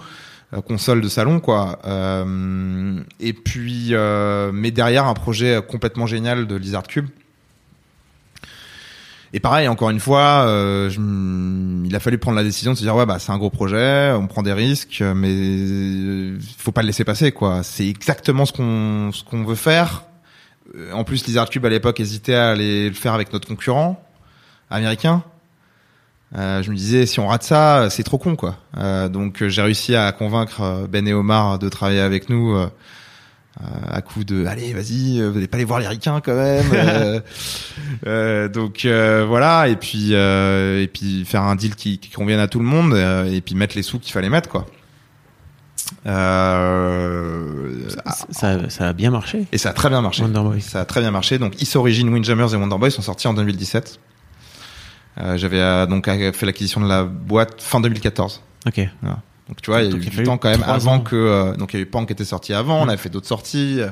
console 0.66 1.02
de 1.02 1.08
salon 1.08 1.40
quoi. 1.40 1.80
Euh, 1.86 3.00
et 3.20 3.34
puis, 3.34 3.90
euh, 3.92 4.52
mais 4.54 4.72
derrière 4.72 5.06
un 5.06 5.14
projet 5.14 5.62
complètement 5.68 6.08
génial 6.08 6.48
de 6.48 6.56
Lizard 6.56 6.88
Cube. 6.88 7.08
Et 9.32 9.40
pareil, 9.40 9.68
encore 9.68 9.92
une 9.92 10.00
fois, 10.00 10.46
euh, 10.48 10.90
je 10.90 11.00
il 11.86 11.96
a 11.96 12.00
fallu 12.00 12.18
prendre 12.18 12.38
la 12.38 12.44
décision 12.44 12.72
de 12.74 12.78
se 12.78 12.82
dire 12.82 12.96
ouais 12.96 13.06
bah 13.06 13.20
c'est 13.20 13.32
un 13.32 13.38
gros 13.38 13.52
projet, 13.52 14.12
on 14.14 14.26
prend 14.28 14.42
des 14.42 14.54
risques, 14.54 15.04
mais 15.16 15.30
euh, 15.32 16.40
faut 16.58 16.72
pas 16.72 16.82
le 16.82 16.88
laisser 16.88 17.04
passer 17.04 17.32
quoi. 17.32 17.62
C'est 17.64 17.88
exactement 17.88 18.46
ce 18.46 18.54
qu'on 18.54 19.12
ce 19.14 19.24
qu'on 19.24 19.44
veut 19.44 19.56
faire. 19.56 20.04
Euh, 20.76 20.92
En 20.94 21.04
plus, 21.04 21.26
Lizard 21.28 21.50
Cube 21.50 21.66
à 21.66 21.70
l'époque 21.70 22.00
hésitait 22.00 22.34
à 22.34 22.50
aller 22.50 22.90
le 22.90 22.96
faire 22.96 23.14
avec 23.14 23.32
notre 23.32 23.48
concurrent 23.48 24.04
américain. 24.72 25.24
Euh, 26.38 26.62
je 26.62 26.70
me 26.70 26.76
disais 26.76 27.06
si 27.08 27.20
on 27.20 27.28
rate 27.28 27.44
ça, 27.44 27.90
c'est 27.90 28.04
trop 28.04 28.18
con 28.20 28.36
quoi. 28.36 28.58
Euh, 28.78 29.10
donc 29.10 29.42
euh, 29.42 29.50
j'ai 29.50 29.62
réussi 29.64 29.96
à 29.96 30.12
convaincre 30.12 30.88
Ben 30.88 31.08
et 31.08 31.14
Omar 31.14 31.58
de 31.58 31.70
travailler 31.70 32.02
avec 32.02 32.30
nous. 32.30 32.54
euh, 32.54 32.68
à 33.92 34.02
coup 34.02 34.24
de 34.24 34.46
allez 34.46 34.72
vas-y 34.74 35.20
vous 35.22 35.34
n'allez 35.34 35.48
pas 35.48 35.58
aller 35.58 35.66
voir 35.66 35.80
les 35.82 35.88
ricains 35.88 36.22
quand 36.22 36.36
même 36.36 37.22
donc 38.54 38.86
voilà 38.86 39.68
et 39.68 39.76
puis 39.76 40.14
et 40.14 40.88
puis 40.94 41.26
faire 41.26 41.42
un 41.42 41.56
deal 41.58 41.76
qui, 41.76 41.98
qui 41.98 42.10
convienne 42.10 42.40
à 42.40 42.48
tout 42.48 42.60
le 42.60 42.66
monde 42.66 42.94
et 42.96 43.42
puis 43.42 43.56
mettre 43.56 43.76
les 43.76 43.84
sous 43.84 44.00
qu'il 44.00 44.14
fallait 44.14 44.30
mettre 44.30 44.48
quoi 44.48 44.66
euh, 46.06 47.90
Ça, 48.06 48.14
ça, 48.30 48.70
ça 48.70 48.88
a 48.90 48.94
bien 48.94 49.12
marché. 49.12 49.46
et 49.52 49.58
ça 49.58 49.70
a 49.72 49.74
très 49.74 49.90
bien 49.90 50.02
marché 50.02 50.22
Wonder 50.24 50.42
Boy. 50.42 50.62
ça 50.62 50.82
a 50.82 50.86
très 50.86 51.02
bien 51.02 51.12
marché 51.12 51.38
donc 51.38 51.62
Is 51.62 51.76
Origin 51.76 52.10
Windjammers 52.10 52.54
et 52.54 52.58
Wonder 52.58 52.78
Boy 52.78 52.92
sont 52.92 53.02
sortis 53.02 53.28
en 53.28 53.34
2017 53.34 54.00
euh, 54.00 54.19
j'avais 55.38 55.60
euh, 55.60 55.86
donc 55.86 56.08
euh, 56.08 56.32
fait 56.34 56.46
l'acquisition 56.46 56.82
de 56.82 56.88
la 56.88 57.04
boîte 57.04 57.62
fin 57.62 57.80
2014 57.82 58.42
Ok. 58.68 58.80
Donc 59.48 59.62
tu 59.62 59.72
vois, 59.72 59.82
il 59.82 59.92
y 59.92 59.94
a 59.94 59.98
eu 59.98 60.06
a 60.08 60.10
du 60.10 60.24
temps 60.24 60.38
quand 60.38 60.50
même 60.50 60.64
avant 60.66 60.96
ans. 60.96 61.00
que 61.00 61.16
euh, 61.16 61.56
donc 61.56 61.74
il 61.74 61.78
y 61.78 61.80
a 61.80 61.84
eu 61.84 61.86
Pan 61.88 62.06
qui 62.06 62.14
était 62.14 62.26
sorti 62.26 62.54
avant, 62.54 62.82
on 62.82 62.86
Mm. 62.86 62.90
avait 62.90 62.98
fait 62.98 63.10
d'autres 63.10 63.28
sorties, 63.28 63.78
euh, 63.80 63.90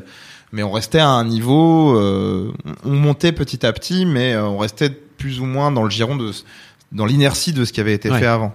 mais 0.52 0.62
on 0.64 0.72
restait 0.72 1.00
à 1.00 1.10
un 1.10 1.26
niveau, 1.26 1.98
euh, 1.98 2.54
on 2.86 2.92
on 2.92 2.96
montait 2.96 3.32
petit 3.32 3.66
à 3.66 3.74
petit, 3.74 4.06
mais 4.06 4.34
euh, 4.34 4.44
on 4.46 4.58
restait 4.60 4.90
plus 4.90 5.40
ou 5.40 5.46
moins 5.46 5.72
dans 5.72 5.84
le 5.84 5.90
giron 5.90 6.16
de 6.16 6.32
dans 6.92 7.06
l'inertie 7.06 7.54
de 7.54 7.66
ce 7.66 7.74
qui 7.74 7.80
avait 7.82 7.94
été 7.96 8.10
Ouais. 8.12 8.20
fait 8.20 8.28
avant. 8.28 8.54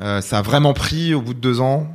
Euh, 0.00 0.20
ça 0.20 0.38
a 0.38 0.42
vraiment 0.42 0.72
pris 0.72 1.14
au 1.14 1.20
bout 1.20 1.34
de 1.34 1.40
deux 1.40 1.60
ans, 1.60 1.94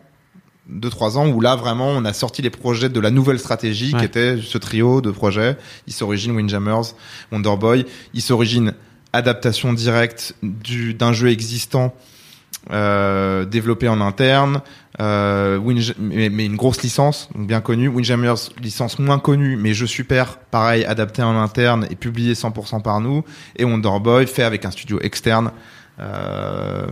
deux 0.67 0.89
trois 0.89 1.17
ans 1.17 1.27
où 1.27 1.39
là 1.41 1.55
vraiment 1.55 1.87
on 1.87 2.03
a 2.05 2.13
sorti 2.13 2.41
les 2.41 2.49
projets 2.49 2.89
de 2.89 2.99
la 2.99 3.11
nouvelle 3.11 3.39
stratégie 3.39 3.93
Ouais. 3.93 3.99
qui 3.99 4.05
était 4.05 4.37
ce 4.41 4.57
trio 4.57 4.99
de 5.01 5.11
projets. 5.11 5.57
Ils 5.87 5.93
s'originent 5.93 6.35
Windjammers, 6.35 6.93
Wonderboy. 7.31 7.85
Ils 8.13 8.21
s'originent 8.21 8.73
adaptation 9.13 9.73
directe 9.73 10.35
du 10.43 10.93
d'un 10.93 11.13
jeu 11.13 11.29
existant 11.29 11.93
euh, 12.71 13.45
développé 13.45 13.87
en 13.87 14.01
interne, 14.01 14.61
euh, 14.99 15.59
mais, 15.97 16.45
une 16.45 16.55
grosse 16.55 16.83
licence, 16.83 17.29
bien 17.33 17.61
connue. 17.61 17.87
Windjammers, 17.87 18.49
licence 18.61 18.99
moins 18.99 19.17
connue, 19.17 19.55
mais 19.55 19.73
jeu 19.73 19.87
super, 19.87 20.37
pareil, 20.37 20.83
adapté 20.85 21.23
en 21.23 21.35
interne 21.35 21.87
et 21.89 21.95
publié 21.95 22.33
100% 22.33 22.81
par 22.81 22.99
nous. 22.99 23.23
Et 23.55 23.63
Wonderboy, 23.63 24.27
fait 24.27 24.43
avec 24.43 24.65
un 24.65 24.71
studio 24.71 24.99
externe. 25.01 25.51
Euh, 25.99 26.85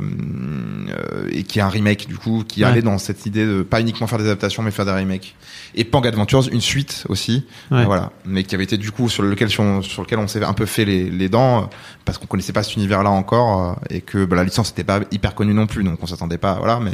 et 1.31 1.43
qui 1.43 1.59
est 1.59 1.61
un 1.61 1.69
remake 1.69 2.07
du 2.07 2.17
coup 2.17 2.43
qui 2.47 2.61
Ouais. 2.61 2.65
allait 2.69 2.81
dans 2.81 2.97
cette 2.97 3.25
idée 3.25 3.45
de 3.45 3.61
pas 3.61 3.79
uniquement 3.81 4.07
faire 4.07 4.17
des 4.19 4.25
adaptations 4.25 4.63
mais 4.63 4.71
faire 4.71 4.85
des 4.85 4.91
remakes 4.91 5.35
et 5.75 5.83
Pang 5.83 6.05
Adventures 6.05 6.47
une 6.51 6.61
suite 6.61 7.05
aussi 7.09 7.45
Ouais. 7.71 7.85
voilà 7.85 8.11
mais 8.25 8.43
qui 8.43 8.55
avait 8.55 8.63
été 8.63 8.77
du 8.77 8.91
coup 8.91 9.09
sur 9.09 9.23
lequel 9.23 9.49
sur, 9.49 9.63
sur 9.83 10.01
lequel 10.03 10.19
on 10.19 10.27
s'est 10.27 10.43
un 10.43 10.53
peu 10.53 10.65
fait 10.65 10.85
les, 10.85 11.09
les 11.09 11.29
dents 11.29 11.69
parce 12.05 12.17
qu'on 12.17 12.25
connaissait 12.27 12.53
pas 12.53 12.63
cet 12.63 12.75
univers 12.75 13.03
là 13.03 13.09
encore 13.11 13.69
euh, 13.71 13.73
et 13.95 14.01
que 14.01 14.25
bah, 14.25 14.35
la 14.35 14.43
licence 14.43 14.69
n'était 14.71 14.83
pas 14.83 14.99
hyper 15.11 15.35
connue 15.35 15.53
non 15.53 15.67
plus 15.67 15.83
donc 15.83 15.99
on 16.01 16.07
s'attendait 16.07 16.37
pas 16.37 16.55
voilà 16.55 16.79
mais 16.79 16.93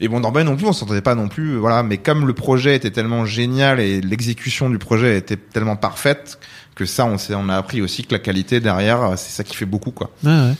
et 0.00 0.08
Wonderboy 0.08 0.44
non 0.44 0.56
plus 0.56 0.66
on 0.66 0.72
s'attendait 0.72 1.00
pas 1.00 1.14
non 1.14 1.28
plus 1.28 1.56
voilà 1.56 1.82
mais 1.82 1.98
comme 1.98 2.26
le 2.26 2.32
projet 2.32 2.76
était 2.76 2.90
tellement 2.90 3.24
génial 3.24 3.80
et 3.80 4.00
l'exécution 4.00 4.70
du 4.70 4.78
projet 4.78 5.16
était 5.18 5.36
tellement 5.36 5.76
parfaite 5.76 6.38
que 6.74 6.84
ça 6.86 7.06
on 7.06 7.18
s'est 7.18 7.34
on 7.34 7.48
a 7.48 7.56
appris 7.56 7.82
aussi 7.82 8.04
que 8.04 8.12
la 8.12 8.18
qualité 8.20 8.60
derrière 8.60 9.02
euh, 9.02 9.14
c'est 9.16 9.30
ça 9.30 9.44
qui 9.44 9.56
fait 9.56 9.64
beaucoup 9.66 9.90
quoi 9.90 10.10
Ouais, 10.24 10.30
ouais. 10.30 10.54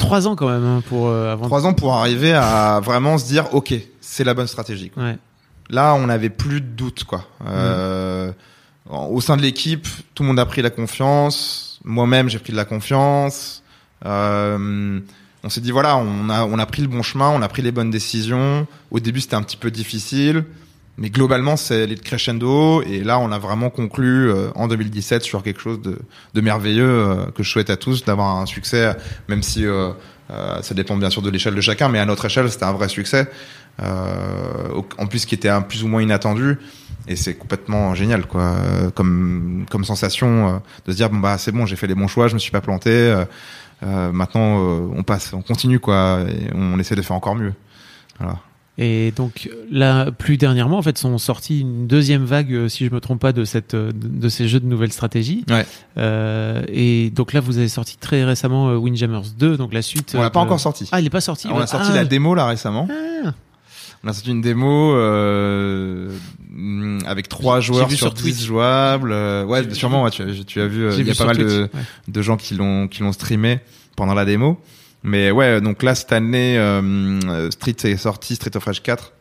Trois 0.00 0.26
ans 0.26 0.34
quand 0.34 0.48
même 0.48 0.64
hein, 0.64 0.82
pour 0.88 1.06
euh, 1.08 1.32
avant. 1.32 1.46
trois 1.46 1.66
ans 1.66 1.72
pour 1.74 1.94
arriver 1.94 2.32
à 2.32 2.80
vraiment 2.82 3.16
se 3.18 3.26
dire 3.26 3.46
ok 3.54 3.74
c'est 4.00 4.24
la 4.24 4.34
bonne 4.34 4.48
stratégie 4.48 4.90
quoi. 4.90 5.04
Ouais. 5.04 5.18
là 5.68 5.94
on 5.94 6.06
n'avait 6.08 6.30
plus 6.30 6.60
de 6.60 6.66
doute 6.66 7.04
quoi 7.04 7.24
euh, 7.46 8.32
au 8.90 9.20
sein 9.20 9.36
de 9.36 9.42
l'équipe 9.42 9.86
tout 10.14 10.22
le 10.24 10.28
monde 10.28 10.40
a 10.40 10.46
pris 10.46 10.62
la 10.62 10.70
confiance 10.70 11.78
moi-même 11.84 12.28
j'ai 12.28 12.38
pris 12.40 12.50
de 12.52 12.56
la 12.56 12.64
confiance 12.64 13.62
euh, 14.06 14.98
on 15.44 15.48
s'est 15.48 15.60
dit 15.60 15.70
voilà 15.70 15.96
on 15.96 16.28
a 16.28 16.44
on 16.44 16.58
a 16.58 16.66
pris 16.66 16.82
le 16.82 16.88
bon 16.88 17.02
chemin 17.02 17.28
on 17.28 17.42
a 17.42 17.48
pris 17.48 17.62
les 17.62 17.70
bonnes 17.70 17.90
décisions 17.90 18.66
au 18.90 18.98
début 19.00 19.20
c'était 19.20 19.36
un 19.36 19.42
petit 19.42 19.56
peu 19.58 19.70
difficile 19.70 20.44
mais 21.00 21.08
globalement 21.10 21.56
c'est 21.56 21.86
les 21.86 21.96
crescendo 21.96 22.82
et 22.82 23.02
là 23.02 23.18
on 23.18 23.32
a 23.32 23.38
vraiment 23.38 23.70
conclu 23.70 24.30
euh, 24.30 24.50
en 24.54 24.68
2017 24.68 25.22
sur 25.22 25.42
quelque 25.42 25.60
chose 25.60 25.80
de, 25.80 25.98
de 26.34 26.40
merveilleux 26.40 26.84
euh, 26.84 27.26
que 27.34 27.42
je 27.42 27.50
souhaite 27.50 27.70
à 27.70 27.76
tous 27.76 28.04
d'avoir 28.04 28.36
un 28.36 28.46
succès 28.46 28.94
même 29.28 29.42
si 29.42 29.66
euh, 29.66 29.90
euh, 30.30 30.62
ça 30.62 30.74
dépend 30.74 30.96
bien 30.96 31.10
sûr 31.10 31.22
de 31.22 31.30
l'échelle 31.30 31.54
de 31.54 31.60
chacun 31.60 31.88
mais 31.88 31.98
à 31.98 32.06
notre 32.06 32.26
échelle 32.26 32.50
c'était 32.50 32.66
un 32.66 32.72
vrai 32.72 32.88
succès 32.88 33.28
euh, 33.82 34.82
en 34.98 35.06
plus 35.06 35.24
qui 35.24 35.34
était 35.34 35.48
un 35.48 35.62
plus 35.62 35.82
ou 35.82 35.88
moins 35.88 36.02
inattendu 36.02 36.58
et 37.08 37.16
c'est 37.16 37.34
complètement 37.34 37.94
génial 37.94 38.26
quoi 38.26 38.42
euh, 38.42 38.90
comme 38.90 39.64
comme 39.70 39.84
sensation 39.84 40.62
de 40.84 40.92
se 40.92 40.96
dire 40.96 41.08
bon 41.08 41.18
bah 41.18 41.38
c'est 41.38 41.50
bon 41.50 41.64
j'ai 41.64 41.76
fait 41.76 41.86
les 41.86 41.94
bons 41.94 42.08
choix 42.08 42.28
je 42.28 42.34
me 42.34 42.38
suis 42.38 42.52
pas 42.52 42.60
planté 42.60 43.14
maintenant 43.82 44.58
on 44.94 45.02
passe 45.02 45.32
on 45.32 45.40
continue 45.40 45.80
quoi 45.80 46.20
et 46.28 46.50
on 46.54 46.78
essaie 46.78 46.94
de 46.94 47.02
faire 47.02 47.16
encore 47.16 47.34
mieux. 47.34 47.54
Voilà 48.18 48.38
Et 48.82 49.12
donc 49.14 49.50
là, 49.70 50.10
plus 50.10 50.38
dernièrement, 50.38 50.78
en 50.78 50.82
fait, 50.82 50.96
sont 50.96 51.18
sortis 51.18 51.60
une 51.60 51.86
deuxième 51.86 52.24
vague, 52.24 52.50
euh, 52.54 52.68
si 52.70 52.86
je 52.86 52.90
me 52.90 52.98
trompe 52.98 53.20
pas, 53.20 53.32
de 53.34 53.44
cette 53.44 53.74
euh, 53.74 53.92
de 53.94 54.28
ces 54.30 54.48
jeux 54.48 54.58
de 54.58 54.64
nouvelles 54.64 54.92
stratégies. 54.92 55.44
Ouais. 55.50 55.66
Euh, 55.98 56.62
et 56.68 57.10
donc 57.10 57.34
là, 57.34 57.40
vous 57.40 57.58
avez 57.58 57.68
sorti 57.68 57.98
très 57.98 58.24
récemment 58.24 58.72
Windjammers 58.76 59.32
2, 59.38 59.58
donc 59.58 59.74
la 59.74 59.82
suite. 59.82 60.14
on 60.16 60.22
l'a 60.22 60.30
pas 60.30 60.40
de- 60.40 60.44
encore 60.46 60.60
sorti 60.60 60.88
Ah, 60.92 61.00
il 61.00 61.06
est 61.06 61.10
pas 61.10 61.20
sorti. 61.20 61.48
on 61.48 61.56
ouais. 61.58 61.62
a 61.64 61.66
sorti 61.66 61.88
Ah, 61.92 61.96
la 61.96 62.04
démo 62.06 62.34
là 62.34 62.46
récemment 62.46 62.88
ah. 62.90 63.32
on 64.02 64.08
a 64.08 64.12
sorti 64.14 64.30
une 64.30 64.40
démo 64.40 64.94
euh, 64.94 66.10
avec 67.06 67.28
trois 67.28 67.60
joueurs 67.60 67.88
sur, 67.90 67.98
sur 67.98 68.12
10 68.14 68.22
Twitch. 68.22 68.44
jouables 68.44 69.12
ouais 69.46 69.74
sûrement 69.74 70.04
ouais, 70.04 70.10
tu, 70.10 70.22
as- 70.22 70.44
tu 70.46 70.60
as 70.60 70.66
vu 70.66 70.90
il 70.98 71.06
y 71.06 71.10
a 71.10 71.14
pas 71.14 71.26
mal 71.26 71.36
de, 71.36 71.68
ouais. 71.74 71.80
de 72.08 72.22
gens 72.22 72.36
qui 72.38 72.54
l'ont 72.54 72.88
qui 72.88 73.02
l'ont 73.02 73.12
streamé 73.12 73.60
pendant 73.96 74.14
la 74.14 74.24
démo. 74.24 74.58
Mais 75.02 75.30
ouais, 75.30 75.60
donc 75.60 75.82
là 75.82 75.94
cette 75.94 76.12
année, 76.12 76.58
euh, 76.58 77.50
Street 77.50 77.76
est 77.84 77.96
sorti, 77.96 78.34
Street 78.34 78.54
of 78.56 78.64
Rage 78.64 78.82
4. 78.82 79.12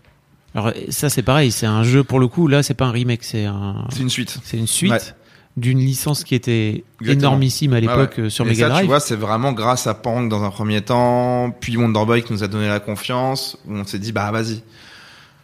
Alors 0.56 0.74
ça, 0.90 1.10
c'est 1.10 1.22
pareil, 1.22 1.52
c'est 1.52 1.68
un 1.68 1.84
jeu 1.84 2.04
pour 2.04 2.20
le 2.20 2.28
coup. 2.28 2.48
Là, 2.48 2.64
c'est 2.64 2.74
pas 2.74 2.86
un 2.86 2.92
remake, 2.92 3.24
c'est 3.24 3.46
un, 3.46 3.86
C'est 3.92 4.02
une 4.02 4.10
suite. 4.10 4.40
c'est 4.44 4.58
une 4.58 4.66
suite 4.68 4.92
Ouais. 4.92 5.00
d'une 5.58 5.80
licence 5.80 6.24
qui 6.24 6.34
était 6.36 6.84
Exactement. 7.02 7.30
énormissime 7.30 7.74
à 7.74 7.80
l'époque 7.80 8.16
ouais. 8.18 8.30
sur 8.30 8.46
Mega 8.46 8.66
ça, 8.66 8.70
Drive. 8.70 8.82
tu 8.82 8.88
vois, 8.88 9.00
c'est 9.00 9.16
vraiment 9.16 9.54
grâce 9.54 9.86
à 9.88 9.94
Pang 9.94 10.28
dans 10.28 10.44
un 10.44 10.50
premier 10.50 10.82
temps, 10.82 11.52
puis 11.60 11.78
Wonderboy 11.78 12.24
qui 12.24 12.34
nous 12.34 12.44
a 12.44 12.48
donné 12.48 12.68
la 12.68 12.80
confiance, 12.80 13.58
où 13.68 13.74
on 13.76 13.86
s'est 13.86 14.00
dit 14.00 14.12
bah 14.12 14.32
vas-y, 14.32 14.64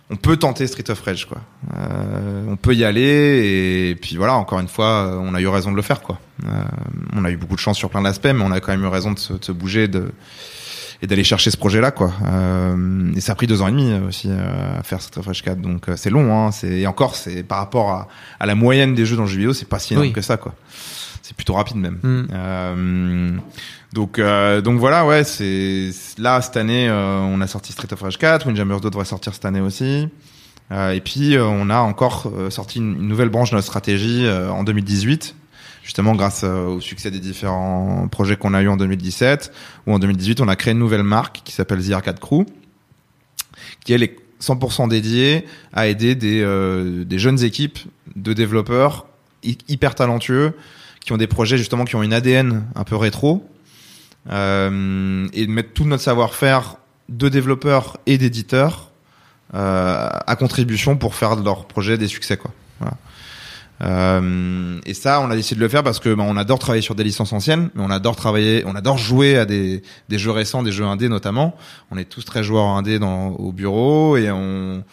on 0.10 0.16
peut 0.16 0.38
tenter 0.38 0.68
Street 0.68 0.90
of 0.90 1.02
Rage 1.02 1.26
quoi. 1.26 1.40
Euh, 1.76 2.46
on 2.48 2.56
peut 2.58 2.76
y 2.76 2.84
aller 2.84 3.90
et 3.90 3.96
puis 3.96 4.18
voilà, 4.18 4.36
encore 4.36 4.60
une 4.60 4.68
fois, 4.68 5.18
on 5.20 5.34
a 5.34 5.42
eu 5.42 5.48
raison 5.48 5.72
de 5.72 5.76
le 5.76 5.82
faire 5.82 6.02
quoi. 6.02 6.20
Euh, 6.46 6.48
on 7.14 7.26
a 7.26 7.32
eu 7.32 7.38
beaucoup 7.38 7.56
de 7.56 7.60
chance 7.60 7.78
sur 7.78 7.90
plein 7.90 8.02
d'aspects, 8.02 8.26
mais 8.34 8.44
on 8.44 8.52
a 8.52 8.60
quand 8.60 8.72
même 8.72 8.84
eu 8.84 8.88
raison 8.88 9.12
de 9.12 9.20
se, 9.20 9.34
de 9.34 9.44
se 9.44 9.52
bouger 9.52 9.88
de 9.88 10.12
et 11.02 11.08
d'aller 11.08 11.24
chercher 11.24 11.52
ce 11.52 11.58
projet-là 11.58 11.92
quoi. 11.92 12.14
Euh, 12.26 13.12
et 13.16 13.22
ça 13.22 13.34
a 13.34 13.36
pris 13.36 13.48
deux 13.48 13.62
ans 13.62 13.68
et 13.68 13.72
demi 13.72 13.94
aussi 14.08 14.30
euh, 14.30 14.80
à 14.80 14.84
faire 14.84 15.02
Street 15.02 15.20
of 15.20 15.28
Rage 15.28 15.44
4, 15.44 15.60
donc 15.60 15.90
euh, 15.90 15.96
c'est 15.98 16.10
long. 16.10 16.34
Hein, 16.34 16.52
c'est 16.52 16.70
et 16.80 16.88
encore 16.88 17.16
c'est 17.16 17.44
par 17.44 17.58
rapport 17.58 17.90
à, 17.92 18.08
à 18.40 18.46
la 18.46 18.56
moyenne 18.56 18.96
des 18.96 19.06
jeux 19.06 19.16
dans 19.18 19.24
le 19.24 19.28
jeu 19.30 19.38
vidéo, 19.38 19.54
c'est 19.54 19.68
pas 19.68 19.80
si 19.80 19.94
énorme 19.94 20.08
Oui. 20.08 20.14
que 20.14 20.22
ça 20.22 20.38
quoi. 20.38 20.54
C'est 21.22 21.36
plutôt 21.36 21.54
rapide 21.56 21.78
même. 21.78 22.00
Mm. 22.04 23.40
Donc 23.96 24.20
euh, 24.20 24.60
donc 24.60 24.78
voilà 24.78 25.06
ouais 25.06 25.24
c'est 25.24 25.90
là 26.18 26.42
cette 26.42 26.58
année 26.58 26.90
euh, 26.90 27.20
on 27.22 27.40
a 27.40 27.48
sorti 27.48 27.72
Street 27.72 27.88
of 27.94 28.02
Rage 28.02 28.18
4, 28.18 28.46
Windjammers 28.46 28.82
2 28.82 28.90
devrait 28.90 29.06
sortir 29.06 29.34
cette 29.34 29.46
année 29.46 29.62
aussi. 29.62 30.10
Euh, 30.72 30.92
et 30.92 31.00
puis 31.00 31.38
euh, 31.38 31.46
on 31.46 31.70
a 31.70 31.78
encore 31.80 32.30
euh, 32.36 32.50
sorti 32.50 32.80
une, 32.80 33.08
nouvelle 33.08 33.30
branche 33.30 33.52
de 33.52 33.56
notre 33.56 33.68
stratégie 33.68 34.26
euh, 34.26 34.50
en 34.52 34.66
2018 34.66 35.36
justement 35.82 36.14
grâce 36.14 36.44
au 36.44 36.82
succès 36.82 37.10
des 37.10 37.20
différents 37.22 38.08
projets 38.12 38.36
qu'on 38.36 38.54
a 38.54 38.62
eu 38.62 38.68
en 38.68 38.76
2017 38.76 39.54
où 39.88 39.94
en 39.94 40.00
2018 40.00 40.42
on 40.42 40.50
a 40.50 40.58
créé 40.58 40.74
une 40.74 40.80
nouvelle 40.80 41.04
marque 41.04 41.42
qui 41.46 41.54
s'appelle 41.54 41.82
The 41.88 41.92
Arcade 41.94 42.20
Crew 42.20 42.44
qui 43.86 43.94
elle 43.94 44.04
est 44.04 44.18
100% 44.42 44.90
dédiée 44.90 45.46
à 45.72 45.88
aider 45.88 46.16
des, 46.16 46.44
des 47.06 47.20
jeunes 47.20 47.42
équipes 47.44 47.78
de 48.16 48.34
développeurs 48.34 49.06
hy- 49.44 49.60
hyper 49.70 49.94
talentueux 49.96 50.54
qui 51.02 51.14
ont 51.14 51.18
des 51.18 51.28
projets 51.28 51.58
justement 51.58 51.86
qui 51.86 51.96
ont 51.96 52.02
une 52.04 52.14
ADN 52.14 52.66
un 52.76 52.84
peu 52.84 52.96
rétro 52.96 53.48
euh, 54.32 55.28
et 55.34 55.46
de 55.46 55.52
mettre 55.52 55.74
tout 55.74 55.86
notre 55.86 56.04
savoir-faire 56.04 56.78
de 57.10 57.30
développeurs 57.30 57.98
et 58.06 58.18
d'éditeurs 58.18 58.92
euh, 59.54 60.10
à 60.26 60.36
contribution 60.36 60.98
pour 60.98 61.16
faire 61.16 61.38
de 61.38 61.44
leur 61.44 61.66
projet 61.66 61.98
des 61.98 62.08
succès 62.08 62.38
quoi. 62.38 62.52
Voilà. 62.80 62.98
Euh, 63.82 64.80
et 64.86 64.94
ça, 64.94 65.20
on 65.22 65.30
a 65.30 65.36
décidé 65.36 65.60
de 65.60 65.66
le 65.66 65.70
faire 65.70 65.84
parce 65.84 66.00
que 66.00 66.14
bah, 66.14 66.24
on 66.26 66.38
adore 66.38 66.60
travailler 66.60 66.82
sur 66.82 66.96
des 66.96 67.04
licences 67.04 67.34
anciennes, 67.34 67.70
mais 67.76 67.84
on 67.84 67.90
adore 67.90 68.16
travailler, 68.16 68.64
on 68.66 68.74
adore 68.74 68.98
jouer 68.98 69.38
à 69.38 69.46
des, 69.46 69.84
des 70.08 70.18
jeux 70.18 70.32
récents, 70.32 70.64
des 70.64 70.72
jeux 70.72 70.86
indés 70.86 71.10
notamment. 71.10 71.56
On 71.92 71.98
est 71.98 72.06
tous 72.06 72.24
très 72.24 72.42
joueurs 72.42 72.68
indés 72.68 73.00
dans, 73.00 73.28
au 73.32 73.52
bureau 73.52 74.18
et 74.18 74.32
on 74.32 74.84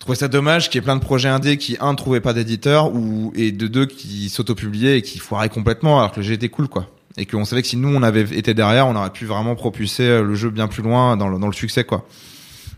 trouvait 0.00 0.16
ça 0.16 0.28
dommage 0.28 0.70
qu'il 0.70 0.78
y 0.78 0.82
ait 0.82 0.84
plein 0.84 0.96
de 0.96 1.02
projets 1.02 1.28
indés 1.28 1.56
qui 1.56 1.76
un 1.80 1.94
trouvaient 1.94 2.20
pas 2.20 2.32
d'éditeur 2.32 2.92
ou 2.92 3.32
et 3.36 3.52
de 3.52 3.66
deux 3.68 3.86
qui 3.86 4.28
s'autopubliaient 4.28 4.98
et 4.98 5.02
qui 5.02 5.18
foiraient 5.18 5.48
complètement 5.48 5.98
alors 5.98 6.12
que 6.12 6.20
le 6.20 6.26
jeu 6.26 6.34
était 6.34 6.48
cool 6.48 6.68
quoi. 6.68 6.86
Et 7.18 7.26
qu'on 7.26 7.44
savait 7.44 7.62
que 7.62 7.68
si 7.68 7.76
nous 7.76 7.94
on 7.94 8.02
avait 8.02 8.22
été 8.22 8.54
derrière, 8.54 8.86
on 8.86 8.96
aurait 8.96 9.10
pu 9.10 9.26
vraiment 9.26 9.54
propulser 9.54 10.04
euh, 10.04 10.22
le 10.22 10.34
jeu 10.34 10.50
bien 10.50 10.68
plus 10.68 10.82
loin 10.82 11.16
dans 11.16 11.28
le, 11.28 11.38
dans 11.38 11.48
le 11.48 11.52
succès 11.52 11.84
quoi. 11.84 12.06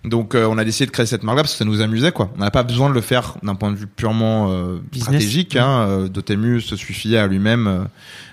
Donc 0.02 0.34
euh, 0.34 0.46
on 0.46 0.56
a 0.56 0.64
décidé 0.64 0.86
de 0.86 0.90
créer 0.90 1.04
cette 1.04 1.22
marque-là 1.22 1.42
parce 1.42 1.52
que 1.52 1.58
ça 1.58 1.66
nous 1.66 1.82
amusait 1.82 2.10
quoi. 2.10 2.30
On 2.36 2.40
n'a 2.40 2.50
pas 2.50 2.62
besoin 2.62 2.88
de 2.88 2.94
le 2.94 3.02
faire 3.02 3.36
d'un 3.42 3.54
point 3.54 3.70
de 3.70 3.76
vue 3.76 3.86
purement 3.86 4.50
euh, 4.50 4.78
stratégique. 4.96 5.56
Hein, 5.56 5.86
euh, 5.88 6.08
Dotemu 6.08 6.62
se 6.62 6.74
suffit 6.74 7.16
à 7.16 7.26
lui-même, 7.26 7.66
euh, 7.66 7.84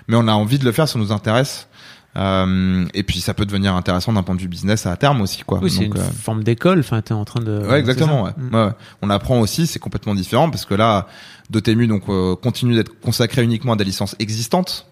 mais 0.08 0.16
on 0.16 0.26
a 0.28 0.32
envie 0.32 0.58
de 0.58 0.64
le 0.64 0.72
faire, 0.72 0.88
ça 0.88 0.98
nous 0.98 1.12
intéresse. 1.12 1.68
Euh, 2.16 2.86
et 2.94 3.02
puis 3.02 3.20
ça 3.20 3.34
peut 3.34 3.44
devenir 3.44 3.74
intéressant 3.74 4.14
d'un 4.14 4.22
point 4.22 4.34
de 4.34 4.40
vue 4.40 4.48
business 4.48 4.86
à 4.86 4.96
terme 4.96 5.20
aussi 5.20 5.42
quoi. 5.44 5.60
Oui, 5.62 5.70
c'est 5.70 5.84
une 5.84 5.94
forme 5.94 6.42
d'école. 6.42 6.80
Enfin, 6.80 7.02
t'es 7.02 7.12
en 7.12 7.26
train 7.26 7.40
de. 7.40 7.60
Ouais, 7.66 7.78
exactement. 7.78 8.22
Ouais. 8.24 8.30
Ouais, 8.50 8.64
ouais. 8.64 8.72
On 9.02 9.10
apprend 9.10 9.38
aussi, 9.40 9.66
c'est 9.66 9.78
complètement 9.78 10.14
différent 10.14 10.48
parce 10.50 10.64
que 10.64 10.74
là, 10.74 11.06
Dotemu 11.50 11.86
donc 11.86 12.04
euh, 12.08 12.34
continue 12.34 12.74
d'être 12.74 12.98
consacré 13.00 13.44
uniquement 13.44 13.74
à 13.74 13.76
des 13.76 13.84
licences 13.84 14.16
existantes, 14.18 14.86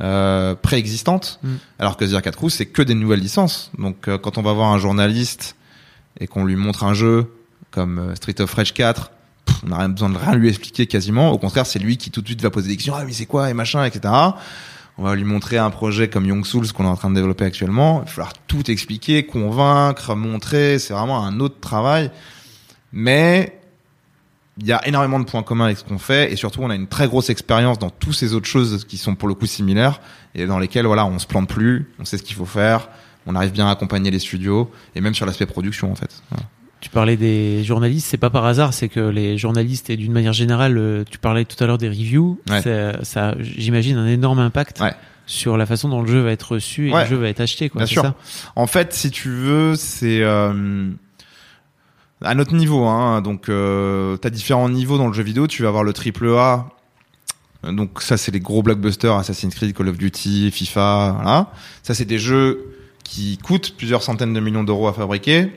euh, 0.00 0.54
préexistantes, 0.54 1.38
Mm. 1.42 1.48
alors 1.78 1.96
que 1.96 2.06
Zir 2.06 2.22
4 2.22 2.36
Crew 2.36 2.48
c'est 2.48 2.66
que 2.66 2.82
des 2.82 2.94
nouvelles 2.94 3.20
licences. 3.20 3.70
Donc 3.78 4.08
euh, 4.08 4.18
quand 4.18 4.38
on 4.38 4.42
va 4.42 4.52
voir 4.52 4.68
un 4.72 4.78
journaliste 4.78 5.56
et 6.18 6.26
qu'on 6.26 6.44
lui 6.44 6.56
montre 6.56 6.84
un 6.84 6.94
jeu 6.94 7.32
comme 7.70 7.98
euh, 7.98 8.14
Street 8.14 8.40
of 8.40 8.52
Rage 8.54 8.72
4, 8.74 9.10
pff, 9.44 9.56
on 9.64 9.68
n'a 9.68 9.78
rien 9.78 9.88
besoin 9.88 10.08
de 10.10 10.16
rien 10.18 10.34
lui 10.34 10.48
expliquer 10.48 10.86
quasiment. 10.86 11.30
Au 11.30 11.38
contraire, 11.38 11.66
c'est 11.66 11.78
lui 11.78 11.96
qui 11.98 12.10
tout 12.10 12.20
de 12.22 12.26
suite 12.26 12.42
va 12.42 12.50
poser 12.50 12.68
des 12.68 12.76
questions. 12.76 12.94
Ah 12.96 13.04
mais 13.04 13.12
c'est 13.12 13.26
quoi 13.26 13.50
et 13.50 13.54
machin, 13.54 13.84
etc. 13.84 14.12
on 14.98 15.04
va 15.04 15.14
lui 15.14 15.24
montrer 15.24 15.56
un 15.58 15.70
projet 15.70 16.08
comme 16.08 16.26
Young 16.26 16.44
Souls 16.44 16.72
qu'on 16.72 16.84
est 16.84 16.88
en 16.88 16.96
train 16.96 17.10
de 17.10 17.14
développer 17.14 17.44
actuellement. 17.44 18.00
Il 18.02 18.06
va 18.06 18.10
falloir 18.10 18.32
tout 18.46 18.70
expliquer, 18.70 19.24
convaincre, 19.26 20.14
montrer. 20.14 20.78
C'est 20.78 20.92
vraiment 20.94 21.24
un 21.24 21.40
autre 21.40 21.60
travail. 21.60 22.10
Mais 22.92 23.59
il 24.60 24.66
y 24.66 24.72
a 24.72 24.86
énormément 24.86 25.18
de 25.18 25.24
points 25.24 25.42
communs 25.42 25.64
avec 25.66 25.78
ce 25.78 25.84
qu'on 25.84 25.98
fait 25.98 26.32
et 26.32 26.36
surtout 26.36 26.60
on 26.62 26.70
a 26.70 26.74
une 26.74 26.86
très 26.86 27.08
grosse 27.08 27.30
expérience 27.30 27.78
dans 27.78 27.90
toutes 27.90 28.14
ces 28.14 28.34
autres 28.34 28.46
choses 28.48 28.84
qui 28.84 28.98
sont 28.98 29.14
pour 29.14 29.26
le 29.28 29.34
coup 29.34 29.46
similaires 29.46 30.00
et 30.34 30.46
dans 30.46 30.58
lesquelles 30.58 30.86
voilà 30.86 31.06
on 31.06 31.18
se 31.18 31.26
plante 31.26 31.48
plus, 31.48 31.90
on 31.98 32.04
sait 32.04 32.18
ce 32.18 32.22
qu'il 32.22 32.36
faut 32.36 32.44
faire, 32.46 32.88
on 33.26 33.34
arrive 33.34 33.52
bien 33.52 33.66
à 33.68 33.70
accompagner 33.72 34.10
les 34.10 34.18
studios 34.18 34.70
et 34.94 35.00
même 35.00 35.14
sur 35.14 35.24
l'aspect 35.26 35.46
production 35.46 35.90
en 35.90 35.94
fait. 35.94 36.10
Voilà. 36.30 36.44
Tu 36.80 36.88
parlais 36.88 37.16
des 37.18 37.62
journalistes, 37.62 38.06
c'est 38.08 38.16
pas 38.16 38.30
par 38.30 38.46
hasard, 38.46 38.72
c'est 38.72 38.88
que 38.88 39.00
les 39.00 39.36
journalistes 39.36 39.90
et 39.90 39.96
d'une 39.98 40.12
manière 40.12 40.32
générale, 40.32 40.78
euh, 40.78 41.04
tu 41.10 41.18
parlais 41.18 41.44
tout 41.44 41.62
à 41.62 41.66
l'heure 41.66 41.76
des 41.78 41.88
reviews, 41.90 42.40
Ouais. 42.50 42.62
ça, 42.62 43.04
ça 43.04 43.34
j'imagine 43.38 43.96
un 43.98 44.06
énorme 44.06 44.38
impact 44.38 44.80
Ouais. 44.80 44.94
sur 45.26 45.58
la 45.58 45.66
façon 45.66 45.88
dont 45.90 46.00
le 46.00 46.08
jeu 46.08 46.20
va 46.20 46.30
être 46.32 46.52
reçu 46.52 46.88
et 46.88 46.92
Ouais. 46.94 47.02
le 47.04 47.10
jeu 47.10 47.16
va 47.16 47.28
être 47.28 47.40
acheté 47.40 47.68
quoi. 47.68 47.80
Bien 47.80 47.86
sûr. 47.86 48.02
ça? 48.02 48.14
En 48.56 48.66
fait, 48.66 48.94
si 48.94 49.10
tu 49.10 49.28
veux, 49.30 49.74
c'est 49.74 50.22
euh, 50.22 50.88
à 52.22 52.34
notre 52.34 52.54
niveau. 52.54 52.84
Hein, 52.84 53.20
donc, 53.22 53.48
euh, 53.48 54.16
t'as 54.16 54.30
différents 54.30 54.68
niveaux 54.68 54.98
dans 54.98 55.08
le 55.08 55.12
jeu 55.14 55.22
vidéo. 55.22 55.46
Tu 55.46 55.62
vas 55.62 55.68
avoir 55.68 55.84
le 55.84 55.92
triple 55.92 56.28
A. 56.36 56.66
Donc 57.62 58.00
ça, 58.00 58.16
c'est 58.16 58.32
les 58.32 58.40
gros 58.40 58.62
blockbusters 58.62 59.14
Assassin's 59.16 59.54
Creed, 59.54 59.74
Call 59.76 59.88
of 59.88 59.98
Duty, 59.98 60.50
FIFA. 60.50 61.12
Voilà. 61.16 61.52
Ça, 61.82 61.94
c'est 61.94 62.06
des 62.06 62.18
jeux 62.18 62.76
qui 63.04 63.38
coûtent 63.38 63.74
plusieurs 63.76 64.02
centaines 64.02 64.32
de 64.32 64.40
millions 64.40 64.64
d'euros 64.64 64.88
à 64.88 64.92
fabriquer, 64.92 65.50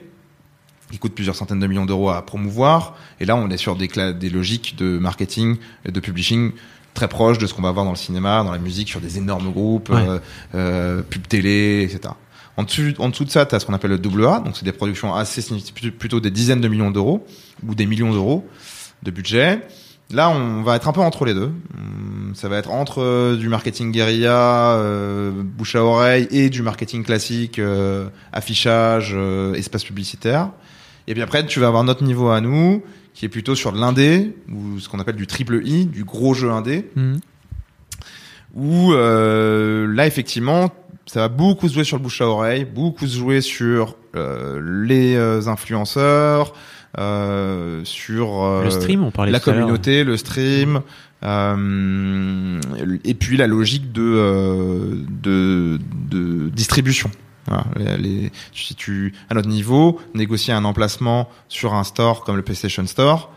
qui 0.92 0.98
coûtent 0.98 1.16
plusieurs 1.16 1.36
centaines 1.36 1.60
de 1.60 1.68
millions 1.68 1.86
d'euros 1.86 2.10
à 2.10 2.26
promouvoir. 2.26 2.96
Et 3.20 3.26
là, 3.26 3.36
on 3.36 3.50
est 3.50 3.58
sur 3.58 3.76
des, 3.78 3.88
logiques 4.30 4.76
de 4.78 4.98
marketing 4.98 5.58
et 5.86 5.92
de 5.92 6.00
publishing 6.00 6.52
très 6.94 7.08
proches 7.08 7.38
de 7.38 7.48
ce 7.48 7.54
qu'on 7.54 7.62
va 7.62 7.72
voir 7.72 7.86
dans 7.86 7.92
le 7.92 7.98
cinéma, 7.98 8.44
dans 8.44 8.52
la 8.52 8.60
musique, 8.60 8.90
sur 8.90 9.00
des 9.00 9.18
énormes 9.18 9.52
groupes, 9.52 9.90
Ouais. 9.90 10.06
euh, 10.08 10.20
euh, 10.56 11.02
pub 11.04 11.28
télé, 11.28 11.84
etc. 11.90 12.14
En 12.58 12.64
dessous, 12.64 12.94
en 13.00 13.10
dessous 13.10 13.26
de 13.26 13.30
ça, 13.32 13.46
tu 13.46 13.56
as 13.56 13.60
ce 13.60 13.66
qu'on 13.66 13.74
appelle 13.74 13.90
le 13.92 13.98
double 13.98 14.26
A, 14.28 14.40
donc 14.40 14.56
c'est 14.56 14.66
des 14.66 14.72
productions 14.72 15.14
assez 15.16 15.42
significatives, 15.42 15.92
plutôt 15.94 16.20
des 16.20 16.30
dizaines 16.32 16.62
de 16.62 16.68
millions 16.68 16.92
d'euros 16.92 17.26
ou 17.68 17.74
des 17.74 17.86
millions 17.88 18.12
d'euros 18.12 18.48
de 19.02 19.10
budget. 19.12 19.62
Là, 20.12 20.30
on 20.30 20.62
va 20.62 20.76
être 20.76 20.88
un 20.88 20.92
peu 20.94 21.00
entre 21.02 21.26
les 21.26 21.34
deux. 21.34 21.52
Hum, 21.78 22.34
Ça 22.36 22.50
va 22.50 22.58
être 22.58 22.70
entre 22.72 23.02
euh, 23.02 23.36
du 23.38 23.48
marketing 23.50 23.92
guérilla, 23.92 24.76
euh, 24.78 25.32
bouche 25.44 25.76
à 25.76 25.84
oreille, 25.84 26.28
et 26.30 26.50
du 26.52 26.62
marketing 26.62 27.04
classique, 27.04 27.58
euh, 27.58 28.08
affichage, 28.32 29.14
euh, 29.16 29.54
espace 29.56 29.84
publicitaire. 29.84 30.50
Et 31.08 31.14
puis 31.14 31.22
après, 31.24 31.46
tu 31.46 31.60
vas 31.60 31.68
avoir 31.68 31.84
notre 31.84 32.04
niveau 32.04 32.30
à 32.30 32.40
nous, 32.42 32.84
qui 33.16 33.26
est 33.26 33.30
plutôt 33.30 33.56
sur 33.56 33.72
de 33.72 33.80
l'indé, 33.80 34.36
ou 34.52 34.80
ce 34.80 34.90
qu'on 34.90 35.00
appelle 35.00 35.16
du 35.16 35.26
triple 35.28 35.62
I, 35.66 35.86
du 35.86 36.04
gros 36.04 36.34
jeu 36.36 36.52
indé 36.52 36.90
Mhm. 36.96 37.20
où 38.56 38.94
euh, 38.94 39.88
là 39.94 40.06
effectivement 40.06 40.72
ça 41.06 41.22
va 41.22 41.28
beaucoup 41.28 41.68
se 41.68 41.74
jouer 41.74 41.84
sur 41.84 41.98
le 41.98 42.04
bouche 42.04 42.22
à 42.22 42.28
oreille, 42.28 42.66
beaucoup 42.66 43.06
se 43.08 43.18
jouer 43.18 43.42
sur 43.42 43.96
euh, 44.16 44.62
les 44.86 45.16
euh, 45.16 45.48
influenceurs, 45.48 46.54
euh, 46.98 47.82
sur 47.84 48.44
euh, 48.44 48.64
Le 48.64 48.70
stream, 48.70 49.04
on 49.04 49.12
parlait 49.12 49.32
la 49.32 49.40
communauté, 49.40 50.04
le 50.04 50.16
stream, 50.18 50.82
euh, 51.24 52.60
et 53.04 53.14
puis 53.14 53.38
la 53.38 53.48
logique 53.48 53.92
de 53.92 54.02
euh, 54.04 54.96
de, 55.22 55.80
de 56.10 56.50
distribution. 56.50 57.10
Voilà, 57.48 57.66
les, 57.98 57.98
les- 57.98 58.32
si 58.54 58.74
tu 58.76 59.14
à 59.30 59.34
notre 59.34 59.50
niveau 59.50 60.00
négocier 60.14 60.54
un 60.54 60.64
emplacement 60.64 61.30
sur 61.50 61.74
un 61.74 61.84
store 61.84 62.24
comme 62.24 62.38
le 62.38 62.42
PlayStation 62.42 62.86
Store, 62.88 63.32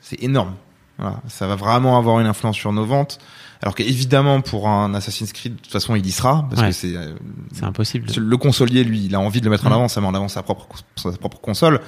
c'est 0.00 0.22
énorme. 0.22 0.54
Voilà, 0.98 1.20
ça 1.28 1.46
va 1.46 1.56
vraiment 1.56 1.98
avoir 1.98 2.20
une 2.20 2.26
influence 2.26 2.56
sur 2.56 2.72
nos 2.72 2.84
ventes. 2.84 3.18
Alors 3.62 3.74
qu'évidemment 3.74 4.40
pour 4.40 4.68
un 4.68 4.94
Assassin's 4.94 5.32
Creed, 5.32 5.56
de 5.56 5.60
toute 5.60 5.70
façon 5.72 5.94
il 5.94 6.06
y 6.06 6.10
sera 6.12 6.46
parce 6.48 6.62
Ouais. 6.62 6.68
que 6.68 6.74
c'est 6.74 6.96
euh, 6.96 7.14
C'est 7.52 7.64
impossible. 7.64 8.06
le 8.16 8.36
consolier, 8.38 8.84
lui, 8.84 9.04
il 9.04 9.14
a 9.14 9.20
envie 9.20 9.40
de 9.40 9.44
le 9.44 9.50
mettre 9.50 9.66
en 9.66 9.70
Mm. 9.70 9.74
avant, 9.74 9.88
ça 9.88 10.00
met 10.00 10.06
en 10.06 10.14
avant 10.14 10.28
sa 10.28 10.42
propre, 10.42 10.66
sa 10.96 11.10
propre 11.12 11.38
console. 11.40 11.80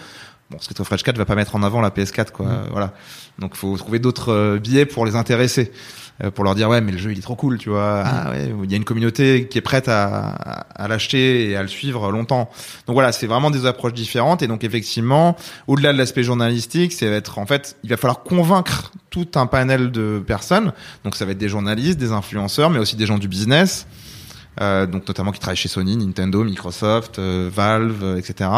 Bon, 0.50 0.58
Street 0.60 0.78
of 0.80 0.88
Rage 0.88 1.02
4 1.02 1.16
va 1.16 1.24
pas 1.24 1.34
mettre 1.34 1.56
en 1.56 1.62
avant 1.62 1.80
la 1.80 1.88
PS4, 1.90 2.30
quoi. 2.32 2.46
Mm. 2.46 2.66
Voilà. 2.72 2.92
Donc, 3.38 3.54
faut 3.56 3.74
trouver 3.78 3.98
d'autres 4.00 4.30
euh, 4.32 4.58
billets 4.58 4.84
pour 4.84 5.06
les 5.06 5.16
intéresser, 5.16 5.72
pour 6.34 6.44
leur 6.44 6.54
dire 6.54 6.68
ouais, 6.68 6.80
mais 6.80 6.92
le 6.92 6.98
jeu 6.98 7.12
il 7.12 7.18
est 7.18 7.22
trop 7.22 7.34
cool, 7.34 7.58
tu 7.58 7.70
vois. 7.70 8.02
Ah 8.04 8.30
ouais, 8.30 8.52
il 8.62 8.70
y 8.70 8.74
a 8.74 8.76
une 8.76 8.84
communauté 8.84 9.48
qui 9.48 9.58
est 9.58 9.62
prête 9.62 9.88
à, 9.88 10.66
l'acheter 10.88 11.50
et 11.50 11.56
à 11.56 11.62
le 11.62 11.68
suivre 11.68 12.12
longtemps. 12.12 12.50
Donc 12.86 12.94
voilà, 12.94 13.12
c'est 13.12 13.26
vraiment 13.26 13.50
des 13.50 13.66
approches 13.66 13.94
différentes. 13.94 14.42
Et 14.42 14.46
donc 14.46 14.64
effectivement, 14.64 15.36
au-delà 15.66 15.92
de 15.92 15.98
l'aspect 15.98 16.22
journalistique, 16.22 16.92
c'est 16.92 17.06
être 17.06 17.38
en 17.38 17.46
fait, 17.46 17.76
il 17.82 17.90
va 17.90 17.96
falloir 17.96 18.22
convaincre 18.22 18.92
tout 19.10 19.28
un 19.34 19.46
panel 19.46 19.90
de 19.90 20.22
personnes. 20.24 20.72
Donc 21.04 21.16
ça 21.16 21.24
va 21.24 21.32
être 21.32 21.38
des 21.38 21.48
journalistes, 21.48 21.98
des 21.98 22.12
influenceurs, 22.12 22.70
mais 22.70 22.78
aussi 22.78 22.96
des 22.96 23.06
gens 23.06 23.18
du 23.18 23.28
business. 23.28 23.86
Euh, 24.60 24.86
donc 24.86 25.08
notamment 25.08 25.32
qui 25.32 25.40
travaillent 25.40 25.56
chez 25.56 25.68
Sony, 25.68 25.96
Nintendo, 25.96 26.44
Microsoft, 26.44 27.18
euh, 27.18 27.48
Valve, 27.52 28.04
euh, 28.04 28.16
etc. 28.18 28.50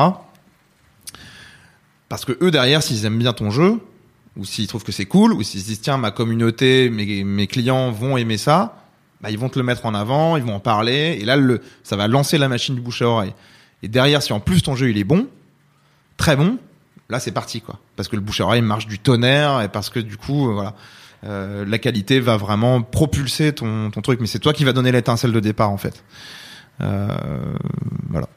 Parce 2.08 2.24
que 2.24 2.36
eux 2.42 2.50
derrière, 2.50 2.82
s'ils 2.82 3.04
aiment 3.04 3.18
bien 3.18 3.32
ton 3.32 3.50
jeu, 3.50 3.80
ou 4.36 4.44
s'ils 4.44 4.66
trouvent 4.66 4.84
que 4.84 4.92
c'est 4.92 5.06
cool, 5.06 5.32
ou 5.32 5.42
s'ils 5.42 5.60
se 5.60 5.66
disent 5.66 5.80
tiens 5.80 5.96
ma 5.96 6.10
communauté, 6.10 6.90
mes, 6.90 7.24
mes 7.24 7.46
clients 7.46 7.90
vont 7.90 8.16
aimer 8.16 8.36
ça, 8.36 8.82
bah, 9.20 9.30
ils 9.30 9.38
vont 9.38 9.48
te 9.48 9.58
le 9.58 9.64
mettre 9.64 9.86
en 9.86 9.94
avant, 9.94 10.36
ils 10.36 10.42
vont 10.42 10.54
en 10.54 10.60
parler, 10.60 11.18
et 11.20 11.24
là 11.24 11.36
le, 11.36 11.60
ça 11.82 11.96
va 11.96 12.08
lancer 12.08 12.38
la 12.38 12.48
machine 12.48 12.74
du 12.74 12.80
bouche 12.80 13.02
à 13.02 13.08
oreille. 13.08 13.34
Et 13.82 13.88
derrière, 13.88 14.22
si 14.22 14.32
en 14.32 14.40
plus 14.40 14.62
ton 14.62 14.76
jeu 14.76 14.90
il 14.90 14.98
est 14.98 15.04
bon, 15.04 15.28
très 16.16 16.36
bon, 16.36 16.58
là 17.08 17.20
c'est 17.20 17.32
parti 17.32 17.60
quoi, 17.60 17.78
parce 17.96 18.08
que 18.08 18.16
le 18.16 18.22
bouche 18.22 18.40
à 18.40 18.44
oreille 18.44 18.62
marche 18.62 18.86
du 18.86 18.98
tonnerre 18.98 19.62
et 19.62 19.68
parce 19.68 19.90
que 19.90 20.00
du 20.00 20.16
coup 20.16 20.48
euh, 20.48 20.52
voilà. 20.54 20.74
Euh, 21.26 21.64
la 21.66 21.78
qualité 21.78 22.20
va 22.20 22.36
vraiment 22.36 22.82
propulser 22.82 23.54
ton, 23.54 23.90
ton 23.90 24.02
truc, 24.02 24.20
mais 24.20 24.26
c'est 24.26 24.40
toi 24.40 24.52
qui 24.52 24.64
va 24.64 24.74
donner 24.74 24.92
l'étincelle 24.92 25.32
de 25.32 25.40
départ 25.40 25.70
en 25.70 25.78
fait. 25.78 26.04
Euh, 26.80 27.08
voilà. 28.10 28.28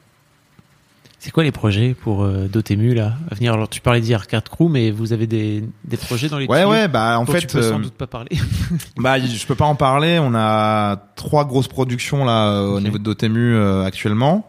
C'est 1.20 1.32
quoi 1.32 1.42
les 1.42 1.50
projets 1.50 1.94
pour 1.94 2.22
euh, 2.22 2.46
Dotemu 2.46 2.94
là? 2.94 3.14
À 3.30 3.34
venir 3.34 3.52
Alors 3.52 3.68
tu 3.68 3.80
parlais 3.80 4.00
4 4.00 4.50
Crew, 4.50 4.68
mais 4.70 4.92
vous 4.92 5.12
avez 5.12 5.26
des, 5.26 5.64
des 5.84 5.96
projets 5.96 6.28
dans 6.28 6.38
les 6.38 6.46
Ouais 6.46 6.58
tuyaux 6.58 6.70
ouais 6.70 6.86
bah 6.86 7.18
en 7.18 7.24
dont 7.24 7.32
fait 7.32 7.40
tu 7.40 7.46
peux 7.48 7.60
sans 7.62 7.80
euh, 7.80 7.82
doute 7.82 7.94
pas 7.94 8.06
parler. 8.06 8.30
bah 8.96 9.18
je 9.18 9.46
peux 9.46 9.56
pas 9.56 9.64
en 9.64 9.74
parler. 9.74 10.20
On 10.22 10.32
a 10.34 10.96
trois 11.16 11.44
grosses 11.44 11.66
productions 11.68 12.24
là 12.24 12.52
euh, 12.52 12.66
au 12.76 12.80
niveau 12.80 12.98
de 12.98 13.02
Dotemu 13.02 13.54
euh, 13.54 13.84
actuellement, 13.84 14.46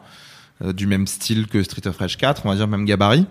euh, 0.64 0.72
du 0.72 0.86
même 0.86 1.08
style 1.08 1.48
que 1.48 1.64
Street 1.64 1.88
of 1.88 1.98
Rage 1.98 2.18
4, 2.18 2.44
on 2.46 2.50
va 2.50 2.56
dire 2.56 2.68
même 2.68 2.86
gabarit. 2.86 3.26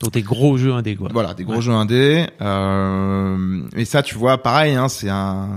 Donc 0.00 0.12
des 0.12 0.22
gros 0.22 0.56
jeux 0.56 0.72
indés 0.72 0.94
quoi. 0.96 1.08
Voilà, 1.12 1.34
des 1.34 1.44
gros 1.44 1.56
Ouais. 1.56 1.60
jeux 1.62 1.72
indés. 1.72 2.26
Euh, 2.40 3.60
et 3.76 3.84
ça, 3.84 4.02
tu 4.02 4.14
vois, 4.14 4.40
pareil, 4.42 4.74
hein, 4.76 4.88
c'est 4.88 5.10
un, 5.10 5.48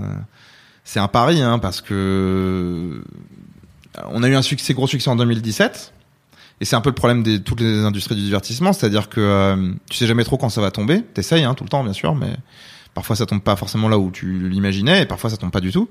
c'est 0.83 0.99
un 0.99 1.07
pari, 1.07 1.41
hein, 1.41 1.59
parce 1.59 1.79
que 1.81 3.03
on 4.09 4.21
a 4.23 4.27
eu 4.27 4.35
un 4.35 4.41
succès, 4.41 4.73
gros 4.73 4.87
succès 4.87 5.09
en 5.09 5.15
2017. 5.15 5.93
Et 6.61 6.65
c'est 6.65 6.75
un 6.75 6.81
peu 6.81 6.89
le 6.89 6.95
problème 6.95 7.23
de 7.23 7.37
toutes 7.37 7.61
les 7.61 7.83
industries 7.83 8.15
du 8.15 8.21
divertissement, 8.21 8.73
c'est-à-dire 8.73 9.09
que 9.09 9.19
euh, 9.19 9.73
tu 9.89 9.97
sais 9.97 10.07
jamais 10.07 10.23
trop 10.23 10.37
quand 10.37 10.49
ça 10.49 10.61
va 10.61 10.71
tomber. 10.71 11.01
T'essayes, 11.01 11.43
hein, 11.43 11.53
tout 11.55 11.63
le 11.63 11.69
temps, 11.69 11.83
bien 11.83 11.93
sûr, 11.93 12.15
mais 12.15 12.35
parfois 12.93 13.15
ça 13.15 13.25
tombe 13.25 13.41
pas 13.41 13.55
forcément 13.55 13.89
là 13.89 13.97
où 13.97 14.11
tu 14.11 14.49
l'imaginais, 14.49 15.01
et 15.01 15.05
parfois 15.05 15.29
ça 15.29 15.37
tombe 15.37 15.51
pas 15.51 15.61
du 15.61 15.71
tout. 15.71 15.89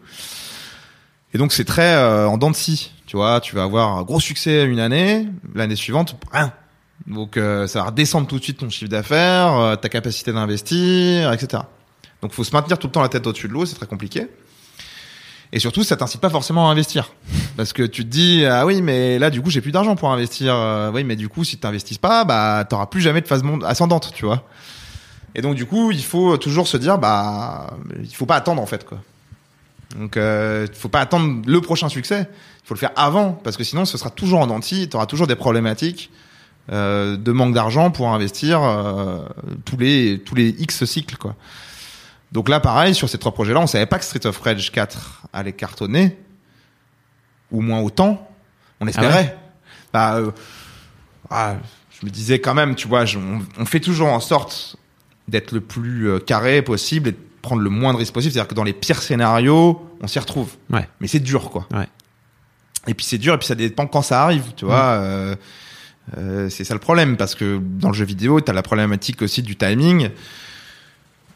Et 1.35 1.39
donc 1.39 1.53
c'est 1.53 1.65
très 1.65 1.95
euh, 1.95 2.29
en 2.29 2.39
dents 2.39 2.51
de 2.51 2.57
scie, 2.57 2.93
tu 3.07 3.17
vois. 3.17 3.41
Tu 3.41 3.55
vas 3.55 3.63
avoir 3.63 3.97
un 3.97 4.03
gros 4.03 4.21
succès 4.21 4.65
une 4.65 4.81
année, 4.81 5.27
l'année 5.55 5.77
suivante, 5.77 6.17
rien. 6.31 6.53
Donc 7.07 7.37
euh, 7.37 7.67
ça 7.67 7.81
va 7.81 7.87
redescendre 7.87 8.27
tout 8.27 8.39
de 8.39 8.43
suite 8.43 8.59
ton 8.59 8.71
chiffre 8.71 8.91
d'affaires, 8.91 9.55
euh, 9.57 9.77
ta 9.77 9.89
capacité 9.89 10.33
d'investir, 10.33 11.33
etc. 11.33 11.63
Donc 12.21 12.33
faut 12.33 12.45
se 12.45 12.53
maintenir 12.53 12.79
tout 12.79 12.87
le 12.87 12.93
temps 12.93 13.03
la 13.03 13.09
tête 13.09 13.27
au-dessus 13.27 13.49
de 13.49 13.53
l'eau, 13.53 13.67
c'est 13.67 13.75
très 13.75 13.87
compliqué. 13.87 14.29
Et 15.53 15.59
surtout, 15.59 15.85
ça 15.85 15.97
t'incite 15.97 16.21
pas 16.21 16.31
forcément 16.31 16.69
à 16.69 16.73
investir. 16.73 17.13
Parce 17.57 17.73
que 17.73 17.83
tu 17.83 18.05
te 18.05 18.09
dis, 18.09 18.45
ah 18.47 18.65
oui, 18.65 18.81
mais 18.81 19.19
là, 19.19 19.29
du 19.29 19.43
coup, 19.43 19.51
j'ai 19.51 19.61
plus 19.61 19.73
d'argent 19.73 19.97
pour 19.97 20.11
investir. 20.11 20.55
Euh, 20.55 20.91
oui, 20.93 21.05
mais 21.05 21.17
du 21.17 21.29
coup, 21.29 21.45
si 21.45 21.59
t'investis 21.59 21.99
pas, 21.99 22.25
bah, 22.25 22.65
t'auras 22.69 22.87
plus 22.87 23.03
jamais 23.03 23.21
de 23.21 23.27
phase 23.27 23.43
monde 23.43 23.63
ascendante, 23.65 24.13
tu 24.15 24.25
vois. 24.25 24.49
Et 25.35 25.43
donc, 25.43 25.55
du 25.55 25.67
coup, 25.67 25.93
il 25.93 26.03
faut 26.03 26.37
toujours 26.39 26.69
se 26.69 26.77
dire, 26.77 26.99
bah, 26.99 27.77
il 28.03 28.15
faut 28.15 28.27
pas 28.27 28.37
attendre, 28.37 28.63
en 28.63 28.67
fait, 28.67 28.87
quoi. 28.87 28.99
Donc, 29.99 30.17
euh, 30.17 30.67
faut 30.73 30.89
pas 30.89 31.01
attendre 31.01 31.43
le 31.47 31.61
prochain 31.61 31.91
succès. 31.91 32.29
Il 32.65 32.67
faut 32.67 32.75
le 32.75 32.79
faire 32.79 32.93
avant, 32.97 33.33
parce 33.33 33.57
que 33.59 33.65
sinon, 33.65 33.85
ce 33.85 33.99
sera 33.99 34.09
toujours 34.11 34.41
en 34.41 34.47
denti. 34.47 34.89
Tu 34.89 34.97
auras 34.97 35.07
toujours 35.07 35.27
des 35.27 35.37
problématiques 35.37 36.11
euh, 36.71 37.17
de 37.17 37.33
manque 37.33 37.55
d'argent 37.55 37.91
pour 37.91 38.09
investir 38.09 38.63
euh, 38.63 39.19
tous 39.65 39.77
les 39.77 40.23
tous 40.25 40.35
les 40.35 40.49
X 40.49 40.85
cycles, 40.85 41.17
quoi. 41.17 41.35
Donc 42.33 42.49
là, 42.49 42.61
pareil, 42.61 42.95
sur 42.95 43.09
ces 43.09 43.19
trois 43.19 43.33
projets-là, 43.33 43.61
on 43.61 43.67
savait 43.67 43.87
pas 43.87 43.99
que 43.99 44.05
Street 44.05 44.27
of 44.27 44.39
Rage 44.41 44.73
4 44.73 45.23
allait 45.33 45.53
cartonner, 45.53 46.17
ou 47.51 47.61
moins 47.61 47.81
autant. 47.81 48.29
On 48.81 48.87
espérait. 48.87 49.37
bah, 49.93 50.17
euh, 50.17 50.31
ah, 51.31 51.57
je 52.01 52.07
me 52.07 52.11
disais 52.11 52.41
quand 52.41 52.55
même, 52.55 52.75
tu 52.75 52.89
vois, 52.89 53.05
je- 53.05 53.19
on, 53.19 53.41
on 53.59 53.65
fait 53.67 53.81
toujours 53.81 54.09
en 54.09 54.21
sorte 54.21 54.77
d'être 55.29 55.53
le 55.53 55.61
plus 55.61 56.09
euh, 56.09 56.19
carré 56.19 56.63
possible 56.63 57.09
et 57.11 57.13
de 57.13 57.19
prendre 57.43 57.63
le 57.63 57.71
moins 57.71 57.93
de 57.93 57.99
risques 57.99 58.13
possible. 58.15 58.33
C'est-à-dire 58.33 58.49
que 58.49 58.55
dans 58.55 58.65
les 58.65 58.73
pires 58.73 59.03
scénarios, 59.03 59.87
on 60.01 60.07
s'y 60.09 60.19
retrouve. 60.19 60.53
Ouais. 60.71 60.89
Mais 61.01 61.07
c'est 61.09 61.21
dur, 61.21 61.51
quoi. 61.51 61.67
Ouais. 61.73 61.87
Et 62.89 62.95
puis 62.95 63.05
c'est 63.07 63.19
dur, 63.19 63.35
et 63.35 63.39
puis 63.39 63.47
ça 63.47 63.55
dépend 63.55 63.87
quand 63.87 64.03
ça 64.03 64.23
arrive, 64.25 64.55
tu 64.57 64.65
vois. 64.65 64.81
euh, 64.95 65.37
euh, 66.19 66.49
c'est 66.49 66.65
ça 66.65 66.75
le 66.75 66.81
problème, 66.81 67.17
parce 67.17 67.35
que 67.37 67.61
dans 67.63 67.89
le 67.89 67.95
jeu 67.95 68.05
vidéo, 68.05 68.41
tu 68.41 68.51
as 68.51 68.55
la 68.55 68.63
problématique 68.63 69.23
aussi 69.23 69.43
du 69.43 69.55
timing. 69.57 70.09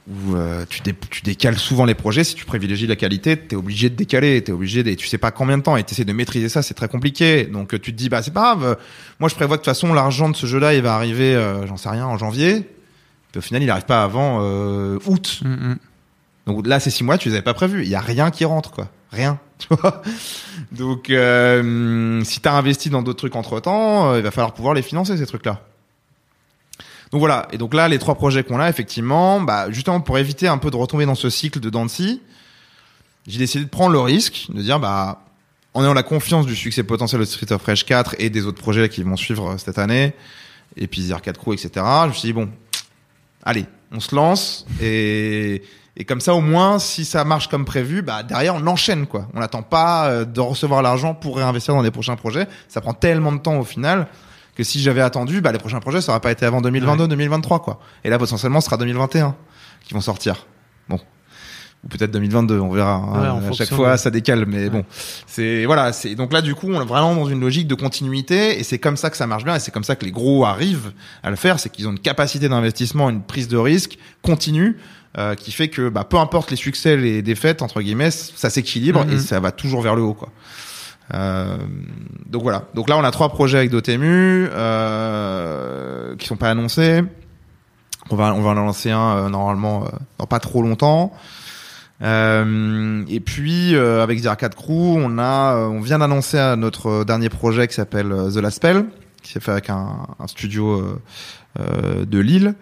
Où 0.08 0.36
euh, 0.36 0.64
tu, 0.68 0.80
dé- 0.82 0.94
tu 1.10 1.22
décales 1.22 1.58
souvent 1.58 1.84
les 1.84 1.94
projets. 1.94 2.22
Si 2.24 2.34
tu 2.36 2.44
privilégies 2.44 2.86
la 2.86 2.94
qualité, 2.96 3.36
t'es 3.36 3.56
obligé 3.56 3.90
de 3.90 3.96
décaler, 3.96 4.42
t'es 4.42 4.52
obligé 4.52 4.82
de, 4.84 4.94
tu 4.94 5.06
sais 5.08 5.18
pas 5.18 5.30
combien 5.32 5.58
de 5.58 5.62
temps 5.62 5.76
et 5.76 5.82
t'essaies 5.84 6.04
de 6.04 6.12
maîtriser 6.12 6.48
ça, 6.48 6.62
c'est 6.62 6.74
très 6.74 6.88
compliqué. 6.88 7.44
Donc 7.44 7.74
euh, 7.74 7.78
tu 7.78 7.92
te 7.92 7.96
dis 7.98 8.08
bah 8.08 8.22
c'est 8.22 8.32
pas 8.32 8.54
grave. 8.54 8.64
euh, 8.64 8.74
Moi 9.18 9.28
je 9.28 9.34
prévois 9.34 9.56
que 9.56 9.62
de 9.62 9.64
toute 9.64 9.74
façon 9.74 9.92
l'argent 9.92 10.28
de 10.28 10.36
ce 10.36 10.46
jeu-là 10.46 10.74
il 10.74 10.82
va 10.82 10.94
arriver, 10.94 11.34
euh, 11.34 11.66
j'en 11.66 11.76
sais 11.76 11.88
rien, 11.88 12.06
en 12.06 12.18
janvier. 12.18 12.68
Puis 13.32 13.38
au 13.38 13.42
final 13.42 13.62
il 13.62 13.70
arrive 13.70 13.84
pas 13.86 14.02
avant 14.04 14.38
euh, 14.42 14.98
août. 15.06 15.40
Mm, 15.44 15.48
mm. 15.72 15.76
Donc 16.46 16.66
là 16.68 16.78
c'est 16.78 16.90
six 16.90 17.02
mois, 17.02 17.18
tu 17.18 17.28
les 17.28 17.34
avais 17.34 17.42
pas 17.42 17.54
prévus. 17.54 17.82
Il 17.82 17.88
y 17.88 17.96
a 17.96 18.00
rien 18.00 18.30
qui 18.30 18.44
rentre 18.44 18.70
quoi, 18.70 18.88
rien. 19.10 19.38
Tu 19.58 19.68
vois? 19.70 20.02
Donc 20.70 21.08
euh, 21.10 22.22
si 22.24 22.40
t'as 22.40 22.52
investi 22.52 22.90
dans 22.90 23.00
d'autres 23.02 23.18
trucs 23.20 23.36
entre 23.36 23.58
temps, 23.60 24.14
il 24.14 24.22
va 24.22 24.30
falloir 24.30 24.52
pouvoir 24.52 24.74
les 24.74 24.82
financer 24.82 25.16
ces 25.16 25.26
trucs-là. 25.26 25.62
Donc 27.12 27.20
voilà, 27.20 27.46
et 27.52 27.58
donc 27.58 27.74
là, 27.74 27.88
les 27.88 27.98
trois 27.98 28.16
projets 28.16 28.42
qu'on 28.42 28.58
a, 28.58 28.68
effectivement, 28.68 29.40
bah, 29.40 29.70
justement 29.70 30.00
pour 30.00 30.18
éviter 30.18 30.48
un 30.48 30.58
peu 30.58 30.70
de 30.70 30.76
retomber 30.76 31.06
dans 31.06 31.14
ce 31.14 31.30
cycle 31.30 31.60
de 31.60 31.70
Dancy, 31.70 32.20
j'ai 33.26 33.38
décidé 33.38 33.64
de 33.64 33.70
prendre 33.70 33.92
le 33.92 34.00
risque 34.00 34.46
de 34.50 34.60
dire, 34.60 34.80
bah, 34.80 35.22
en 35.74 35.82
ayant 35.82 35.94
la 35.94 36.02
confiance 36.02 36.46
du 36.46 36.56
succès 36.56 36.82
potentiel 36.82 37.20
de 37.20 37.26
Street 37.26 37.52
of 37.52 37.64
Rage 37.64 37.84
4 37.84 38.16
et 38.18 38.30
des 38.30 38.46
autres 38.46 38.60
projets 38.60 38.88
qui 38.88 39.02
vont 39.02 39.16
suivre 39.16 39.52
euh, 39.52 39.58
cette 39.58 39.78
année, 39.78 40.14
et 40.76 40.86
puis 40.86 41.08
The 41.08 41.12
Arcade 41.12 41.38
Crew, 41.38 41.52
etc., 41.52 41.70
je 41.76 42.08
me 42.08 42.12
suis 42.12 42.26
dit, 42.28 42.32
bon, 42.32 42.48
allez, 43.44 43.66
on 43.92 44.00
se 44.00 44.14
lance, 44.14 44.66
et, 44.80 45.62
et 45.96 46.04
comme 46.04 46.20
ça, 46.20 46.34
au 46.34 46.40
moins, 46.40 46.78
si 46.78 47.04
ça 47.04 47.24
marche 47.24 47.48
comme 47.48 47.64
prévu, 47.64 48.02
bah, 48.02 48.22
derrière, 48.22 48.56
on 48.56 48.66
enchaîne, 48.66 49.06
quoi. 49.06 49.28
On 49.32 49.40
n'attend 49.40 49.62
pas 49.62 50.08
euh, 50.08 50.24
de 50.24 50.40
recevoir 50.40 50.82
l'argent 50.82 51.14
pour 51.14 51.36
réinvestir 51.36 51.74
dans 51.74 51.82
des 51.82 51.90
prochains 51.90 52.16
projets. 52.16 52.48
Ça 52.68 52.80
prend 52.80 52.94
tellement 52.94 53.32
de 53.32 53.38
temps 53.38 53.58
au 53.58 53.64
final 53.64 54.08
que 54.56 54.64
si 54.64 54.80
j'avais 54.80 55.00
attendu, 55.02 55.40
bah, 55.40 55.52
les 55.52 55.58
prochains 55.58 55.80
projets, 55.80 56.00
ça 56.00 56.12
aurait 56.12 56.20
pas 56.20 56.30
été 56.32 56.46
avant 56.46 56.60
2022, 56.60 57.08
2023, 57.08 57.62
quoi. 57.62 57.80
Et 58.04 58.10
là, 58.10 58.18
potentiellement, 58.18 58.60
ce 58.60 58.66
sera 58.66 58.76
2021 58.76 59.34
qui 59.84 59.94
vont 59.94 60.00
sortir. 60.00 60.46
Bon. 60.88 60.98
Ou 61.84 61.88
peut-être 61.88 62.10
2022, 62.10 62.58
on 62.58 62.70
verra. 62.70 62.94
hein. 62.94 63.12
Ouais, 63.36 63.46
à 63.48 63.52
chaque 63.58 63.68
fois, 63.76 63.92
de- 63.92 63.96
ça 63.98 64.10
décale, 64.10 64.46
mais 64.46 64.70
bon. 64.70 64.84
C'est, 65.26 65.66
voilà, 65.66 65.92
c'est, 65.92 66.14
donc 66.14 66.32
là, 66.32 66.40
du 66.42 66.54
coup, 66.54 66.68
on 66.70 66.80
est 66.80 66.84
vraiment 66.84 67.14
dans 67.14 67.26
une 67.28 67.38
logique 67.40 67.68
de 67.68 67.74
continuité, 67.74 68.58
et 68.58 68.62
c'est 68.64 68.78
comme 68.78 68.96
ça 68.96 69.10
que 69.10 69.16
ça 69.16 69.26
marche 69.26 69.44
bien, 69.44 69.54
et 69.54 69.60
c'est 69.60 69.70
comme 69.70 69.84
ça 69.84 69.94
que 69.94 70.04
les 70.04 70.10
gros 70.10 70.44
arrivent 70.46 70.92
à 71.22 71.30
le 71.30 71.36
faire, 71.36 71.60
c'est 71.60 71.68
qu'ils 71.68 71.86
ont 71.86 71.92
une 71.92 71.98
capacité 72.00 72.48
d'investissement, 72.48 73.10
une 73.10 73.22
prise 73.22 73.46
de 73.48 73.58
risque 73.58 73.98
continue, 74.22 74.78
euh, 75.18 75.34
qui 75.34 75.52
fait 75.52 75.68
que, 75.68 75.88
bah, 75.88 76.04
peu 76.04 76.16
importe 76.16 76.50
les 76.50 76.56
succès, 76.56 76.96
les 76.96 77.22
défaites, 77.22 77.62
entre 77.62 77.80
guillemets, 77.82 78.10
ça 78.10 78.50
s'équilibre, 78.50 79.04
et 79.12 79.18
ça 79.18 79.38
va 79.38 79.52
toujours 79.52 79.82
vers 79.82 79.94
le 79.94 80.02
haut, 80.02 80.14
quoi. 80.14 80.30
Euh, 81.14 81.58
donc 82.26 82.42
voilà. 82.42 82.64
Donc 82.74 82.88
là, 82.88 82.96
on 82.98 83.04
a 83.04 83.10
trois 83.10 83.28
projets 83.28 83.58
avec 83.58 83.70
Dotemu 83.70 84.48
euh, 84.50 86.16
qui 86.16 86.26
sont 86.26 86.36
pas 86.36 86.50
annoncés. 86.50 87.02
On 88.10 88.16
va 88.16 88.34
on 88.34 88.42
va 88.42 88.50
en 88.50 88.54
lancer 88.54 88.90
un 88.90 89.16
euh, 89.16 89.28
normalement 89.28 89.84
euh, 89.84 89.88
dans 90.18 90.26
pas 90.26 90.40
trop 90.40 90.62
longtemps. 90.62 91.12
Et 92.00 93.20
puis 93.24 93.74
avec 93.74 94.20
The 94.22 94.26
Arcade 94.26 94.54
Crew, 94.54 94.96
on 94.98 95.18
a 95.18 95.56
on 95.56 95.80
vient 95.80 95.98
d'annoncer 95.98 96.54
notre 96.58 97.04
dernier 97.04 97.30
projet 97.30 97.66
qui 97.68 97.74
s'appelle 97.74 98.14
The 98.34 98.36
Last 98.36 98.56
Spell, 98.56 98.84
qui 99.22 99.32
s'est 99.32 99.40
fait 99.40 99.52
avec 99.52 99.70
un, 99.70 100.06
un 100.18 100.26
studio 100.26 100.98
de 101.58 102.18
Lille, 102.18 102.54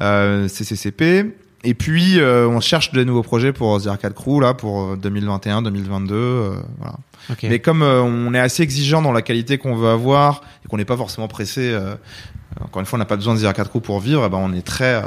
CCCP. 0.00 1.36
Et 1.68 1.74
puis 1.74 2.20
euh, 2.20 2.46
on 2.46 2.60
cherche 2.60 2.92
de 2.92 3.02
nouveaux 3.02 3.24
projets 3.24 3.52
pour 3.52 3.82
The 3.82 3.88
Arcade 3.88 4.14
Crew 4.14 4.40
là 4.40 4.54
pour 4.54 4.96
2021, 4.96 5.62
2022. 5.62 6.14
euh, 6.14 6.54
voilà. 6.78 6.94
Ok. 7.28 7.42
Mais 7.42 7.58
comme 7.58 7.82
euh, 7.82 8.02
on 8.02 8.32
est 8.34 8.38
assez 8.38 8.62
exigeant 8.62 9.02
dans 9.02 9.10
la 9.10 9.20
qualité 9.20 9.58
qu'on 9.58 9.74
veut 9.74 9.88
avoir 9.88 10.42
et 10.64 10.68
qu'on 10.68 10.76
n'est 10.76 10.84
pas 10.84 10.96
forcément 10.96 11.26
pressé, 11.26 11.72
euh, 11.72 11.96
encore 12.60 12.78
une 12.78 12.86
fois, 12.86 12.98
on 12.98 13.00
n'a 13.00 13.04
pas 13.04 13.16
besoin 13.16 13.34
de 13.34 13.40
dire 13.40 13.52
4 13.52 13.68
coups 13.68 13.84
pour 13.84 13.98
vivre, 13.98 14.22
eh 14.24 14.28
ben 14.28 14.38
on 14.40 14.52
est 14.52 14.64
très 14.64 14.94
euh, 14.94 15.02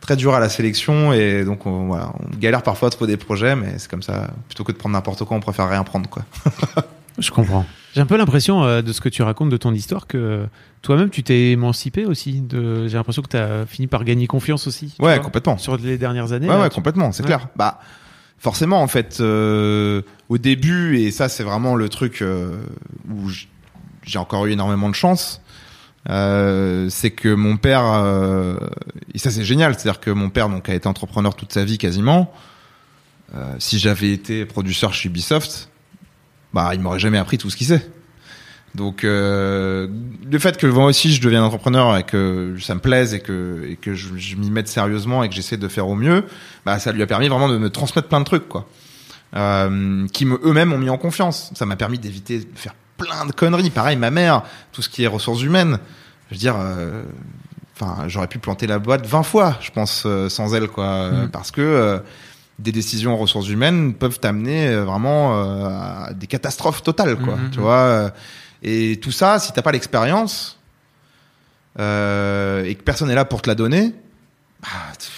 très 0.00 0.14
dur 0.14 0.32
à 0.32 0.38
la 0.38 0.48
sélection 0.48 1.12
et 1.12 1.44
donc 1.44 1.66
on, 1.66 1.86
voilà, 1.86 2.12
on 2.20 2.36
galère 2.36 2.62
parfois 2.62 2.86
à 2.86 2.90
trouver 2.92 3.10
des 3.10 3.16
projets, 3.16 3.56
mais 3.56 3.74
c'est 3.78 3.90
comme 3.90 4.02
ça. 4.02 4.30
Plutôt 4.46 4.62
que 4.62 4.70
de 4.70 4.76
prendre 4.76 4.92
n'importe 4.92 5.24
quoi, 5.24 5.36
on 5.36 5.40
préfère 5.40 5.68
rien 5.68 5.82
prendre 5.82 6.08
quoi. 6.08 6.22
Je 7.18 7.30
comprends. 7.30 7.64
J'ai 7.94 8.00
un 8.00 8.06
peu 8.06 8.16
l'impression 8.16 8.64
euh, 8.64 8.82
de 8.82 8.92
ce 8.92 9.00
que 9.00 9.08
tu 9.08 9.22
racontes 9.22 9.50
de 9.50 9.56
ton 9.56 9.72
histoire 9.72 10.06
que 10.08 10.46
toi-même 10.82 11.10
tu 11.10 11.22
t'es 11.22 11.50
émancipé 11.52 12.06
aussi. 12.06 12.40
De... 12.40 12.88
J'ai 12.88 12.96
l'impression 12.96 13.22
que 13.22 13.28
tu 13.28 13.36
as 13.36 13.66
fini 13.66 13.86
par 13.86 14.02
gagner 14.04 14.26
confiance 14.26 14.66
aussi. 14.66 14.94
Ouais, 14.98 15.14
vois, 15.14 15.24
complètement. 15.24 15.56
Sur 15.58 15.76
les 15.76 15.96
dernières 15.98 16.32
années. 16.32 16.48
Ouais, 16.48 16.54
là, 16.54 16.62
ouais, 16.62 16.68
tu- 16.70 16.74
complètement, 16.74 17.12
c'est 17.12 17.22
Ouais. 17.22 17.28
clair. 17.28 17.48
Bah, 17.54 17.78
forcément, 18.38 18.82
en 18.82 18.88
fait, 18.88 19.18
euh, 19.20 20.02
au 20.28 20.38
début, 20.38 20.98
et 20.98 21.12
ça, 21.12 21.28
c'est 21.28 21.44
vraiment 21.44 21.76
le 21.76 21.88
truc 21.88 22.20
euh, 22.20 22.56
où 23.08 23.28
j'ai 24.02 24.18
encore 24.18 24.46
eu 24.46 24.50
énormément 24.52 24.88
de 24.88 24.94
chance. 24.94 25.40
euh, 26.10 26.88
c'est 26.90 27.12
que 27.12 27.32
mon 27.32 27.56
père, 27.56 27.82
euh, 27.86 28.56
et 29.14 29.18
ça 29.18 29.30
c'est 29.30 29.42
génial, 29.44 29.72
c'est-à-dire 29.74 30.00
que 30.00 30.10
mon 30.10 30.28
père 30.28 30.50
donc 30.50 30.68
a 30.68 30.74
été 30.74 30.86
entrepreneur 30.86 31.34
toute 31.34 31.52
sa 31.54 31.64
vie 31.64 31.78
quasiment. 31.78 32.30
Euh, 33.34 33.54
si 33.58 33.78
j'avais 33.78 34.10
été 34.12 34.44
producteur 34.44 34.92
chez 34.92 35.08
Ubisoft, 35.08 35.70
bah 36.54 36.70
il 36.72 36.80
m'aurait 36.80 36.98
jamais 36.98 37.18
appris 37.18 37.36
tout 37.36 37.50
ce 37.50 37.56
qu'il 37.56 37.66
sait. 37.66 37.86
Donc 38.74 39.04
euh, 39.04 39.86
le 40.28 40.38
fait 40.40 40.56
que 40.56 40.66
moi 40.66 40.86
aussi 40.86 41.12
je 41.12 41.20
devienne 41.22 41.42
entrepreneur 41.42 41.96
et 41.96 42.02
que 42.02 42.56
ça 42.60 42.74
me 42.74 42.80
plaise 42.80 43.14
et 43.14 43.20
que 43.20 43.64
et 43.68 43.76
que 43.76 43.94
je, 43.94 44.16
je 44.16 44.34
m'y 44.36 44.50
mette 44.50 44.66
sérieusement 44.68 45.22
et 45.22 45.28
que 45.28 45.34
j'essaie 45.34 45.56
de 45.58 45.68
faire 45.68 45.86
au 45.88 45.94
mieux, 45.94 46.24
bah 46.66 46.78
ça 46.80 46.90
lui 46.90 47.02
a 47.02 47.06
permis 47.06 47.28
vraiment 47.28 47.48
de 47.48 47.56
me 47.58 47.70
transmettre 47.70 48.08
plein 48.08 48.20
de 48.20 48.24
trucs 48.24 48.48
quoi, 48.48 48.66
euh, 49.36 50.06
qui 50.12 50.24
me 50.24 50.40
eux-mêmes 50.44 50.72
ont 50.72 50.78
mis 50.78 50.90
en 50.90 50.98
confiance. 50.98 51.52
Ça 51.54 51.66
m'a 51.66 51.76
permis 51.76 51.98
d'éviter 51.98 52.38
de 52.40 52.46
faire 52.56 52.74
plein 52.96 53.26
de 53.26 53.32
conneries. 53.32 53.70
Pareil 53.70 53.96
ma 53.96 54.10
mère, 54.10 54.42
tout 54.72 54.82
ce 54.82 54.88
qui 54.88 55.04
est 55.04 55.08
ressources 55.08 55.42
humaines, 55.42 55.78
je 56.30 56.34
veux 56.34 56.38
dire. 56.40 56.56
euh, 56.58 57.02
Enfin, 57.76 58.04
j'aurais 58.06 58.28
pu 58.28 58.38
planter 58.38 58.68
la 58.68 58.78
boîte 58.78 59.04
20 59.04 59.24
fois, 59.24 59.58
je 59.60 59.72
pense, 59.72 60.06
sans 60.28 60.54
elle, 60.54 60.68
quoi, 60.68 61.10
Mm. 61.10 61.28
parce 61.32 61.50
que 61.50 62.00
des 62.58 62.72
décisions 62.72 63.12
en 63.14 63.16
ressources 63.16 63.48
humaines 63.48 63.94
peuvent 63.94 64.20
t'amener 64.20 64.68
euh, 64.68 64.84
vraiment 64.84 65.34
euh, 65.34 65.66
à 65.68 66.12
des 66.14 66.26
catastrophes 66.26 66.82
totales, 66.82 67.16
quoi. 67.16 67.36
Mhm. 67.36 67.50
Tu 67.50 67.60
vois. 67.60 67.74
euh, 67.74 68.10
Et 68.62 68.98
tout 69.02 69.10
ça, 69.12 69.38
si 69.38 69.52
t'as 69.52 69.62
pas 69.62 69.72
l'expérience 69.72 70.58
euh, 71.78 72.64
et 72.64 72.74
que 72.74 72.82
personne 72.82 73.10
est 73.10 73.14
là 73.14 73.24
pour 73.24 73.42
te 73.42 73.48
la 73.48 73.54
donner, 73.54 73.92
bah, 74.62 74.68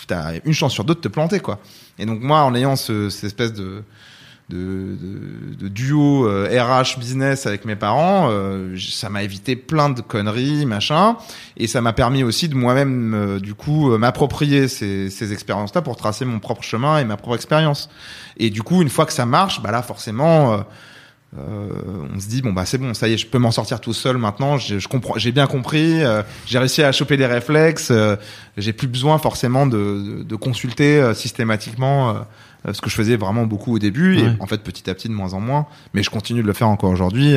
t'as 0.06 0.32
une 0.44 0.54
chance 0.54 0.72
sur 0.72 0.84
deux 0.84 0.94
de 0.94 1.00
te 1.00 1.08
planter, 1.08 1.40
quoi. 1.40 1.58
Et 1.98 2.06
donc 2.06 2.20
moi, 2.20 2.40
en 2.42 2.54
ayant 2.54 2.76
ce, 2.76 3.10
cette 3.10 3.24
espèce 3.24 3.52
de 3.52 3.82
de, 4.48 4.96
de, 5.58 5.68
duo 5.68 6.28
euh, 6.28 6.46
RH 6.48 6.98
business 6.98 7.46
avec 7.46 7.64
mes 7.64 7.74
parents, 7.74 8.28
euh, 8.30 8.76
ça 8.78 9.08
m'a 9.08 9.24
évité 9.24 9.56
plein 9.56 9.90
de 9.90 10.00
conneries, 10.00 10.66
machin, 10.66 11.16
et 11.56 11.66
ça 11.66 11.80
m'a 11.80 11.92
permis 11.92 12.22
aussi 12.22 12.48
de 12.48 12.54
moi-même, 12.54 13.14
euh, 13.14 13.40
du 13.40 13.54
coup, 13.54 13.90
euh, 13.90 13.98
m'approprier 13.98 14.68
ces, 14.68 15.10
ces 15.10 15.32
expériences-là 15.32 15.82
pour 15.82 15.96
tracer 15.96 16.24
mon 16.24 16.38
propre 16.38 16.62
chemin 16.62 16.98
et 16.98 17.04
ma 17.04 17.16
propre 17.16 17.34
expérience. 17.36 17.90
Et 18.36 18.50
du 18.50 18.62
coup, 18.62 18.82
une 18.82 18.88
fois 18.88 19.04
que 19.04 19.12
ça 19.12 19.26
marche, 19.26 19.60
bah 19.62 19.72
là, 19.72 19.82
forcément, 19.82 20.64
euh, 21.38 21.68
euh, 21.70 22.08
on 22.14 22.20
se 22.20 22.28
dit 22.28 22.42
bon 22.42 22.52
bah 22.52 22.64
c'est 22.66 22.78
bon, 22.78 22.94
ça 22.94 23.08
y 23.08 23.12
est, 23.12 23.18
je 23.18 23.26
peux 23.26 23.38
m'en 23.38 23.50
sortir 23.50 23.80
tout 23.80 23.92
seul 23.92 24.16
maintenant. 24.18 24.58
Je, 24.58 24.78
je 24.78 24.88
comprends, 24.88 25.18
j'ai 25.18 25.32
bien 25.32 25.46
compris, 25.46 26.02
euh, 26.02 26.22
j'ai 26.46 26.58
réussi 26.58 26.82
à 26.82 26.92
choper 26.92 27.16
des 27.16 27.26
réflexes. 27.26 27.88
euh, 27.90 28.16
j'ai 28.56 28.72
plus 28.72 28.88
besoin 28.88 29.18
forcément 29.18 29.66
de, 29.66 29.76
de, 30.18 30.22
de 30.22 30.36
consulter 30.36 30.98
euh, 31.00 31.14
systématiquement. 31.14 32.10
euh, 32.10 32.72
ce 32.72 32.80
que 32.80 32.90
je 32.90 32.96
faisais 32.96 33.16
vraiment 33.16 33.46
beaucoup 33.46 33.74
au 33.76 33.78
début 33.78 34.18
et 34.18 34.24
en 34.40 34.46
fait 34.48 34.60
petit 34.60 34.90
à 34.90 34.94
petit 34.94 35.06
de 35.08 35.12
moins 35.12 35.34
en 35.34 35.40
moins 35.40 35.66
mais 35.94 36.02
je 36.02 36.10
continue 36.10 36.42
de 36.42 36.46
le 36.48 36.52
faire 36.52 36.68
encore 36.68 36.90
aujourd'hui 36.90 37.36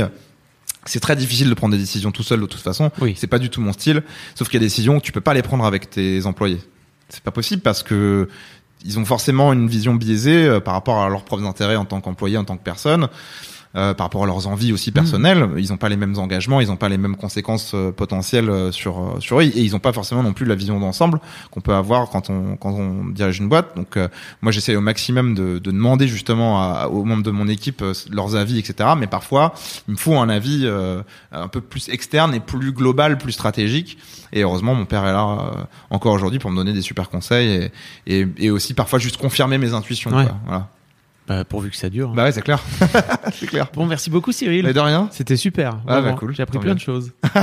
c'est 0.85 0.99
très 1.01 1.15
difficile 1.15 1.49
de 1.49 1.53
prendre 1.53 1.73
des 1.73 1.77
décisions 1.79 2.11
tout 2.11 2.23
seul 2.23 2.39
de 2.41 2.45
toute 2.47 2.61
façon 2.61 2.89
Oui. 2.99 3.13
c'est 3.15 3.27
pas 3.27 3.37
du 3.37 3.51
tout 3.51 3.61
mon 3.61 3.71
style 3.73 4.01
sauf 4.33 4.47
qu'il 4.49 4.55
y 4.55 4.61
a 4.61 4.65
des 4.65 4.65
décisions 4.67 4.95
où 4.97 5.01
tu 5.01 5.11
peux 5.11 5.21
pas 5.21 5.35
les 5.35 5.43
prendre 5.43 5.65
avec 5.65 5.87
tes 5.91 6.25
employés 6.25 6.59
c'est 7.09 7.21
pas 7.21 7.29
possible 7.29 7.61
parce 7.61 7.83
que 7.83 8.27
ils 8.85 8.97
ont 8.97 9.05
forcément 9.05 9.53
une 9.53 9.67
vision 9.67 9.93
biaisée 9.93 10.45
euh, 10.47 10.59
par 10.61 10.73
rapport 10.73 10.99
à 11.03 11.09
leurs 11.09 11.25
propres 11.25 11.43
intérêts 11.45 11.75
en 11.75 11.85
tant 11.85 12.01
qu'employés 12.01 12.37
en 12.37 12.45
tant 12.45 12.57
que 12.57 12.63
personne 12.63 13.03
euh, 13.03 13.07
par 13.73 14.05
rapport 14.07 14.23
à 14.23 14.25
leurs 14.25 14.47
envies 14.47 14.73
aussi 14.73 14.91
personnelles. 14.91 15.47
Ils 15.57 15.71
ont 15.71 15.77
pas 15.77 15.89
les 15.89 15.95
mêmes 15.97 16.17
engagements 16.17 16.59
ils 16.59 16.71
ont 16.71 16.75
pas 16.75 16.89
les 16.89 16.97
mêmes 16.97 17.15
conséquences 17.15 17.73
euh, 17.75 17.91
potentielles 17.91 18.49
euh, 18.49 18.71
sur 18.71 18.97
euh, 18.99 19.19
sur 19.19 19.39
eux. 19.39 19.43
Et 19.43 19.61
ils 19.61 19.75
ont 19.75 19.79
pas 19.79 19.93
forcément 19.93 20.23
non 20.23 20.33
plus 20.33 20.45
la 20.45 20.55
vision 20.55 20.79
d'ensemble 20.79 21.19
qu'on 21.51 21.61
peut 21.61 21.73
avoir 21.75 22.09
quand 22.09 22.29
on 22.31 22.55
quand 22.57 22.71
on 22.71 23.05
dirige 23.09 23.39
une 23.39 23.47
boîte. 23.49 23.75
Donc 23.75 23.95
euh, 23.97 24.07
moi 24.41 24.51
j'essaie 24.51 24.75
au 24.75 24.81
maximum 24.81 25.35
de, 25.35 25.59
de 25.59 25.71
demander 25.71 26.07
justement 26.07 26.59
à- 26.63 26.87
aux 26.87 27.03
membres 27.05 27.23
de 27.23 27.31
mon 27.31 27.47
équipe 27.47 27.81
euh, 27.83 27.93
leurs 28.11 28.35
avis 28.35 28.57
etc 28.57 28.89
mais 28.97 29.07
parfois 29.07 29.53
il 29.87 29.91
me 29.91 29.97
faut 29.97 30.17
un 30.17 30.29
avis 30.29 30.61
euh, 30.63 31.01
un 31.31 31.47
peu 31.47 31.61
plus 31.61 31.89
externe 31.89 32.33
et 32.33 32.39
plus 32.39 32.71
global 32.71 33.17
plus 33.19 33.33
stratégique. 33.33 33.97
Et 34.33 34.41
heureusement 34.41 34.73
mon 34.75 34.85
père 34.85 35.05
est 35.05 35.13
là 35.13 35.25
euh, 35.57 35.63
encore 35.91 36.13
aujourd'hui 36.13 36.39
pour 36.39 36.49
me 36.51 36.55
donner 36.55 36.73
des 36.73 36.81
super 36.81 37.09
conseils 37.09 37.69
et, 38.07 38.19
et, 38.21 38.27
et 38.37 38.49
aussi 38.49 38.73
parfois 38.73 38.97
juste 38.99 39.17
confirmer 39.17 39.57
mes 39.57 39.73
intuitions 39.73 40.09
Ouais. 40.11 40.25
quoi. 40.25 40.35
voilà 40.47 40.69
Bah, 41.29 41.43
pourvu 41.45 41.69
que 41.69 41.75
ça 41.75 41.89
dure. 41.91 42.09
hein. 42.09 42.13
Bah 42.15 42.23
ouais, 42.23 42.31
c'est 42.31 42.41
clair. 42.41 42.59
c'est 43.33 43.45
clair. 43.45 43.69
Bon, 43.75 43.85
merci 43.85 44.09
beaucoup 44.09 44.31
Cyril. 44.31 44.65
Mais 44.65 44.73
de 44.73 44.79
rien. 44.79 45.09
C'était 45.11 45.37
super. 45.37 45.77
Ah, 45.87 46.01
bah, 46.01 46.13
cool. 46.13 46.33
J'ai 46.35 46.41
appris 46.41 46.57
plein 46.57 46.73
de 46.73 46.79
choses. 46.79 47.11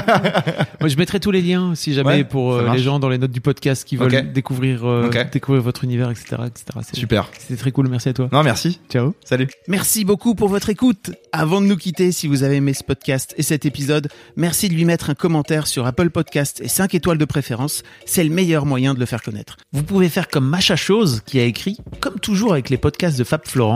Moi, 0.81 0.89
je 0.89 0.97
mettrai 0.97 1.21
tous 1.21 1.31
les 1.31 1.41
liens 1.41 1.75
si 1.77 1.95
jamais 1.95 2.07
Ouais, 2.09 2.25
pour 2.25 2.55
euh, 2.55 2.73
les 2.73 2.81
gens 2.81 2.99
dans 2.99 3.09
les 3.09 3.19
notes 3.19 3.31
du 3.31 3.41
podcast 3.41 3.85
qui 3.85 3.97
veulent 3.97 4.33
découvrir, 4.33 4.85
euh, 4.85 5.09
découvrir 5.33 5.63
votre 5.63 5.85
univers, 5.85 6.11
etc., 6.11 6.37
etc. 6.47 6.65
Super. 6.95 7.31
C'était 7.39 7.57
très 7.57 7.71
cool. 7.71 7.89
Merci 7.89 8.09
à 8.09 8.13
toi. 8.13 8.29
Non, 8.33 8.43
merci. 8.43 8.81
Ciao. 8.91 9.15
Salut. 9.25 9.47
Merci 9.69 10.05
beaucoup 10.05 10.35
pour 10.35 10.49
votre 10.49 10.69
écoute. 10.69 11.13
Avant 11.33 11.61
de 11.61 11.67
nous 11.67 11.77
quitter, 11.77 12.11
si 12.11 12.27
vous 12.27 12.43
avez 12.43 12.57
aimé 12.57 12.75
ce 12.75 12.83
podcast 12.83 13.35
et 13.39 13.43
cet 13.43 13.67
épisode, 13.67 14.09
merci 14.37 14.69
de 14.69 14.75
lui 14.75 14.85
mettre 14.85 15.11
un 15.11 15.15
commentaire 15.15 15.67
sur 15.69 15.87
Apple 15.87 16.11
Podcast 16.11 16.61
et 16.61 16.69
5 16.69 16.95
étoiles 16.95 17.19
de 17.19 17.25
préférence. 17.25 17.83
C'est 18.05 18.25
le 18.25 18.31
meilleur 18.31 18.67
moyen 18.67 18.95
de 18.95 18.99
le 19.01 19.07
faire 19.07 19.23
connaître. 19.23 19.57
Vous 19.73 19.83
pouvez 19.85 20.09
faire 20.09 20.27
comme 20.29 20.49
Macha 20.49 20.75
Chose 20.77 21.23
qui 21.25 21.39
a 21.39 21.45
écrit 21.45 21.77
Comme 22.01 22.19
toujours 22.19 22.53
avec 22.53 22.71
les 22.71 22.79
podcasts 22.79 23.19
de 23.19 23.25
Fab 23.25 23.43
Florent, 23.45 23.76